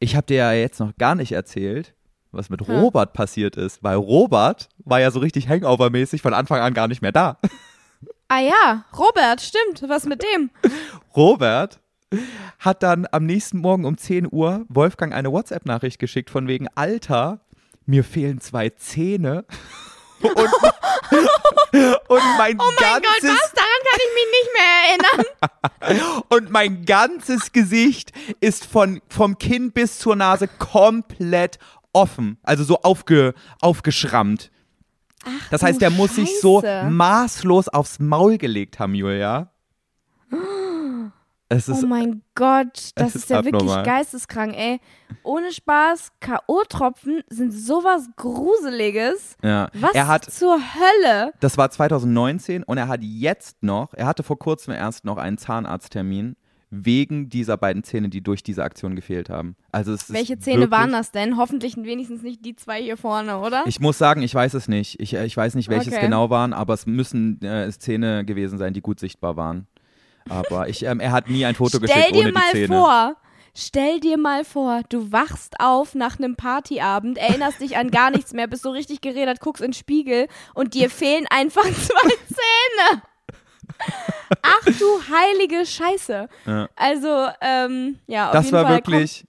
ich 0.00 0.16
habe 0.16 0.26
dir 0.26 0.36
ja 0.36 0.52
jetzt 0.52 0.80
noch 0.80 0.96
gar 0.96 1.14
nicht 1.14 1.32
erzählt, 1.32 1.94
was 2.32 2.50
mit 2.50 2.66
Ja. 2.66 2.80
Robert 2.80 3.12
passiert 3.12 3.56
ist. 3.56 3.82
Weil 3.82 3.96
Robert 3.96 4.68
war 4.78 5.00
ja 5.00 5.10
so 5.10 5.18
richtig 5.20 5.48
Hangover-mäßig 5.48 6.22
von 6.22 6.34
Anfang 6.34 6.60
an 6.60 6.74
gar 6.74 6.88
nicht 6.88 7.02
mehr 7.02 7.12
da. 7.12 7.38
ah 8.28 8.40
ja, 8.40 8.84
Robert, 8.96 9.40
stimmt. 9.40 9.88
Was 9.88 10.04
mit 10.06 10.22
dem? 10.22 10.50
Robert 11.16 11.80
hat 12.58 12.82
dann 12.82 13.06
am 13.10 13.26
nächsten 13.26 13.58
Morgen 13.58 13.84
um 13.84 13.98
10 13.98 14.28
Uhr 14.30 14.64
Wolfgang 14.68 15.12
eine 15.12 15.30
WhatsApp-Nachricht 15.32 15.98
geschickt 15.98 16.30
von 16.30 16.48
wegen 16.48 16.68
Alter, 16.74 17.40
mir 17.86 18.04
fehlen 18.04 18.40
zwei 18.40 18.70
Zähne. 18.70 19.44
Und, 20.22 20.34
und 22.08 22.22
mein 22.38 22.58
Oh 22.58 22.64
mein 22.64 22.76
Gott, 22.76 23.02
ganzes 23.02 23.30
was? 23.30 23.52
Daran 23.52 23.80
kann 23.84 23.98
ich 23.98 24.12
mich 24.14 24.28
nicht 24.36 24.50
mehr 24.54 24.72
erinnern. 24.88 26.22
und 26.28 26.50
mein 26.50 26.84
ganzes 26.84 27.52
Gesicht 27.52 28.12
ist 28.40 28.66
von 28.66 29.00
vom 29.08 29.38
Kinn 29.38 29.72
bis 29.72 29.98
zur 29.98 30.16
Nase 30.16 30.48
komplett 30.48 31.58
offen, 31.92 32.38
also 32.42 32.64
so 32.64 32.82
aufge, 32.82 33.34
aufgeschrammt. 33.60 34.50
das 35.50 35.62
heißt, 35.62 35.80
der 35.80 35.90
muss 35.90 36.14
sich 36.14 36.40
so 36.40 36.60
Scheiße. 36.60 36.90
maßlos 36.90 37.68
aufs 37.68 37.98
Maul 37.98 38.38
gelegt 38.38 38.78
haben, 38.78 38.94
Julia. 38.94 39.50
Es 41.50 41.66
ist 41.68 41.82
Oh 41.82 41.86
mein 41.86 42.20
Gott, 42.34 42.90
das 42.94 43.14
ist, 43.14 43.22
ist 43.22 43.30
ja 43.30 43.38
wirklich 43.44 43.62
abnormal. 43.62 43.82
geisteskrank, 43.84 44.54
ey. 44.54 44.80
Ohne 45.22 45.50
Spaß, 45.50 46.12
K.O.-Tropfen 46.20 47.22
sind 47.28 47.52
sowas 47.52 48.08
Gruseliges. 48.16 49.36
ja. 49.42 49.68
Was 49.72 49.92
er 49.94 50.08
hat 50.08 50.24
zur 50.30 50.58
Hölle? 50.58 51.32
Das 51.40 51.56
war 51.56 51.70
2019 51.70 52.62
und 52.64 52.76
er 52.78 52.88
hat 52.88 53.02
jetzt 53.02 53.62
noch, 53.62 53.94
er 53.94 54.06
hatte 54.06 54.22
vor 54.22 54.38
kurzem 54.38 54.74
erst 54.74 55.04
noch 55.04 55.16
einen 55.16 55.38
Zahnarzttermin 55.38 56.36
wegen 56.70 57.30
dieser 57.30 57.56
beiden 57.56 57.82
Zähne, 57.82 58.10
die 58.10 58.20
durch 58.20 58.42
diese 58.42 58.62
Aktion 58.62 58.94
gefehlt 58.94 59.30
haben. 59.30 59.56
Also 59.72 59.96
Welche 60.08 60.38
Zähne 60.38 60.60
wirklich, 60.62 60.78
waren 60.78 60.92
das 60.92 61.12
denn? 61.12 61.38
Hoffentlich 61.38 61.76
wenigstens 61.78 62.20
nicht 62.22 62.44
die 62.44 62.56
zwei 62.56 62.82
hier 62.82 62.98
vorne, 62.98 63.38
oder? 63.38 63.62
Ich 63.66 63.80
muss 63.80 63.96
sagen, 63.96 64.20
ich 64.20 64.34
weiß 64.34 64.52
es 64.52 64.68
nicht. 64.68 65.00
Ich, 65.00 65.14
äh, 65.14 65.24
ich 65.24 65.34
weiß 65.34 65.54
nicht, 65.54 65.70
welches 65.70 65.94
Okay. 65.94 66.04
genau 66.04 66.28
waren, 66.28 66.52
aber 66.52 66.74
es 66.74 66.84
müssen 66.84 67.40
äh, 67.42 67.70
Zähne 67.72 68.26
gewesen 68.26 68.58
sein, 68.58 68.74
die 68.74 68.82
gut 68.82 69.00
sichtbar 69.00 69.36
waren. 69.36 69.66
Aber 70.30 70.68
ich, 70.68 70.82
ähm, 70.84 71.00
er 71.00 71.12
hat 71.12 71.28
nie 71.28 71.44
ein 71.44 71.54
Foto 71.54 71.78
Stell 71.78 71.88
geschickt 71.88 72.14
dir 72.14 72.20
ohne 72.20 72.32
mal 72.32 72.42
die 72.52 72.58
Zähne. 72.58 72.76
vor, 72.76 73.16
stell 73.54 74.00
dir 74.00 74.18
mal 74.18 74.44
vor, 74.44 74.82
du 74.88 75.12
wachst 75.12 75.54
auf 75.60 75.94
nach 75.94 76.18
einem 76.18 76.36
Partyabend, 76.36 77.18
erinnerst 77.18 77.60
dich 77.60 77.76
an 77.76 77.90
gar 77.90 78.10
nichts 78.10 78.32
mehr, 78.32 78.46
bist 78.46 78.62
so 78.62 78.70
richtig 78.70 79.00
geredet, 79.00 79.40
guckst 79.40 79.62
in 79.62 79.70
den 79.70 79.74
Spiegel 79.74 80.28
und 80.54 80.74
dir 80.74 80.90
fehlen 80.90 81.26
einfach 81.30 81.62
zwei 81.64 82.08
Zähne. 82.26 83.02
Ach 84.42 84.64
du 84.64 85.00
heilige 85.14 85.64
Scheiße. 85.64 86.28
Ja. 86.46 86.68
Also, 86.76 87.28
ähm, 87.40 87.98
ja, 88.06 88.26
auf 88.28 88.32
Das 88.32 88.46
jeden 88.46 88.56
war 88.56 88.64
Fall 88.64 88.76
wirklich, 88.76 89.24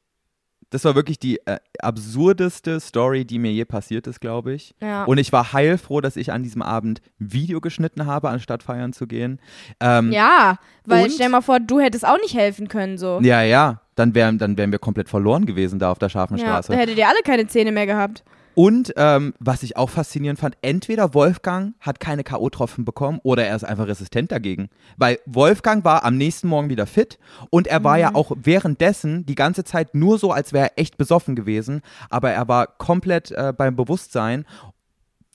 das 0.72 0.86
war 0.86 0.96
wirklich 0.96 1.18
die 1.20 1.38
äh, 1.46 1.58
absurdeste 1.80 2.80
Story, 2.80 3.26
die 3.26 3.40
mir 3.40 3.52
je 3.52 3.66
passiert 3.66 4.08
ist, 4.08 4.20
glaube 4.22 4.54
ich. 4.54 4.76
Ja. 4.82 5.04
Und 5.06 5.18
ich 5.18 5.32
war 5.32 5.54
heilfroh, 5.54 6.02
dass 6.02 6.16
ich 6.16 6.32
an 6.32 6.44
diesem 6.44 6.62
Abend 6.62 7.02
Video 7.18 7.60
geschnitten 7.62 8.06
habe, 8.06 8.30
anstatt 8.30 8.64
feiern 8.64 8.94
zu 8.94 9.08
gehen. 9.08 9.40
Ähm, 9.80 10.12
ja, 10.12 10.58
weil 10.86 11.06
Und- 11.06 11.12
stell 11.14 11.30
mal 11.30 11.42
vor, 11.42 11.60
du 11.60 11.80
hättest 11.80 12.06
auch 12.08 12.18
nicht 12.22 12.36
helfen 12.36 12.68
können, 12.68 12.98
so. 12.98 13.20
ja, 13.22 13.42
ja, 13.42 13.82
dann 13.96 14.16
wären, 14.16 14.38
dann 14.38 14.58
wären 14.58 14.72
wir 14.72 14.80
komplett 14.80 15.10
verloren 15.10 15.46
gewesen 15.46 15.80
da 15.80 15.92
auf 15.92 16.00
der 16.00 16.10
scharfen 16.10 16.38
Ja, 16.38 16.46
Straße. 16.46 16.72
da 16.72 16.78
hättet 16.78 16.98
ihr 16.98 17.08
alle 17.08 17.22
keine 17.26 17.48
Zähne 17.48 17.72
mehr 17.72 17.86
gehabt. 17.86 18.24
Und 18.60 18.92
ähm, 18.98 19.34
was 19.40 19.64
ich 19.64 19.78
auch 19.78 19.90
faszinierend 19.90 20.38
fand, 20.38 20.58
entweder 20.62 21.14
Wolfgang 21.14 21.76
hat 21.80 22.02
keine 22.02 22.26
K.O.-Tropfen 22.26 22.84
bekommen 22.84 23.22
oder 23.24 23.46
er 23.46 23.56
ist 23.56 23.64
einfach 23.64 23.88
resistent 23.88 24.34
dagegen. 24.34 24.68
Weil 24.98 25.18
Wolfgang 25.26 25.86
war 25.86 26.04
am 26.04 26.18
nächsten 26.18 26.50
Morgen 26.50 26.70
wieder 26.70 26.86
fit 26.86 27.20
und 27.52 27.68
er 27.68 27.86
war 27.86 27.96
Mhm. 27.96 28.02
ja 28.02 28.16
auch 28.16 28.34
währenddessen 28.36 29.26
die 29.26 29.36
ganze 29.36 29.64
Zeit 29.64 29.96
nur 29.96 30.20
so, 30.20 30.34
als 30.34 30.52
wäre 30.52 30.72
er 30.72 30.78
echt 30.78 30.98
besoffen 30.98 31.38
gewesen, 31.38 31.82
aber 32.10 32.32
er 32.32 32.50
war 32.50 32.68
komplett 32.68 33.32
äh, 33.32 33.54
beim 33.56 33.78
Bewusstsein 33.78 34.46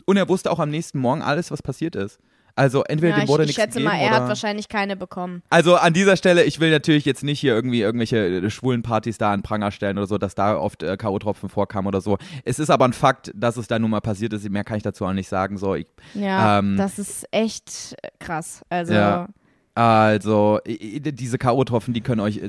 und 0.04 0.18
er 0.18 0.28
wusste 0.28 0.50
auch 0.50 0.58
am 0.58 0.68
nächsten 0.68 0.98
Morgen 0.98 1.22
alles, 1.22 1.50
was 1.50 1.62
passiert 1.62 1.96
ist. 1.96 2.18
Also 2.56 2.84
entweder 2.84 3.10
Ja, 3.14 3.16
dem 3.20 3.24
ich, 3.24 3.28
wurde 3.28 3.42
ich 3.42 3.48
nichts 3.48 3.62
schätze 3.62 3.78
gegeben 3.78 3.96
mal, 3.96 4.00
er 4.00 4.10
hat 4.10 4.28
wahrscheinlich 4.28 4.68
keine 4.68 4.96
bekommen. 4.96 5.42
also 5.50 5.76
an 5.76 5.92
dieser 5.92 6.16
Stelle, 6.16 6.44
ich 6.44 6.60
will 6.60 6.70
natürlich 6.70 7.04
jetzt 7.04 7.24
nicht 7.24 7.40
hier 7.40 7.52
irgendwie 7.54 7.80
irgendwelche 7.80 8.18
äh, 8.18 8.50
schwulen 8.50 8.82
Partys 8.82 9.18
da 9.18 9.32
an 9.32 9.42
Pranger 9.42 9.70
stellen 9.72 9.98
oder 9.98 10.06
so, 10.06 10.18
dass 10.18 10.34
da 10.34 10.56
oft 10.56 10.82
äh, 10.82 10.96
K.O.-Tropfen 10.96 11.48
vorkamen 11.48 11.88
oder 11.88 12.00
so. 12.00 12.16
Es 12.44 12.58
ist 12.58 12.70
aber 12.70 12.84
ein 12.84 12.92
Fakt, 12.92 13.32
dass 13.34 13.56
es 13.56 13.66
da 13.66 13.78
nun 13.78 13.90
mal 13.90 14.00
passiert 14.00 14.32
ist. 14.32 14.48
Mehr 14.48 14.64
kann 14.64 14.76
ich 14.76 14.82
dazu 14.82 15.04
auch 15.04 15.12
nicht 15.12 15.28
sagen. 15.28 15.58
So, 15.58 15.74
ich, 15.74 15.86
Ja, 16.14 16.58
Ähm, 16.60 16.76
das 16.76 16.98
ist 16.98 17.26
echt 17.32 17.96
krass. 18.20 18.62
Also, 18.68 18.94
Ja. 18.94 19.28
Also 19.74 20.60
diese 20.66 21.36
K.O.-Tropfen, 21.38 21.92
die 21.92 22.00
können 22.00 22.20
euch 22.20 22.36
äh, 22.38 22.48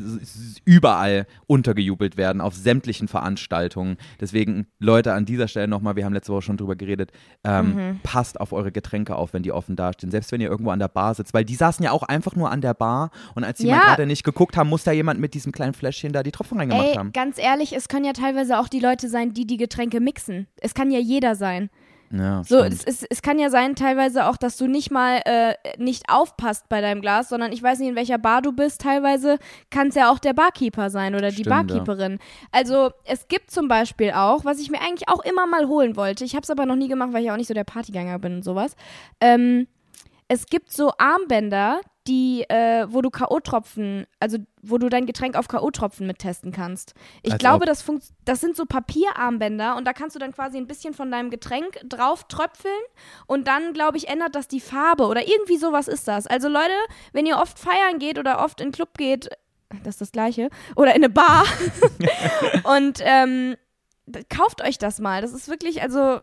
überall 0.63 1.25
untergejubelt 1.47 2.17
werden, 2.17 2.39
auf 2.41 2.53
sämtlichen 2.55 3.07
Veranstaltungen. 3.07 3.97
Deswegen, 4.19 4.67
Leute, 4.79 5.13
an 5.13 5.25
dieser 5.25 5.47
Stelle 5.47 5.67
nochmal, 5.67 5.95
wir 5.95 6.05
haben 6.05 6.13
letzte 6.13 6.31
Woche 6.33 6.43
schon 6.43 6.57
drüber 6.57 6.75
geredet, 6.75 7.11
ähm, 7.43 7.65
Mhm. 7.75 7.99
passt 8.03 8.39
auf 8.39 8.53
eure 8.53 8.71
Getränke 8.71 9.15
auf, 9.15 9.33
wenn 9.33 9.43
die 9.43 9.51
offen 9.51 9.75
dastehen. 9.75 10.11
Selbst 10.11 10.31
wenn 10.31 10.39
ihr 10.41 10.49
irgendwo 10.49 10.69
an 10.71 10.79
der 10.79 10.87
Bar 10.87 11.15
sitzt, 11.15 11.33
weil 11.33 11.45
die 11.45 11.55
saßen 11.55 11.83
ja 11.83 11.91
auch 11.91 12.03
einfach 12.03 12.35
nur 12.35 12.51
an 12.51 12.61
der 12.61 12.73
Bar 12.75 13.09
und 13.33 13.43
als 13.43 13.57
die 13.57 13.67
Ja. 13.67 13.77
mal 13.77 13.85
gerade 13.85 14.05
nicht 14.05 14.23
geguckt 14.23 14.55
haben, 14.55 14.69
muss 14.69 14.83
da 14.83 14.91
jemand 14.91 15.19
mit 15.19 15.33
diesem 15.33 15.51
kleinen 15.51 15.73
Fläschchen 15.73 16.13
da 16.13 16.21
die 16.23 16.31
Tropfen 16.31 16.59
reingemacht 16.59 16.87
ey, 16.89 16.93
haben. 16.95 17.11
ganz 17.11 17.37
ehrlich, 17.39 17.73
es 17.75 17.87
können 17.87 18.05
ja 18.05 18.13
teilweise 18.13 18.59
auch 18.59 18.67
die 18.67 18.79
Leute 18.79 19.09
sein, 19.09 19.33
die 19.33 19.47
die 19.47 19.57
Getränke 19.57 19.99
mixen. 19.99 20.47
Es 20.61 20.73
kann 20.73 20.91
ja 20.91 20.99
jeder 20.99 21.35
sein. 21.35 21.69
Ja, 22.11 22.43
So, 22.43 22.59
es, 22.59 22.83
es, 22.83 23.03
es 23.03 23.21
kann 23.21 23.39
ja 23.39 23.49
sein, 23.49 23.75
teilweise 23.75 24.27
auch, 24.27 24.37
dass 24.37 24.57
du 24.57 24.67
nicht 24.67 24.91
mal 24.91 25.21
äh, 25.25 25.55
nicht 25.77 26.03
aufpasst 26.09 26.69
bei 26.69 26.81
deinem 26.81 27.01
Glas, 27.01 27.29
sondern 27.29 27.51
ich 27.51 27.61
weiß 27.61 27.79
nicht, 27.79 27.89
in 27.89 27.95
welcher 27.95 28.17
Bar 28.17 28.41
du 28.41 28.51
bist. 28.51 28.81
Teilweise 28.81 29.37
kann 29.69 29.87
es 29.87 29.95
ja 29.95 30.11
auch 30.11 30.19
der 30.19 30.33
Barkeeper 30.33 30.89
sein 30.89 31.15
oder 31.15 31.29
die 31.29 31.43
Stimmt, 31.43 31.47
ja. 31.47 31.63
Barkeeperin. 31.63 32.19
Also 32.51 32.91
es 33.05 33.27
gibt 33.27 33.51
zum 33.51 33.67
Beispiel 33.67 34.11
auch, 34.11 34.45
was 34.45 34.59
ich 34.59 34.69
mir 34.69 34.81
eigentlich 34.81 35.09
auch 35.09 35.23
immer 35.23 35.47
mal 35.47 35.67
holen 35.67 35.95
wollte, 35.95 36.23
ich 36.23 36.35
habe 36.35 36.43
es 36.43 36.49
aber 36.49 36.65
noch 36.65 36.75
nie 36.75 36.87
gemacht, 36.87 37.11
weil 37.11 37.23
ich 37.23 37.31
auch 37.31 37.37
nicht 37.37 37.47
so 37.47 37.53
der 37.53 37.63
Partygänger 37.63 38.19
bin 38.19 38.35
und 38.35 38.43
sowas. 38.43 38.75
Ähm, 39.19 39.67
es 40.27 40.47
gibt 40.47 40.71
so 40.71 40.91
Armbänder, 40.97 41.79
die, 42.07 42.43
äh, 42.49 42.85
wo 42.89 43.01
du 43.01 43.09
K.O.-Tropfen, 43.09 44.05
also 44.19 44.37
wo 44.61 44.77
du 44.77 44.89
dein 44.89 45.05
Getränk 45.05 45.35
auf 45.35 45.47
K.O.-Tropfen 45.47 46.05
mittesten 46.05 46.51
kannst. 46.51 46.93
Ich 47.23 47.33
Als 47.33 47.39
glaube, 47.39 47.63
ob. 47.63 47.65
das, 47.65 47.81
funkt 47.81 48.05
das 48.25 48.41
sind 48.41 48.55
so 48.55 48.65
Papierarmbänder 48.65 49.75
und 49.75 49.85
da 49.85 49.93
kannst 49.93 50.15
du 50.15 50.19
dann 50.19 50.31
quasi 50.31 50.57
ein 50.57 50.67
bisschen 50.67 50.93
von 50.93 51.09
deinem 51.11 51.29
Getränk 51.29 51.79
drauf 51.87 52.25
tröpfeln 52.27 52.73
und 53.25 53.47
dann, 53.47 53.73
glaube 53.73 53.97
ich, 53.97 54.07
ändert 54.07 54.35
das 54.35 54.47
die 54.47 54.59
Farbe 54.59 55.05
oder 55.07 55.27
irgendwie 55.27 55.57
sowas 55.57 55.87
ist 55.87 56.07
das. 56.07 56.27
Also 56.27 56.47
Leute, 56.47 56.73
wenn 57.13 57.25
ihr 57.25 57.37
oft 57.37 57.57
feiern 57.57 57.99
geht 57.99 58.19
oder 58.19 58.43
oft 58.43 58.61
in 58.61 58.67
den 58.67 58.73
Club 58.73 58.97
geht, 58.97 59.29
das 59.83 59.95
ist 59.95 60.01
das 60.01 60.11
gleiche, 60.11 60.49
oder 60.75 60.91
in 60.95 61.03
eine 61.03 61.09
Bar 61.09 61.43
und 62.75 62.99
ähm, 63.01 63.55
kauft 64.29 64.61
euch 64.61 64.77
das 64.77 64.99
mal. 64.99 65.21
Das 65.21 65.33
ist 65.33 65.47
wirklich, 65.47 65.81
also 65.81 66.19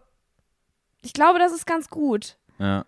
ich 1.02 1.12
glaube, 1.12 1.38
das 1.38 1.52
ist 1.52 1.66
ganz 1.66 1.88
gut. 1.88 2.36
ja. 2.58 2.84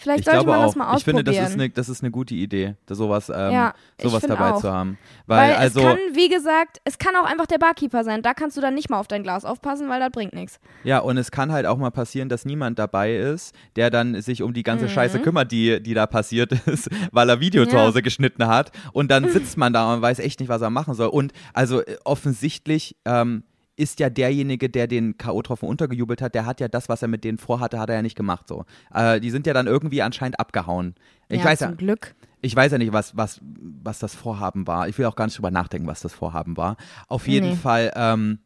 Vielleicht 0.00 0.20
Ich 0.20 0.24
sollte 0.26 0.44
glaube 0.44 0.50
man 0.50 0.60
auch. 0.60 0.66
das 0.66 0.76
mal 0.76 0.96
ich 0.96 1.04
finde, 1.04 1.20
ausprobieren. 1.22 1.42
das 1.44 1.50
ist 1.50 1.54
eine, 1.60 1.70
das 1.70 1.88
ist 1.88 2.02
eine 2.04 2.10
gute 2.12 2.34
Idee, 2.34 2.76
sowas, 2.88 3.28
ähm, 3.30 3.50
Ja, 3.52 3.74
sowas 4.00 4.22
dabei 4.22 4.52
auch. 4.52 4.60
zu 4.60 4.70
haben. 4.72 4.96
Weil, 5.26 5.50
Weil 5.50 5.56
also, 5.56 5.80
es 5.80 5.86
kann, 5.86 5.98
wie 6.12 6.28
gesagt, 6.28 6.78
es 6.84 6.98
kann 6.98 7.16
auch 7.16 7.24
einfach 7.24 7.46
der 7.46 7.58
Barkeeper 7.58 8.04
sein. 8.04 8.22
Da 8.22 8.32
kannst 8.32 8.56
du 8.56 8.60
dann 8.60 8.74
nicht 8.74 8.88
mal 8.90 9.00
auf 9.00 9.08
dein 9.08 9.22
Glas 9.24 9.44
aufpassen, 9.44 9.88
weil 9.88 9.98
das 10.00 10.10
bringt 10.10 10.32
nichts. 10.34 10.60
ja, 10.84 11.00
und 11.00 11.18
es 11.18 11.30
kann 11.32 11.50
halt 11.50 11.66
auch 11.66 11.76
mal 11.78 11.90
passieren, 11.90 12.28
dass 12.28 12.44
niemand 12.44 12.78
dabei 12.78 13.16
ist, 13.16 13.54
der 13.76 13.90
dann 13.90 14.22
sich 14.22 14.42
um 14.42 14.54
die 14.54 14.62
ganze 14.62 14.88
Scheiße 14.88 15.18
kümmert, 15.18 15.50
die, 15.50 15.82
die 15.82 15.94
da 15.94 16.06
passiert 16.06 16.52
ist, 16.66 16.88
weil 17.12 17.28
er 17.28 17.40
Video 17.40 17.64
zu 17.66 17.72
Mhm. 17.72 17.76
Ja. 17.78 17.84
Hause 17.86 18.00
geschnitten 18.02 18.46
hat. 18.46 18.70
Und 18.92 19.10
dann 19.10 19.28
sitzt 19.32 19.56
man 19.56 19.72
da 19.72 19.92
und 19.92 20.00
weiß 20.00 20.20
echt 20.20 20.38
nicht, 20.38 20.48
was 20.48 20.62
er 20.62 20.70
machen 20.70 20.94
soll. 20.94 21.08
Und 21.08 21.32
also 21.54 21.80
äh, 21.82 21.96
offensichtlich 22.04 22.96
ähm, 23.04 23.42
ist 23.78 24.00
ja 24.00 24.10
derjenige, 24.10 24.68
der 24.68 24.86
den 24.88 25.16
K.O.-Tropfen 25.16 25.66
untergejubelt 25.66 26.20
hat, 26.20 26.34
der 26.34 26.44
hat 26.46 26.60
ja 26.60 26.68
das, 26.68 26.88
was 26.88 27.00
er 27.02 27.08
mit 27.08 27.24
denen 27.24 27.38
vorhatte, 27.38 27.78
hat 27.78 27.88
er 27.88 27.96
ja 27.96 28.02
nicht 28.02 28.16
gemacht 28.16 28.48
so. 28.48 28.64
Äh, 28.92 29.20
die 29.20 29.30
sind 29.30 29.46
ja 29.46 29.54
dann 29.54 29.66
irgendwie 29.66 30.02
anscheinend 30.02 30.40
abgehauen. 30.40 30.94
Ich 31.28 31.38
ja, 31.40 31.44
weiß 31.44 31.60
zum 31.60 31.70
ja, 31.70 31.74
Glück. 31.76 32.14
ich 32.42 32.54
weiß 32.56 32.72
ja 32.72 32.78
nicht, 32.78 32.92
was, 32.92 33.16
was, 33.16 33.40
was 33.82 33.98
das 34.00 34.14
Vorhaben 34.14 34.66
war. 34.66 34.88
Ich 34.88 34.98
will 34.98 35.06
auch 35.06 35.14
gar 35.16 35.26
nicht 35.26 35.38
drüber 35.38 35.50
nachdenken, 35.52 35.86
was 35.86 36.00
das 36.00 36.12
Vorhaben 36.12 36.56
war. 36.56 36.76
Auf 37.06 37.28
jeden 37.28 37.50
Nee. 37.50 37.56
Fall, 37.56 37.92
ähm, 37.94 38.40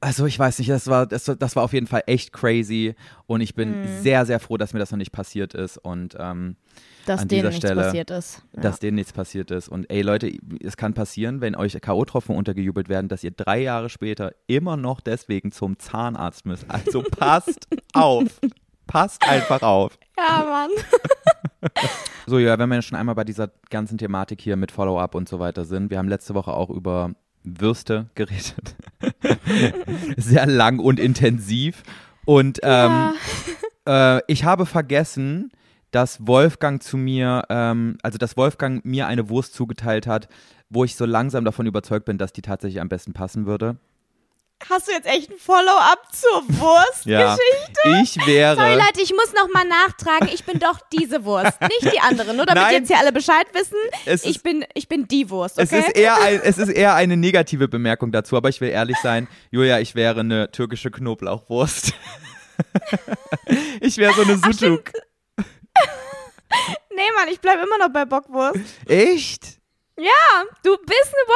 also 0.00 0.26
ich 0.26 0.38
weiß 0.38 0.58
nicht, 0.58 0.70
das 0.70 0.86
war, 0.88 1.06
das, 1.06 1.24
das 1.38 1.56
war 1.56 1.62
auf 1.64 1.72
jeden 1.72 1.86
Fall 1.86 2.02
echt 2.06 2.32
crazy 2.32 2.94
und 3.26 3.40
ich 3.40 3.54
bin 3.54 3.80
Mhm. 3.82 4.02
sehr, 4.02 4.26
sehr 4.26 4.40
froh, 4.40 4.56
dass 4.56 4.72
mir 4.72 4.78
das 4.78 4.90
noch 4.90 4.98
nicht 4.98 5.12
passiert 5.12 5.54
ist 5.54 5.78
und 5.78 6.16
ähm, 6.18 6.56
Dass 7.06 7.22
An 7.22 7.28
denen 7.28 7.38
dieser 7.40 7.48
nichts 7.50 7.64
Stelle, 7.66 7.82
passiert 7.82 8.10
ist. 8.10 8.42
Ja. 8.54 8.62
dass 8.62 8.78
denen 8.80 8.96
nichts 8.96 9.12
passiert 9.12 9.50
ist. 9.50 9.68
Und 9.68 9.90
ey 9.90 10.02
Leute, 10.02 10.30
es 10.60 10.76
kann 10.76 10.92
passieren, 10.92 11.40
wenn 11.40 11.54
euch 11.54 11.80
K.O.-Tropfen 11.80 12.34
untergejubelt 12.34 12.88
werden, 12.88 13.08
dass 13.08 13.22
ihr 13.24 13.30
drei 13.30 13.60
Jahre 13.62 13.88
später 13.88 14.32
immer 14.48 14.76
noch 14.76 15.00
deswegen 15.00 15.52
zum 15.52 15.78
Zahnarzt 15.78 16.46
müsst. 16.46 16.66
Also 16.68 17.02
passt 17.10 17.66
auf. 17.92 18.40
Passt 18.86 19.26
einfach 19.28 19.62
auf. 19.62 19.98
ja, 20.16 20.44
Mann. 20.44 20.70
So, 22.28 22.38
ja, 22.40 22.58
wenn 22.58 22.68
wir 22.68 22.82
schon 22.82 22.98
einmal 22.98 23.14
bei 23.14 23.22
dieser 23.24 23.50
ganzen 23.70 23.98
Thematik 23.98 24.40
hier 24.40 24.56
mit 24.56 24.72
Follow-up 24.72 25.14
und 25.14 25.28
so 25.28 25.38
weiter 25.38 25.64
sind, 25.64 25.90
wir 25.90 25.98
haben 25.98 26.08
letzte 26.08 26.34
Woche 26.34 26.52
auch 26.52 26.70
über 26.70 27.12
Würste 27.46 28.10
geredet. 28.14 28.76
Sehr 30.16 30.46
lang 30.46 30.78
und 30.78 31.00
intensiv. 31.00 31.82
Und 32.24 32.58
ähm, 32.62 33.12
äh, 33.86 34.20
ich 34.26 34.44
habe 34.44 34.66
vergessen, 34.66 35.50
dass 35.92 36.26
Wolfgang 36.26 36.82
zu 36.82 36.96
mir, 36.96 37.44
ähm, 37.48 37.96
also 38.02 38.18
dass 38.18 38.36
Wolfgang 38.36 38.84
mir 38.84 39.06
eine 39.06 39.28
Wurst 39.28 39.54
zugeteilt 39.54 40.06
hat, 40.06 40.28
wo 40.68 40.84
ich 40.84 40.96
so 40.96 41.06
langsam 41.06 41.44
davon 41.44 41.66
überzeugt 41.66 42.04
bin, 42.04 42.18
dass 42.18 42.32
die 42.32 42.42
tatsächlich 42.42 42.80
am 42.80 42.88
besten 42.88 43.12
passen 43.12 43.46
würde. 43.46 43.76
Hast 44.68 44.88
du 44.88 44.92
jetzt 44.92 45.06
echt 45.06 45.30
ein 45.30 45.36
Follow-up 45.38 46.08
zur 46.12 46.42
Wurstgeschichte? 46.58 47.10
Ja, 47.10 48.00
ich 48.02 48.26
wäre. 48.26 48.56
Sorry, 48.56 48.74
Leute, 48.74 49.02
ich 49.02 49.12
muss 49.12 49.32
noch 49.34 49.52
mal 49.52 49.64
nachtragen. 49.64 50.28
Ich 50.32 50.44
bin 50.44 50.58
doch 50.58 50.80
diese 50.92 51.24
Wurst, 51.24 51.60
nicht 51.60 51.92
die 51.94 52.00
andere. 52.00 52.32
Nur 52.34 52.46
damit 52.46 52.62
Nein. 52.62 52.72
jetzt 52.74 52.88
hier 52.88 52.98
alle 52.98 53.12
Bescheid 53.12 53.46
wissen. 53.52 53.76
Es 54.06 54.24
Ich 54.24 54.36
ist- 54.36 54.42
bin, 54.42 54.64
ich 54.74 54.88
bin 54.88 55.06
die 55.06 55.28
Wurst, 55.30 55.58
Es 55.58 55.70
okay? 55.72 55.80
ist, 55.86 55.96
eher 55.96 56.16
ein, 56.20 56.40
es 56.42 56.56
ist 56.58 56.70
eher 56.70 56.94
eine 56.94 57.16
negative 57.18 57.68
Bemerkung 57.68 58.12
dazu, 58.12 58.36
aber 58.36 58.48
ich 58.48 58.60
will 58.62 58.70
ehrlich 58.70 58.96
sein, 59.02 59.28
Julia, 59.50 59.78
ich 59.78 59.94
wäre 59.94 60.20
eine 60.20 60.50
türkische 60.50 60.90
Knoblauchwurst. 60.90 61.92
ich 63.80 63.98
wäre 63.98 64.14
so 64.14 64.22
eine 64.22 64.36
Sucuk. 64.38 64.90
nee, 66.94 67.02
Mann, 67.14 67.28
ich 67.30 67.40
bleib 67.40 67.62
immer 67.62 67.78
noch 67.78 67.92
bei 67.92 68.06
Bockwurst. 68.06 68.58
Echt? 68.88 69.58
Du 70.62 70.76
bist 70.78 71.12
eine 71.14 71.26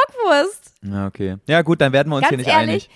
Bockwurst. 0.42 0.72
Ja, 0.82 1.06
okay. 1.06 1.36
Ja, 1.46 1.62
gut, 1.62 1.80
dann 1.80 1.92
werden 1.92 2.08
wir 2.10 2.16
uns 2.16 2.28
hier 2.28 2.36
Ganz 2.38 2.46
nicht 2.46 2.54
ehrlich, 2.56 2.88
einig. 2.88 2.90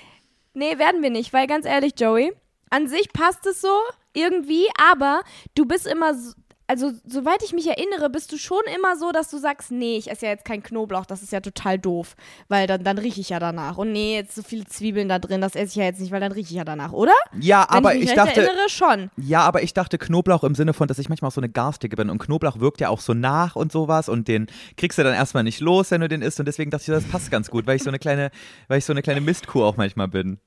Nee, 0.55 0.79
werden 0.79 1.03
wir 1.03 1.11
nicht, 1.11 1.33
weil 1.33 1.47
ganz 1.47 1.67
ehrlich, 1.67 1.93
Joey, 1.99 2.33
an 2.71 2.89
sich 2.89 3.13
passt 3.13 3.47
es 3.47 3.61
so 3.61 3.81
irgendwie, 4.15 4.67
aber 4.91 5.23
du 5.55 5.67
bist 5.67 5.87
immer 5.87 6.15
so, 6.15 6.33
also 6.67 6.93
soweit 7.07 7.43
ich 7.45 7.53
mich 7.53 7.67
erinnere, 7.67 8.09
bist 8.09 8.33
du 8.33 8.39
schon 8.39 8.63
immer 8.75 8.97
so, 8.97 9.13
dass 9.13 9.29
du 9.31 9.37
sagst, 9.39 9.71
nee, 9.71 9.97
ich 9.99 10.11
esse 10.11 10.25
ja 10.27 10.33
jetzt 10.33 10.45
kein 10.47 10.63
Knoblauch, 10.63 11.05
das 11.05 11.23
ist 11.23 11.31
ja 11.33 11.41
total 11.41 11.79
doof, 11.79 12.17
weil 12.49 12.67
dann, 12.67 12.83
dann 12.85 12.97
rieche 12.99 13.21
ich 13.21 13.29
ja 13.29 13.39
danach. 13.39 13.77
Und 13.77 13.93
nee, 13.93 14.15
jetzt 14.17 14.35
so 14.35 14.43
viele 14.43 14.65
Zwiebeln 14.65 15.09
da 15.09 15.19
drin, 15.19 15.41
das 15.43 15.55
esse 15.57 15.67
ich 15.73 15.75
ja 15.77 15.85
jetzt 15.85 16.01
nicht, 16.01 16.11
weil 16.11 16.21
dann 16.21 16.33
rieche 16.33 16.51
ich 16.51 16.57
ja 16.57 16.65
danach, 16.65 16.93
oder? 16.93 17.13
Ja, 17.39 17.67
Wenn 17.69 17.77
aber 17.79 17.95
ich, 17.95 18.01
mich 18.01 18.11
ich 18.11 18.17
dachte, 18.17 18.41
erinnere, 18.41 18.69
schon. 18.69 19.11
ja, 19.19 19.41
aber 19.41 19.63
ich 19.63 19.75
dachte 19.75 19.99
Knoblauch 19.99 20.43
im 20.45 20.55
Sinne 20.55 20.73
von, 20.73 20.89
dass 20.89 20.99
ich 20.99 21.09
manchmal 21.11 21.29
auch 21.29 21.35
so 21.35 21.41
eine 21.41 21.51
Garstige 21.51 21.97
bin 21.97 22.09
und 22.09 22.19
Knoblauch 22.19 22.59
wirkt 22.61 22.81
ja 22.81 22.89
auch 22.89 23.01
so 23.01 23.13
nach 23.13 23.57
und 23.57 23.71
sowas 23.71 24.09
und 24.09 24.27
den 24.29 24.47
kriegst 24.79 24.99
du 24.99 25.03
dann 25.05 25.15
erstmal 25.15 25.43
nicht 25.45 25.61
los, 25.61 25.91
wenn 25.91 26.01
du 26.01 26.09
den 26.09 26.23
isst 26.23 26.41
und 26.41 26.47
deswegen 26.47 26.71
dachte 26.71 26.83
ich, 26.83 26.89
das 26.89 27.05
passt 27.05 27.31
ganz 27.31 27.51
gut, 27.51 27.67
weil 27.67 27.77
ich 27.77 27.83
so 27.83 27.91
eine 27.91 27.99
kleine, 27.99 28.31
weil 28.69 28.79
ich 28.79 28.85
so 28.87 28.93
eine 28.93 29.03
kleine 29.03 29.21
Mistkuh 29.21 29.63
auch 29.63 29.77
manchmal 29.77 30.09
bin. 30.09 30.39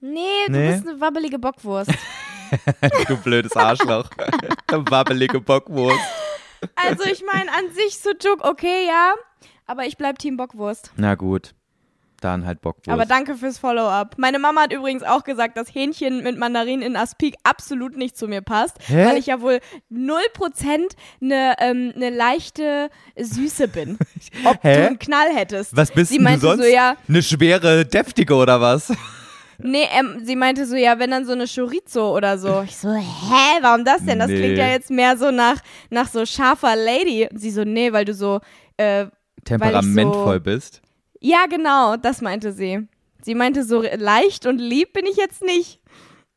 Nee, 0.00 0.18
du 0.46 0.52
Nee? 0.52 0.72
bist 0.72 0.86
eine 0.88 1.00
wabbelige 1.00 1.38
Bockwurst. 1.38 1.90
du 3.08 3.16
blödes 3.16 3.56
Arschloch. 3.56 4.08
Wabbelige 4.70 5.40
Bockwurst. 5.40 5.98
also 6.76 7.04
ich 7.04 7.22
meine, 7.32 7.50
an 7.52 7.72
sich 7.74 7.98
so 7.98 8.10
Joke, 8.20 8.44
okay, 8.48 8.86
ja, 8.86 9.14
aber 9.66 9.84
ich 9.86 9.96
bleib 9.96 10.18
Team 10.18 10.36
Bockwurst. 10.36 10.92
Na 10.96 11.14
gut. 11.14 11.54
Dann 12.20 12.44
halt 12.44 12.60
Bockwurst. 12.60 12.90
Aber 12.90 13.06
danke 13.06 13.34
fürs 13.34 13.56
Follow-up. 13.56 14.16
Meine 14.18 14.38
Mama 14.38 14.60
hat 14.64 14.74
übrigens 14.74 15.02
auch 15.02 15.24
gesagt, 15.24 15.56
dass 15.56 15.74
Hähnchen 15.74 16.22
mit 16.22 16.36
Mandarinen 16.38 16.82
in 16.82 16.94
Aspik 16.94 17.34
absolut 17.44 17.96
nicht 17.96 18.14
zu 18.18 18.28
mir 18.28 18.42
passt, 18.42 18.76
Hä? 18.88 19.06
weil 19.06 19.16
ich 19.16 19.24
ja 19.26 19.40
wohl 19.40 19.60
0% 19.90 20.90
eine 21.22 21.54
ähm, 21.60 21.94
ne 21.96 22.10
leichte 22.10 22.90
Süße 23.18 23.68
bin. 23.68 23.98
Ob 24.44 24.62
Hä? 24.62 24.74
du 24.74 24.86
einen 24.88 24.98
Knall 24.98 25.34
hättest. 25.34 25.74
Was 25.74 25.90
bist 25.92 26.10
sie 26.12 26.18
denn 26.18 26.34
du 26.34 26.40
sonst? 26.40 26.62
so, 26.62 26.68
ja, 26.68 26.96
Eine 27.08 27.22
schwere, 27.22 27.86
deftige 27.86 28.34
oder 28.34 28.60
was? 28.60 28.92
Nee, 29.62 29.86
ähm, 29.98 30.20
sie 30.24 30.36
meinte 30.36 30.66
so, 30.66 30.76
ja, 30.76 30.98
wenn 30.98 31.10
dann 31.10 31.24
so 31.24 31.32
eine 31.32 31.46
Chorizo 31.46 32.16
oder 32.16 32.38
so. 32.38 32.62
Ich 32.62 32.76
so, 32.76 32.92
hä, 32.92 33.58
warum 33.62 33.84
das 33.84 34.04
denn? 34.04 34.18
Das 34.18 34.28
Nee. 34.28 34.38
klingt 34.38 34.58
ja 34.58 34.68
jetzt 34.68 34.90
mehr 34.90 35.16
so 35.16 35.30
nach, 35.30 35.60
nach 35.90 36.08
so 36.08 36.24
scharfer 36.26 36.76
Lady. 36.76 37.28
Und 37.30 37.38
sie 37.38 37.50
so, 37.50 37.64
nee, 37.64 37.92
weil 37.92 38.04
du 38.04 38.14
so, 38.14 38.40
äh, 38.76 39.06
Temperamentvoll 39.44 40.40
bist. 40.40 40.82
ja, 41.20 41.46
genau, 41.46 41.96
das 41.96 42.20
meinte 42.20 42.52
sie. 42.52 42.86
Sie 43.22 43.34
meinte 43.34 43.64
so 43.64 43.82
leicht 43.82 44.46
und 44.46 44.58
lieb 44.58 44.92
bin 44.92 45.04
ich 45.06 45.16
jetzt 45.16 45.42
nicht. 45.42 45.79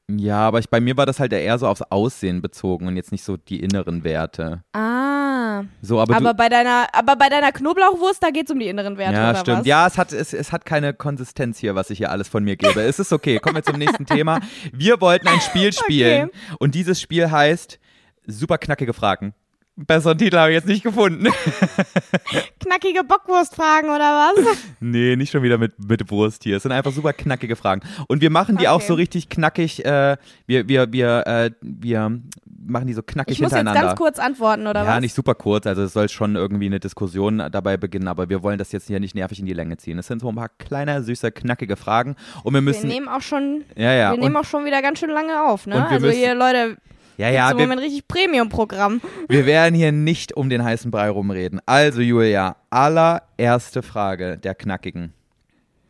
Ja, 0.09 0.39
aber 0.39 0.59
ich, 0.59 0.69
bei 0.69 0.81
mir 0.81 0.97
war 0.97 1.05
das 1.05 1.19
halt 1.19 1.31
eher 1.33 1.57
so 1.57 1.67
aufs 1.67 1.81
Aussehen 1.81 2.41
bezogen 2.41 2.87
und 2.87 2.97
jetzt 2.97 3.11
nicht 3.11 3.23
so 3.23 3.37
die 3.37 3.61
inneren 3.61 4.03
Werte. 4.03 4.63
Ah. 4.73 5.63
So, 5.81 5.99
aber, 5.99 6.15
Aber 6.15 6.33
bei 6.33 6.49
deiner, 6.49 6.87
aber 6.93 7.15
bei 7.15 7.29
deiner 7.29 7.51
Knoblauchwurst, 7.51 8.21
da 8.21 8.31
geht 8.31 8.47
es 8.47 8.51
um 8.51 8.59
die 8.59 8.67
inneren 8.67 8.97
Werte, 8.97 9.15
ja, 9.15 9.29
oder 9.29 9.39
stimmt. 9.39 9.59
was? 9.59 9.67
Ja, 9.67 9.87
es 9.87 9.97
hat, 9.97 10.11
es, 10.11 10.33
es 10.33 10.51
hat 10.51 10.65
keine 10.65 10.93
Konsistenz 10.93 11.57
hier, 11.57 11.75
was 11.75 11.89
ich 11.89 11.99
hier 11.99 12.11
alles 12.11 12.27
von 12.27 12.43
mir 12.43 12.55
gebe. 12.55 12.81
es 12.81 12.99
ist 12.99 13.13
okay. 13.13 13.39
Kommen 13.39 13.55
wir 13.55 13.63
zum 13.63 13.77
nächsten 13.77 14.05
Thema. 14.05 14.39
Wir 14.73 14.99
wollten 14.99 15.27
ein 15.27 15.41
Spiel 15.41 15.71
spielen 15.73 16.29
und 16.59 16.75
dieses 16.75 16.99
Spiel 16.99 17.31
heißt 17.31 17.79
super 18.25 18.57
knackige 18.57 18.93
Fragen. 18.93 19.33
Besseren 19.75 20.17
Titel 20.19 20.37
habe 20.37 20.51
ich 20.51 20.55
jetzt 20.55 20.67
nicht 20.67 20.83
gefunden. 20.83 21.25
Knackige 22.59 23.03
Bockwurstfragen 23.03 23.89
oder 23.89 24.31
was? 24.35 24.57
nee, 24.79 25.15
nicht 25.15 25.31
schon 25.31 25.41
wieder 25.41 25.57
mit, 25.57 25.73
mit 25.83 26.09
Wurst 26.11 26.43
hier. 26.43 26.57
Es 26.57 26.63
sind 26.63 26.71
einfach 26.71 26.91
super 26.91 27.11
knackige 27.11 27.55
Fragen. 27.55 27.81
Und 28.07 28.21
wir 28.21 28.29
machen 28.29 28.57
die 28.57 28.67
auch 28.67 28.75
Okay. 28.75 28.85
so 28.87 28.93
richtig 28.93 29.29
knackig. 29.29 29.83
Äh, 29.83 30.17
wir, 30.45 30.67
wir, 30.67 30.91
wir, 30.93 31.23
äh, 31.25 31.51
wir 31.61 32.19
machen 32.65 32.87
die 32.87 32.93
so 32.93 33.01
knackig 33.01 33.33
Ich 33.33 33.41
muss 33.41 33.51
jetzt 33.51 33.57
hintereinander. 33.57 33.87
ganz 33.89 33.97
kurz 33.99 34.19
antworten, 34.19 34.67
oder 34.67 34.83
ja, 34.83 34.87
was? 34.95 35.01
nicht 35.01 35.13
super 35.15 35.35
kurz, 35.35 35.65
also 35.67 35.83
es 35.83 35.93
soll 35.93 36.07
schon 36.09 36.35
irgendwie 36.35 36.67
eine 36.67 36.79
Diskussion 36.79 37.39
dabei 37.51 37.75
beginnen, 37.77 38.07
aber 38.07 38.29
wir 38.29 38.43
wollen 38.43 38.57
das 38.57 38.71
jetzt 38.71 38.87
hier 38.87 38.99
nicht 38.99 39.15
nervig 39.15 39.39
in 39.39 39.45
die 39.45 39.53
Länge 39.53 39.77
ziehen. 39.77 39.97
Es 39.99 40.07
sind 40.07 40.21
so 40.21 40.29
ein 40.29 40.35
paar 40.35 40.49
kleine, 40.49 41.03
süße, 41.03 41.31
knackige 41.31 41.75
Fragen 41.77 42.15
und 42.43 42.53
wir 42.53 42.57
wir 42.57 42.61
müssen, 42.61 42.87
nehmen 42.87 43.07
auch 43.07 43.21
schon, 43.21 43.63
ja, 43.75 43.91
ja, 43.93 44.11
wir 44.11 44.17
nehmen 44.19 44.35
und, 44.35 44.41
auch 44.41 44.45
schon 44.47 44.65
wieder 44.65 44.81
ganz 44.81 44.99
schön 44.99 45.09
lange 45.09 45.43
auf, 45.43 45.65
ne? 45.67 45.75
wir 45.75 45.87
Also 45.89 46.05
müssen- 46.07 46.19
hier, 46.19 46.35
Leute, 46.35 46.77
ja, 47.17 47.29
ja, 47.29 47.51
im 47.51 47.57
wir, 47.57 47.65
Moment 47.65 47.81
richtig 47.81 48.07
Premium-Programm. 48.07 49.01
wir 49.29 49.45
werden 49.45 49.75
hier 49.75 49.91
nicht 49.91 50.33
um 50.35 50.49
den 50.49 50.63
heißen 50.63 50.91
Brei 50.91 51.09
rumreden. 51.09 51.61
Also 51.65 52.01
Julia, 52.01 52.57
allererste 52.69 53.81
Frage 53.81 54.37
der 54.37 54.55
knackigen. 54.55 55.13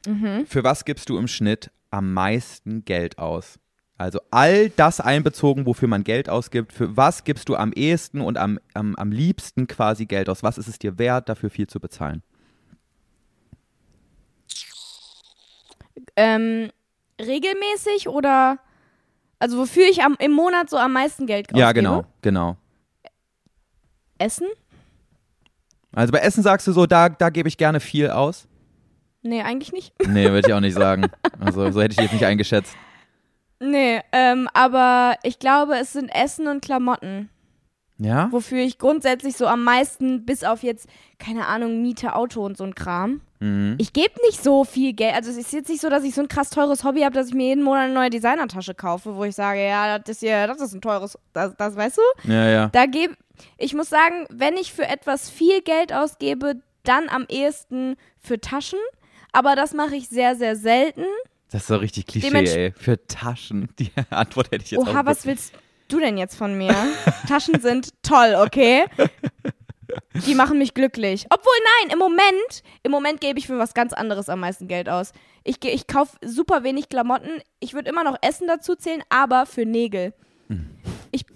Mhm. 0.06 0.46
Für 0.46 0.64
was 0.64 0.86
gibst 0.86 1.10
du 1.10 1.18
im 1.18 1.28
Schnitt 1.28 1.72
am 1.92 2.14
meisten 2.14 2.84
Geld 2.86 3.18
aus? 3.18 3.60
Also 3.98 4.20
all 4.32 4.70
das 4.70 5.00
einbezogen, 5.00 5.66
wofür 5.66 5.88
man 5.88 6.04
Geld 6.04 6.28
ausgibt, 6.28 6.74
für 6.74 6.98
was 6.98 7.24
gibst 7.24 7.48
du 7.48 7.56
am 7.56 7.72
ehesten 7.72 8.22
und 8.22 8.38
am, 8.38 8.60
am, 8.74 8.96
am 8.96 9.12
liebsten 9.12 9.68
quasi 9.68 10.06
Geld 10.06 10.30
aus? 10.30 10.44
Was 10.44 10.58
ist 10.58 10.68
es 10.68 10.80
dir 10.80 10.98
wert, 10.98 11.30
dafür 11.30 11.50
viel 11.50 11.68
zu 11.68 11.80
bezahlen? 11.80 12.24
Ähm, 16.16 16.70
regelmäßig 17.20 18.10
oder, 18.10 18.60
also 19.44 19.58
wofür 19.58 19.84
ich 19.90 20.02
am, 20.02 20.16
im 20.20 20.32
Monat 20.32 20.70
so 20.70 20.78
am 20.78 20.94
meisten 20.94 21.28
Geld 21.28 21.48
ausgebe? 21.48 21.60
Ja, 21.60 21.74
genau, 21.74 22.06
genau. 22.22 22.56
Essen? 24.18 24.48
Also 25.94 26.14
bei 26.14 26.20
Essen 26.20 26.44
sagst 26.44 26.66
du 26.66 26.72
so, 26.72 26.86
da, 26.86 27.10
da 27.10 27.30
gebe 27.30 27.50
ich 27.50 27.58
gerne 27.58 27.82
viel 27.82 28.10
aus. 28.10 28.48
Nee, 29.22 29.42
eigentlich 29.42 29.74
nicht. 29.74 29.94
Nee, 30.08 30.32
würde 30.32 30.48
ich 30.48 30.54
auch 30.54 30.62
nicht 30.62 30.76
sagen. 30.76 31.08
Also 31.42 31.70
so 31.72 31.82
hätte 31.82 31.92
ich 31.92 32.00
jetzt 32.00 32.14
nicht 32.14 32.26
eingeschätzt. 32.26 32.74
Nee, 33.60 34.00
ähm, 34.14 34.48
aber 34.54 35.18
ich 35.24 35.40
glaube, 35.40 35.76
es 35.76 35.92
sind 35.92 36.08
Essen 36.08 36.48
und 36.48 36.64
Klamotten. 36.64 37.30
Ja? 38.04 38.28
wofür 38.32 38.60
ich 38.60 38.78
grundsätzlich 38.78 39.38
so 39.38 39.48
am 39.48 39.64
meisten, 39.64 40.26
bis 40.26 40.44
auf 40.44 40.64
jetzt, 40.64 40.88
keine 41.20 41.48
Ahnung, 41.48 41.82
Miete, 41.82 42.16
Auto 42.16 42.44
und 42.46 42.58
so 42.58 42.64
ein 42.64 42.76
Kram. 42.76 43.22
Mhm. 43.40 43.76
Ich 43.78 43.94
gebe 43.94 44.14
nicht 44.26 44.44
so 44.44 44.64
viel 44.64 44.94
Geld. 44.94 45.16
Also 45.16 45.32
es 45.32 45.38
ist 45.38 45.54
jetzt 45.54 45.70
nicht 45.70 45.82
so, 45.82 45.90
dass 45.90 46.04
ich 46.04 46.16
so 46.16 46.22
ein 46.22 46.28
krass 46.28 46.50
teures 46.50 46.84
Hobby 46.84 47.02
habe, 47.02 47.14
dass 47.16 47.28
ich 47.28 47.34
mir 47.34 47.48
jeden 47.48 47.64
Monat 47.64 47.86
eine 47.86 47.94
neue 47.94 48.10
Designertasche 48.10 48.74
kaufe, 48.74 49.16
wo 49.16 49.24
ich 49.24 49.36
sage, 49.36 49.66
ja, 49.66 50.00
das 50.00 50.18
ist 50.18 50.20
hier, 50.22 50.48
das 50.48 50.62
ist 50.62 50.74
ein 50.74 50.82
teures, 50.82 51.18
das, 51.34 51.56
das 51.58 51.76
weißt 51.76 51.98
du? 51.98 52.32
Ja, 52.32 52.50
ja. 52.50 52.70
Da 52.70 52.86
gebe, 52.86 53.16
ich 53.58 53.74
muss 53.74 53.90
sagen, 53.90 54.26
wenn 54.30 54.56
ich 54.56 54.74
für 54.74 54.88
etwas 54.88 55.30
viel 55.30 55.62
Geld 55.62 55.94
ausgebe, 55.94 56.56
dann 56.84 57.10
am 57.10 57.26
ehesten 57.30 57.96
für 58.20 58.40
Taschen. 58.40 58.80
Aber 59.32 59.56
das 59.56 59.74
mache 59.74 59.96
ich 59.96 60.10
sehr, 60.10 60.36
sehr 60.36 60.56
selten. 60.56 61.06
Das 61.52 61.62
ist 61.62 61.68
so 61.68 61.76
richtig 61.76 62.08
Klischee, 62.08 62.30
ey. 62.30 62.74
Für 62.76 63.06
Taschen. 63.08 63.70
Die 63.80 63.92
Antwort 64.10 64.52
hätte 64.52 64.64
ich 64.64 64.72
jetzt 64.72 64.82
Oha, 64.82 65.02
auch. 65.02 65.06
was 65.06 65.26
willst 65.26 65.54
du 65.94 66.00
denn 66.00 66.18
jetzt 66.18 66.36
von 66.36 66.58
mir? 66.58 66.76
Taschen 67.28 67.62
sind 67.62 67.90
toll, 68.02 68.36
okay? 68.38 68.86
Die 70.26 70.36
machen 70.36 70.58
mich 70.58 70.74
glücklich. 70.74 71.28
Obwohl, 71.30 71.54
nein, 71.82 71.94
im 71.94 72.00
Moment, 72.00 72.64
im 72.82 72.92
Moment 72.92 73.22
gebe 73.22 73.40
ich 73.40 73.48
für 73.48 73.60
was 73.60 73.74
ganz 73.74 73.94
anderes 73.94 74.30
am 74.30 74.40
meisten 74.40 74.68
Geld 74.68 74.90
aus. 74.90 75.12
Ich, 75.44 75.64
ich 75.64 75.88
kaufe 75.88 76.18
super 76.24 76.64
wenig 76.64 76.90
Klamotten. 76.90 77.42
Ich 77.60 77.74
würde 77.74 77.90
immer 77.90 78.04
noch 78.04 78.18
Essen 78.22 78.48
dazu 78.48 78.76
zählen, 78.76 79.04
aber 79.10 79.46
für 79.46 79.66
Nägel. 79.66 80.14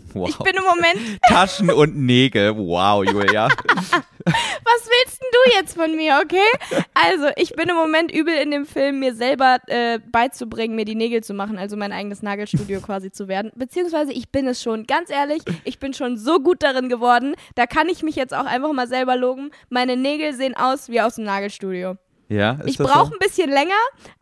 Ich, 0.10 0.16
Wow. 0.16 0.30
ich 0.30 0.38
bin 0.39 0.55
im 0.55 0.64
Moment. 0.64 1.20
Taschen 1.28 1.70
und 1.72 1.95
Nägel. 1.97 2.55
Wow, 2.58 3.03
Julia. 3.05 3.47
Was 4.28 4.89
willst 4.89 5.22
denn 5.22 5.30
du 5.32 5.58
jetzt 5.58 5.76
von 5.76 5.95
mir, 5.95 6.20
okay? 6.24 6.84
Also, 6.93 7.28
ich 7.38 7.53
bin 7.55 7.70
im 7.70 7.76
Moment 7.76 8.12
übel 8.12 8.34
in 8.36 8.51
dem 8.51 8.66
Film, 8.66 8.99
mir 8.99 9.14
selber 9.16 9.58
äh, 9.68 9.99
beizubringen, 10.12 10.76
mir 10.76 10.86
die 10.86 10.95
Nägel 10.95 11.24
zu 11.24 11.34
machen, 11.34 11.58
also 11.58 11.78
mein 11.78 11.91
eigenes 11.93 12.22
Nagelstudio 12.22 12.82
quasi 12.82 13.12
zu 13.12 13.28
werden. 13.28 13.51
Beziehungsweise 13.55 14.12
ich 14.12 14.30
bin 14.30 14.47
es 14.47 14.62
schon. 14.62 14.86
Ganz 14.86 15.10
ehrlich, 15.10 15.43
ich 15.64 15.80
bin 15.80 15.93
schon 15.93 16.18
so 16.18 16.39
gut 16.39 16.62
darin 16.64 16.89
geworden. 16.89 17.36
Da 17.55 17.66
kann 17.68 17.88
ich 17.89 18.03
mich 18.03 18.16
jetzt 18.16 18.34
auch 18.34 18.45
einfach 18.45 18.74
mal 18.74 18.88
selber 18.88 19.16
loben. 19.16 19.51
Meine 19.70 19.95
Nägel 19.95 20.34
sehen 20.34 20.55
aus 20.58 20.89
wie 20.89 20.99
aus 21.01 21.16
dem 21.16 21.24
Nagelstudio. 21.24 21.95
Ja, 22.30 22.59
ich 22.65 22.78
brauche 22.78 23.07
so? 23.07 23.13
ein 23.13 23.19
bisschen 23.19 23.49
länger, 23.49 23.73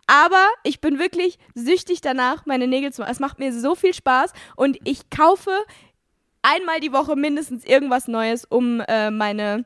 aber 0.06 0.46
ich 0.64 0.80
bin 0.80 1.00
wirklich 1.00 1.40
süchtig 1.56 2.02
danach, 2.02 2.46
meine 2.46 2.68
Nägel 2.68 2.94
zu 2.94 3.02
machen. 3.02 3.12
Es 3.12 3.20
macht 3.20 3.40
mir 3.40 3.52
so 3.52 3.76
viel 3.76 3.94
Spaß 3.94 4.32
und 4.56 4.78
ich 4.84 5.10
kaufe 5.10 5.52
einmal 6.42 6.80
die 6.80 6.94
Woche 6.94 7.16
mindestens 7.16 7.66
irgendwas 7.66 8.08
Neues, 8.08 8.46
um 8.46 8.82
äh, 8.82 9.10
meine 9.10 9.66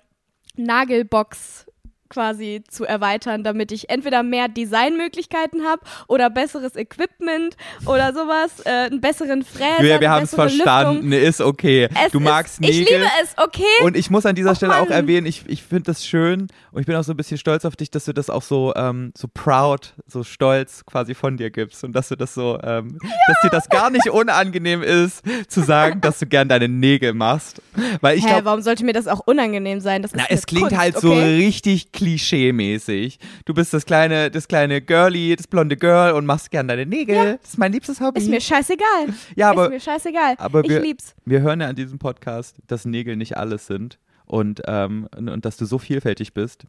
Nagelbox 0.55 1.65
quasi 2.09 2.63
zu 2.67 2.85
erweitern, 2.85 3.43
damit 3.43 3.71
ich 3.71 3.89
entweder 3.89 4.23
mehr 4.23 4.47
Designmöglichkeiten 4.47 5.63
habe 5.65 5.81
oder 6.07 6.29
besseres 6.29 6.75
Equipment 6.75 7.55
oder 7.85 8.13
sowas, 8.13 8.59
äh, 8.65 8.69
einen 8.87 9.01
besseren 9.01 9.43
Fräser, 9.43 9.81
Julia, 9.81 9.99
wir 10.01 10.09
haben 10.11 10.23
es 10.23 10.33
verstanden. 10.33 11.11
Ist 11.11 11.41
okay. 11.41 11.87
Es 12.05 12.11
du 12.11 12.19
magst 12.19 12.59
ist, 12.59 12.69
Ich 12.69 12.79
Nägel. 12.79 12.97
liebe 12.99 13.09
es, 13.23 13.35
okay? 13.37 13.63
Und 13.83 13.95
ich 13.95 14.09
muss 14.09 14.25
an 14.25 14.35
dieser 14.35 14.51
Och, 14.51 14.55
Stelle 14.55 14.75
auch 14.77 14.89
Mann. 14.89 14.91
erwähnen, 14.91 15.27
ich, 15.27 15.43
ich 15.47 15.63
finde 15.63 15.83
das 15.83 16.05
schön 16.05 16.47
und 16.71 16.81
ich 16.81 16.85
bin 16.87 16.95
auch 16.95 17.03
so 17.03 17.13
ein 17.13 17.17
bisschen 17.17 17.37
stolz 17.37 17.65
auf 17.65 17.75
dich, 17.75 17.91
dass 17.91 18.05
du 18.05 18.13
das 18.13 18.29
auch 18.29 18.41
so, 18.43 18.73
ähm, 18.75 19.11
so 19.15 19.27
proud, 19.31 19.93
so 20.07 20.23
stolz 20.23 20.85
quasi 20.85 21.13
von 21.13 21.37
dir 21.37 21.49
gibst 21.51 21.83
und 21.83 21.93
dass 21.93 22.09
du 22.09 22.15
das 22.15 22.33
so, 22.33 22.59
ähm, 22.63 22.97
dass 23.27 23.41
dir 23.43 23.49
das 23.49 23.69
gar 23.69 23.89
nicht 23.89 24.09
unangenehm 24.09 24.81
ist, 24.81 25.21
zu 25.47 25.61
sagen, 25.61 26.01
dass 26.01 26.19
du 26.19 26.25
gern 26.25 26.49
deine 26.49 26.67
Nägel 26.67 27.13
machst. 27.13 27.61
Weil 28.01 28.17
ich 28.17 28.23
Hä, 28.25 28.29
glaube, 28.29 28.45
warum 28.45 28.61
sollte 28.61 28.83
mir 28.83 28.93
das 28.93 29.07
auch 29.07 29.21
unangenehm 29.25 29.79
sein? 29.79 30.01
Das 30.01 30.11
ist 30.11 30.17
na, 30.17 30.25
es 30.29 30.45
klingt 30.45 30.69
Kunst, 30.69 30.81
halt 30.81 30.97
so 30.99 31.11
okay? 31.11 31.35
richtig 31.37 31.91
klischee-mäßig. 31.99 33.19
Du 33.45 33.53
bist 33.53 33.73
das 33.73 33.85
kleine, 33.85 34.31
das 34.31 34.47
kleine 34.47 34.81
Girlie, 34.81 35.35
das 35.35 35.47
blonde 35.47 35.77
Girl 35.77 36.13
und 36.13 36.25
machst 36.25 36.51
gern 36.51 36.67
deine 36.67 36.85
Nägel. 36.85 37.37
Das 37.41 37.51
ist 37.51 37.57
mein 37.57 37.71
liebstes 37.71 37.99
Hobby. 38.01 38.19
Ist 38.19 38.29
mir 38.29 38.41
scheißegal. 38.41 39.13
ja, 39.35 39.49
aber 39.51 39.65
ist 39.65 39.71
mir 39.71 39.79
scheißegal. 39.79 40.35
aber 40.37 40.61
ich 40.63 40.69
wir- 40.69 40.79
lieb's. 40.81 41.15
wir 41.25 41.41
hören 41.41 41.61
ja 41.61 41.67
an 41.67 41.75
diesem 41.75 41.99
Podcast, 41.99 42.57
dass 42.67 42.85
Nägel 42.85 43.15
nicht 43.15 43.37
alles 43.37 43.67
sind 43.67 43.99
und, 44.25 44.61
ähm, 44.67 45.07
und, 45.17 45.29
und 45.29 45.45
dass 45.45 45.57
du 45.57 45.65
so 45.65 45.77
vielfältig 45.79 46.33
bist 46.33 46.65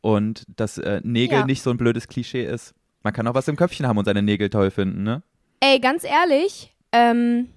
und 0.00 0.44
dass 0.56 0.78
äh, 0.78 1.00
Nägel 1.04 1.38
Ja. 1.40 1.46
nicht 1.46 1.62
so 1.62 1.70
ein 1.70 1.76
blödes 1.76 2.08
Klischee 2.08 2.44
ist. 2.44 2.74
Man 3.02 3.12
kann 3.12 3.26
auch 3.26 3.34
was 3.34 3.48
im 3.48 3.56
Köpfchen 3.56 3.86
haben 3.86 3.96
und 3.98 4.04
seine 4.04 4.22
Nägel 4.22 4.50
toll 4.50 4.70
finden, 4.70 5.02
ne? 5.02 5.22
Ey, 5.60 5.78
ganz 5.80 6.04
ehrlich, 6.04 6.74
ähm, 6.92 7.48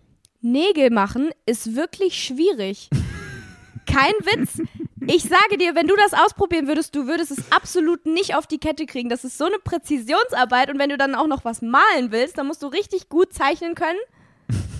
Nägel 0.41 0.89
machen 0.89 1.29
ist 1.45 1.75
wirklich 1.75 2.21
schwierig. 2.23 2.89
Kein 3.85 4.13
Witz. 4.21 4.61
Ich 5.07 5.23
sage 5.23 5.57
dir, 5.57 5.75
wenn 5.75 5.87
du 5.87 5.95
das 5.97 6.13
ausprobieren 6.13 6.67
würdest, 6.67 6.95
du 6.95 7.07
würdest 7.07 7.31
es 7.31 7.51
absolut 7.51 8.05
nicht 8.05 8.35
auf 8.35 8.47
die 8.47 8.57
Kette 8.57 8.85
kriegen. 8.85 9.09
Das 9.09 9.25
ist 9.25 9.37
so 9.37 9.45
eine 9.45 9.59
Präzisionsarbeit 9.59 10.69
und 10.69 10.79
wenn 10.79 10.89
du 10.89 10.97
dann 10.97 11.13
auch 11.13 11.27
noch 11.27 11.43
was 11.43 11.61
malen 11.61 12.11
willst, 12.11 12.37
dann 12.37 12.47
musst 12.47 12.63
du 12.63 12.67
richtig 12.67 13.09
gut 13.09 13.33
zeichnen 13.33 13.75
können. 13.75 13.99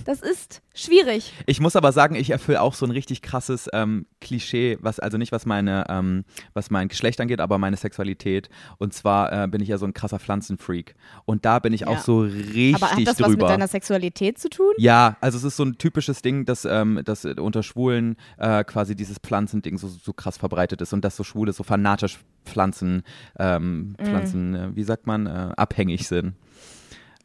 Das 0.04 0.20
ist 0.20 0.60
schwierig. 0.74 1.32
Ich 1.46 1.60
muss 1.60 1.76
aber 1.76 1.90
sagen, 1.90 2.14
ich 2.14 2.28
erfülle 2.30 2.60
auch 2.60 2.74
so 2.74 2.84
ein 2.84 2.90
richtig 2.90 3.22
krasses 3.22 3.70
ähm, 3.72 4.04
Klischee, 4.20 4.76
was 4.82 5.00
also 5.00 5.16
nicht 5.16 5.32
was 5.32 5.46
meine, 5.46 5.86
ähm, 5.88 6.24
was 6.52 6.70
mein 6.70 6.88
Geschlecht 6.88 7.20
angeht, 7.22 7.40
aber 7.40 7.56
meine 7.56 7.76
Sexualität. 7.76 8.50
Und 8.76 8.92
zwar 8.92 9.44
äh, 9.44 9.48
bin 9.48 9.62
ich 9.62 9.68
ja 9.68 9.78
so 9.78 9.86
ein 9.86 9.94
krasser 9.94 10.18
Pflanzenfreak. 10.18 10.94
Und 11.24 11.46
da 11.46 11.58
bin 11.58 11.72
ich 11.72 11.80
Ja. 11.82 11.86
auch 11.88 12.00
so 12.00 12.20
richtig 12.20 12.74
Aber 12.74 12.90
hat 12.90 13.06
das 13.06 13.16
drüber. 13.16 13.28
was 13.28 13.36
mit 13.36 13.42
deiner 13.48 13.68
Sexualität 13.68 14.38
zu 14.38 14.50
tun? 14.50 14.72
Ja, 14.76 15.16
also 15.22 15.38
es 15.38 15.44
ist 15.44 15.56
so 15.56 15.64
ein 15.64 15.78
typisches 15.78 16.20
Ding, 16.20 16.44
dass, 16.44 16.66
ähm, 16.66 17.00
dass 17.04 17.24
unter 17.24 17.62
Schwulen 17.62 18.16
äh, 18.36 18.62
quasi 18.64 18.94
dieses 18.94 19.18
Pflanzending 19.18 19.78
so, 19.78 19.88
so 19.88 20.12
krass 20.12 20.36
verbreitet 20.36 20.82
ist 20.82 20.92
und 20.92 21.02
dass 21.02 21.16
so 21.16 21.24
Schwule 21.24 21.52
so 21.54 21.62
fanatisch 21.62 22.18
Pflanzen, 22.44 23.04
ähm, 23.38 23.94
Mhm. 23.98 24.04
Pflanzen, 24.04 24.54
äh, 24.54 24.76
wie 24.76 24.82
sagt 24.84 25.06
man, 25.06 25.26
äh, 25.26 25.30
abhängig 25.56 26.06
sind. 26.06 26.34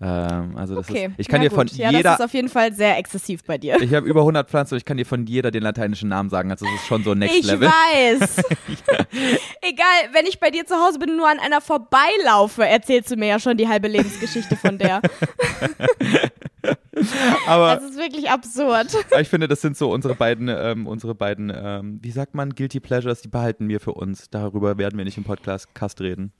Ähm, 0.01 0.55
also 0.55 0.75
das 0.75 0.89
Okay. 0.89 1.07
ist, 1.07 1.13
ich 1.17 1.27
kann 1.27 1.41
ja, 1.41 1.49
dir 1.49 1.55
von 1.55 1.67
gut. 1.67 1.75
ja, 1.75 1.91
jeder, 1.91 2.03
Das 2.03 2.19
ist 2.19 2.25
auf 2.25 2.33
jeden 2.33 2.47
Fall 2.47 2.71
sehr 2.73 2.97
exzessiv 2.97 3.43
bei 3.43 3.57
dir. 3.57 3.81
ich 3.81 3.93
habe 3.93 4.07
über 4.07 4.21
100 4.21 4.49
Pflanzen, 4.49 4.75
und 4.75 4.77
ich 4.77 4.85
kann 4.85 4.95
dir 4.95 5.05
von 5.05 5.25
jeder 5.25 5.51
den 5.51 5.61
lateinischen 5.63 6.07
Namen 6.07 6.29
sagen. 6.29 6.51
Also 6.51 6.65
es 6.65 6.73
ist 6.75 6.87
schon 6.87 7.03
so 7.03 7.13
Next 7.15 7.35
Ich 7.37 7.45
Level. 7.45 7.67
weiß. 7.67 8.37
Egal, 9.61 10.13
wenn 10.13 10.25
ich 10.25 10.39
bei 10.39 10.51
dir 10.51 10.65
zu 10.65 10.75
Hause 10.75 10.99
bin 10.99 11.09
und 11.11 11.17
nur 11.17 11.27
an 11.29 11.39
einer 11.39 11.59
vorbeilaufe, 11.59 12.65
erzählst 12.65 13.11
du 13.11 13.17
mir 13.17 13.27
ja 13.27 13.39
schon 13.39 13.57
die 13.57 13.67
halbe 13.67 13.89
Lebensgeschichte 13.89 14.55
von 14.55 14.77
der. 14.77 15.01
Aber 17.47 17.75
Das 17.75 17.83
ist 17.91 17.97
wirklich 17.97 18.29
absurd. 18.29 18.87
ich 19.19 19.29
finde, 19.29 19.47
das 19.47 19.61
sind 19.61 19.77
so 19.77 19.91
unsere 19.91 20.15
beiden, 20.15 20.49
ähm, 20.49 20.87
unsere 20.87 21.15
beiden, 21.15 21.51
ähm, 21.55 21.99
wie 22.01 22.11
sagt 22.11 22.35
man, 22.35 22.51
Guilty 22.55 22.79
Pleasures, 22.79 23.21
die 23.21 23.29
behalten 23.29 23.69
wir 23.69 23.79
für 23.79 23.93
uns. 23.93 24.29
Darüber 24.29 24.77
werden 24.77 24.97
wir 24.97 25.05
nicht 25.05 25.17
im 25.17 25.23
Podcast 25.23 25.73
Cast 25.73 26.01
reden. 26.01 26.33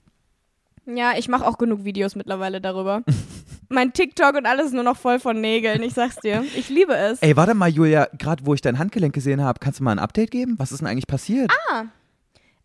Ja, 0.96 1.12
ich 1.16 1.28
mache 1.28 1.46
auch 1.46 1.58
genug 1.58 1.84
Videos 1.84 2.16
mittlerweile 2.16 2.60
darüber. 2.60 3.02
mein 3.68 3.92
TikTok 3.92 4.34
und 4.36 4.46
alles 4.46 4.72
nur 4.72 4.82
noch 4.82 4.96
voll 4.96 5.18
von 5.20 5.40
Nägeln, 5.40 5.82
ich 5.82 5.94
sag's 5.94 6.16
dir. 6.16 6.42
Ich 6.56 6.68
liebe 6.68 6.94
es. 6.94 7.20
Ey, 7.22 7.36
warte 7.36 7.54
mal, 7.54 7.68
Julia, 7.68 8.08
gerade 8.18 8.44
wo 8.46 8.54
ich 8.54 8.60
dein 8.60 8.78
Handgelenk 8.78 9.14
gesehen 9.14 9.42
habe, 9.42 9.58
kannst 9.60 9.80
du 9.80 9.84
mal 9.84 9.92
ein 9.92 9.98
Update 9.98 10.30
geben? 10.30 10.54
Was 10.58 10.72
ist 10.72 10.80
denn 10.80 10.88
eigentlich 10.88 11.06
passiert? 11.06 11.52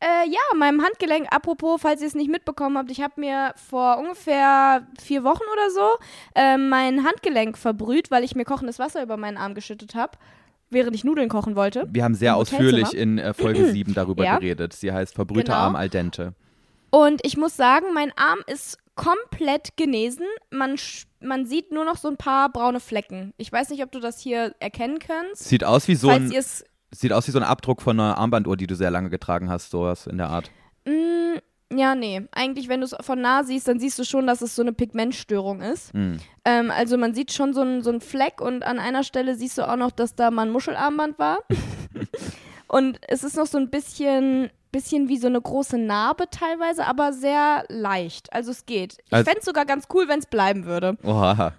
Äh, 0.02 0.30
ja, 0.30 0.40
meinem 0.58 0.84
Handgelenk, 0.84 1.28
apropos, 1.32 1.80
falls 1.82 2.02
ihr 2.02 2.08
es 2.08 2.16
nicht 2.16 2.30
mitbekommen 2.30 2.78
habt, 2.78 2.92
ich 2.92 3.02
habe 3.02 3.14
mir 3.18 3.54
vor 3.56 3.98
ungefähr 3.98 4.86
vier 5.02 5.24
Wochen 5.24 5.44
oder 5.54 5.70
so 5.72 5.90
äh, 6.36 6.58
mein 6.58 7.06
Handgelenk 7.06 7.58
verbrüht, 7.58 8.12
weil 8.12 8.24
ich 8.24 8.36
mir 8.36 8.44
kochendes 8.44 8.78
Wasser 8.78 9.02
über 9.02 9.16
meinen 9.16 9.38
Arm 9.38 9.54
geschüttet 9.56 9.96
habe, 9.96 10.18
während 10.70 10.96
ich 10.96 11.06
Nudeln 11.06 11.30
kochen 11.30 11.56
wollte. 11.56 11.88
Wir 11.92 12.04
haben 12.04 12.14
sehr 12.14 12.36
ausführlich 12.36 12.94
in 12.94 13.18
äh, 13.20 13.34
Folge 13.34 13.72
7 13.72 13.94
darüber 13.94 14.24
Ja. 14.26 14.38
geredet. 14.38 14.74
Sie 14.74 14.92
heißt 14.92 15.16
Verbrühter 15.16 15.54
Genau. 15.54 15.58
Arm 15.58 15.76
al 15.78 15.90
dente. 15.90 16.34
Und 16.96 17.20
ich 17.26 17.36
muss 17.36 17.58
sagen, 17.58 17.88
mein 17.94 18.14
Arm 18.16 18.40
ist 18.48 18.78
komplett 18.96 19.76
genesen. 19.76 20.26
Man, 20.50 20.78
man 21.20 21.46
sieht 21.46 21.74
nur 21.74 21.84
noch 21.84 21.98
so 21.98 22.08
ein 22.08 22.16
paar 22.16 22.50
braune 22.50 22.80
Flecken. 22.80 23.34
Ich 23.36 23.52
weiß 23.52 23.70
nicht, 23.72 23.84
ob 23.84 23.92
du 23.92 24.00
das 24.00 24.22
hier 24.22 24.56
erkennen 24.62 25.00
kannst. 25.00 25.44
Sieht 25.44 25.66
aus 25.66 25.90
wie 25.90 25.96
so 25.96 26.08
ein, 26.08 26.32
sieht 26.92 27.12
aus 27.12 27.28
wie 27.28 27.32
so 27.32 27.40
ein 27.40 27.44
Abdruck 27.44 27.82
von 27.82 28.00
einer 28.00 28.18
Armbanduhr, 28.18 28.56
die 28.56 28.66
du 28.66 28.78
sehr 28.78 28.92
lange 28.92 29.10
getragen 29.10 29.50
hast, 29.50 29.72
sowas 29.72 30.08
in 30.08 30.18
der 30.18 30.30
Art. 30.30 30.50
Mm, 30.86 31.40
ja, 31.78 31.96
nee. 31.96 32.30
Eigentlich, 32.32 32.70
wenn 32.70 32.80
du 32.80 32.86
es 32.86 32.96
von 33.02 33.20
nah 33.20 33.44
siehst, 33.44 33.68
dann 33.68 33.78
siehst 33.78 34.00
du 34.00 34.06
schon, 34.06 34.26
dass 34.26 34.42
es 34.42 34.56
so 34.56 34.62
eine 34.62 34.72
Pigmentstörung 34.72 35.60
ist. 35.60 35.92
Hm. 35.92 36.20
Ähm, 36.46 36.72
also 36.72 36.98
man 36.98 37.14
sieht 37.14 37.34
schon 37.34 37.54
so 37.54 37.60
einen 37.60 37.84
so 37.84 37.90
einen 37.90 38.00
Fleck 38.00 38.40
und 38.40 38.64
an 38.64 38.80
einer 38.80 39.04
Stelle 39.04 39.36
siehst 39.36 39.58
du 39.58 39.68
auch 39.68 39.76
noch, 39.76 39.92
dass 39.92 40.16
da 40.16 40.32
mal 40.32 40.44
ein 40.44 40.52
Muschelarmband 40.54 41.20
war. 41.20 41.40
und 42.70 43.02
es 43.06 43.26
ist 43.26 43.36
noch 43.36 43.48
so 43.48 43.58
ein 43.58 43.70
bisschen, 43.70 44.50
bisschen 44.76 45.08
wie 45.08 45.18
so 45.18 45.28
eine 45.28 45.40
große 45.42 45.78
Narbe 45.78 46.26
teilweise, 46.30 46.86
aber 46.86 47.14
sehr 47.14 47.64
leicht. 47.70 48.32
Also 48.34 48.52
es 48.52 48.66
geht. 48.66 48.98
Ich 49.06 49.14
Also- 49.14 49.24
fände 49.26 49.40
es 49.40 49.46
sogar 49.46 49.66
ganz 49.66 49.86
cool, 49.94 50.08
wenn 50.08 50.20
es 50.20 50.26
bleiben 50.26 50.66
würde. 50.66 50.98
Oha. 51.04 51.54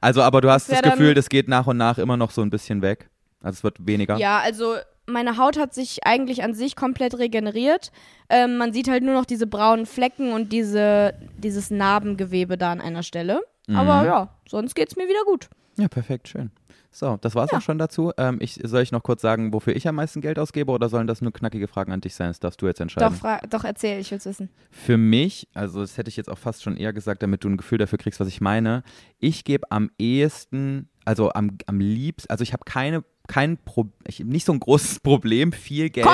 Also, 0.00 0.20
aber 0.22 0.40
du 0.40 0.50
hast 0.50 0.70
Das 0.70 0.80
das, 0.82 0.92
Gefühl, 0.92 1.14
das 1.14 1.28
geht 1.28 1.48
nach 1.48 1.66
und 1.66 1.76
nach 1.78 1.98
immer 1.98 2.16
noch 2.16 2.30
so 2.30 2.42
ein 2.42 2.50
bisschen 2.50 2.82
weg. 2.82 3.08
Also 3.42 3.56
es 3.58 3.64
wird 3.64 3.86
weniger. 3.86 4.16
Ja, 4.18 4.38
also 4.40 4.74
meine 5.06 5.36
Haut 5.38 5.58
hat 5.58 5.72
sich 5.74 6.06
eigentlich 6.06 6.42
an 6.44 6.54
sich 6.54 6.76
komplett 6.76 7.18
regeneriert. 7.18 7.90
Ähm, 8.28 8.58
man 8.58 8.72
sieht 8.72 8.88
halt 8.88 9.02
nur 9.02 9.14
noch 9.14 9.24
diese 9.24 9.46
braunen 9.46 9.86
Flecken 9.86 10.32
und 10.32 10.52
diese, 10.52 11.14
dieses 11.38 11.70
Narbengewebe 11.70 12.56
da 12.58 12.70
an 12.72 12.80
einer 12.80 13.02
Stelle. 13.02 13.40
Aber 13.72 14.00
Mhm. 14.00 14.06
ja, 14.06 14.28
sonst 14.48 14.74
geht's 14.74 14.96
mir 14.96 15.08
wieder 15.08 15.24
gut. 15.26 15.48
Ja, 15.76 15.88
perfekt, 15.88 16.28
schön. 16.28 16.50
So, 16.92 17.16
das 17.20 17.36
war's 17.36 17.52
auch 17.52 17.60
schon 17.60 17.78
dazu. 17.78 18.12
Ähm, 18.16 18.38
ich, 18.40 18.58
soll 18.64 18.82
ich 18.82 18.90
noch 18.90 19.04
kurz 19.04 19.22
sagen, 19.22 19.52
wofür 19.52 19.76
ich 19.76 19.86
am 19.86 19.94
meisten 19.94 20.20
Geld 20.20 20.40
ausgebe 20.40 20.72
oder 20.72 20.88
sollen 20.88 21.06
das 21.06 21.20
nur 21.20 21.32
knackige 21.32 21.68
Fragen 21.68 21.92
an 21.92 22.00
dich 22.00 22.16
sein? 22.16 22.28
Das 22.28 22.40
darfst 22.40 22.60
du 22.60 22.66
jetzt 22.66 22.80
entscheiden. 22.80 23.16
Doch, 23.22 23.48
doch, 23.48 23.64
erzähl, 23.64 24.00
ich 24.00 24.10
will's 24.10 24.26
wissen. 24.26 24.50
Für 24.70 24.96
mich, 24.96 25.48
also 25.54 25.80
das 25.80 25.96
hätte 25.98 26.08
ich 26.08 26.16
jetzt 26.16 26.28
auch 26.28 26.38
fast 26.38 26.64
schon 26.64 26.76
eher 26.76 26.92
gesagt, 26.92 27.22
damit 27.22 27.44
du 27.44 27.48
ein 27.48 27.56
Gefühl 27.56 27.78
dafür 27.78 27.98
kriegst, 27.98 28.18
was 28.18 28.26
ich 28.26 28.40
meine. 28.40 28.82
Ich 29.18 29.44
gebe 29.44 29.70
am 29.70 29.90
ehesten, 29.98 30.88
also 31.04 31.32
am, 31.32 31.58
am 31.66 31.78
liebsten, 31.78 32.28
also 32.30 32.42
ich 32.42 32.52
habe 32.52 32.64
keine, 32.64 33.04
kein 33.28 33.56
Pro, 33.56 33.86
ich, 34.04 34.24
nicht 34.24 34.44
so 34.44 34.52
ein 34.52 34.60
großes 34.60 34.98
Problem, 35.00 35.52
viel 35.52 35.90
Geld 35.90 36.06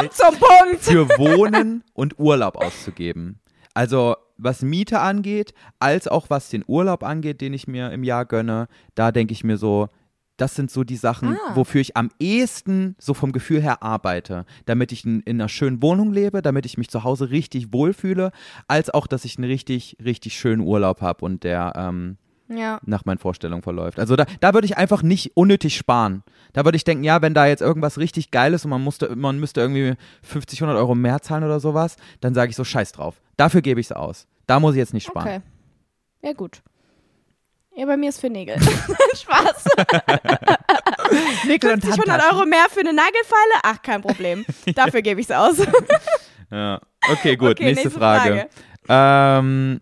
für 0.83 1.09
Wohnen 1.19 1.85
und 1.95 2.19
Urlaub 2.19 2.57
auszugeben. 2.57 3.41
Also 3.73 4.16
was 4.39 4.63
Miete 4.63 5.01
angeht, 5.01 5.55
als 5.79 6.09
auch 6.09 6.31
was 6.31 6.49
den 6.51 6.65
Urlaub 6.67 7.03
angeht, 7.03 7.41
den 7.41 7.55
ich 7.55 7.67
mir 7.67 7.91
im 7.93 8.05
Jahr 8.05 8.25
gönne, 8.27 8.69
da 8.95 9.13
denke 9.13 9.33
ich 9.33 9.45
mir 9.45 9.57
so, 9.57 9.89
das 10.37 10.55
sind 10.55 10.71
so 10.71 10.85
die 10.85 10.97
Sachen, 10.97 11.31
Ah. 11.49 11.57
wofür 11.57 11.81
ich 11.81 11.97
am 11.97 12.11
ehesten 12.21 12.95
so 12.99 13.15
vom 13.15 13.33
Gefühl 13.33 13.63
her 13.63 13.83
arbeite. 13.83 14.45
Damit 14.67 14.93
ich 14.93 15.05
in, 15.07 15.21
in 15.21 15.41
einer 15.41 15.49
schönen 15.49 15.81
Wohnung 15.81 16.13
lebe, 16.13 16.43
damit 16.43 16.67
ich 16.67 16.77
mich 16.77 16.91
zu 16.91 17.05
Hause 17.05 17.31
richtig 17.31 17.73
wohlfühle, 17.73 18.33
als 18.69 18.91
auch, 18.91 19.07
dass 19.07 19.25
ich 19.25 19.39
einen 19.39 19.49
richtig, 19.51 19.97
richtig 20.05 20.37
schönen 20.39 20.61
Urlaub 20.61 21.01
habe 21.01 21.25
und 21.25 21.43
der 21.43 21.73
ähm, 21.75 22.19
Ja. 22.48 22.78
nach 22.85 23.05
meinen 23.05 23.18
Vorstellungen 23.18 23.62
verläuft. 23.62 23.98
Also 23.98 24.14
da, 24.16 24.24
da 24.40 24.55
würde 24.55 24.66
ich 24.66 24.77
einfach 24.77 25.02
nicht 25.02 25.36
unnötig 25.36 25.77
sparen. 25.77 26.23
Da 26.52 26.64
würde 26.64 26.77
ich 26.77 26.85
denken, 26.85 27.05
ja, 27.05 27.20
wenn 27.20 27.35
da 27.35 27.47
jetzt 27.47 27.60
irgendwas 27.60 27.98
richtig 27.98 28.31
geil 28.31 28.55
ist 28.55 28.64
und 28.64 28.70
man, 28.70 28.82
musste, 28.82 29.14
man 29.16 29.39
müsste 29.39 29.60
irgendwie 29.60 29.94
50, 30.23 30.62
100 30.62 30.81
Euro 30.81 30.94
mehr 30.94 31.20
zahlen 31.23 31.44
oder 31.44 31.60
sowas, 31.60 31.97
dann 32.20 32.35
sage 32.35 32.51
ich 32.51 32.56
so, 32.56 32.64
scheiß 32.64 32.93
drauf. 32.93 33.20
Dafür 33.36 33.62
gebe 33.62 33.81
ich 33.81 33.86
es 33.86 33.93
aus. 33.93 34.27
Da 34.47 34.60
muss 34.60 34.74
ich 34.74 34.78
jetzt 34.78 34.94
nicht 34.94 35.06
sparen. 35.06 35.27
Okay. 35.27 35.40
Ja, 36.23 36.32
gut. 36.32 36.62
Ja, 37.77 37.85
bei 37.85 37.97
mir 37.98 38.09
ist 38.09 38.20
für 38.20 38.31
Nägel. 38.31 38.56
Spaß. 39.14 39.64
Nickel 41.47 41.70
50, 41.70 41.93
100 41.93 42.32
Euro 42.32 42.47
mehr 42.47 42.66
für 42.70 42.81
eine 42.81 42.94
Nagelfeile? 42.94 43.60
Ach, 43.62 43.82
kein 43.82 44.01
Problem. 44.01 44.47
Dafür 44.74 45.02
gebe 45.02 45.20
ich 45.20 45.28
es 45.28 45.36
aus. 45.36 45.59
Ja. 46.51 46.81
Okay, 47.10 47.36
gut, 47.36 47.51
Okay, 47.51 47.64
nächste, 47.64 47.89
nächste 47.89 48.01
Frage. 48.01 48.48
Ähm, 48.89 49.81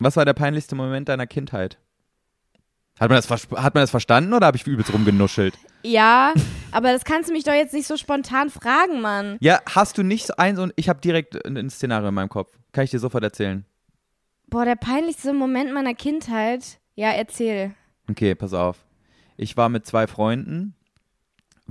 was 0.00 0.16
war 0.16 0.24
der 0.24 0.34
peinlichste 0.34 0.74
Moment 0.74 1.08
deiner 1.08 1.26
Kindheit? 1.26 1.78
Hat 2.98 3.08
man 3.08 3.16
das, 3.16 3.30
hat 3.30 3.74
man 3.74 3.82
das 3.82 3.90
verstanden 3.90 4.34
oder 4.34 4.46
habe 4.46 4.56
ich 4.56 4.66
übelst 4.66 4.92
rumgenuschelt? 4.92 5.54
ja, 5.82 6.34
aber 6.72 6.92
das 6.92 7.04
kannst 7.04 7.30
du 7.30 7.32
mich 7.32 7.44
doch 7.44 7.54
jetzt 7.54 7.72
nicht 7.72 7.86
so 7.86 7.96
spontan 7.96 8.50
fragen, 8.50 9.00
Mann. 9.00 9.38
Ja, 9.40 9.60
hast 9.66 9.96
du 9.96 10.02
nicht 10.02 10.38
eins 10.38 10.58
und 10.58 10.72
ich 10.76 10.88
habe 10.88 11.00
direkt 11.00 11.44
ein, 11.46 11.56
ein 11.56 11.70
Szenario 11.70 12.08
in 12.08 12.14
meinem 12.14 12.28
Kopf. 12.28 12.52
Kann 12.72 12.84
ich 12.84 12.90
dir 12.90 12.98
sofort 12.98 13.24
erzählen. 13.24 13.64
Boah, 14.48 14.64
der 14.64 14.76
peinlichste 14.76 15.32
Moment 15.32 15.72
meiner 15.72 15.94
Kindheit. 15.94 16.78
Ja, 16.94 17.10
erzähl. 17.10 17.74
Okay, 18.10 18.34
pass 18.34 18.52
auf. 18.52 18.76
Ich 19.36 19.56
war 19.56 19.68
mit 19.68 19.86
zwei 19.86 20.06
Freunden, 20.06 20.74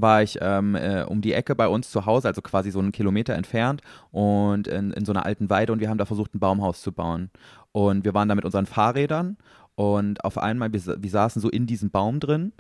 war 0.02 0.24
ich 0.24 0.38
ähm, 0.42 0.76
äh, 0.76 1.04
um 1.04 1.22
die 1.22 1.34
Ecke 1.34 1.56
bei 1.56 1.68
uns 1.68 1.90
zu 1.92 2.06
Hause, 2.06 2.28
also 2.28 2.42
quasi 2.42 2.72
so 2.72 2.80
einen 2.80 2.92
Kilometer 2.92 3.34
entfernt 3.36 3.82
und 4.12 4.68
in, 4.68 4.92
in 4.92 5.06
so 5.06 5.12
einer 5.12 5.26
alten 5.26 5.50
Weide 5.50 5.74
und 5.74 5.80
wir 5.80 5.90
haben 5.90 5.98
da 5.98 6.06
versucht, 6.06 6.34
ein 6.36 6.40
Baumhaus 6.40 6.82
zu 6.82 6.92
bauen. 6.92 7.30
Und 7.72 8.06
wir 8.06 8.14
waren 8.14 8.28
da 8.28 8.36
mit 8.36 8.46
unseren 8.46 8.66
Fahrrädern 8.66 9.38
und 9.76 10.24
auf 10.24 10.38
einmal, 10.38 10.74
wir, 10.74 10.82
wir 10.84 11.10
saßen 11.10 11.42
so 11.42 11.50
in 11.50 11.68
diesem 11.68 11.92
Baum 11.92 12.20
drin 12.20 12.54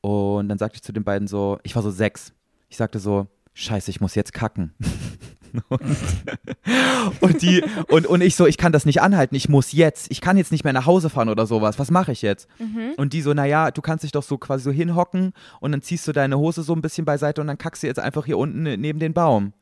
und 0.00 0.48
dann 0.48 0.58
sagte 0.58 0.76
ich 0.76 0.82
zu 0.82 0.92
den 0.92 1.04
beiden 1.04 1.28
so, 1.28 1.58
ich 1.62 1.74
war 1.74 1.82
so 1.82 1.90
sechs. 1.90 2.32
Ich 2.68 2.76
sagte 2.76 2.98
so, 2.98 3.26
scheiße, 3.54 3.90
ich 3.90 4.00
muss 4.00 4.14
jetzt 4.14 4.32
kacken. 4.32 4.74
und 7.20 7.42
die 7.42 7.62
und, 7.88 8.06
und 8.06 8.20
ich 8.22 8.36
so, 8.36 8.46
ich 8.46 8.56
kann 8.58 8.72
das 8.72 8.86
nicht 8.86 9.02
anhalten, 9.02 9.34
ich 9.34 9.48
muss 9.48 9.72
jetzt, 9.72 10.10
ich 10.10 10.20
kann 10.20 10.36
jetzt 10.36 10.52
nicht 10.52 10.64
mehr 10.64 10.72
nach 10.72 10.86
Hause 10.86 11.10
fahren 11.10 11.28
oder 11.28 11.46
sowas. 11.46 11.78
Was 11.78 11.90
mache 11.90 12.12
ich 12.12 12.22
jetzt? 12.22 12.48
Und 12.96 13.12
die 13.12 13.22
so, 13.22 13.34
naja, 13.34 13.70
du 13.70 13.82
kannst 13.82 14.04
dich 14.04 14.12
doch 14.12 14.22
so 14.22 14.38
quasi 14.38 14.64
so 14.64 14.70
hinhocken 14.70 15.32
und 15.60 15.72
dann 15.72 15.82
ziehst 15.82 16.06
du 16.08 16.12
deine 16.12 16.38
Hose 16.38 16.62
so 16.62 16.74
ein 16.74 16.82
bisschen 16.82 17.04
beiseite 17.04 17.40
und 17.40 17.46
dann 17.46 17.58
kackst 17.58 17.82
du 17.82 17.86
jetzt 17.86 17.98
einfach 18.00 18.24
hier 18.26 18.38
unten 18.38 18.62
ne- 18.62 18.76
neben 18.76 18.98
den 18.98 19.12
Baum. 19.14 19.52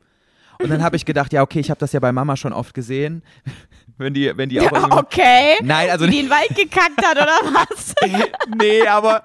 Und 0.58 0.70
dann 0.70 0.82
habe 0.82 0.96
ich 0.96 1.04
gedacht, 1.04 1.32
ja, 1.32 1.42
okay, 1.42 1.60
ich 1.60 1.70
habe 1.70 1.78
das 1.80 1.92
ja 1.92 2.00
bei 2.00 2.12
Mama 2.12 2.36
schon 2.36 2.52
oft 2.52 2.74
gesehen. 2.74 3.22
wenn 3.98 4.14
die, 4.14 4.32
wenn 4.36 4.48
die 4.48 4.60
auch 4.60 4.72
irgendwie- 4.72 4.96
Okay. 4.96 5.56
Nein, 5.62 5.90
also 5.90 6.06
die 6.06 6.20
in 6.20 6.26
den 6.26 6.30
Wald 6.30 6.48
gekackt 6.56 7.04
hat, 7.04 7.16
oder 7.16 7.38
was? 7.54 7.94
nee, 8.58 8.86
aber 8.86 9.24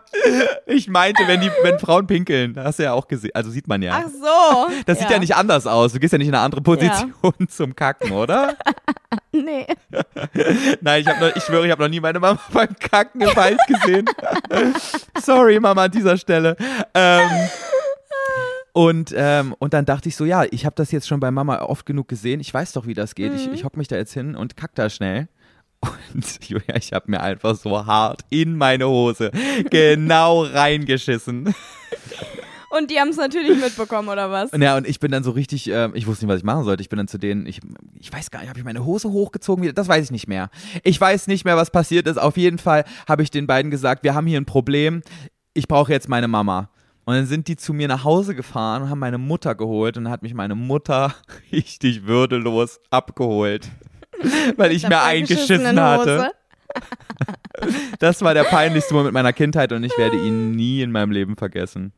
ich 0.66 0.88
meinte, 0.88 1.24
wenn 1.28 1.42
die, 1.42 1.50
wenn 1.64 1.80
Frauen 1.80 2.06
pinkeln, 2.08 2.56
hast 2.58 2.80
du 2.80 2.84
ja 2.84 2.94
auch 2.94 3.08
gesehen, 3.08 3.32
also 3.34 3.50
sieht 3.50 3.68
man 3.68 3.82
ja. 3.82 4.04
Ach 4.06 4.10
so. 4.10 4.74
das 4.86 5.00
sieht 5.00 5.10
ja 5.10 5.20
nicht 5.20 5.36
anders 5.36 5.68
aus. 5.68 5.94
Du 5.94 6.00
gehst 6.00 6.12
ja 6.14 6.18
nicht 6.18 6.28
in 6.28 6.36
eine 6.36 6.44
andere 6.44 6.62
Position 6.62 7.14
zum 7.50 7.76
Kacken, 7.76 8.12
oder? 8.12 8.56
Nee. 9.32 9.68
Nein, 10.82 11.02
ich, 11.02 11.08
hab 11.08 11.22
noch, 11.22 11.36
ich 11.36 11.44
schwöre, 11.44 11.66
ich 11.66 11.72
habe 11.72 11.82
noch 11.84 11.90
nie 11.90 12.00
meine 12.00 12.20
Mama 12.20 12.40
beim 12.52 12.76
Kacken 12.80 13.22
im 13.22 13.36
Wald 13.36 13.60
gesehen. 13.68 14.06
Sorry, 15.22 15.60
Mama, 15.60 15.84
an 15.86 15.92
dieser 15.92 16.18
Stelle. 16.18 16.56
Ähm, 16.94 17.30
und, 18.78 19.12
ähm, 19.18 19.56
und 19.58 19.74
dann 19.74 19.86
dachte 19.86 20.08
ich 20.08 20.16
so, 20.16 20.24
ja, 20.24 20.44
ich 20.52 20.64
habe 20.64 20.76
das 20.76 20.92
jetzt 20.92 21.08
schon 21.08 21.20
bei 21.20 21.32
Mama 21.32 21.64
oft 21.64 21.84
genug 21.88 22.08
gesehen. 22.08 22.40
Ich 22.40 22.54
weiß 22.54 22.74
doch, 22.74 22.86
wie 22.86 22.94
das 22.94 23.16
geht. 23.16 23.34
Ich, 23.34 23.52
ich 23.52 23.64
hock 23.64 23.76
mich 23.76 23.88
da 23.88 23.96
jetzt 23.96 24.14
hin 24.14 24.36
und 24.36 24.56
kack 24.56 24.76
da 24.76 24.92
schnell. 24.92 25.30
Und 26.14 26.48
Julia, 26.48 26.76
ich 26.76 26.94
habe 26.94 27.10
mir 27.10 27.22
einfach 27.22 27.56
so 27.56 27.88
hart 27.88 28.22
in 28.30 28.56
meine 28.56 28.88
Hose 28.88 29.32
genau 29.72 30.44
reingeschissen. 30.44 31.56
Und 32.70 32.92
die 32.92 33.00
haben 33.00 33.10
es 33.10 33.18
natürlich 33.18 33.60
mitbekommen, 33.60 34.10
oder 34.10 34.30
was? 34.30 34.52
Ja, 34.56 34.78
und 34.78 34.88
ich 34.88 35.00
bin 35.00 35.10
dann 35.12 35.24
so 35.24 35.32
richtig, 35.32 35.68
ähm, 35.72 35.94
ich 35.96 36.06
wusste 36.06 36.26
nicht, 36.26 36.34
was 36.34 36.40
ich 36.40 36.46
machen 36.46 36.64
sollte. 36.64 36.82
Ich 36.82 36.90
bin 36.90 36.98
dann 36.98 37.08
zu 37.08 37.18
denen, 37.18 37.48
ich, 37.48 37.62
ich 38.00 38.14
weiß 38.14 38.30
gar 38.30 38.42
nicht, 38.42 38.50
habe 38.50 38.60
ich 38.60 38.66
meine 38.66 38.86
Hose 38.86 39.12
hochgezogen? 39.12 39.74
Das 39.74 39.88
weiß 39.88 40.06
ich 40.06 40.12
nicht 40.12 40.28
mehr. 40.28 40.52
Ich 40.84 41.02
weiß 41.02 41.26
nicht 41.26 41.46
mehr, 41.46 41.58
was 41.58 41.72
passiert 41.72 42.06
ist. 42.08 42.18
Auf 42.18 42.38
jeden 42.38 42.60
Fall 42.60 42.86
habe 43.08 43.24
ich 43.24 43.32
den 43.32 43.48
beiden 43.48 43.72
gesagt, 43.72 44.04
wir 44.04 44.14
haben 44.14 44.28
hier 44.28 44.40
ein 44.40 44.46
Problem. 44.46 45.02
Ich 45.56 45.68
brauche 45.68 45.92
jetzt 45.92 46.10
meine 46.10 46.28
Mama. 46.28 46.70
Und 47.08 47.14
dann 47.14 47.26
sind 47.26 47.48
die 47.48 47.56
zu 47.56 47.74
mir 47.74 47.88
nach 47.88 48.04
Hause 48.04 48.36
gefahren 48.36 48.84
und 48.84 48.90
haben 48.90 49.00
meine 49.00 49.18
Mutter 49.18 49.56
geholt 49.56 49.96
und 49.96 50.04
dann 50.04 50.12
hat 50.12 50.24
mich 50.24 50.34
meine 50.34 50.56
Mutter 50.56 51.16
richtig 51.54 52.06
würdelos 52.06 52.82
abgeholt, 52.90 53.70
weil 54.58 54.74
ich 54.74 54.86
mir 54.86 55.02
eingeschissen 55.02 55.80
hatte. 55.80 56.32
Das 58.00 58.22
war 58.22 58.36
der 58.36 58.44
peinlichste 58.44 58.94
Moment 58.94 59.14
meiner 59.14 59.34
Kindheit 59.34 59.72
und 59.72 59.84
ich 59.84 59.98
werde 59.98 60.18
ihn 60.18 60.52
nie 60.52 60.84
in 60.84 60.92
meinem 60.92 61.10
Leben 61.12 61.36
vergessen. 61.38 61.92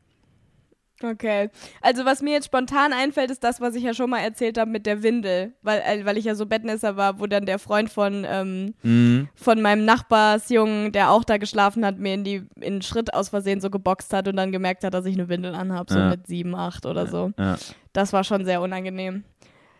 Okay. 1.02 1.48
Also 1.80 2.04
was 2.04 2.20
mir 2.22 2.32
jetzt 2.32 2.44
spontan 2.46 2.92
einfällt, 2.92 3.30
ist 3.30 3.42
das, 3.42 3.60
was 3.60 3.74
ich 3.74 3.82
ja 3.82 3.94
schon 3.94 4.10
mal 4.10 4.18
erzählt 4.20 4.58
habe 4.58 4.70
mit 4.70 4.84
der 4.86 5.02
Windel. 5.02 5.52
Weil, 5.62 5.80
äh, 5.80 6.04
weil 6.04 6.18
ich 6.18 6.26
ja 6.26 6.34
so 6.34 6.44
Bettnässer 6.46 6.96
war, 6.96 7.18
wo 7.20 7.26
dann 7.26 7.46
der 7.46 7.58
Freund 7.58 7.88
von, 7.90 8.26
ähm, 8.28 8.74
Mhm. 8.82 9.28
von 9.34 9.62
meinem 9.62 9.84
Nachbarsjungen, 9.86 10.92
der 10.92 11.10
auch 11.10 11.24
da 11.24 11.38
geschlafen 11.38 11.84
hat, 11.86 11.98
mir 11.98 12.14
in, 12.14 12.24
die, 12.24 12.36
in 12.56 12.74
den 12.74 12.82
Schritt 12.82 13.14
aus 13.14 13.30
Versehen 13.30 13.60
so 13.60 13.70
geboxt 13.70 14.12
hat 14.12 14.28
und 14.28 14.36
dann 14.36 14.52
gemerkt 14.52 14.84
hat, 14.84 14.92
dass 14.94 15.06
ich 15.06 15.14
eine 15.14 15.28
Windel 15.28 15.54
anhab, 15.54 15.88
so 15.90 15.98
Ja. 15.98 16.10
mit 16.10 16.26
sieben, 16.26 16.54
acht 16.54 16.84
oder 16.86 17.06
so. 17.06 17.32
Ja. 17.38 17.56
Das 17.92 18.12
war 18.12 18.22
schon 18.24 18.44
sehr 18.44 18.60
unangenehm. 18.60 19.24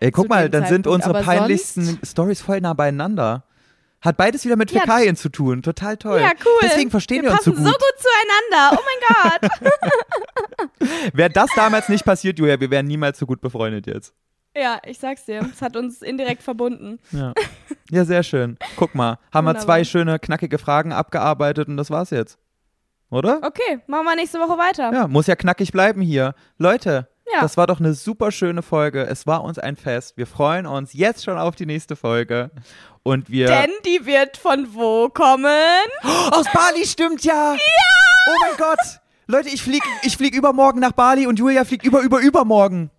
Ey, 0.03 0.11
guck 0.11 0.31
mal, 0.31 0.49
dann 0.49 0.65
sind 0.65 0.85
Zeitpunkt. 0.87 1.05
unsere 1.07 1.19
Aber 1.19 1.23
peinlichsten 1.25 1.99
Stories 2.03 2.41
voll 2.41 2.61
nah 2.63 2.73
beieinander. 2.73 3.45
Hat 4.03 4.17
beides 4.17 4.45
wieder 4.47 4.57
mit 4.57 4.71
Ja. 4.71 4.81
Fäkalien 4.81 5.15
zu 5.17 5.29
tun. 5.29 5.63
Total 5.63 5.97
toll. 5.97 6.21
Ja, 6.21 6.33
cool. 6.45 6.59
Deswegen 6.63 6.91
verstehen 6.91 7.23
wir, 7.23 7.31
wir 7.31 7.33
uns 7.35 7.45
so 7.45 7.51
passen 7.53 7.65
gut. 7.65 7.73
so 7.73 7.79
gut 7.79 7.95
zueinander. 8.51 8.79
Oh 8.81 8.85
mein 8.87 9.41
Gott. 9.41 11.11
Wäre 11.13 11.31
das 11.31 11.51
damals 11.55 11.89
nicht 11.89 12.05
passiert, 12.05 12.39
Julia, 12.39 12.59
wir 12.61 12.71
wären 12.71 12.87
niemals 12.87 13.19
so 13.19 13.27
gut 13.27 13.41
befreundet 13.41 13.87
jetzt. 13.87 14.15
ja, 14.57 14.79
ich 14.85 14.99
sag's 14.99 15.25
dir. 15.27 15.47
Es 15.53 15.61
hat 15.63 15.77
uns 15.77 16.03
indirekt 16.03 16.43
verbunden. 16.43 16.99
Ja. 17.13 17.33
ja, 17.91 18.05
sehr 18.05 18.23
schön. 18.23 18.57
Guck 18.77 18.95
mal, 18.95 19.19
haben 19.33 19.45
wir 19.45 19.51
Wunderbar. 19.51 19.61
zwei 19.63 19.85
schöne, 19.85 20.19
knackige 20.19 20.59
Fragen 20.59 20.93
abgearbeitet 20.93 21.69
und 21.69 21.77
das 21.77 21.91
war's 21.91 22.11
jetzt. 22.11 22.39
Oder? 23.11 23.41
Okay, 23.43 23.81
machen 23.87 24.05
wir 24.05 24.17
nächste 24.17 24.39
Woche 24.39 24.57
weiter. 24.57 24.93
Ja, 24.93 25.09
muss 25.09 25.27
ja 25.27 25.35
knackig 25.37 25.73
bleiben 25.73 26.01
hier. 26.01 26.35
Leute, 26.59 27.09
Ja. 27.33 27.41
das 27.43 27.57
war 27.57 27.67
doch 27.67 27.81
eine 27.81 27.93
super 27.95 28.31
schöne 28.31 28.63
Folge. 28.63 29.03
Es 29.05 29.27
war 29.27 29.43
uns 29.43 29.59
ein 29.59 29.77
Fest. 29.77 30.17
Wir 30.17 30.27
freuen 30.29 30.65
uns 30.67 30.93
jetzt 30.95 31.25
schon 31.25 31.37
auf 31.37 31.57
die 31.57 31.67
nächste 31.67 31.97
Folge. 31.97 32.51
Und 33.03 33.31
wir. 33.31 33.47
Denn 33.47 33.71
die 33.87 34.05
wird 34.07 34.37
von 34.37 34.75
wo 34.75 35.09
kommen? 35.09 35.47
Aus 36.33 36.47
Bali 36.53 36.85
stimmt 36.87 37.25
ja! 37.25 37.55
Ja! 37.55 37.61
Oh 38.29 38.35
mein 38.43 38.57
Gott! 38.59 38.79
Leute, 39.27 39.49
ich 39.49 39.63
flieg, 39.63 39.83
ich 40.03 40.17
flieg 40.17 40.35
übermorgen 40.35 40.81
nach 40.81 40.93
Bali 40.93 41.27
und 41.27 41.39
Julia 41.39 41.65
fliegt 41.65 41.85
über, 41.85 42.01
über, 42.01 42.19
übermorgen. 42.21 42.91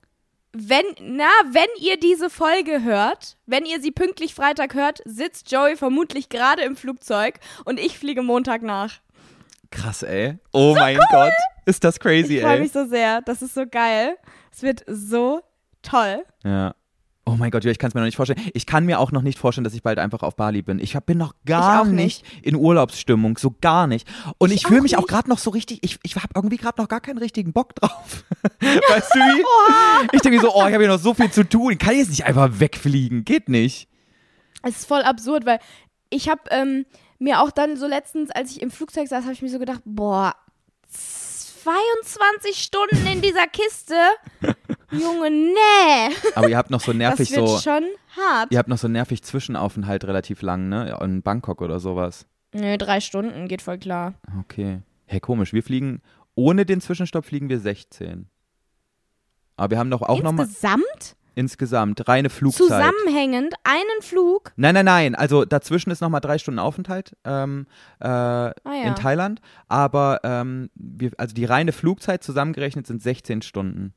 Wenn, 0.54 0.86
na, 1.00 1.30
wenn 1.52 1.68
ihr 1.80 1.98
diese 2.00 2.30
Folge 2.30 2.84
hört, 2.84 3.38
wenn 3.46 3.66
ihr 3.66 3.80
sie 3.82 3.92
pünktlich 3.92 4.34
Freitag 4.34 4.74
hört, 4.74 5.02
sitzt 5.06 5.52
Joey 5.52 5.78
vermutlich 5.78 6.30
gerade 6.30 6.64
im 6.64 6.76
Flugzeug 6.76 7.40
und 7.66 7.80
ich 7.80 7.98
fliege 7.98 8.22
Montag 8.22 8.62
nach. 8.62 8.94
Krass, 9.72 10.04
ey. 10.04 10.38
Oh 10.52 10.74
mein 10.78 11.00
Gott. 11.12 11.32
Ist 11.66 11.84
das 11.84 12.00
crazy, 12.00 12.38
Ich 12.38 12.42
freue 12.42 12.56
ey. 12.56 12.60
mich 12.62 12.72
so 12.74 12.86
sehr. 12.86 13.22
Das 13.22 13.42
ist 13.42 13.54
so 13.54 13.66
geil. 13.66 14.18
Es 14.52 14.62
wird 14.64 14.84
so 14.88 15.42
toll. 15.82 16.26
Ja. 16.44 16.76
Oh 17.24 17.36
mein 17.38 17.52
Gott, 17.52 17.64
Julia, 17.64 17.72
ich 17.72 17.78
kann 17.78 17.90
es 17.90 17.94
mir 17.94 18.02
noch 18.02 18.06
nicht 18.08 18.16
vorstellen. 18.16 18.42
Ich 18.54 18.66
kann 18.66 18.86
mir 18.86 19.00
auch 19.00 19.12
noch 19.12 19.22
nicht 19.22 19.38
vorstellen, 19.38 19.64
dass 19.64 19.76
ich 19.76 19.84
bald 19.84 20.00
einfach 20.00 20.24
auf 20.24 20.36
Bali 20.36 20.64
bin. 20.64 20.80
Ich 20.80 20.96
hab, 20.96 21.06
bin 21.06 21.20
noch 21.20 21.36
gar 21.46 21.82
auch 21.82 21.86
nicht. 21.86 22.26
in 22.42 22.56
Urlaubsstimmung, 22.56 23.38
so 23.38 23.54
gar 23.62 23.86
nicht. 23.86 24.08
Und 24.40 24.50
ich, 24.50 24.62
Ich 24.62 24.68
fühle 24.68 24.82
mich 24.82 24.96
auch 24.98 25.02
nicht. 25.02 25.10
gerade 25.10 25.30
noch 25.30 25.38
so 25.38 25.52
richtig, 25.52 25.80
ich, 25.84 26.00
ich 26.02 26.16
habe 26.16 26.30
irgendwie 26.36 26.58
gerade 26.58 26.82
noch 26.82 26.88
gar 26.88 27.00
keinen 27.00 27.20
richtigen 27.20 27.54
Bock 27.54 27.76
drauf. 27.76 28.24
weißt 28.60 29.14
du 29.14 29.20
wie? 29.20 29.44
Ich 30.14 30.22
denke 30.22 30.38
mir 30.38 30.42
so, 30.42 30.52
oh, 30.54 30.66
ich 30.68 30.74
habe 30.74 30.80
hier 30.84 30.88
noch 30.88 31.00
so 31.00 31.14
viel 31.14 31.30
zu 31.32 31.48
tun. 31.48 31.74
Ich 31.74 31.80
kann 31.80 31.96
jetzt 31.96 32.10
nicht 32.10 32.26
einfach 32.26 32.60
wegfliegen. 32.60 33.24
Geht 33.24 33.50
nicht. 33.50 33.88
Es 34.64 34.80
ist 34.80 34.88
voll 34.88 35.04
absurd, 35.04 35.46
weil 35.46 35.60
ich 36.10 36.28
habe 36.28 36.42
ähm, 36.50 36.86
mir 37.20 37.40
auch 37.42 37.52
dann 37.52 37.78
so 37.78 37.86
letztens, 37.88 38.32
als 38.32 38.50
ich 38.52 38.62
im 38.64 38.72
Flugzeug 38.72 39.08
saß, 39.08 39.24
habe 39.26 39.34
ich 39.34 39.42
mir 39.44 39.50
so 39.50 39.60
gedacht, 39.60 39.82
boah, 39.86 40.34
22 41.64 42.58
Stunden 42.58 43.06
in 43.08 43.22
dieser 43.22 43.46
Kiste? 43.48 43.96
Junge, 44.92 45.30
nee. 45.32 46.16
Aber 46.36 46.50
ihr 46.50 46.58
habt 46.58 46.70
noch 46.72 46.82
so 46.82 46.92
Das 46.92 46.98
nervig 46.98 47.32
wird 47.32 47.48
so. 47.48 47.58
schon 47.60 47.84
hart. 48.18 48.48
Ihr 48.52 48.58
habt 48.60 48.70
noch 48.70 48.78
so 48.78 48.88
nervig 48.88 49.24
Zwischenaufenthalt 49.24 50.04
relativ 50.06 50.42
lang, 50.42 50.70
ne? 50.70 50.98
In 51.02 51.22
Bangkok 51.22 51.62
oder 51.62 51.80
sowas. 51.80 52.26
Nö, 52.54 52.78
drei 52.78 53.00
Stunden 53.00 53.48
geht 53.48 53.62
voll 53.62 53.78
klar. 53.78 54.14
Okay. 54.42 54.80
Hey, 55.06 55.20
komisch. 55.20 55.54
Wir 55.54 55.64
fliegen, 55.64 56.02
ohne 56.36 56.66
den 56.66 56.82
Zwischenstopp 56.82 57.26
fliegen 57.26 57.50
wir 57.50 57.60
16. 57.60 58.28
Aber 59.58 59.72
wir 59.72 59.80
haben 59.80 59.92
doch 59.92 60.02
auch 60.02 60.22
nochmal 60.24 60.46
Insgesamt? 60.48 61.16
insgesamt 61.36 62.08
reine 62.08 62.30
Flugzeit. 62.30 62.68
Zusammenhängend 62.68 63.54
einen 63.64 64.02
Flug? 64.02 64.52
Nein, 64.58 64.74
nein, 64.74 64.86
nein. 64.86 65.16
Also 65.16 65.46
dazwischen 65.46 65.92
ist 65.92 66.02
nochmal 66.02 66.20
drei 66.22 66.38
Stunden 66.38 66.60
Aufenthalt 66.60 67.16
ähm, 67.24 67.68
äh, 68.00 68.08
Ah 68.08 68.54
ja. 68.66 68.84
in 68.84 68.96
Thailand. 68.96 69.40
Aber 69.70 70.20
ähm, 70.24 70.70
wir, 70.76 71.12
also 71.18 71.34
die 71.34 71.46
reine 71.46 71.72
Flugzeit 71.72 72.24
zusammengerechnet 72.24 72.88
sind 72.88 73.02
16 73.02 73.42
Stunden. 73.44 73.94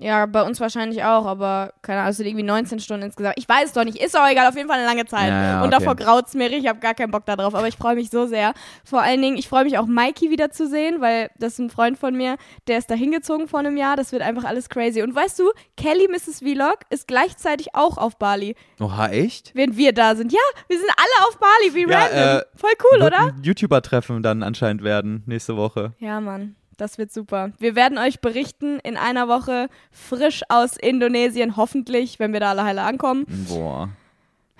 Ja, 0.00 0.26
bei 0.26 0.42
uns 0.42 0.58
wahrscheinlich 0.58 1.04
auch, 1.04 1.26
aber 1.26 1.74
keine 1.82 2.00
Ahnung, 2.00 2.10
es 2.10 2.16
sind 2.16 2.26
irgendwie 2.26 2.42
19 2.42 2.80
Stunden 2.80 3.04
insgesamt. 3.04 3.34
Ich 3.38 3.48
weiß 3.48 3.66
es 3.66 3.72
doch 3.72 3.84
nicht, 3.84 3.98
ist 4.02 4.18
auch 4.18 4.26
egal, 4.28 4.48
auf 4.48 4.56
jeden 4.56 4.68
Fall 4.68 4.78
eine 4.78 4.86
lange 4.86 5.04
Zeit. 5.04 5.28
Ja, 5.28 5.42
ja, 5.42 5.62
Und 5.62 5.68
okay. 5.72 5.78
davor 5.84 5.94
graut's 5.94 6.34
mir 6.34 6.44
richtig, 6.46 6.64
ich 6.64 6.68
habe 6.68 6.80
gar 6.80 6.94
keinen 6.94 7.12
Bock 7.12 7.24
darauf, 7.26 7.54
aber 7.54 7.68
ich 7.68 7.76
freue 7.76 7.94
mich 7.94 8.10
so 8.10 8.26
sehr. 8.26 8.52
Vor 8.84 9.00
allen 9.02 9.22
Dingen, 9.22 9.36
ich 9.36 9.48
freue 9.48 9.62
mich 9.64 9.78
auch 9.78 9.86
Mikey 9.86 10.30
wieder 10.30 10.50
zu 10.50 10.66
sehen, 10.66 11.00
weil 11.00 11.30
das 11.38 11.52
ist 11.52 11.58
ein 11.60 11.70
Freund 11.70 11.98
von 11.98 12.16
mir, 12.16 12.36
der 12.66 12.78
ist 12.78 12.90
da 12.90 12.94
hingezogen 12.94 13.46
vor 13.46 13.60
einem 13.60 13.76
Jahr, 13.76 13.94
das 13.96 14.10
wird 14.12 14.22
einfach 14.22 14.44
alles 14.44 14.68
crazy. 14.68 15.02
Und 15.02 15.14
weißt 15.14 15.38
du, 15.38 15.50
Kelly 15.76 16.08
Mrs. 16.10 16.38
Vlog 16.40 16.78
ist 16.90 17.06
gleichzeitig 17.06 17.74
auch 17.74 17.96
auf 17.98 18.16
Bali, 18.18 18.56
Oha, 18.80 19.08
echt? 19.10 19.52
wenn 19.54 19.76
wir 19.76 19.92
da 19.92 20.16
sind. 20.16 20.32
Ja, 20.32 20.38
wir 20.68 20.78
sind 20.78 20.90
alle 20.96 21.28
auf 21.28 21.38
Bali, 21.38 21.74
wie 21.74 21.88
Ja, 21.88 21.98
random. 21.98 22.18
äh, 22.40 22.42
Voll 22.56 22.70
cool, 22.92 23.00
Wird 23.00 23.12
oder? 23.14 23.24
ein 23.26 23.42
YouTuber-Treffen 23.44 24.22
dann 24.22 24.42
anscheinend 24.42 24.82
werden 24.82 25.22
nächste 25.26 25.56
Woche. 25.56 25.92
Ja, 25.98 26.18
Mann. 26.20 26.56
Das 26.82 26.98
wird 26.98 27.12
super. 27.12 27.52
Wir 27.60 27.76
werden 27.76 27.96
euch 27.96 28.20
berichten 28.20 28.80
in 28.80 28.96
einer 28.96 29.28
Woche 29.28 29.68
frisch 29.92 30.42
aus 30.48 30.76
Indonesien, 30.76 31.56
hoffentlich, 31.56 32.18
wenn 32.18 32.32
wir 32.32 32.40
da 32.40 32.50
alle 32.50 32.64
heile 32.64 32.82
ankommen. 32.82 33.24
Boah. 33.48 33.88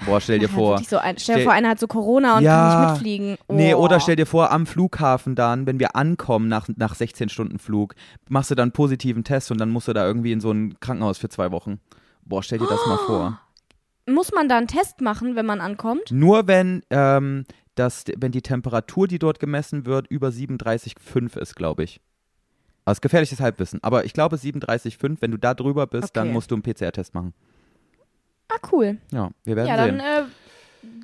Boah, 0.07 0.21
stell 0.21 0.39
dir 0.39 0.47
Ja, 0.47 0.55
vor. 0.55 0.79
So 0.79 0.99
ein, 0.99 1.19
stell 1.19 1.35
dir 1.35 1.41
Stell- 1.41 1.43
vor, 1.43 1.53
einer 1.53 1.71
hat 1.71 1.81
so 1.81 1.89
Corona 1.89 2.37
und 2.39 2.45
Ja. 2.45 2.57
kann 2.71 2.81
nicht 2.83 2.91
mitfliegen. 2.93 3.37
Oh. 3.49 3.55
Nee, 3.55 3.75
oder 3.75 3.99
stell 3.99 4.15
dir 4.15 4.27
vor, 4.27 4.53
am 4.53 4.67
Flughafen 4.67 5.35
dann, 5.35 5.67
wenn 5.67 5.81
wir 5.81 5.97
ankommen 5.97 6.47
nach, 6.47 6.69
nach 6.77 6.95
16 6.95 7.29
Stunden 7.29 7.59
Flug, 7.59 7.97
machst 8.29 8.53
du 8.53 8.55
dann 8.55 8.67
einen 8.67 8.73
positiven 8.73 9.25
Test 9.25 9.51
und 9.51 9.59
dann 9.59 9.71
musst 9.71 9.89
du 9.89 9.93
da 9.93 10.07
irgendwie 10.07 10.31
in 10.31 10.41
so 10.41 10.53
ein 10.53 10.79
Krankenhaus 10.79 11.19
für 11.19 11.29
zwei 11.29 11.51
Wochen. 11.51 11.81
Boah, 12.25 12.45
stell 12.45 12.59
dir 12.61 12.69
das 12.69 12.87
mal 12.87 12.99
vor. 12.99 13.41
Muss 14.09 14.31
man 14.33 14.49
da 14.49 14.59
einen 14.59 14.69
Test 14.69 15.01
machen, 15.01 15.35
wenn 15.35 15.47
man 15.47 15.61
ankommt? 15.61 16.13
Nur 16.13 16.47
wenn, 16.47 16.83
ähm, 16.91 17.47
das, 17.75 18.05
wenn 18.17 18.31
die 18.31 18.43
Temperatur, 18.43 19.09
die 19.09 19.19
dort 19.19 19.41
gemessen 19.41 19.87
wird, 19.87 20.07
über 20.07 20.29
37,5 20.31 21.37
ist, 21.37 21.57
glaube 21.57 21.83
ich. 21.83 22.01
Also 22.85 23.01
gefährliches 23.01 23.41
Halbwissen. 23.41 23.83
Aber 23.83 24.05
ich 24.05 24.13
glaube 24.13 24.37
37,5, 24.37 25.19
wenn 25.21 25.31
du 25.31 25.37
da 25.39 25.55
drüber 25.55 25.87
bist, 25.87 26.17
dann 26.17 26.29
Okay. 26.29 26.33
musst 26.33 26.51
du 26.51 26.57
einen 26.57 26.63
PCR-Test 26.63 27.15
machen. 27.15 27.33
Ah, 28.49 28.59
cool. 28.73 28.99
Ja, 29.13 29.31
wir 29.45 29.57
werden 29.57 29.69
Ja, 29.69 29.77
sehen. 29.85 29.99
dann 29.99 30.01
äh, 30.01 30.25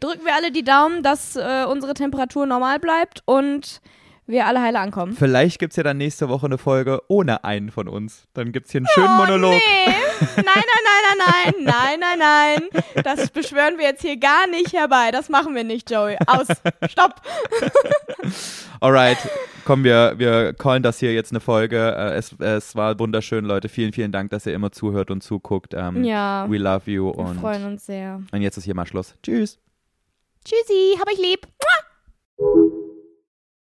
drücken 0.01 0.25
wir 0.25 0.35
alle 0.35 0.51
die 0.53 0.65
Daumen, 0.65 1.03
dass 1.03 1.37
äh, 1.37 1.65
unsere 1.69 1.95
Temperatur 1.95 2.47
normal 2.47 2.79
bleibt 2.81 3.23
und 3.27 3.81
wir 4.29 4.47
alle 4.47 4.61
heile 4.61 4.79
ankommen. 4.79 5.15
Vielleicht 5.15 5.59
gibt 5.59 5.73
es 5.73 5.77
ja 5.77 5.83
dann 5.83 5.97
nächste 5.97 6.29
Woche 6.29 6.47
eine 6.47 6.59
Folge 6.59 7.03
ohne 7.09 7.45
einen 7.45 7.71
von 7.71 7.89
uns. 7.89 8.27
Dann 8.35 8.53
gibt 8.53 8.67
es 8.67 8.73
hier 8.73 8.81
einen 8.81 8.89
schönen 8.95 9.17
Monolog. 9.17 9.53
Nee. 9.53 9.95
Nein, 10.37 10.45
nein, 10.45 10.65
nein, 10.85 11.19
nein, 11.19 11.55
nein, 11.65 12.01
nein, 12.01 12.19
nein, 12.19 12.63
nein. 12.95 13.03
Das 13.05 13.31
beschwören 13.31 13.79
wir 13.79 13.85
jetzt 13.87 14.03
hier 14.03 14.17
gar 14.19 14.47
nicht 14.49 14.73
herbei. 14.73 15.11
Das 15.13 15.29
machen 15.29 15.55
wir 15.55 15.65
nicht, 15.65 15.91
Joey. 15.91 16.17
Aus. 16.27 16.47
Stopp. 16.91 17.15
Alright, 18.81 19.19
komm, 19.65 19.83
wir, 19.85 20.15
wir 20.19 20.53
callen 20.53 20.83
das 20.83 20.99
hier 21.01 21.13
jetzt 21.13 21.33
eine 21.33 21.41
Folge. 21.41 21.79
Äh, 21.79 22.15
es, 22.17 22.33
es 22.39 22.77
war 22.77 22.99
wunderschön, 22.99 23.45
Leute. 23.45 23.69
Vielen, 23.69 23.93
vielen 23.93 24.13
Dank, 24.13 24.31
dass 24.31 24.47
ihr 24.47 24.55
immer 24.55 24.71
zuhört 24.73 25.11
und 25.11 25.23
zuguckt. 25.23 25.75
Ähm, 25.75 26.05
Ja. 26.05 26.47
We 26.49 26.59
love 26.59 26.91
you 26.91 27.07
Wir 27.07 27.19
und, 27.19 27.41
freuen 27.41 27.65
uns 27.65 27.87
sehr. 27.87 28.21
und 28.31 28.43
jetzt 28.43 28.57
ist 28.57 28.65
hier 28.65 28.75
mal 28.77 28.87
Schluss. 28.87 29.15
Tschüss. 29.23 29.59
Tschüssi, 30.45 30.97
hab 30.99 31.11
ich 31.11 31.19
lieb. 31.19 31.47
Mua. 32.39 32.78